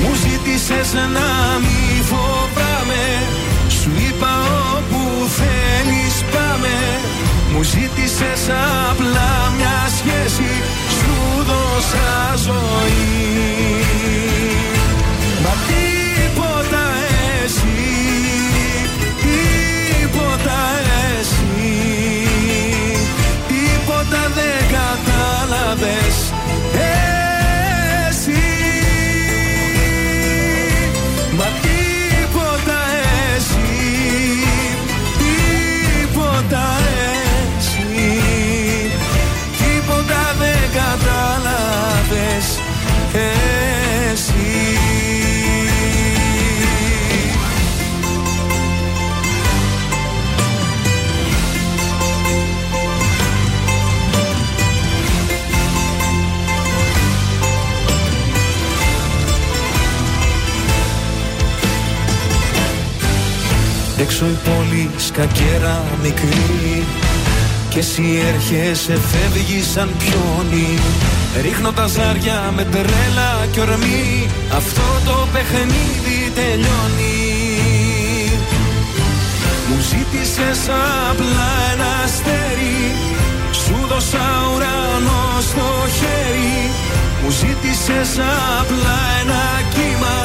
Μου 0.00 0.12
ζήτησες 0.22 0.92
να 0.92 1.28
μη 1.62 2.02
φοβάμαι. 2.10 3.04
Σου 3.78 3.90
είπα 4.06 4.32
όπου 4.76 5.00
θέλεις 5.38 6.16
πάμε. 6.32 6.76
Μου 7.52 7.62
ζήτησες 7.62 8.42
απλά 8.90 9.30
μια 9.56 9.78
σχέση. 9.98 10.50
Σου 10.96 11.44
δώσα 11.48 12.10
ζωή. 12.46 13.40
Μα 15.42 15.52
τίποτα 15.68 16.84
εσύ 17.44 17.90
Τίποτα 19.22 20.60
εσύ 21.18 21.76
Τίποτα 23.48 24.22
δεν 24.34 24.60
κατάλαβες 24.76 26.16
Έξω 64.00 64.26
η 64.26 64.38
πόλη 64.44 64.90
σκακέρα 64.96 65.82
μικρή. 66.02 66.84
Και 67.68 67.78
εσύ 67.78 68.22
έρχεσαι 68.28 68.98
φεύγει 69.10 69.62
σαν 69.62 69.90
πιόνι. 69.98 70.78
Ρίχνω 71.42 71.72
τα 71.72 71.86
ζάρια 71.86 72.52
με 72.56 72.64
τρέλα 72.64 73.30
και 73.52 73.60
ορμή. 73.60 74.28
Αυτό 74.56 74.82
το 75.04 75.28
παιχνίδι 75.32 76.18
τελειώνει. 76.34 77.18
Μου 79.68 79.78
ζήτησες 79.90 80.60
απλά 81.10 81.50
ένα 81.72 81.90
αστέρι. 82.04 82.80
Σου 83.62 83.86
δώσα 83.88 84.26
ουρανό 84.54 85.22
στο 85.48 85.66
χέρι. 85.98 86.70
Μου 87.22 87.30
ζήτησες 87.30 88.12
απλά 88.60 88.98
ένα 89.20 89.42
κύμα. 89.74 90.16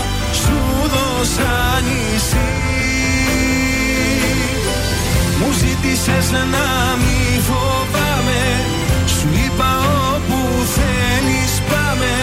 Σου 0.41 0.60
δώσα 0.93 1.81
νησί 1.85 2.65
μου 5.40 5.52
ζήτησες 5.62 6.32
να 6.32 6.68
μη 7.02 7.41
φοβάμαι. 7.48 8.44
Σου 9.16 9.28
είπα 9.45 9.72
όπου 10.14 10.40
θέλεις 10.76 11.53
πάμε. 11.70 12.14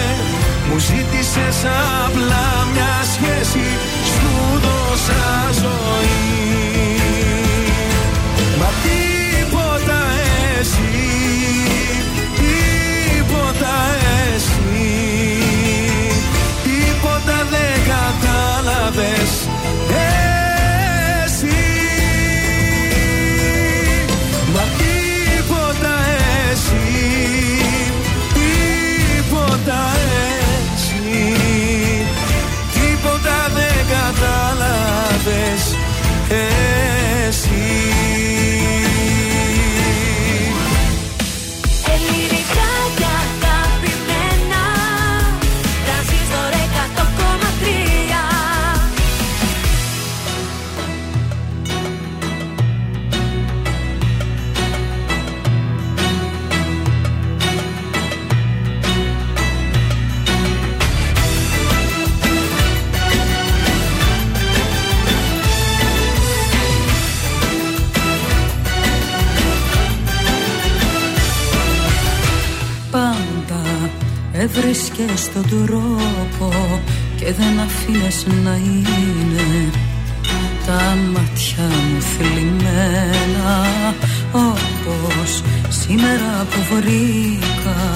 Μου 0.67 0.77
ζήτησες 0.77 1.57
απλά 2.05 2.45
μια 2.73 2.95
σχέση. 3.13 3.67
Σου 4.13 4.31
δώσα 4.63 5.23
ζωή. 5.61 6.33
Μα 8.59 8.69
τίποτα 8.83 9.99
εσύ 10.59 10.93
Τίποτα 12.35 13.75
εσύ 14.35 14.93
Τίποτα 16.63 17.47
δεν 17.49 17.75
κατάλαβες 17.91 19.31
έβρισκες 75.03 75.29
τον 75.33 75.67
τρόπο 75.67 76.81
και 77.15 77.33
δεν 77.33 77.59
αφήνες 77.59 78.25
να 78.43 78.55
είναι. 78.55 79.71
Τα 80.65 80.97
μάτια 81.13 81.63
μου 81.63 82.01
θλιμμένα 82.01 83.65
όπως 84.31 85.41
σήμερα 85.69 86.47
που 86.49 86.75
βρήκα 86.75 87.93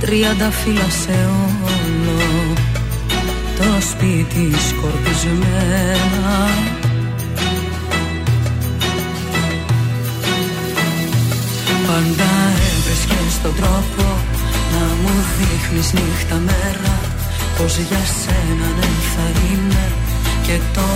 τριάντα 0.00 0.50
φύλλα 0.50 0.90
σε 1.04 1.28
όλο 1.54 2.54
το 3.56 3.86
σπίτι 3.90 4.50
σκορπισμένα. 4.68 6.48
Πάντα 11.86 12.30
έβρισκες 12.72 13.42
τον 13.42 13.54
τρόπο 13.56 14.21
να 14.72 14.84
μου 15.00 15.14
δείχνεις 15.38 15.92
νύχτα 15.92 16.36
μέρα 16.48 16.94
Πως 17.56 17.76
για 17.88 18.02
σένα 18.20 18.68
ναι 18.78 18.90
θα 19.12 19.26
είμαι 19.44 19.84
και 20.46 20.56
το 20.74 20.86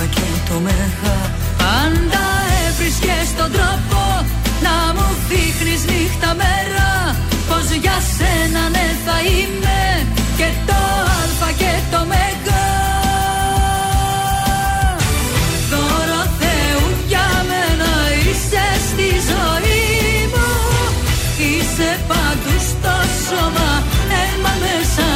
α 0.00 0.04
και 0.16 0.28
το 0.48 0.60
μέγα. 0.60 1.18
Πάντα 1.62 2.24
έβρισκες 2.66 3.28
τον 3.38 3.50
τρόπο 3.56 4.00
να 4.66 4.76
μου 4.94 5.08
δείχνεις 5.28 5.82
νύχτα 5.90 6.34
μέρα 6.42 6.88
Πως 7.48 7.66
για 7.82 7.98
σένα 8.16 8.62
ναι 8.74 8.86
θα 9.04 9.16
είμαι 9.30 9.80
και 10.36 10.48
το 10.66 10.80
α 11.46 11.50
και 11.60 11.72
το 11.90 12.00
μέγα 12.12 12.99
σώμα, 23.30 23.68
αίμα 24.18 24.52
μέσα 24.62 25.09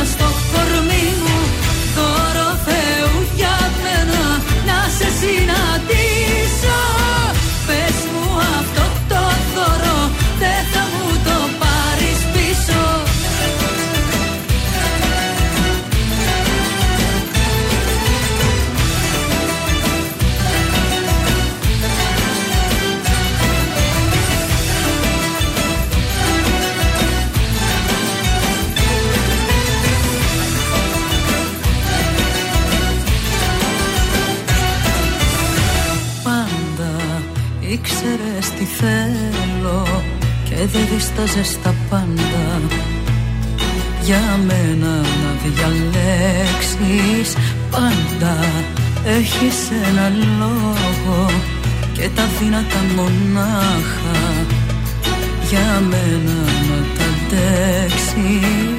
και 40.64 40.70
δεν 40.70 40.88
δίσταζες 40.92 41.58
τα 41.62 41.74
πάντα. 41.90 42.60
Για 44.02 44.40
μένα 44.46 44.94
να 44.96 45.30
διαλέξεις. 45.42 47.36
Πάντα 47.70 48.36
έχεις 49.04 49.56
ένα 49.88 50.12
λόγο 50.38 51.30
και 51.92 52.08
τα 52.14 52.24
δυνατά 52.40 52.80
μονάχα. 52.96 54.20
Για 55.48 55.82
μένα 55.90 56.36
να 56.68 56.78
τα 56.96 57.04
αντέξεις. 57.14 58.74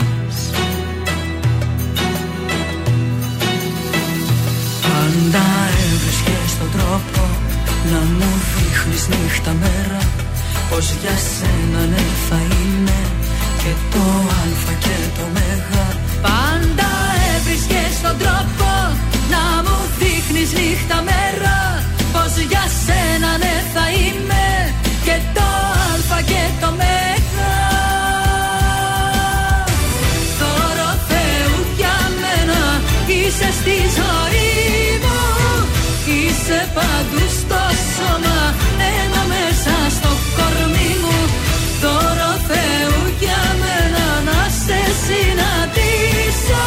Πάντα 4.82 5.45
έβρισκες 5.86 6.57
τον 6.60 6.70
τρόπο 6.72 7.28
να 7.91 7.99
μου 8.18 8.32
δείχνεις 8.56 9.07
νύχτα 9.07 9.53
μέρα 9.60 10.15
Πως 10.70 10.94
για 11.02 11.16
σένα 11.36 11.82
ναι 11.92 12.06
θα 12.30 12.40
είναι 12.60 13.00
και 13.62 13.74
το 13.92 14.04
α 14.40 14.74
και 14.84 14.98
το 15.18 15.26
μέγα. 15.34 15.88
Πάντα 16.22 16.90
έβρισκες 17.36 17.94
τον 18.04 18.18
τρόπο 18.18 18.70
να 19.34 19.44
μου 19.66 19.78
δείχνεις 20.00 20.50
νύχτα 20.60 20.98
μέρα 21.10 21.58
Πως 22.14 22.34
για 22.50 22.66
σένα 22.86 23.32
ναι 23.44 23.56
θα 23.74 23.86
είμαι 24.00 24.46
και 25.06 25.16
το 25.36 25.48
α 26.16 26.22
και 26.32 26.44
το 26.62 26.70
μέγα. 26.82 27.54
Τώρα 30.42 30.90
Θεού 31.10 31.56
για 31.80 31.98
μένα 32.22 32.62
είσαι 33.08 33.50
στη 33.60 33.78
ζωή 34.00 34.50
μου 35.04 35.22
Είσαι 36.18 36.60
παντού 36.76 37.26
στο 37.40 37.62
σώμα 37.96 38.40
Τώρα 41.81 42.31
Θεού 42.47 43.02
για 43.19 43.43
μένα 43.61 44.06
να 44.27 44.41
σε 44.64 44.80
συναντήσω. 45.06 46.64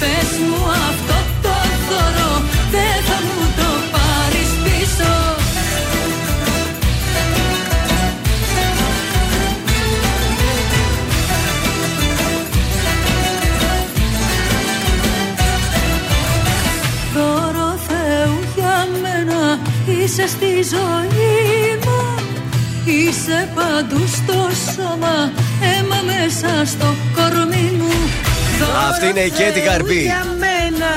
Πες 0.00 0.30
μου 0.48 0.62
αυτό 0.88 1.18
το 1.42 1.56
δώρο 1.88 2.32
δεν 2.70 2.96
θα 3.06 3.18
μου 3.26 3.46
το 3.58 3.70
πάρεις 3.92 4.50
πίσω. 4.64 5.12
Δώρο 17.14 17.78
Θεού 17.88 18.38
για 18.56 18.88
μένα 19.02 19.58
είσαι 19.86 20.26
στη 20.26 20.46
ζωή 20.46 21.78
μου 21.83 21.83
Είσαι 22.84 23.48
παντού 23.54 24.06
στο 24.06 24.48
σώμα, 24.72 25.32
αίμα 25.62 25.96
μέσα 26.06 26.64
στο 26.66 26.94
κορμί 27.16 27.70
μου 27.78 27.92
Δώρο 28.58 28.78
Αυτή 28.90 29.06
είναι 29.06 29.20
η 29.20 29.30
Κέτι 29.30 29.60
Θεού 29.60 29.64
Καρπή. 29.66 30.00
Για 30.00 30.24
μένα 30.38 30.90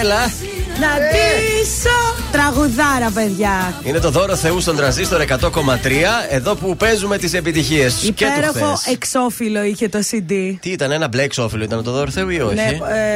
Έλα. 0.00 0.18
Να 0.80 0.86
ντύσω 0.96 2.14
Τραγουδάρα 2.32 3.10
παιδιά 3.14 3.74
Είναι 3.82 3.98
το 3.98 4.10
δώρο 4.10 4.36
Θεού 4.36 4.60
στον 4.60 4.76
τρανζίστορ 4.76 5.22
100,3. 5.28 5.46
Εδώ 6.30 6.54
που 6.54 6.76
παίζουμε 6.76 7.18
τις 7.18 7.34
επιτυχίες. 7.34 7.94
Και 7.94 8.24
του 8.24 8.32
Υπέροχο 8.36 8.74
χθες. 8.74 8.92
εξώφυλλο 8.94 9.62
είχε 9.62 9.88
το 9.88 9.98
CD 10.10 10.54
Τι 10.60 10.70
ήταν, 10.70 10.90
ένα 10.90 11.08
μπλε 11.08 11.22
εξώφυλλο 11.22 11.64
ήταν 11.64 11.84
το 11.84 11.90
δώρο 11.90 12.10
Θεού 12.10 12.28
ή 12.28 12.40
όχι; 12.40 12.54
Ναι, 12.54 12.70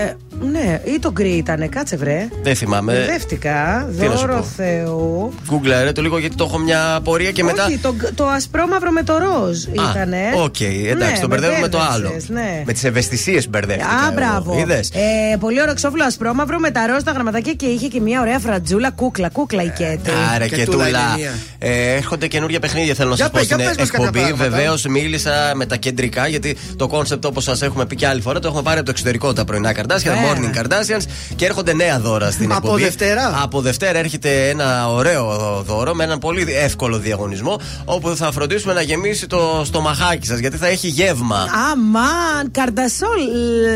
ε, 0.07 0.17
ναι, 0.51 0.81
ή 0.85 0.99
το 0.99 1.11
γκρι 1.13 1.29
ήταν, 1.31 1.69
κάτσε 1.69 1.97
βρε. 1.97 2.29
Δεν 2.43 2.55
θυμάμαι. 2.57 2.93
Μπερδεύτηκα. 2.93 3.89
τι 3.99 4.07
να 4.07 4.17
σου 4.17 4.27
Δώρο 4.27 4.37
πω. 4.37 4.43
Θεού. 4.57 5.33
Google 5.51 5.93
το 5.95 6.03
λίγο 6.03 6.19
γιατί 6.19 6.37
το 6.37 6.45
έχω 6.45 6.59
μια 6.59 7.01
απορία 7.05 7.31
και 7.31 7.45
μετά. 7.45 7.65
Όχι, 7.65 7.79
το, 7.79 7.95
το 8.15 8.27
ασπρόμαυρο 8.27 8.91
με 8.91 9.03
το 9.03 9.19
ροζ 9.19 9.65
Α, 9.67 9.91
ήτανε. 9.91 10.19
Οκ, 10.37 10.61
εντάξει, 10.61 11.13
Ναι, 11.13 11.19
το 11.21 11.27
μπερδεύουμε 11.29 11.61
με 11.61 11.69
το 11.69 11.79
άλλο. 11.81 12.03
μπέρδεψες, 12.03 12.29
Ναι. 12.29 12.63
Με 12.67 12.73
τις 12.73 12.85
ευαισθησίες 12.85 13.49
μπερδεύτηκα. 13.49 13.89
Α, 13.89 14.05
εγώ. 14.05 14.13
μπράβο. 14.15 14.59
Είδες; 14.59 14.91
Ε, 15.33 15.37
πολύ 15.37 15.61
ωραίο 15.61 15.73
εξώφυλλο 15.73 16.05
ασπρόμαυρο 16.05 16.59
με 16.59 16.71
τα 16.71 16.87
ροζ 16.87 17.03
τα 17.03 17.11
γραμματάκια 17.13 17.53
και 17.53 17.67
είχε 17.67 17.87
και 17.89 18.01
μια 18.01 18.21
ωραία 18.21 18.39
φρατζούλα 18.39 18.91
κούκλα. 18.91 19.29
Κούκλα 19.29 19.63
η 19.63 19.69
Κέτη. 19.69 20.11
Άρα 20.35 20.47
και 20.47 20.65
τούλα 20.65 20.85
τούλα. 20.85 20.99
είναι 20.99 20.99
μία. 21.17 21.33
Ε, 21.59 21.95
έρχονται 21.95 22.27
καινούργια 22.27 22.61
παιχνίδια, 22.61 22.95
θέλω 22.95 23.09
να 23.09 23.15
Για 23.15 23.25
σας 23.25 23.33
πω 23.33 23.39
πες, 23.41 23.47
για 23.49 23.57
στην 23.57 23.69
πες 23.69 23.79
μας 23.79 23.91
κάποια 23.91 24.07
εκπομπή. 24.07 24.25
πράγματα. 24.27 24.57
Βεβαίως 24.57 24.85
μίλησα 24.87 25.53
με 25.55 25.67
τα 25.67 25.77
κεντρικά, 25.77 26.27
γιατί 26.27 26.57
το 26.77 26.87
concept 26.87 27.25
όπως 27.25 27.45
σας 27.45 27.63
έχουμε 27.63 27.87
πει 27.87 27.95
και 27.97 28.07
άλλη 28.07 28.21
φορά 28.21 28.39
το 28.39 28.47
έχουμε 28.49 28.63
πάρει 28.63 28.77
από 28.77 28.85
το 28.87 28.91
εξωτερικό 28.91 29.33
τα 29.33 29.45
Πρωινά 29.45 29.73
Καρντάσια, 29.73 30.11
τα 30.11 30.17
Βέβαια. 30.17 30.31
Morning 30.35 30.59
Kardashians 30.59 31.03
και 31.37 31.45
έρχονται 31.45 31.75
νέα 31.75 32.01
δώρα 32.01 32.31
στην 32.31 32.45
Από 32.53 32.55
εκπομπή. 32.67 32.83
Δευτέρα; 32.83 33.41
Από 33.43 33.61
Δευτέρα 33.61 33.99
έρχεται 33.99 34.49
ένα 34.49 34.89
ωραίο 34.93 35.27
δώρο 35.67 35.95
με 35.95 36.05
έναν 36.05 36.19
πολύ 36.19 36.47
εύκολο 36.63 36.99
διαγωνισμό 36.99 37.61
όπου 37.85 38.17
θα 38.17 38.33
φροντίσουμε 38.33 38.73
να 38.73 38.81
γεμίσει 38.83 39.27
το 39.27 39.63
στομαχάκι 39.65 40.27
σας 40.27 40.39
γιατί 40.39 40.57
θα 40.57 40.67
έχει 40.67 40.89
γεύμα. 40.89 41.47
Αμάν, 41.73 42.51
καρντασόλ 42.51 43.19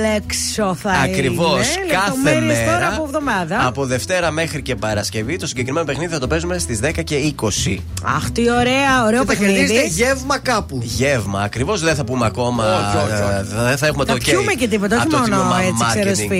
λέξο 0.00 0.74
θα 0.82 0.90
Ακριβώς. 0.90 1.48
είναι. 1.76 1.92
Κάθε 1.92 2.06
Λεπτομέρειες 2.06 2.58
μέρα. 2.58 2.72
τώρα 2.72 2.88
από 2.94 3.02
εβδομάδα. 3.04 3.66
Από 3.66 3.84
Δευτέρα 3.86 4.30
μέχρι 4.30 4.62
και 4.62 4.74
Παρασκευή. 4.74 5.36
Το 5.36 5.46
συγκεκριμένο 5.46 5.86
παιχνίδι 5.86 6.12
θα 6.12 6.18
το 6.18 6.26
παίζουμε 6.26 6.58
στις 6.58 6.80
10 6.82 7.02
και 7.04 7.16
20. 7.16 7.82
Αχ, 8.16 8.30
τι 8.30 8.50
ωραία, 8.50 9.04
ωραίο 9.06 9.20
Και 9.24 9.26
θα 9.26 9.34
κερδίσετε 9.34 9.72
παιχνίδι. 9.72 9.88
γεύμα 10.02 10.38
κάπου. 10.38 10.78
Γεύμα, 10.82 11.40
ακριβώς 11.40 11.80
δεν 11.80 11.94
θα 11.94 12.04
πούμε 12.04 12.26
ακόμα. 12.26 12.64
Όχι, 12.64 12.96
όχι, 12.96 13.22
όχι. 13.22 13.22
ε, 13.58 13.62
Δεν 13.64 13.76
θα 13.76 13.86
έχουμε 13.86 14.04
Θα 14.04 14.12
το 14.12 14.18
πιούμε 14.18 14.52
και 14.52 14.68
τίποτα, 14.68 14.96
όχι 14.96 15.04
από 15.04 15.10
το 15.16 15.18
μόνο 15.18 15.34
τμήμα 15.42 15.56
έτσι, 15.62 15.98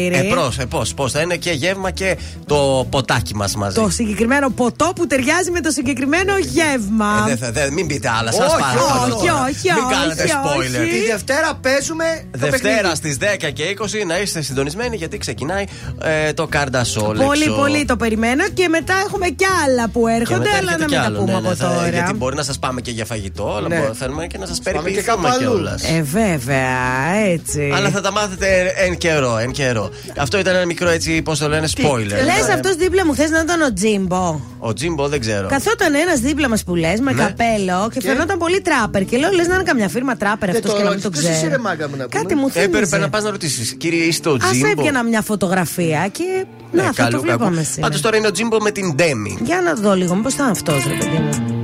marketing. 0.09 0.13
ξεροσφύρι. 0.13 0.41
Ε, 0.41 0.45
πώς, 0.45 0.59
ε, 0.59 0.65
πώς, 0.65 0.95
πώς, 0.95 1.13
θα 1.13 1.21
είναι 1.21 1.37
και 1.37 1.51
γεύμα 1.51 1.91
και 1.91 2.17
το 2.47 2.87
ποτάκι 2.91 3.35
μας 3.35 3.55
μαζί. 3.57 3.75
Το 3.81 3.89
συγκεκριμένο 3.89 4.51
ποτό 4.51 4.93
που 4.97 5.07
ταιριάζει 5.07 5.51
με 5.51 5.61
το 5.61 5.71
συγκεκριμένο 5.71 6.33
γεύμα. 6.39 7.25
Ε, 7.27 7.29
δεν 7.29 7.39
θα- 7.39 7.53
δεν- 7.53 7.73
μην 7.73 7.87
πείτε 7.87 8.09
άλλα, 8.19 8.33
σας 8.33 8.53
Όχι, 8.53 8.61
παρακαλώ. 8.63 9.15
όχι, 9.17 9.29
όχι, 9.29 9.73
Μην 9.75 9.85
όχι, 9.85 9.95
κάνετε 9.95 10.23
όχι. 10.23 10.33
spoiler. 10.45 10.89
Τη 10.91 11.11
Δευτέρα 11.11 11.55
παίζουμε. 11.61 12.05
το 12.31 12.39
Δευτέρα 12.39 12.75
παιχνίδι. 12.75 12.97
στις 12.97 13.17
10 13.17 13.51
και 13.51 13.63
20 13.65 14.05
να 14.07 14.19
είστε 14.19 14.43
συντονισμένοι 14.43 14.97
γιατί 14.97 15.19
ξεκινάει 15.19 15.65
ε, 16.03 16.33
το 16.33 16.47
Κάρντασόλ. 16.47 17.17
Πολύ, 17.19 17.49
πολύ 17.57 17.85
το 17.85 17.97
περιμένω 17.97 18.45
και 18.55 18.69
μετά 18.69 18.95
έχουμε 19.07 19.29
κι 19.29 19.45
άλλα 19.67 19.89
που 19.89 20.07
έρχονται, 20.07 20.49
αλλά 20.61 20.71
να 20.79 20.85
μην 20.89 21.15
τα 21.15 21.21
πούμε 21.21 21.35
από 21.35 21.57
τώρα. 21.57 21.83
ναι, 21.83 21.89
Γιατί 21.89 22.13
μπορεί 22.15 22.37
να 22.37 22.43
σας 22.43 22.59
πάμε 22.59 22.81
και 22.81 22.91
για 22.91 23.05
φαγητό, 23.05 23.55
αλλά 23.57 23.69
Ναι. 23.69 23.77
μπορεί- 23.79 23.95
θέλουμε 23.99 24.27
και 24.27 24.39
να 24.39 24.47
σας 24.47 24.59
Πάμε 24.61 24.77
και 24.79 24.83
περιποιηθούμε 24.85 25.29
κάπου 25.29 25.37
αλλού. 25.45 25.51
κιόλας. 25.53 25.83
Ε, 25.83 26.03
βέβαια, 26.03 27.15
έτσι. 27.33 27.73
Αλλά 27.75 27.89
θα 27.91 28.01
τα 28.01 28.13
μάθετε 28.13 28.73
εν 28.77 28.97
καιρό, 28.97 29.37
εν 29.39 29.51
καιρό. 29.51 29.88
Αυτό 30.17 30.39
ήταν 30.39 30.55
ένα 30.55 30.67
μικρό 30.67 30.89
έτσι, 30.89 31.23
πώς 31.23 31.39
το 31.39 31.49
λένε, 31.49 31.69
spoiler. 31.77 32.07
Λες 32.07 32.49
αυτός 32.55 32.75
δίπλα 32.77 33.07
μου 33.07 33.15
θες 33.15 33.31
να 33.31 33.41
ήταν 33.41 33.61
ο 33.63 33.73
Τζίμπο. 33.73 34.41
Ο 34.59 34.73
Τζίμπο 34.73 35.09
δεν 35.09 35.21
ξέρω. 35.21 35.49
Καθόταν 35.49 35.95
ένας 35.95 36.21
δίπλα 36.21 36.49
μας 36.49 36.65
που 36.65 36.75
λες 36.75 37.01
με 37.01 37.13
Ναι. 37.13 37.23
καπέλο 37.23 37.89
και, 37.93 38.01
φαινόταν 38.01 38.39
πολύ 38.39 38.61
τράπερ. 38.61 39.05
Και 39.05 39.17
λέω 39.17 39.31
λες 39.31 39.47
να 39.47 39.55
είναι 39.55 39.63
καμιά 39.63 39.89
φίρμα 39.89 40.17
τράπερ 40.17 40.49
Δεν 40.51 40.57
αυτός 40.57 40.71
το 40.73 40.77
και 40.79 40.85
να 40.85 40.91
μην 40.91 41.01
το 41.01 41.05
ρώτησες, 41.09 41.29
εσύ, 41.31 41.37
ξέρω. 41.39 41.51
ρε 41.53 41.59
μάγκα 41.59 41.89
μου, 41.89 41.97
να 41.97 42.09
πούμε. 42.09 42.23
Κάτι 42.23 42.35
μου 42.35 42.47
Έπρεπε 42.49 42.75
θύμιζε. 42.77 42.99
να 42.99 43.09
πας 43.09 43.23
να 43.23 43.31
ρωτήσεις, 43.31 43.75
κύριε, 43.79 44.05
είστε 44.05 44.29
ο 44.29 44.33
Α 44.33 44.37
Τζίμπο; 44.51 44.67
έβγαινα 44.69 45.03
μια 45.05 45.23
φωτογραφία 45.23 46.09
και. 46.13 46.45
Ναι, 46.73 46.83
να, 46.83 46.93
θα 46.93 47.09
το 47.09 47.21
βλέπαμε 47.21 47.63
σήμερα. 47.63 47.81
Πάντως 47.81 48.01
τώρα 48.01 48.17
είναι 48.17 48.27
ο 48.27 48.31
Τζίμπο 48.31 48.61
με 48.61 48.71
την 48.71 48.95
Ντέμι. 48.95 49.39
Για 49.43 49.61
να 49.61 49.75
δω 49.75 49.95
λίγο, 49.95 50.15
μήπως 50.15 50.33
ήταν 50.35 50.49
αυτός, 50.51 50.85
ρε 50.87 50.95
παιδί 50.95 51.17
μου. 51.19 51.58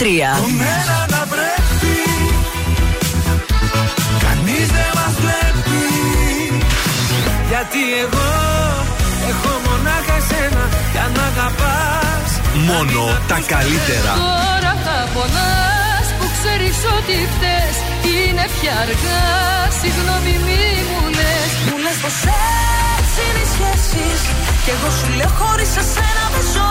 Να 0.00 1.26
πρέπει 1.32 1.96
Κανείς 4.24 4.66
δεν 4.76 4.90
μας 4.98 5.14
βλέπει. 5.22 5.84
Γιατί 7.48 7.80
εγώ 8.04 8.30
έχω 9.30 9.52
μονάχα 9.66 10.16
εσένα 10.22 10.64
Για 10.92 11.06
να 11.16 11.22
αγαπάς. 11.32 12.30
Μόνο 12.68 13.02
τα 13.30 13.38
καλύτερα. 13.52 14.12
Τώρα 14.24 14.72
θα 14.84 14.96
πονάς 15.14 16.06
που 16.18 16.26
ξέρεις 16.36 16.78
ότι 16.96 17.14
φταίς. 17.32 17.74
Είναι 18.12 18.44
πια 18.54 18.74
αργά, 18.84 19.24
συγγνώμη 19.80 20.34
μη 20.46 20.64
μου 20.90 21.02
λες. 21.18 21.50
Μου 21.66 21.76
λες 21.84 21.98
πως 22.02 22.18
έτσι 22.98 23.20
είναι 23.26 23.42
οι 23.44 23.48
σχέσεις. 23.54 24.20
Κι 24.64 24.70
εγώ 24.74 24.88
σου 24.98 25.08
λέω 25.18 25.32
χωρίς 25.40 25.72
εσένα 25.82 26.24
δεν 26.34 26.44
ζω 26.54 26.70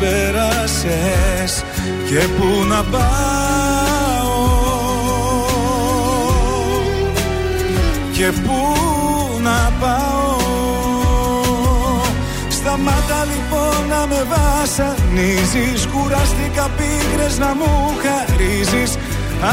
Απλά 0.00 0.48
προσπέρασες 0.70 1.64
Και 2.08 2.26
πού 2.38 2.64
να 2.68 2.82
πάω. 2.82 3.08
Και 8.12 8.32
πού 8.44 8.76
να 9.42 9.72
πάω. 9.80 10.38
Σταμάτα 12.48 13.24
λοιπόν 13.24 13.88
να 13.88 14.06
με 14.06 14.26
βασανίζεις 14.28 15.86
Κουράστηκα 15.86 16.70
πίκρες 16.76 17.38
να 17.38 17.54
μου 17.54 17.92
χαρίζεις. 18.02 18.96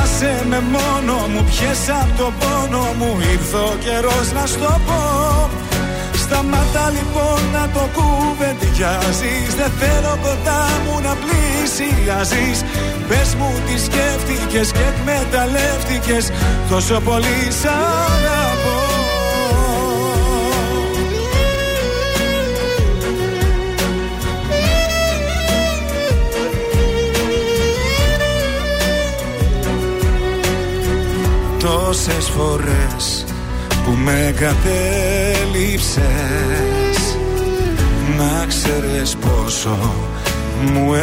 Άσε 0.04 0.46
με 0.50 0.60
μόνο 0.72 1.28
μου, 1.28 1.44
πιες 1.44 1.90
απ' 2.02 2.18
το 2.18 2.32
πόνο 2.40 2.94
μου 2.98 3.18
Ήρθε 3.32 3.58
ο 3.58 3.76
καιρός 3.80 4.32
να 4.34 4.46
στο 4.46 4.80
πω 4.86 5.67
Σταμάτα 6.30 6.86
λοιπόν 6.98 7.40
να 7.54 7.70
το 7.74 7.84
κουβεντιάζεις 7.98 9.50
Δεν 9.60 9.72
θέλω 9.80 10.18
κοντά 10.22 10.64
μου 10.84 10.96
να 11.02 11.14
πλησιάζεις 11.24 12.60
Πες 13.08 13.36
μου 13.36 13.52
τι 13.66 13.80
σκέφτηκες 13.80 14.72
και 14.72 14.80
εκμεταλλεύτηκες. 14.80 16.32
Τόσο 16.70 17.00
πολύ 17.00 17.52
σ' 17.62 17.66
αγαπώ. 17.66 18.76
Τόσες 31.60 32.30
φορές 32.30 33.17
που 33.88 33.94
με 34.04 34.34
κατέληψες 34.36 35.98
Να 38.18 38.46
ξέρεις 38.48 39.16
πόσο 39.16 39.78
μου 40.64 40.94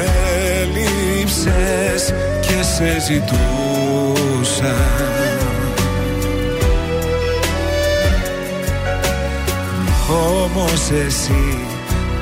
έλειψες 0.61 2.15
και 2.41 2.63
σε 2.63 3.01
ζητούσα. 3.01 4.77
Όμως 10.09 10.91
εσύ 11.07 11.59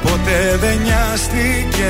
ποτέ 0.03 0.57
δεν 0.61 0.79
νοιάστηκες. 0.83 1.83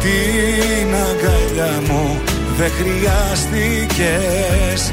Την 0.00 0.94
αγκαλιά 0.94 1.82
μου 1.88 2.04
δεν 2.58 2.70
χρειάστηκες 2.70 4.92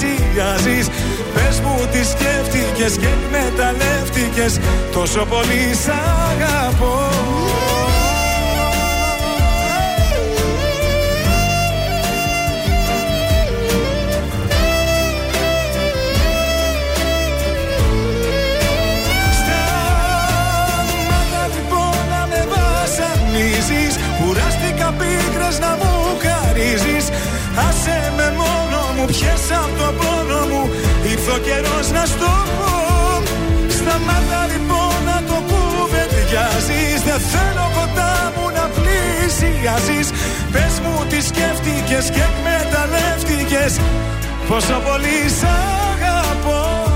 πλησιάζεις 0.00 0.88
Πες 1.34 1.60
μου 1.60 1.88
τι 1.92 2.04
σκέφτηκες 2.04 2.96
και 2.96 3.06
εκμεταλλεύτηκες 3.06 4.58
Τόσο 4.92 5.24
πολύ 5.24 5.74
σ' 5.74 5.88
αγαπώ 6.30 7.75
μόνο 29.16 29.24
μου 29.24 29.24
πιες 29.24 29.58
απ' 29.58 29.78
το 29.78 29.92
πόνο 29.98 30.40
μου. 30.50 30.70
Ήρθε 31.10 31.30
ο 31.30 31.38
καιρός 31.38 31.90
να 31.90 32.04
στο 32.06 32.32
πω. 32.56 32.72
Σταμάτα 33.68 34.40
λοιπόν 34.52 34.94
να 35.04 35.18
το 35.28 35.36
κουβεντιάζεις 35.48 36.98
Δεν 37.04 37.20
θέλω 37.32 37.66
κοντά 37.78 38.32
μου 38.36 38.46
να 38.56 38.64
πλησιάζεις. 38.76 40.08
Πες 40.52 40.74
μου 40.82 41.04
τι 41.08 41.20
σκέφτηκες 41.28 42.10
και 42.14 42.22
εκμεταλλεύτηκες. 42.30 43.80
Πόσο 44.48 44.82
πολύ 44.86 45.18
σ' 45.38 45.44
αγαπώ. 45.92 46.86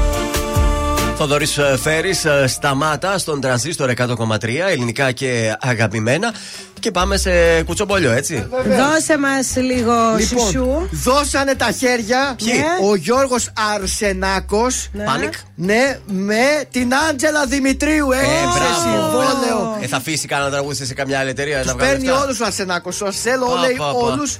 Θοδωρής 1.16 1.58
Φέρης, 1.82 2.26
σταμάτα 2.46 3.18
στον 3.18 3.40
τρανζίστορ 3.40 3.90
100,3 3.90 4.68
ελληνικά 4.70 5.12
και 5.12 5.56
αγαπημένα. 5.60 6.34
Και 6.80 6.90
πάμε 6.90 7.16
σε 7.16 7.62
κουτσομπολιό, 7.62 8.10
έτσι. 8.10 8.48
Δώσε 8.66 9.18
μας 9.18 9.56
λίγο 9.56 9.92
Λοιπόν, 10.18 10.40
σουσού. 10.40 10.88
δώσανε 10.90 11.54
τα 11.54 11.70
χέρια 11.70 12.34
Ποιοι; 12.44 12.52
ο 12.90 12.94
Γιώργος 12.94 13.50
Αρσενάκος. 13.74 14.88
Πάνικ. 15.04 15.32
Ναι, 15.54 15.98
με 16.06 16.64
την 16.70 16.90
Άντζελα 17.10 17.46
Δημητρίου. 17.46 18.10
Ε, 18.12 18.16
Έχει 18.16 18.26
μπράβο. 18.58 18.80
συμβόλαιο. 18.82 19.78
Ε, 19.82 19.86
θα 19.86 19.96
αφήσει 19.96 20.26
κανένα 20.26 20.50
τραγούδι 20.50 20.84
σε 20.84 20.94
καμιά 20.94 21.18
άλλη 21.18 21.30
εταιρεία 21.30 21.56
να 21.56 21.62
Του 21.62 21.76
βγάλει 21.76 21.90
παίρνει 21.90 22.04
λεφτά. 22.06 22.22
όλους 22.22 22.40
ο 22.40 22.44
Αρσενάκος. 22.44 23.00
Ο 23.00 23.06
Αρσέλο 23.06 23.46
Πα, 23.46 23.60
λέει 23.60 23.74
πα, 23.78 23.84
πα. 23.84 23.90
όλους. 23.98 24.38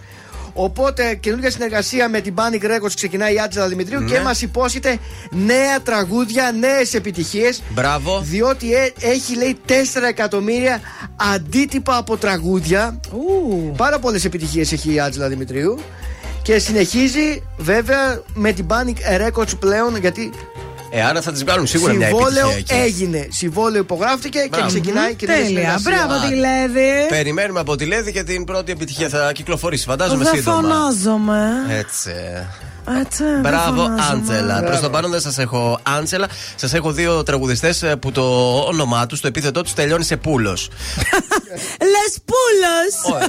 Οπότε 0.62 1.14
καινούργια 1.14 1.50
συνεργασία 1.50 2.08
με 2.08 2.20
την 2.20 2.34
Panic 2.36 2.64
Records 2.64 2.92
ξεκινάει 2.94 3.34
η 3.34 3.38
Άντζελα 3.38 3.68
Δημητρίου 3.68 4.00
Ναι. 4.00 4.10
και 4.10 4.20
μας 4.20 4.42
υπόσχεται 4.42 4.98
νέα 5.30 5.80
τραγούδια, 5.82 6.52
νέες 6.58 6.94
επιτυχίες. 6.94 7.62
Μπράβο. 7.70 8.20
Διότι 8.24 8.74
ε- 8.74 8.92
έχει 9.00 9.36
λέει 9.36 9.56
4 9.66 10.08
εκατομμύρια 10.08 10.80
αντίτυπα 11.34 11.96
από 11.96 12.16
τραγούδια. 12.16 13.00
Πάρα 13.76 13.98
πολλές 13.98 14.24
επιτυχίες 14.24 14.72
έχει 14.72 14.92
η 14.92 15.00
Άντζελα 15.00 15.28
Δημητρίου. 15.28 15.78
Και 16.42 16.58
συνεχίζει 16.58 17.42
βέβαια 17.56 18.22
με 18.34 18.52
την 18.52 18.66
Panic 18.68 19.26
Records 19.26 19.58
πλέον 19.58 19.96
γιατί 19.96 20.30
Ε, 20.92 21.02
άρα 21.02 21.20
θα 21.22 21.32
τη 21.32 21.44
βγάλουν 21.44 21.66
σίγουρα 21.66 21.92
μια 21.92 22.06
Συμβόλαιο 22.06 22.48
επιτυχία 22.50 22.82
εκεί. 22.84 23.02
έγινε. 23.02 23.26
Συμβόλαιο 23.30 23.80
υπογράφτηκε 23.80 24.38
και 24.38 24.48
Μπράβο. 24.50 24.66
ξεκινάει 24.66 25.14
και 25.14 25.26
νέα 25.26 25.36
Τέλεια. 25.36 25.48
συνεργασία. 25.48 25.90
Μπράβο 26.06 26.28
τη 26.28 26.34
Λέδη. 26.34 27.06
Περιμένουμε 27.08 27.60
από 27.60 27.76
τη 27.76 27.84
Λέδη 27.84 28.12
και 28.12 28.22
την 28.22 28.44
πρώτη 28.44 28.72
επιτυχία 28.72 29.08
θα 29.08 29.32
κυκλοφορήσει. 29.32 29.84
Φαντάζομαι 29.84 30.24
Δεν 30.24 30.34
σύντομα. 30.34 30.56
φωνάζομαι. 30.56 31.48
Έτσι. 31.68 32.10
Έτσι, 33.00 33.24
δεν 33.24 33.40
Μπράβο, 33.40 33.82
φωνάζομαι. 33.82 34.02
Άντζελα. 34.12 34.62
Προς 34.62 34.80
το 34.80 34.90
παρόν 34.90 35.10
δεν 35.10 35.20
σας 35.20 35.38
έχω 35.38 35.78
Άντζελα. 35.82 36.28
Σας 36.56 36.74
έχω 36.74 36.92
δύο 36.92 37.22
τραγουδιστές 37.22 37.84
που 38.00 38.12
το 38.12 38.56
όνομά 38.58 39.06
τους, 39.06 39.20
το 39.20 39.26
επίθετό 39.26 39.62
τους 39.62 39.72
τελειώνει 39.74 40.04
σε 40.04 40.16
πούλος. 40.16 40.68
Λες 41.92 42.18
πούλος. 42.24 43.20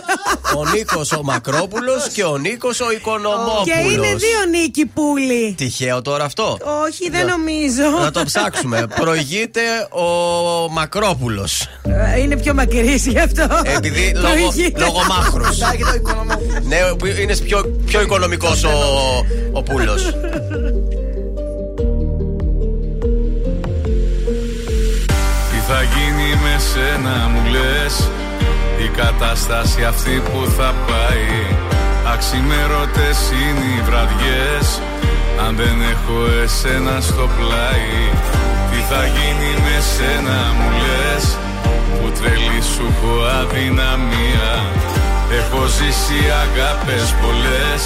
ο 0.56 0.70
Νίκος 0.76 1.12
ο 1.12 1.24
Μακρόπουλος 1.24 2.08
και 2.14 2.24
ο 2.24 2.38
Νίκος 2.38 2.80
ο 2.80 2.92
Οικονομόπουλος. 2.92 3.64
Και 3.64 3.92
είναι 3.92 4.08
δύο 4.16 4.46
νίκη 4.52 4.86
πουλί. 4.86 5.54
Τυχαίο 5.58 6.02
τώρα 6.02 6.24
αυτό; 6.24 6.58
Όχι, 6.88 7.10
δεν 7.10 7.26
νομίζω. 7.26 7.84
Να 8.02 8.12
το 8.12 8.24
ψάξουμε. 8.24 8.88
Προηγείται 8.96 9.62
ο 9.92 10.70
Μακρόπουλος. 10.72 11.68
Ε, 11.84 12.20
Είναι 12.20 12.36
πιο 12.38 12.54
μακρύς 12.54 13.06
γι' 13.06 13.20
αυτό. 13.20 13.48
Επειδή 13.64 14.12
λόγω, 14.16 14.28
Προηγείται. 14.28 14.80
λόγω 14.80 15.00
μάχρου. 15.10 15.44
ναι, 16.68 16.78
είναι 17.22 17.36
πιο, 17.38 17.80
πιο 17.86 18.02
οικονομικός 18.02 18.64
ο, 18.64 18.70
ο 19.52 19.64
Πούλο. 19.64 19.96
Τι 25.50 25.58
θα 25.68 25.80
γίνει 25.94 26.30
με 26.44 26.56
σένα 26.72 27.28
μου 27.32 27.42
λες; 27.52 28.10
Η 28.86 28.88
κατάσταση 29.02 29.84
αυτή 29.84 30.22
που 30.26 30.52
θα 30.58 30.74
πάει. 30.88 31.30
Αξιμέρωτες 32.14 33.20
είναι 33.42 33.66
οι 33.76 33.82
βραδιές. 33.82 34.66
Αν 35.48 35.56
δεν 35.56 35.78
έχω 35.94 36.18
εσένα 36.44 37.00
στο 37.02 37.30
πλάι 37.38 37.98
Τι 38.72 38.80
θα 38.90 39.02
γίνει 39.16 39.52
με 39.66 39.78
σένα 39.94 40.40
μου 40.58 40.70
λες; 40.82 41.26
Που 42.02 42.08
τρελή 42.18 42.62
σου 42.74 42.86
έχω 42.92 43.14
αδυναμία. 43.40 44.52
Έχω 45.40 45.66
ζήσει 45.66 46.22
αγάπες 46.44 47.06
πολλές 47.22 47.82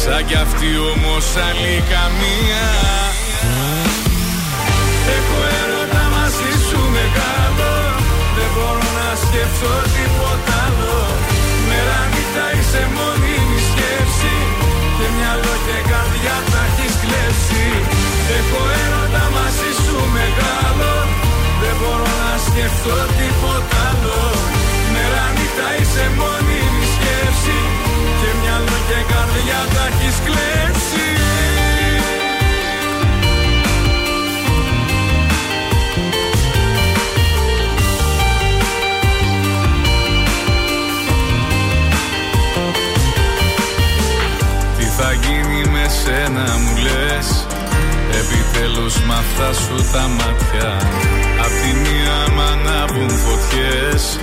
Σαν 0.00 0.20
κι 0.28 0.36
αυτή 0.44 0.70
όμως 0.92 1.26
άλλη 1.46 1.74
καμία. 1.92 2.66
Έχω 5.16 5.38
έρωτα 5.60 6.04
μαζί 6.16 6.50
σου 6.66 6.80
μεγάλο 6.96 7.72
Δεν 8.36 8.48
μπορώ 8.54 8.86
να 8.98 9.08
σκεφτώ 9.24 9.74
τίποτα 9.94 10.54
άλλο. 10.66 10.98
Μέρα 11.68 12.00
νύχτα 12.12 12.46
είσαι 12.56 12.82
μόνιμη 12.96 13.60
σκέψη. 13.68 14.36
Και 14.96 15.06
μυαλό 15.16 15.54
και 15.66 15.78
καρδιά 15.90 16.36
τα 16.52 16.62
έχεις 16.68 16.94
κλέψει. 17.02 17.66
Έχω 18.38 18.60
έρωτα 18.82 19.24
μαζί 19.36 19.70
σου 19.82 19.96
μεγάλο 20.16 20.92
Δεν 21.62 21.74
μπορώ 21.78 22.10
να 22.24 22.32
σκεφτώ 22.46 22.98
τίποτα 23.18 23.80
άλλο. 23.90 24.20
Μέρα 24.92 25.24
νύχτα 25.36 25.68
είσαι 25.78 26.04
μόνιμη 26.18 26.84
σκέψη 26.94 27.85
Και 28.88 28.92
μυαλό 28.92 29.06
και 29.06 29.12
καρδιά 29.12 29.74
τα 29.74 29.86
έχεις 29.86 30.16
κλέψει. 30.24 31.06
Τι 44.78 44.84
θα 44.84 45.12
γίνει 45.12 45.70
με 45.70 45.88
σένα 46.04 46.56
μου 46.58 46.76
λες; 46.76 47.46
Επιτέλους 48.10 49.00
μ' 49.00 49.12
αυτά 49.12 49.52
σου 49.52 49.90
τα 49.92 50.08
μάτια. 50.08 50.70
Απ' 51.44 51.56
τη 51.62 51.72
μία 51.78 52.34
μ' 52.34 52.40
ανάβουν 52.40 53.10
φωτιές 53.10 54.18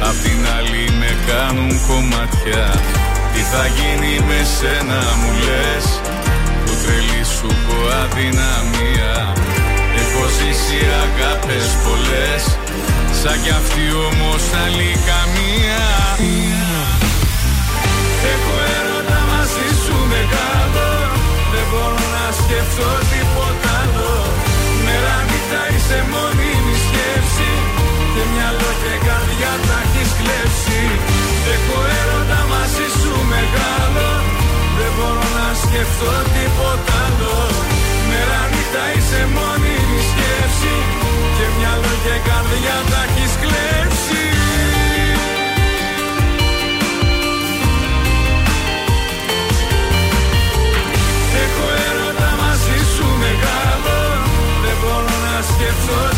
Απ' 0.00 0.22
την 0.22 0.46
άλλη 0.58 0.90
με 0.98 1.16
κάνουν 1.26 1.80
κομμάτια 1.86 3.05
Τι 3.36 3.42
θα 3.54 3.66
γίνει 3.78 4.14
με 4.28 4.40
σένα 4.56 5.00
μου 5.20 5.30
λες. 5.46 5.86
Που 6.64 6.72
τρελή 6.82 7.22
σου 7.34 7.48
έχω 7.56 7.78
αδυναμία. 8.02 9.14
Έχω 10.00 10.22
ζήσει 10.36 10.80
αγάπες 11.04 11.66
πολλές. 11.84 12.42
Σαν 13.20 13.36
κι 13.42 13.52
αυτή 13.60 13.84
όμως 14.08 14.42
άλλη 14.62 14.90
καμία. 15.08 15.84
Έχω 18.32 18.54
έρωτα 18.76 19.18
μαζί 19.30 19.68
σου 19.82 19.96
μεγάλο. 20.14 20.88
Δεν 21.52 21.66
μπορώ 21.70 22.04
να 22.16 22.26
σκεφτώ 22.40 22.90
τίποτα 23.10 23.70
άλλο. 23.82 24.14
Μέρα 24.84 25.16
νύχτα 25.28 25.62
είσαι 25.72 25.98
μόνιμη 26.12 26.74
σκέψη 26.84 27.50
Και 28.16 28.26
μυαλό 28.34 28.70
και 28.82 28.94
καρδιά 29.06 29.52
τα 29.66 29.78
έχεις 29.84 30.10
κλέψει. 30.18 30.82
Έχω 31.54 31.78
έρωτα 32.00 32.40
μαζί 32.52 32.86
σου 33.00 33.14
μεγάλο. 33.34 34.08
Δεν 34.78 34.90
μπορώ 34.96 35.26
να 35.38 35.48
σκεφτώ 35.62 36.12
τίποτα 36.34 36.96
άλλο. 37.06 37.36
Μέρα 38.08 38.40
νύχτα 38.52 38.84
είσαι 38.94 39.20
μόνιμη 39.36 40.00
σκέψη. 40.10 40.74
Και 41.36 41.46
μυαλό 41.56 41.92
και 42.04 42.16
καρδιά 42.28 42.76
τα 42.90 43.00
έχεις 43.06 43.32
κλέψει. 43.42 44.24
Έχω 51.44 51.66
έρωτα 51.88 52.30
μαζί 52.42 52.78
σου 52.92 53.06
μεγάλο. 53.24 53.98
Δεν 54.64 54.76
μπορώ 54.80 55.14
να 55.26 55.36
σκεφτώ 55.50 56.15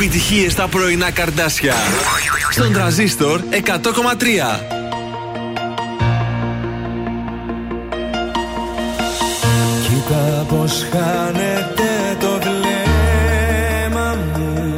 Οι 0.00 0.04
επιτυχίες 0.04 0.52
στα 0.52 0.68
πρωινά 0.68 1.10
καρδάσια. 1.10 1.74
Στον 2.50 2.72
τραζίστορ 2.72 3.40
100,3. 3.50 3.56
Κοίτα 9.82 10.46
πως 10.48 10.86
χάνεται 10.90 12.16
το 12.20 12.40
βλέμμα 12.40 14.16
μου 14.36 14.74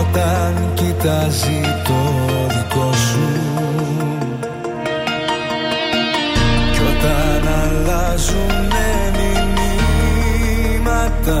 Όταν 0.00 0.72
κοιτάζει 0.74 1.60
το 1.84 2.00
δικό 2.48 2.92
σου 2.92 3.28
Κι 6.72 6.80
όταν 6.80 7.48
αλλάζουνε 7.62 9.12
μηνύματα 10.74 11.40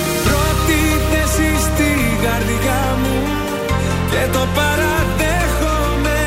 Και 4.11 4.27
το 4.31 4.47
παραδέχομαι. 4.55 6.21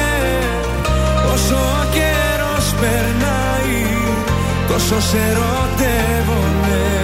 Όσο 1.32 1.54
ο 1.54 1.84
καιρός 1.92 2.66
περνάει 2.80 3.86
Τόσο 4.68 5.00
σε 5.00 5.16
ερωτεύομαι 5.16 7.03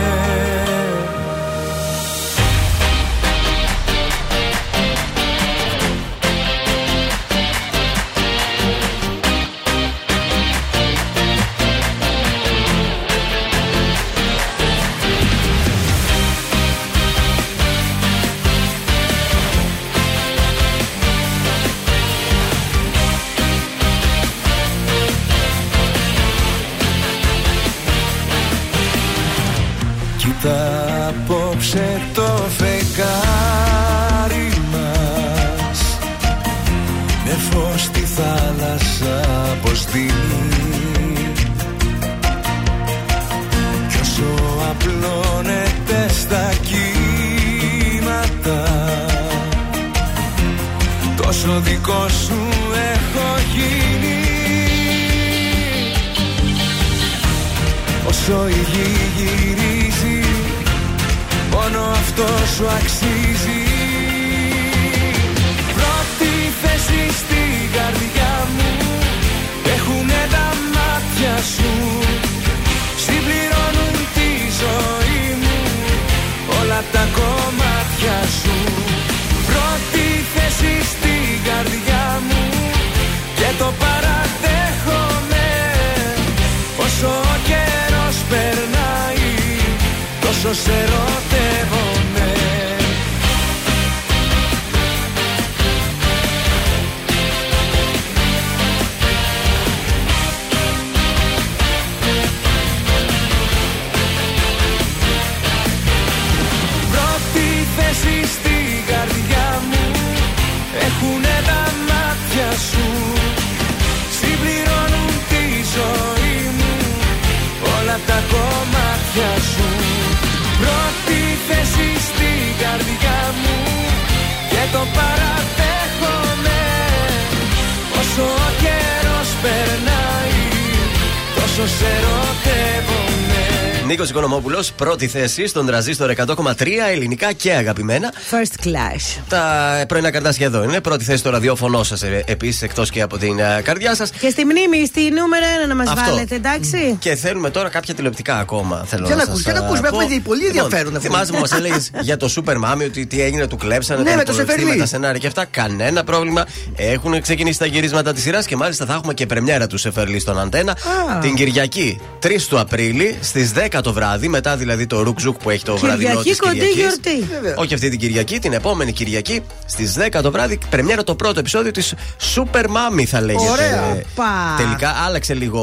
πρώτη 134.85 135.09
θέση 135.09 135.47
στον 135.47 135.67
τραζίστορ 135.67 136.13
100,3 136.17 136.67
ελληνικά 136.91 137.33
και 137.33 137.53
αγαπημένα. 137.53 138.13
First 138.31 138.67
class. 138.67 139.23
Τα 139.29 139.45
πρωινά 139.89 140.11
καρτάσια 140.11 140.47
εδώ 140.47 140.63
είναι. 140.63 140.81
Πρώτη 140.81 141.05
θέση 141.05 141.19
στο 141.19 141.31
ραδιόφωνο 141.31 141.83
σας 141.83 142.03
επίσης, 142.25 142.63
εκτός 142.63 142.91
και 142.91 143.01
από 143.03 143.19
την 143.19 143.39
ε, 143.39 143.61
καρδιά 143.65 143.95
σας. 143.95 144.11
Και 144.11 144.29
στη 144.31 144.45
μνήμη, 144.45 144.87
στη 144.87 145.01
νούμερο 145.01 145.45
1 145.65 145.69
να 145.69 145.75
μας 145.75 145.89
Αυτό. 145.89 146.11
βάλετε, 146.11 146.35
εντάξει; 146.35 146.97
Και 146.99 147.15
θέλουμε 147.15 147.51
τώρα 147.51 147.69
κάποια 147.69 147.95
τηλεοπτικά 147.95 148.39
ακόμα. 148.39 148.85
Θέλω 148.87 149.07
Για 149.07 149.15
να 149.15 149.21
σας, 149.21 149.31
ακούς, 149.31 149.43
για 149.43 149.53
να 149.53 149.61
α, 149.61 149.65
ακούς, 149.65 149.81
με 149.81 149.89
πω. 149.89 149.95
έχουμε 149.97 150.15
δει 150.15 150.21
πολύ 150.21 150.43
Λοιπόν, 150.43 150.57
ενδιαφέρον 150.63 150.97
αυτό. 150.97 151.09
Θυμάσαι 151.09 151.33
που 151.33 151.39
μας 151.39 151.53
έλεγες 151.53 151.91
για 152.09 152.17
το 152.17 152.35
Super 152.37 152.55
Mami 152.55 152.85
ότι 152.87 153.07
τι 153.07 153.23
έγινε, 153.23 153.47
του 153.47 153.57
κλέψανε. 153.57 154.03
Ναι, 154.03 154.11
τα 154.11 154.17
με 154.17 154.25
το 154.25 154.33
υπολογιστή, 154.33 154.59
Σεφερλί. 154.61 154.77
με 154.79 154.83
τα 154.83 154.87
σενάρια 154.87 155.19
και 155.19 155.27
αυτά. 155.27 155.45
Κανένα 155.45 156.05
πρόβλημα. 156.05 156.45
Έχουν 156.77 157.21
ξεκινήσει 157.21 157.59
τα 157.59 157.67
γυρίσματα 157.67 158.13
της 158.13 158.23
σειράς 158.23 158.47
και 158.47 158.57
μάλιστα 158.57 158.87
θα 158.87 158.95
έχουμε 158.95 159.15
και 159.15 159.27
πρεμιέρα 159.27 159.67
του 159.67 159.79
Σεφερλί 159.79 160.21
στον 160.21 160.39
Αντένα. 160.41 160.73
Α. 160.73 161.19
Την 161.19 161.35
Κυριακή 161.35 162.01
3 162.23 162.27
του 162.49 162.59
Απρίλη 162.59 163.19
στις 163.21 163.53
10 163.73 163.81
το 163.83 163.93
βράδυ, 163.93 164.29
μετά 164.29 164.57
δηλαδή 164.57 164.87
το 164.87 165.03
Ρουκζουκ 165.03 165.37
που 165.43 165.51
έχει 165.51 165.65
το 165.65 165.77
βραδινό 165.77 166.09
Κυριακή 166.09 166.29
της 166.31 166.39
κοντή 166.39 166.55
Κυριακής. 166.59 166.77
γιορτή. 166.77 167.55
Όχι 167.61 167.75
αυτή 167.75 167.89
την 167.89 167.99
Κυριακή, 167.99 168.39
την 168.39 168.53
επόμενη 168.53 168.93
Κυριακή 168.93 169.43
στις 169.67 169.97
10 169.99 170.21
το 170.23 170.31
βράδυ, 170.31 170.59
πρεμιέρα 170.71 171.05
το 171.05 171.15
πρώτο 171.15 171.39
επεισόδιο 171.39 171.71
της 171.71 171.95
Super 172.35 172.65
Mami 172.65 173.05
θα 173.07 173.21
λέγεται. 173.21 173.51
Ωραία. 173.51 174.03
Πα. 174.15 174.25
Τελικά 174.57 174.89
άλλαξε 175.07 175.35
λίγο 175.35 175.61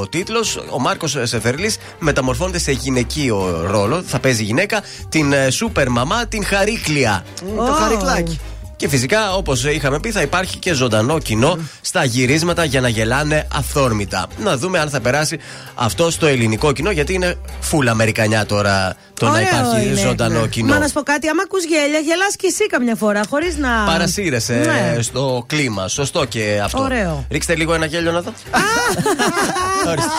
ο 0.00 0.08
τίτλος. 0.08 0.56
Ο 0.70 0.80
Μάρκος 0.80 1.16
Σεφερλής 1.22 1.76
μεταμορφώνεται 1.98 2.58
σε 2.58 2.72
γυναικείο 2.72 3.66
ρόλο. 3.70 4.02
Θα 4.06 4.18
παίζει 4.18 4.42
γυναίκα 4.42 4.82
την 5.08 5.32
ε, 5.32 5.48
Super 5.60 5.86
Μαμά, 5.88 6.26
την 6.26 6.44
Χαρίκλια. 6.44 7.24
Το 7.56 7.72
χαρικλάκι. 7.72 8.40
Και 8.80 8.88
φυσικά, 8.88 9.34
όπως 9.34 9.64
είχαμε 9.64 10.00
πει, 10.00 10.10
θα 10.10 10.22
υπάρχει 10.22 10.58
και 10.58 10.72
ζωντανό 10.72 11.18
κοινό 11.18 11.58
στα 11.80 12.04
γυρίσματα 12.04 12.64
για 12.64 12.80
να 12.80 12.88
γελάνε 12.88 13.46
αυθόρμητα. 13.52 14.26
Να 14.38 14.56
δούμε 14.56 14.78
αν 14.78 14.90
θα 14.90 15.00
περάσει 15.00 15.38
αυτό 15.74 16.10
στο 16.10 16.26
ελληνικό 16.26 16.72
κοινό, 16.72 16.90
γιατί 16.90 17.12
είναι 17.14 17.34
φουλ 17.60 17.88
Αμερικανιά 17.88 18.46
τώρα 18.46 18.96
το 19.20 19.26
να 19.26 19.32
Ωραίο 19.32 19.42
υπάρχει 19.46 19.86
είναι. 19.86 20.00
ζωντανό 20.00 20.40
Ναι. 20.40 20.46
κοινό. 20.46 20.72
Μα 20.72 20.78
να 20.78 20.86
σου 20.86 20.92
πω 20.92 21.02
κάτι, 21.02 21.28
άμα 21.28 21.42
ακούς 21.44 21.64
γέλια, 21.64 21.98
γελάς 21.98 22.36
και 22.36 22.46
εσύ 22.46 22.66
καμιά 22.66 22.94
φορά, 22.94 23.20
χωρίς 23.30 23.56
να. 23.56 23.68
Παρασύρεσαι 23.86 24.54
Ναι. 24.54 25.02
στο 25.02 25.44
κλίμα. 25.46 25.88
Σωστό 25.88 26.24
και 26.24 26.60
αυτό. 26.64 26.82
Ωραίο. 26.82 27.26
Ρίξτε 27.30 27.54
λίγο 27.56 27.74
ένα 27.74 27.86
γέλιο 27.86 28.12
να 28.12 28.20
δω. 28.20 28.32
Ορίστε. 29.86 30.10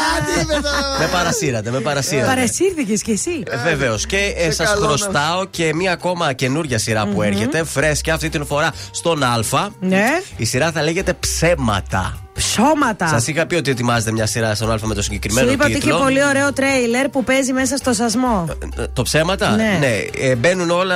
με 0.99 1.07
παρασύρατε, 1.11 1.71
με 1.71 1.79
παρασύρατε. 1.79 2.27
Παρασύρθηκε 2.27 2.93
κι 2.93 3.11
εσύ. 3.11 3.43
Βεβαίως. 3.63 4.05
Και 4.05 4.33
ε, 4.37 4.51
σας 4.51 4.67
καλό 4.67 4.81
να- 4.81 4.87
χρωστάω 4.87 5.45
και 5.45 5.73
μία 5.73 5.91
ακόμα 5.91 6.33
καινούργια 6.33 6.77
σειρά 6.77 7.05
που 7.07 7.21
έρχεται. 7.21 7.63
Φρέσκια 7.63 8.13
αυτή 8.13 8.29
την 8.29 8.45
φορά 8.45 8.71
στον 8.91 9.23
Α. 9.23 9.39
Ναι. 9.79 10.05
Η 10.37 10.45
σειρά 10.45 10.71
θα 10.71 10.81
λέγεται 10.83 11.13
Ψέματα. 11.13 12.20
Ψώματα. 12.41 13.07
Σας 13.07 13.27
είχα 13.27 13.45
πει 13.45 13.55
ότι 13.55 13.71
ετοιμάζετε 13.71 14.11
μια 14.11 14.25
σειρά 14.25 14.55
στον 14.55 14.71
Α 14.71 14.77
με 14.83 14.93
το 14.95 15.01
συγκεκριμένο 15.01 15.47
Σου 15.47 15.53
είπα 15.53 15.65
ότι 15.65 15.73
τίτλο. 15.73 15.93
είχε 15.95 16.03
πολύ 16.03 16.23
ωραίο 16.25 16.53
τρέιλερ 16.53 17.09
που 17.09 17.23
παίζει 17.23 17.53
μέσα 17.53 17.77
στο 17.77 17.93
σασμό. 17.93 18.45
Ε, 18.77 18.83
Το 18.93 19.01
ψέματα, 19.01 19.49
Ναι. 19.55 19.79
Ε, 20.19 20.35
μπαίνουν 20.35 20.69
όλα 20.69 20.95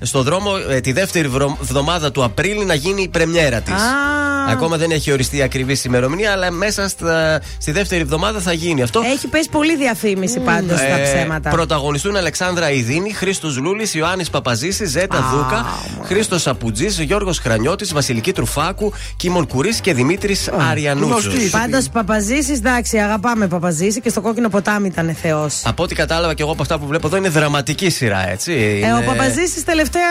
στο 0.00 0.22
δρόμο 0.22 0.50
ε, 0.70 0.80
τη 0.80 0.92
δεύτερη 0.92 1.28
βρω- 1.28 1.56
εβδομάδα 1.62 2.12
του 2.12 2.24
Απρίλη 2.24 2.64
να 2.64 2.74
γίνει 2.74 3.02
η 3.02 3.08
πρεμιέρα 3.08 3.60
της. 3.60 3.72
Α. 3.74 4.16
Ακόμα 4.50 4.76
δεν 4.76 4.90
έχει 4.90 5.12
οριστεί 5.12 5.42
ακριβής 5.42 5.84
ημερομηνία, 5.84 6.32
αλλά 6.32 6.50
μέσα 6.50 6.88
στα, 6.88 7.40
στη 7.58 7.72
δεύτερη 7.72 8.00
εβδομάδα 8.00 8.40
θα 8.40 8.52
γίνει 8.52 8.82
αυτό. 8.82 9.00
Έχει 9.04 9.26
πέσει 9.28 9.48
πολύ 9.48 9.76
διαφήμιση 9.76 10.38
πάντως 10.40 10.78
στα 10.78 10.98
Ε, 10.98 11.02
ψέματα. 11.02 11.50
Πρωταγωνιστούν 11.50 12.16
Αλεξάνδρα 12.16 12.70
Ιδίνη, 12.70 13.12
Χρήστος 13.12 13.56
Λούλης, 13.56 13.94
Ιωάννης 13.94 14.30
Παπαζήση, 14.30 14.84
Ζέτα 14.86 15.24
Δούκα, 15.32 15.66
Χρήστος 16.04 16.42
Σαπουτζής, 16.42 16.98
Γιώργος 17.00 17.38
Χρανιώτης, 17.38 17.92
Βασιλική 17.92 18.32
Τρουφάκου, 18.32 18.92
Κίμων 19.16 19.46
Κουρής 19.46 19.80
και 19.80 19.94
Δημήτρης 19.94 20.48
Αριανούτσο. 20.60 21.30
Πάντως 21.50 21.88
Παπαζήσης, 21.88 22.58
εντάξει, 22.58 22.98
αγαπάμε 22.98 23.46
Παπαζήση 23.48 24.00
και 24.00 24.08
στο 24.08 24.20
κόκκινο 24.20 24.48
ποτάμι 24.48 24.86
ήταν 24.86 25.16
Θεός. 25.22 25.62
Από 25.64 25.82
ό,τι 25.82 25.94
κατάλαβα 25.94 26.34
και 26.34 26.42
εγώ 26.42 26.52
από 26.52 26.62
αυτά 26.62 26.78
που 26.78 26.86
βλέπω 26.86 27.06
εδώ 27.06 27.16
είναι 27.16 27.28
δραματική 27.28 27.90
σειρά, 27.90 28.28
έτσι. 28.30 28.52
Ε, 28.82 28.92
ο 28.92 28.96
Είναι- 28.96 29.06
Παπαζήσης 29.06 29.64
τελευταία 29.64 30.02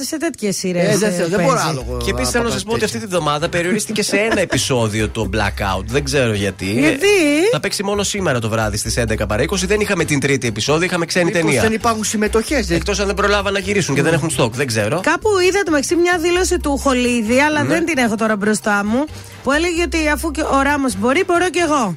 σε 0.00 0.16
τέτοιες 0.16 0.56
σειρές. 0.56 0.94
Ε, 0.94 0.96
δεν 0.96 1.12
θέλω, 1.12 1.28
δεν 1.28 1.40
μπορώ 1.44 1.58
άλλο. 1.68 1.84
εγώ 1.88 1.96
Και 2.04 2.10
επίσης 2.10 2.26
να 2.26 2.30
θέλω 2.30 2.42
να 2.42 2.48
πάω 2.48 2.58
σας 2.58 2.62
πω 2.64 2.72
ότι 2.74 2.84
αυτή 2.84 2.98
τη 2.98 3.06
βδομάδα 3.06 3.48
περιορίστηκε 3.48 4.02
σε 4.02 4.16
ένα 4.16 4.40
επεισόδιο 4.40 5.08
το 5.08 5.30
Blackout. 5.34 5.84
Δεν 5.86 6.04
ξέρω 6.04 6.32
γιατί. 6.32 6.64
Γιατί; 6.72 7.06
Ε, 7.06 7.48
Θα 7.52 7.60
παίξει 7.60 7.82
μόνο 7.82 8.02
σήμερα 8.02 8.38
το 8.38 8.48
βράδυ 8.48 8.76
στις 8.76 8.96
11 8.96 9.26
παρά 9.28 9.42
20. 9.42 9.66
Δεν 9.66 9.80
είχαμε 9.80 10.04
την 10.04 10.20
τρίτη 10.20 10.46
επεισόδιο, 10.46 10.84
είχαμε 10.86 11.04
ξένη 11.06 11.24
Μήπως 11.24 11.40
ταινία. 11.40 11.60
δεν 11.62 11.72
υπάρχουν 11.72 12.04
συμμετοχές. 12.04 12.70
Εκτός 12.70 12.98
αν 13.00 13.06
δεν 13.06 13.14
προλάβαν 13.14 13.52
να 13.52 13.58
γυρίσουν 13.58 13.94
και 13.94 14.02
δεν 14.02 14.12
έχουν 14.12 14.30
στόκ. 14.30 14.54
Δεν 14.54 14.66
ξέρω. 14.66 15.00
Κάπου 15.02 15.28
είδα 15.48 15.62
το 15.62 15.70
μεταξύ 15.70 15.94
μια 15.96 16.18
δήλωση 16.20 16.58
του 16.58 16.76
Χολίδη, 16.78 17.40
αλλά 17.40 17.62
Ναι. 17.62 17.68
δεν 17.68 17.84
την 17.84 17.98
έχω 17.98 18.14
τώρα 18.14 18.36
μπροστά 18.36 18.84
μου. 18.84 19.04
Που 19.48 19.54
έλεγε 19.54 19.82
ότι 19.82 20.08
αφού 20.08 20.30
και 20.30 20.42
ο 20.42 20.62
Ράμος 20.62 20.96
μπορεί, 20.96 21.24
μπορώ 21.24 21.50
κι 21.50 21.58
εγώ. 21.58 21.94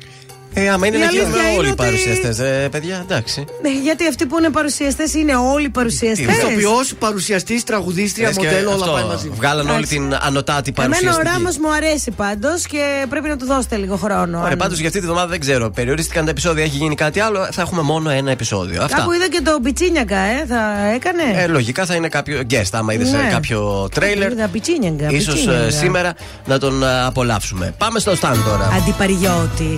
Ε, 0.53 0.69
άμα 0.69 0.87
είναι 0.87 0.97
Η 0.97 0.99
να 0.99 1.05
αλήθεια 1.05 1.23
γίνουμε 1.23 1.43
είναι 1.43 1.57
όλοι 1.57 1.67
οι 1.67 1.71
ότι- 1.71 1.83
παρουσιαστές, 1.83 2.39
ε, 2.39 2.67
παιδιά, 2.71 3.05
εντάξει. 3.09 3.45
Ναι, 3.61 3.69
γιατί 3.83 4.07
αυτοί 4.07 4.25
που 4.25 4.37
είναι 4.39 4.49
παρουσιαστές 4.49 5.13
είναι 5.13 5.35
όλοι 5.35 5.69
παρουσιαστές. 5.69 6.35
Ηθοποιός, 6.37 6.93
παρουσιαστής, 6.99 7.63
τραγουδίστρια, 7.63 8.27
Λες 8.27 8.37
και 8.37 8.45
μοντέλο, 8.45 8.69
όλα 8.69 8.79
αυτό, 8.79 8.91
πάει 8.91 9.03
μαζί. 9.03 9.29
Βγάλαν 9.29 9.65
όλη 9.65 9.75
Εντάξει. 9.75 9.95
την 9.95 10.17
ανωτάτη 10.21 10.73
Εμένα 10.77 10.95
ο 10.95 10.99
παρουσιαστική. 10.99 11.27
Ράμος 11.37 11.57
μου 11.57 11.71
αρέσει 11.73 12.11
πάντως 12.11 12.65
και 12.65 13.05
πρέπει 13.09 13.27
να 13.27 13.37
του 13.37 13.45
δώσετε 13.45 13.75
λίγο 13.75 13.95
χρόνο. 13.97 14.37
Ωραία, 14.39 14.51
αν- 14.51 14.57
πάντως 14.57 14.77
για 14.79 14.87
αυτή 14.87 14.99
τη 14.99 15.05
βδομάδα 15.05 15.27
δεν 15.27 15.39
ξέρω. 15.39 15.69
Περιορίστηκαν 15.69 16.23
τα 16.25 16.29
επεισόδια, 16.31 16.63
έχει 16.63 16.77
γίνει 16.77 16.95
κάτι 16.95 17.19
άλλο. 17.19 17.47
Θα 17.51 17.61
έχουμε 17.61 17.81
μόνο 17.81 18.09
ένα 18.09 18.31
επεισόδιο. 18.31 18.83
Αυτά. 18.83 18.97
Κάπου 18.97 19.11
είδα 19.11 19.27
και 19.29 19.41
το 19.43 19.59
Πιτσίνιακα, 19.63 20.17
ε, 20.17 20.45
θα 20.47 20.61
έκανε; 20.95 21.23
Ε, 21.43 21.47
λογικά 21.47 21.85
θα 21.85 21.95
είναι 21.95 22.07
κάποιο 22.07 22.41
guest, 22.49 22.69
άμα 22.71 22.93
είδες 22.93 23.11
Ναι. 23.11 23.27
κάποιο 23.31 23.89
τρέιλερ. 23.93 24.31
Είδα 24.31 24.47
Πιτσίνιακα. 24.47 25.07
Ίσως 25.09 25.33
Πιτσίνιακα. 25.33 25.63
ε, 25.65 25.69
σήμερα 25.69 26.13
να 26.45 26.57
τον 26.59 26.83
ε, 26.83 27.03
απολαύσουμε. 27.05 27.73
Πάμε 27.77 27.99
στο 27.99 28.11
stand 28.11 28.37
τώρα. 28.45 28.69
Αντιπαριώτη. 28.81 29.77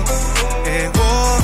Εγώ. 0.93 1.37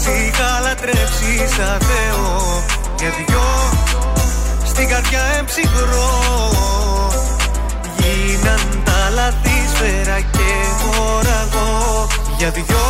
Σ' 0.00 0.06
είχα 0.06 0.60
λατρέψει 0.62 1.32
σαν 1.56 1.78
Θεό. 1.80 2.62
Για 2.98 3.10
δυο 3.10 3.46
Στην 4.64 4.88
καρδιά 4.88 5.22
εμψυχρό. 5.38 6.10
Γίναν 7.98 8.82
τα 8.84 9.10
λαθή 9.14 9.58
σφαίρα 9.74 10.20
και 10.20 10.50
μοραγό 10.84 12.06
Για 12.38 12.50
δυο 12.50 12.86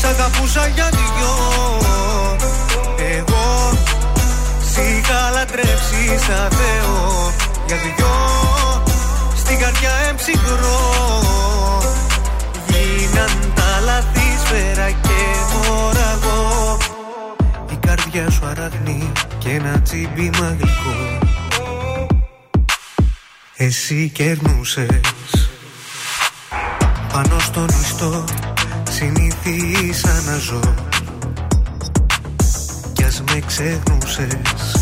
Σ' 0.00 0.04
αγαπούσα 0.04 0.66
για 0.66 0.88
δυο. 0.90 1.34
Εγώ 3.16 3.72
Σ' 4.70 4.76
είχα 4.76 5.30
λατρέψει 5.34 6.02
σαν 6.26 6.48
Θεό. 6.50 7.32
Για 7.66 7.76
δυο 7.76 8.14
Στην 9.36 9.58
καρδιά 9.58 9.90
εμψυχρό. 10.08 10.80
Γίναν 12.66 13.51
τα 13.86 13.92
λαθή 13.92 14.38
σφαίρα 14.44 14.90
και 14.90 15.18
μοραγό 15.54 16.76
Η 17.70 17.76
καρδιά 17.86 18.30
σου 18.30 18.46
αραγνεί 18.46 19.12
και 19.38 19.50
ένα 19.50 19.80
τσίμπημα 19.80 20.56
γλυκό 20.58 21.18
εσύ 23.56 24.08
κερνούσες. 24.08 25.50
Πάνω 27.12 27.38
στον 27.38 27.68
ιστό 27.82 28.24
συνήθισα 28.90 30.22
να 30.26 30.36
ζω. 30.36 30.60
Κι 32.92 33.04
ας 33.04 33.22
με 33.26 33.42
ξεχνούσες. 33.46 34.76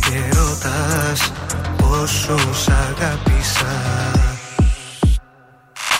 Και 0.00 0.36
ρωτάς 0.36 1.32
πόσο 1.76 2.54
σ' 2.54 2.68
αγάπησα 2.68 4.23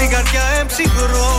Στην 0.00 0.12
καρδιά 0.12 0.42
εμψυχρό. 0.60 1.32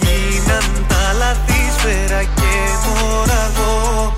Γίναν 0.00 0.86
τα 0.88 1.12
λαθή 1.18 1.62
σφαίρα 1.76 2.22
και 2.22 2.54
μοραγό. 2.84 4.12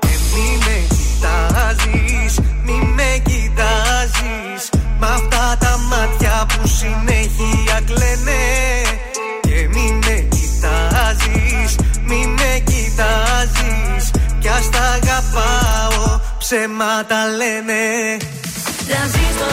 Και 0.00 0.14
μη 0.32 0.58
με 0.64 0.76
κοιτάζεις, 0.94 2.38
μη 2.64 2.92
με 2.96 3.22
κοιτάζεις. 3.28 4.62
Μ' 4.98 5.04
αυτά 5.04 5.56
τα 5.60 5.78
μάτια 5.90 6.46
που 6.48 6.68
συνέχεια 6.68 7.80
κλαίνε. 7.86 8.44
Και 9.40 9.68
μη 9.72 9.98
με 10.04 10.28
κοιτάζεις, 10.34 11.76
μη 12.06 12.26
με 12.26 12.62
κοιτάζεις. 12.64 14.10
Κι 14.40 14.48
ας 14.48 14.68
τα 14.70 14.82
αγαπάω, 14.98 16.20
ψέματα 16.38 17.26
λένε. 17.36 17.82
Τρανζίστορ 18.86 19.52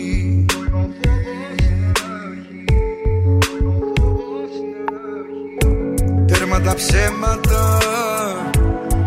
Τέρμα 6.51 6.69
τα 6.69 6.75
ψέματα 6.75 7.77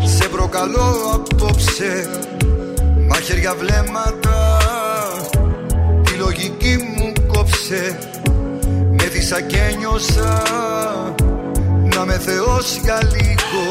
Σε 0.05 0.27
προκαλώ 0.27 1.11
απόψε. 1.13 2.09
Μαχαίρια 3.07 3.55
βλέμματα 3.59 4.57
Τη 6.03 6.13
λογική 6.13 6.77
μου 6.97 7.13
κόψε. 7.27 7.99
Μέθησα 8.91 9.41
και 9.41 9.75
νιώσα 9.77 10.43
Να 11.95 12.05
με 12.05 12.13
θεός 12.13 12.79
για 12.83 12.99
λίγο. 13.03 13.65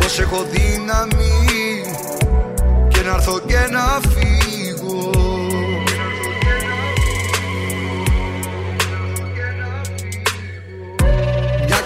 Πως 0.00 0.18
έχω 0.18 0.46
δύναμη 0.50 1.82
Και 2.88 3.00
να 3.00 3.14
έρθω 3.14 3.38
και 3.46 3.68
να 3.70 4.00
φύγω 4.10 4.31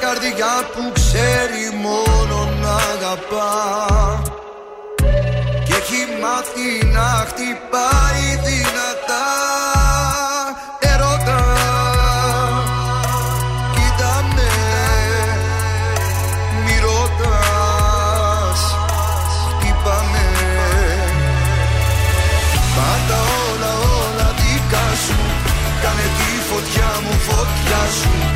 καρδιά 0.06 0.54
που 0.74 0.92
ξέρει 0.92 1.64
μόνο 1.82 2.38
να 2.62 2.74
αγαπά. 2.74 3.52
Και 5.64 5.74
έχει 5.80 6.00
μάθει 6.22 6.68
να 6.94 7.08
χτυπάει 7.28 8.26
δυνατά. 8.46 9.26
Ερώτα 10.92 11.42
Κοίτα 13.74 14.14
με 14.34 14.50
Μη 16.64 16.76
ρωτάς 16.84 18.60
Χτύπα 19.48 19.98
με 20.12 20.26
Πάντα 22.76 23.18
όλα 23.46 23.72
όλα 23.96 24.34
δικά 24.36 24.86
σου 25.06 25.18
Κάνε 25.82 26.06
τη 26.16 26.28
φωτιά 26.48 26.90
μου 27.02 27.14
φωτιά 27.28 27.82
σου 28.00 28.35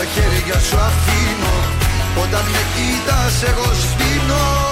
στα 0.00 0.08
χέρια 0.08 0.60
σου 0.60 0.76
αφήνω. 0.76 1.56
Όταν 2.22 2.44
με 2.52 2.62
κοίτας 2.74 3.42
εγώ 3.42 3.72
σβήνω 3.74 4.69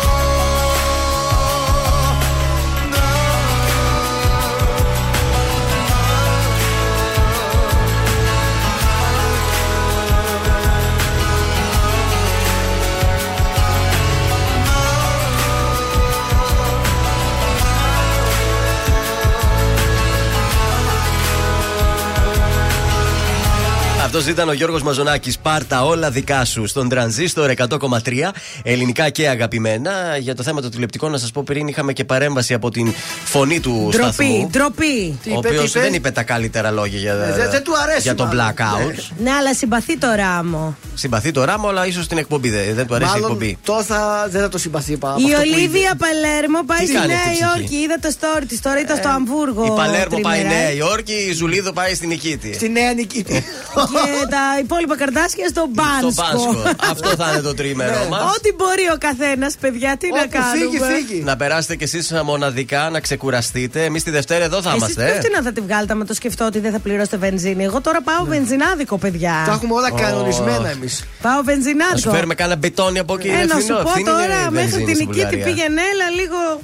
Αυτός 24.08 24.26
ήταν 24.26 24.48
ο 24.48 24.52
Γιώργος 24.52 24.82
Μαζονάκης. 24.82 25.38
Πάρτα 25.38 25.84
όλα 25.84 26.10
δικά 26.10 26.44
σου 26.44 26.66
στον 26.66 26.88
τρανζίστορ 26.88 27.50
100,3 27.50 28.32
ελληνικά 28.62 29.10
και 29.10 29.28
αγαπημένα. 29.28 29.90
Για 30.20 30.34
το 30.34 30.42
θέμα 30.42 30.60
των 30.60 30.70
τηλεπτικών, 30.70 31.10
να 31.10 31.18
σας 31.18 31.30
πω 31.30 31.42
πριν 31.42 31.66
είχαμε 31.66 31.92
και 31.92 32.04
παρέμβαση 32.04 32.54
από 32.54 32.70
την 32.70 32.94
φωνή 33.24 33.60
του 33.60 33.88
Ντροπή, 33.90 34.12
σταθμού. 34.12 34.48
ντροπή. 34.52 35.18
Ο 35.30 35.36
οποίος 35.36 35.72
δεν 35.72 35.94
είπε 35.94 36.10
τα 36.10 36.22
καλύτερα 36.22 36.70
λόγια 36.70 36.98
για, 36.98 37.12
Ε, 37.12 37.32
δεν- 37.36 37.50
δεν 37.50 37.62
του 37.62 37.72
αρέσει 37.82 38.00
για 38.02 38.14
τον 38.14 38.26
μάλλον. 38.26 38.54
blackout. 38.56 39.04
Ναι, 39.18 39.30
αλλά 39.30 39.54
συμπαθεί 39.54 39.98
το 39.98 40.06
ράμο. 40.16 40.76
Συμπαθεί 40.94 41.30
το 41.32 41.44
ράμα, 41.44 41.68
αλλά 41.68 41.86
ίσως 41.86 42.06
την 42.06 42.18
εκπομπή 42.18 42.50
δεν, 42.50 42.74
δεν 42.74 42.86
του 42.86 42.94
αρέσει 42.94 43.10
η 43.10 43.12
Μάλλον 43.12 43.30
εκπομπή. 43.30 43.58
τώρα 43.64 43.82
θα- 43.82 44.28
δεν 44.30 44.40
θα 44.40 44.48
το 44.48 44.58
συμπαθεί 44.58 44.96
πα- 44.96 45.10
από 45.10 45.20
Η 45.20 45.24
αυτό 45.34 45.42
που 45.42 45.50
Ολίβια 45.54 45.92
Παλέρμο 45.98 46.60
πάει 46.66 46.78
Τι 46.78 46.84
στη 46.86 46.94
κάνει 46.94 47.06
Νέα 47.06 47.16
αυτή 47.16 47.28
η 47.28 47.32
ψυχή; 47.32 47.48
Υόρκη. 47.58 47.74
Είδα 47.76 47.96
το 48.02 48.08
story 48.20 48.44
της. 48.48 48.60
Τώρα 48.60 48.80
ήταν 48.80 48.96
στο 48.96 49.08
Αμβούργο. 49.08 49.64
Η 49.64 49.70
Παλέρμο 49.76 50.18
πάει 50.18 50.38
τριμερά. 50.40 50.60
Νέα 50.60 50.72
Υόρκη, 50.72 51.12
η 51.30 51.32
Ζουλίδο 51.32 51.72
πάει 51.72 51.94
στην 51.94 52.08
Νικήτη. 52.08 52.54
Στη 52.54 52.68
Νέα 52.68 52.92
Νικήτη. 52.92 53.44
Και 54.04 54.26
τα 54.30 54.44
υπόλοιπα 54.62 54.96
καρτάσια 54.96 55.48
στο 55.48 55.66
Μπάνσκο. 55.70 56.10
Στο 56.10 56.22
Μπάνσκο. 56.22 56.62
Αυτό 56.90 57.08
θα 57.08 57.30
είναι 57.32 57.40
το 57.40 57.54
τρίμερο 57.54 58.06
μας. 58.10 58.20
Ό,τι 58.36 58.52
μπορεί 58.58 58.86
ο 58.94 58.98
καθένας, 58.98 59.54
παιδιά, 59.60 59.96
τι 59.96 60.08
να 60.10 60.26
κάνουμε. 60.26 61.22
Να 61.24 61.36
περάσετε 61.36 61.76
κι 61.76 61.84
εσείς 61.84 62.12
μοναδικά, 62.24 62.90
να 62.90 63.00
ξεκουραστείτε. 63.00 63.84
Εμείς 63.84 64.02
τη 64.02 64.10
Δευτέρα 64.10 64.44
εδώ 64.44 64.62
θα 64.62 64.68
Εσείς 64.70 64.80
είμαστε. 64.80 65.04
ποιος 65.04 65.16
ε. 65.16 65.20
τι 65.20 65.30
να 65.36 65.42
θα 65.42 65.52
τη 65.52 65.60
βγάλετε 65.60 65.94
με 65.94 66.04
το 66.04 66.14
σκεφτώ 66.14 66.44
ότι 66.46 66.58
δεν 66.58 66.72
θα 66.72 66.78
πληρώσετε 66.78 67.16
βενζίνη. 67.16 67.64
Εγώ 67.64 67.80
τώρα 67.80 68.00
πάω 68.02 68.24
βενζινάδικο, 68.24 68.98
παιδιά. 68.98 69.42
Τα 69.46 69.52
έχουμε 69.52 69.74
όλα 69.74 69.88
Ω. 69.92 69.96
κανονισμένα 69.96 70.68
εμείς. 70.68 71.04
Πάω 71.22 71.32
Να 71.32 71.38
σου 71.38 71.44
βενζινάδικο. 71.44 72.10
φέρουμε 72.10 72.34
κάνα 72.34 72.56
μπετόνι 72.56 72.98
από 72.98 73.14
εκεί. 73.14 73.28
Ε, 73.28 73.32
είναι 73.32 73.44
να 73.44 73.54
σου 73.54 73.60
φθηνό. 73.60 73.78
πω 73.82 73.88
Φθηνή 73.88 74.00
είναι 74.10 74.10
τώρα 74.10 74.40
η 74.48 74.50
μέχρι 74.50 74.68
βενζίνη 74.70 74.84
την 74.84 74.94
στην 74.94 75.06
Νικήτη 75.06 75.24
Βουλγαρία. 75.26 75.44
πήγαινε, 75.44 75.80
έλα 75.92 76.08
λίγο. 76.20 76.60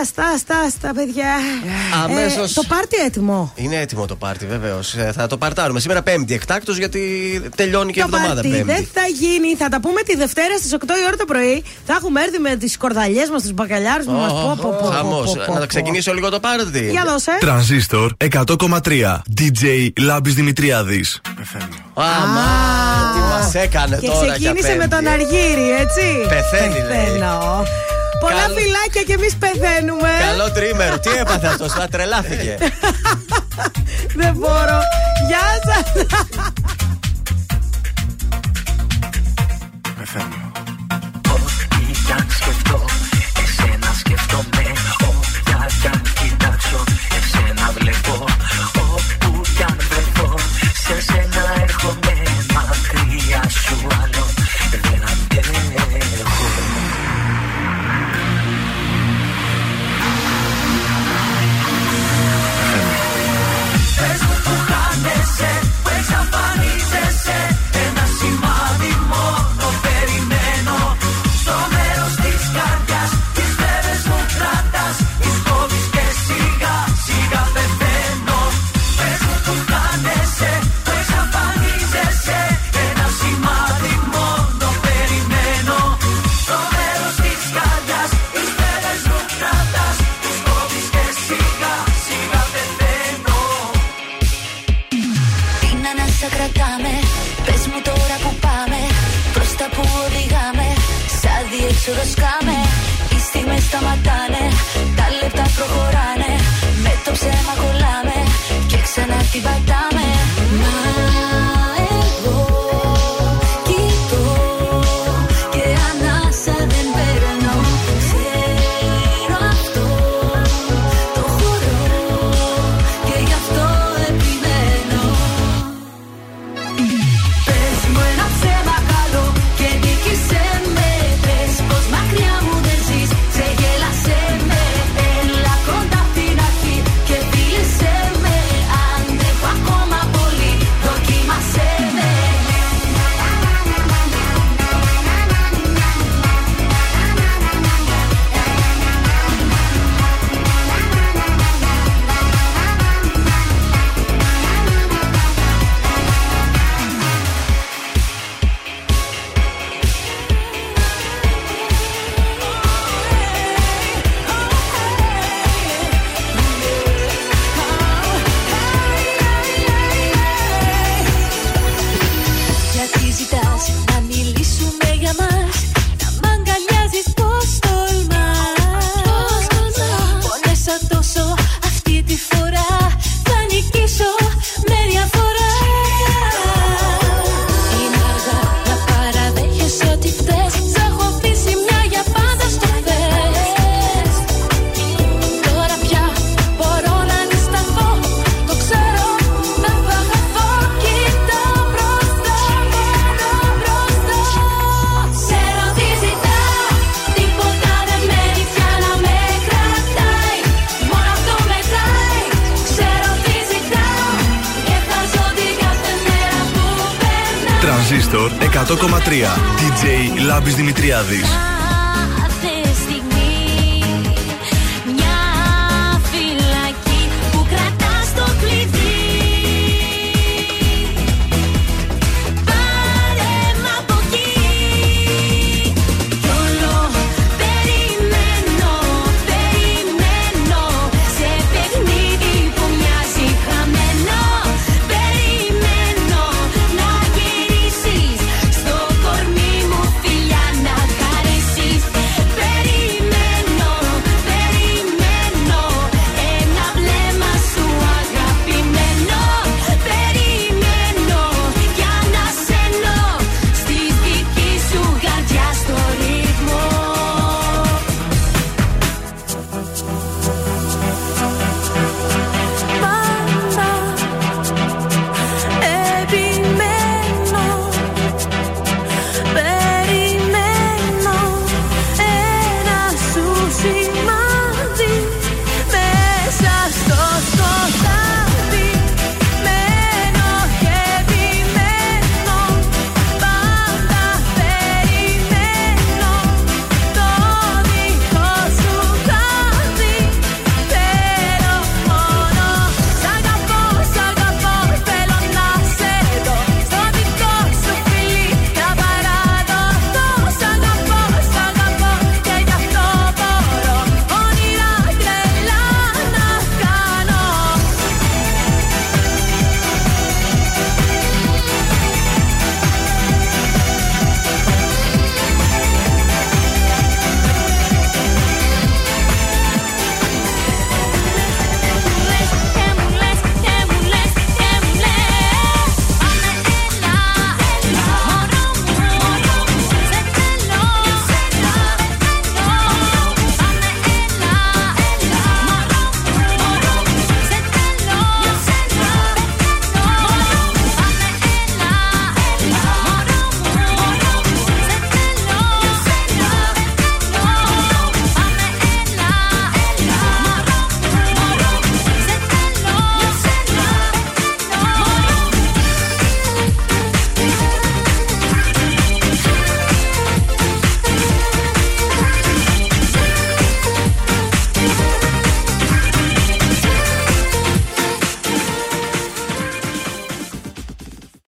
Άστα, 0.00 0.24
άστα, 0.34 0.58
άστα, 0.66 0.92
παιδιά. 0.94 1.26
Αμέσως. 2.04 2.50
Ε, 2.50 2.54
το 2.54 2.62
πάρτι 2.68 2.96
έτοιμο. 3.06 3.52
Είναι 3.56 3.76
έτοιμο 3.76 4.06
το 4.06 4.16
πάρτι, 4.16 4.46
βεβαίως. 4.46 4.94
Θα 5.14 5.26
το 5.26 5.36
παρτάρουμε 5.36 5.80
σήμερα 5.80 6.02
Πέμπτη 6.02 6.34
εκτάκτο 6.34 6.72
γιατί 6.72 7.00
τελειώνει 7.56 7.92
και 7.92 7.98
η 7.98 8.02
Το 8.02 8.08
εβδομάδα 8.12 8.34
πάρτι 8.34 8.48
Πέμπτη. 8.48 8.64
δεν 8.72 8.88
θα 8.92 9.06
γίνει. 9.06 9.54
Θα 9.56 9.68
τα 9.68 9.80
πούμε 9.80 10.00
τη 10.02 10.16
Δευτέρα 10.16 10.56
στις 10.58 10.72
8 10.74 10.76
η 11.02 11.04
ώρα 11.06 11.16
το 11.16 11.24
πρωί. 11.24 11.64
Θα 11.86 11.92
έχουμε 11.94 12.20
έρθει 12.22 12.38
με 12.38 12.56
τις 12.56 12.76
κορδαλιές 12.76 13.28
μας, 13.30 13.42
τους 13.42 13.52
μπακαλιάρους 13.52 14.06
μας. 14.06 14.32
Πω, 14.32 14.56
πω, 14.62 14.76
πω, 14.80 14.86
Χαμός. 14.86 15.24
πω, 15.32 15.42
πω, 15.46 15.52
Να 15.52 15.60
πω. 15.60 15.66
ξεκινήσω 15.66 16.12
λίγο 16.14 16.28
το 16.30 16.40
πάρτι. 16.40 16.88
Για 16.90 17.04
δώσε. 17.06 17.36
Τρανζίστορ 17.40 18.12
100,3. 18.16 19.22
DJ 19.40 19.88
Λάμπης 20.00 20.34
Δημητριάδης. 20.34 21.20
Αμά, 21.94 22.46
τι 23.14 23.20
μας 23.20 23.54
έκανε 23.54 23.96
Και 24.00 24.06
τώρα 24.06 24.32
ξεκίνησε 24.32 24.66
για 24.66 24.76
με 24.76 24.88
τον 24.88 24.98
Πέμπτη. 25.04 25.08
Αργύρι, 25.08 25.70
έτσι. 25.70 26.02
Πεθαίνει, 26.28 26.78
λέει. 26.88 27.18
Πεθαίνω. 28.22 28.40
Πολλά 28.40 28.40
Καλ- 28.46 28.58
φυλάκια 28.58 29.02
και 29.06 29.12
εμείς 29.12 29.36
πεθαίνουμε. 29.36 30.10
Καλό 30.30 30.50
τρίμερο. 30.52 30.98
Τι 30.98 31.10
έπαθε 31.10 31.46
αυτός, 31.46 31.72
θα 31.72 31.88
τρελάθηκε. 31.88 32.56
Δεν 34.20 34.32
μπορώ. 34.34 34.78
Γεια 35.28 35.46
σας. 35.66 35.86
Ό,τι 40.00 40.41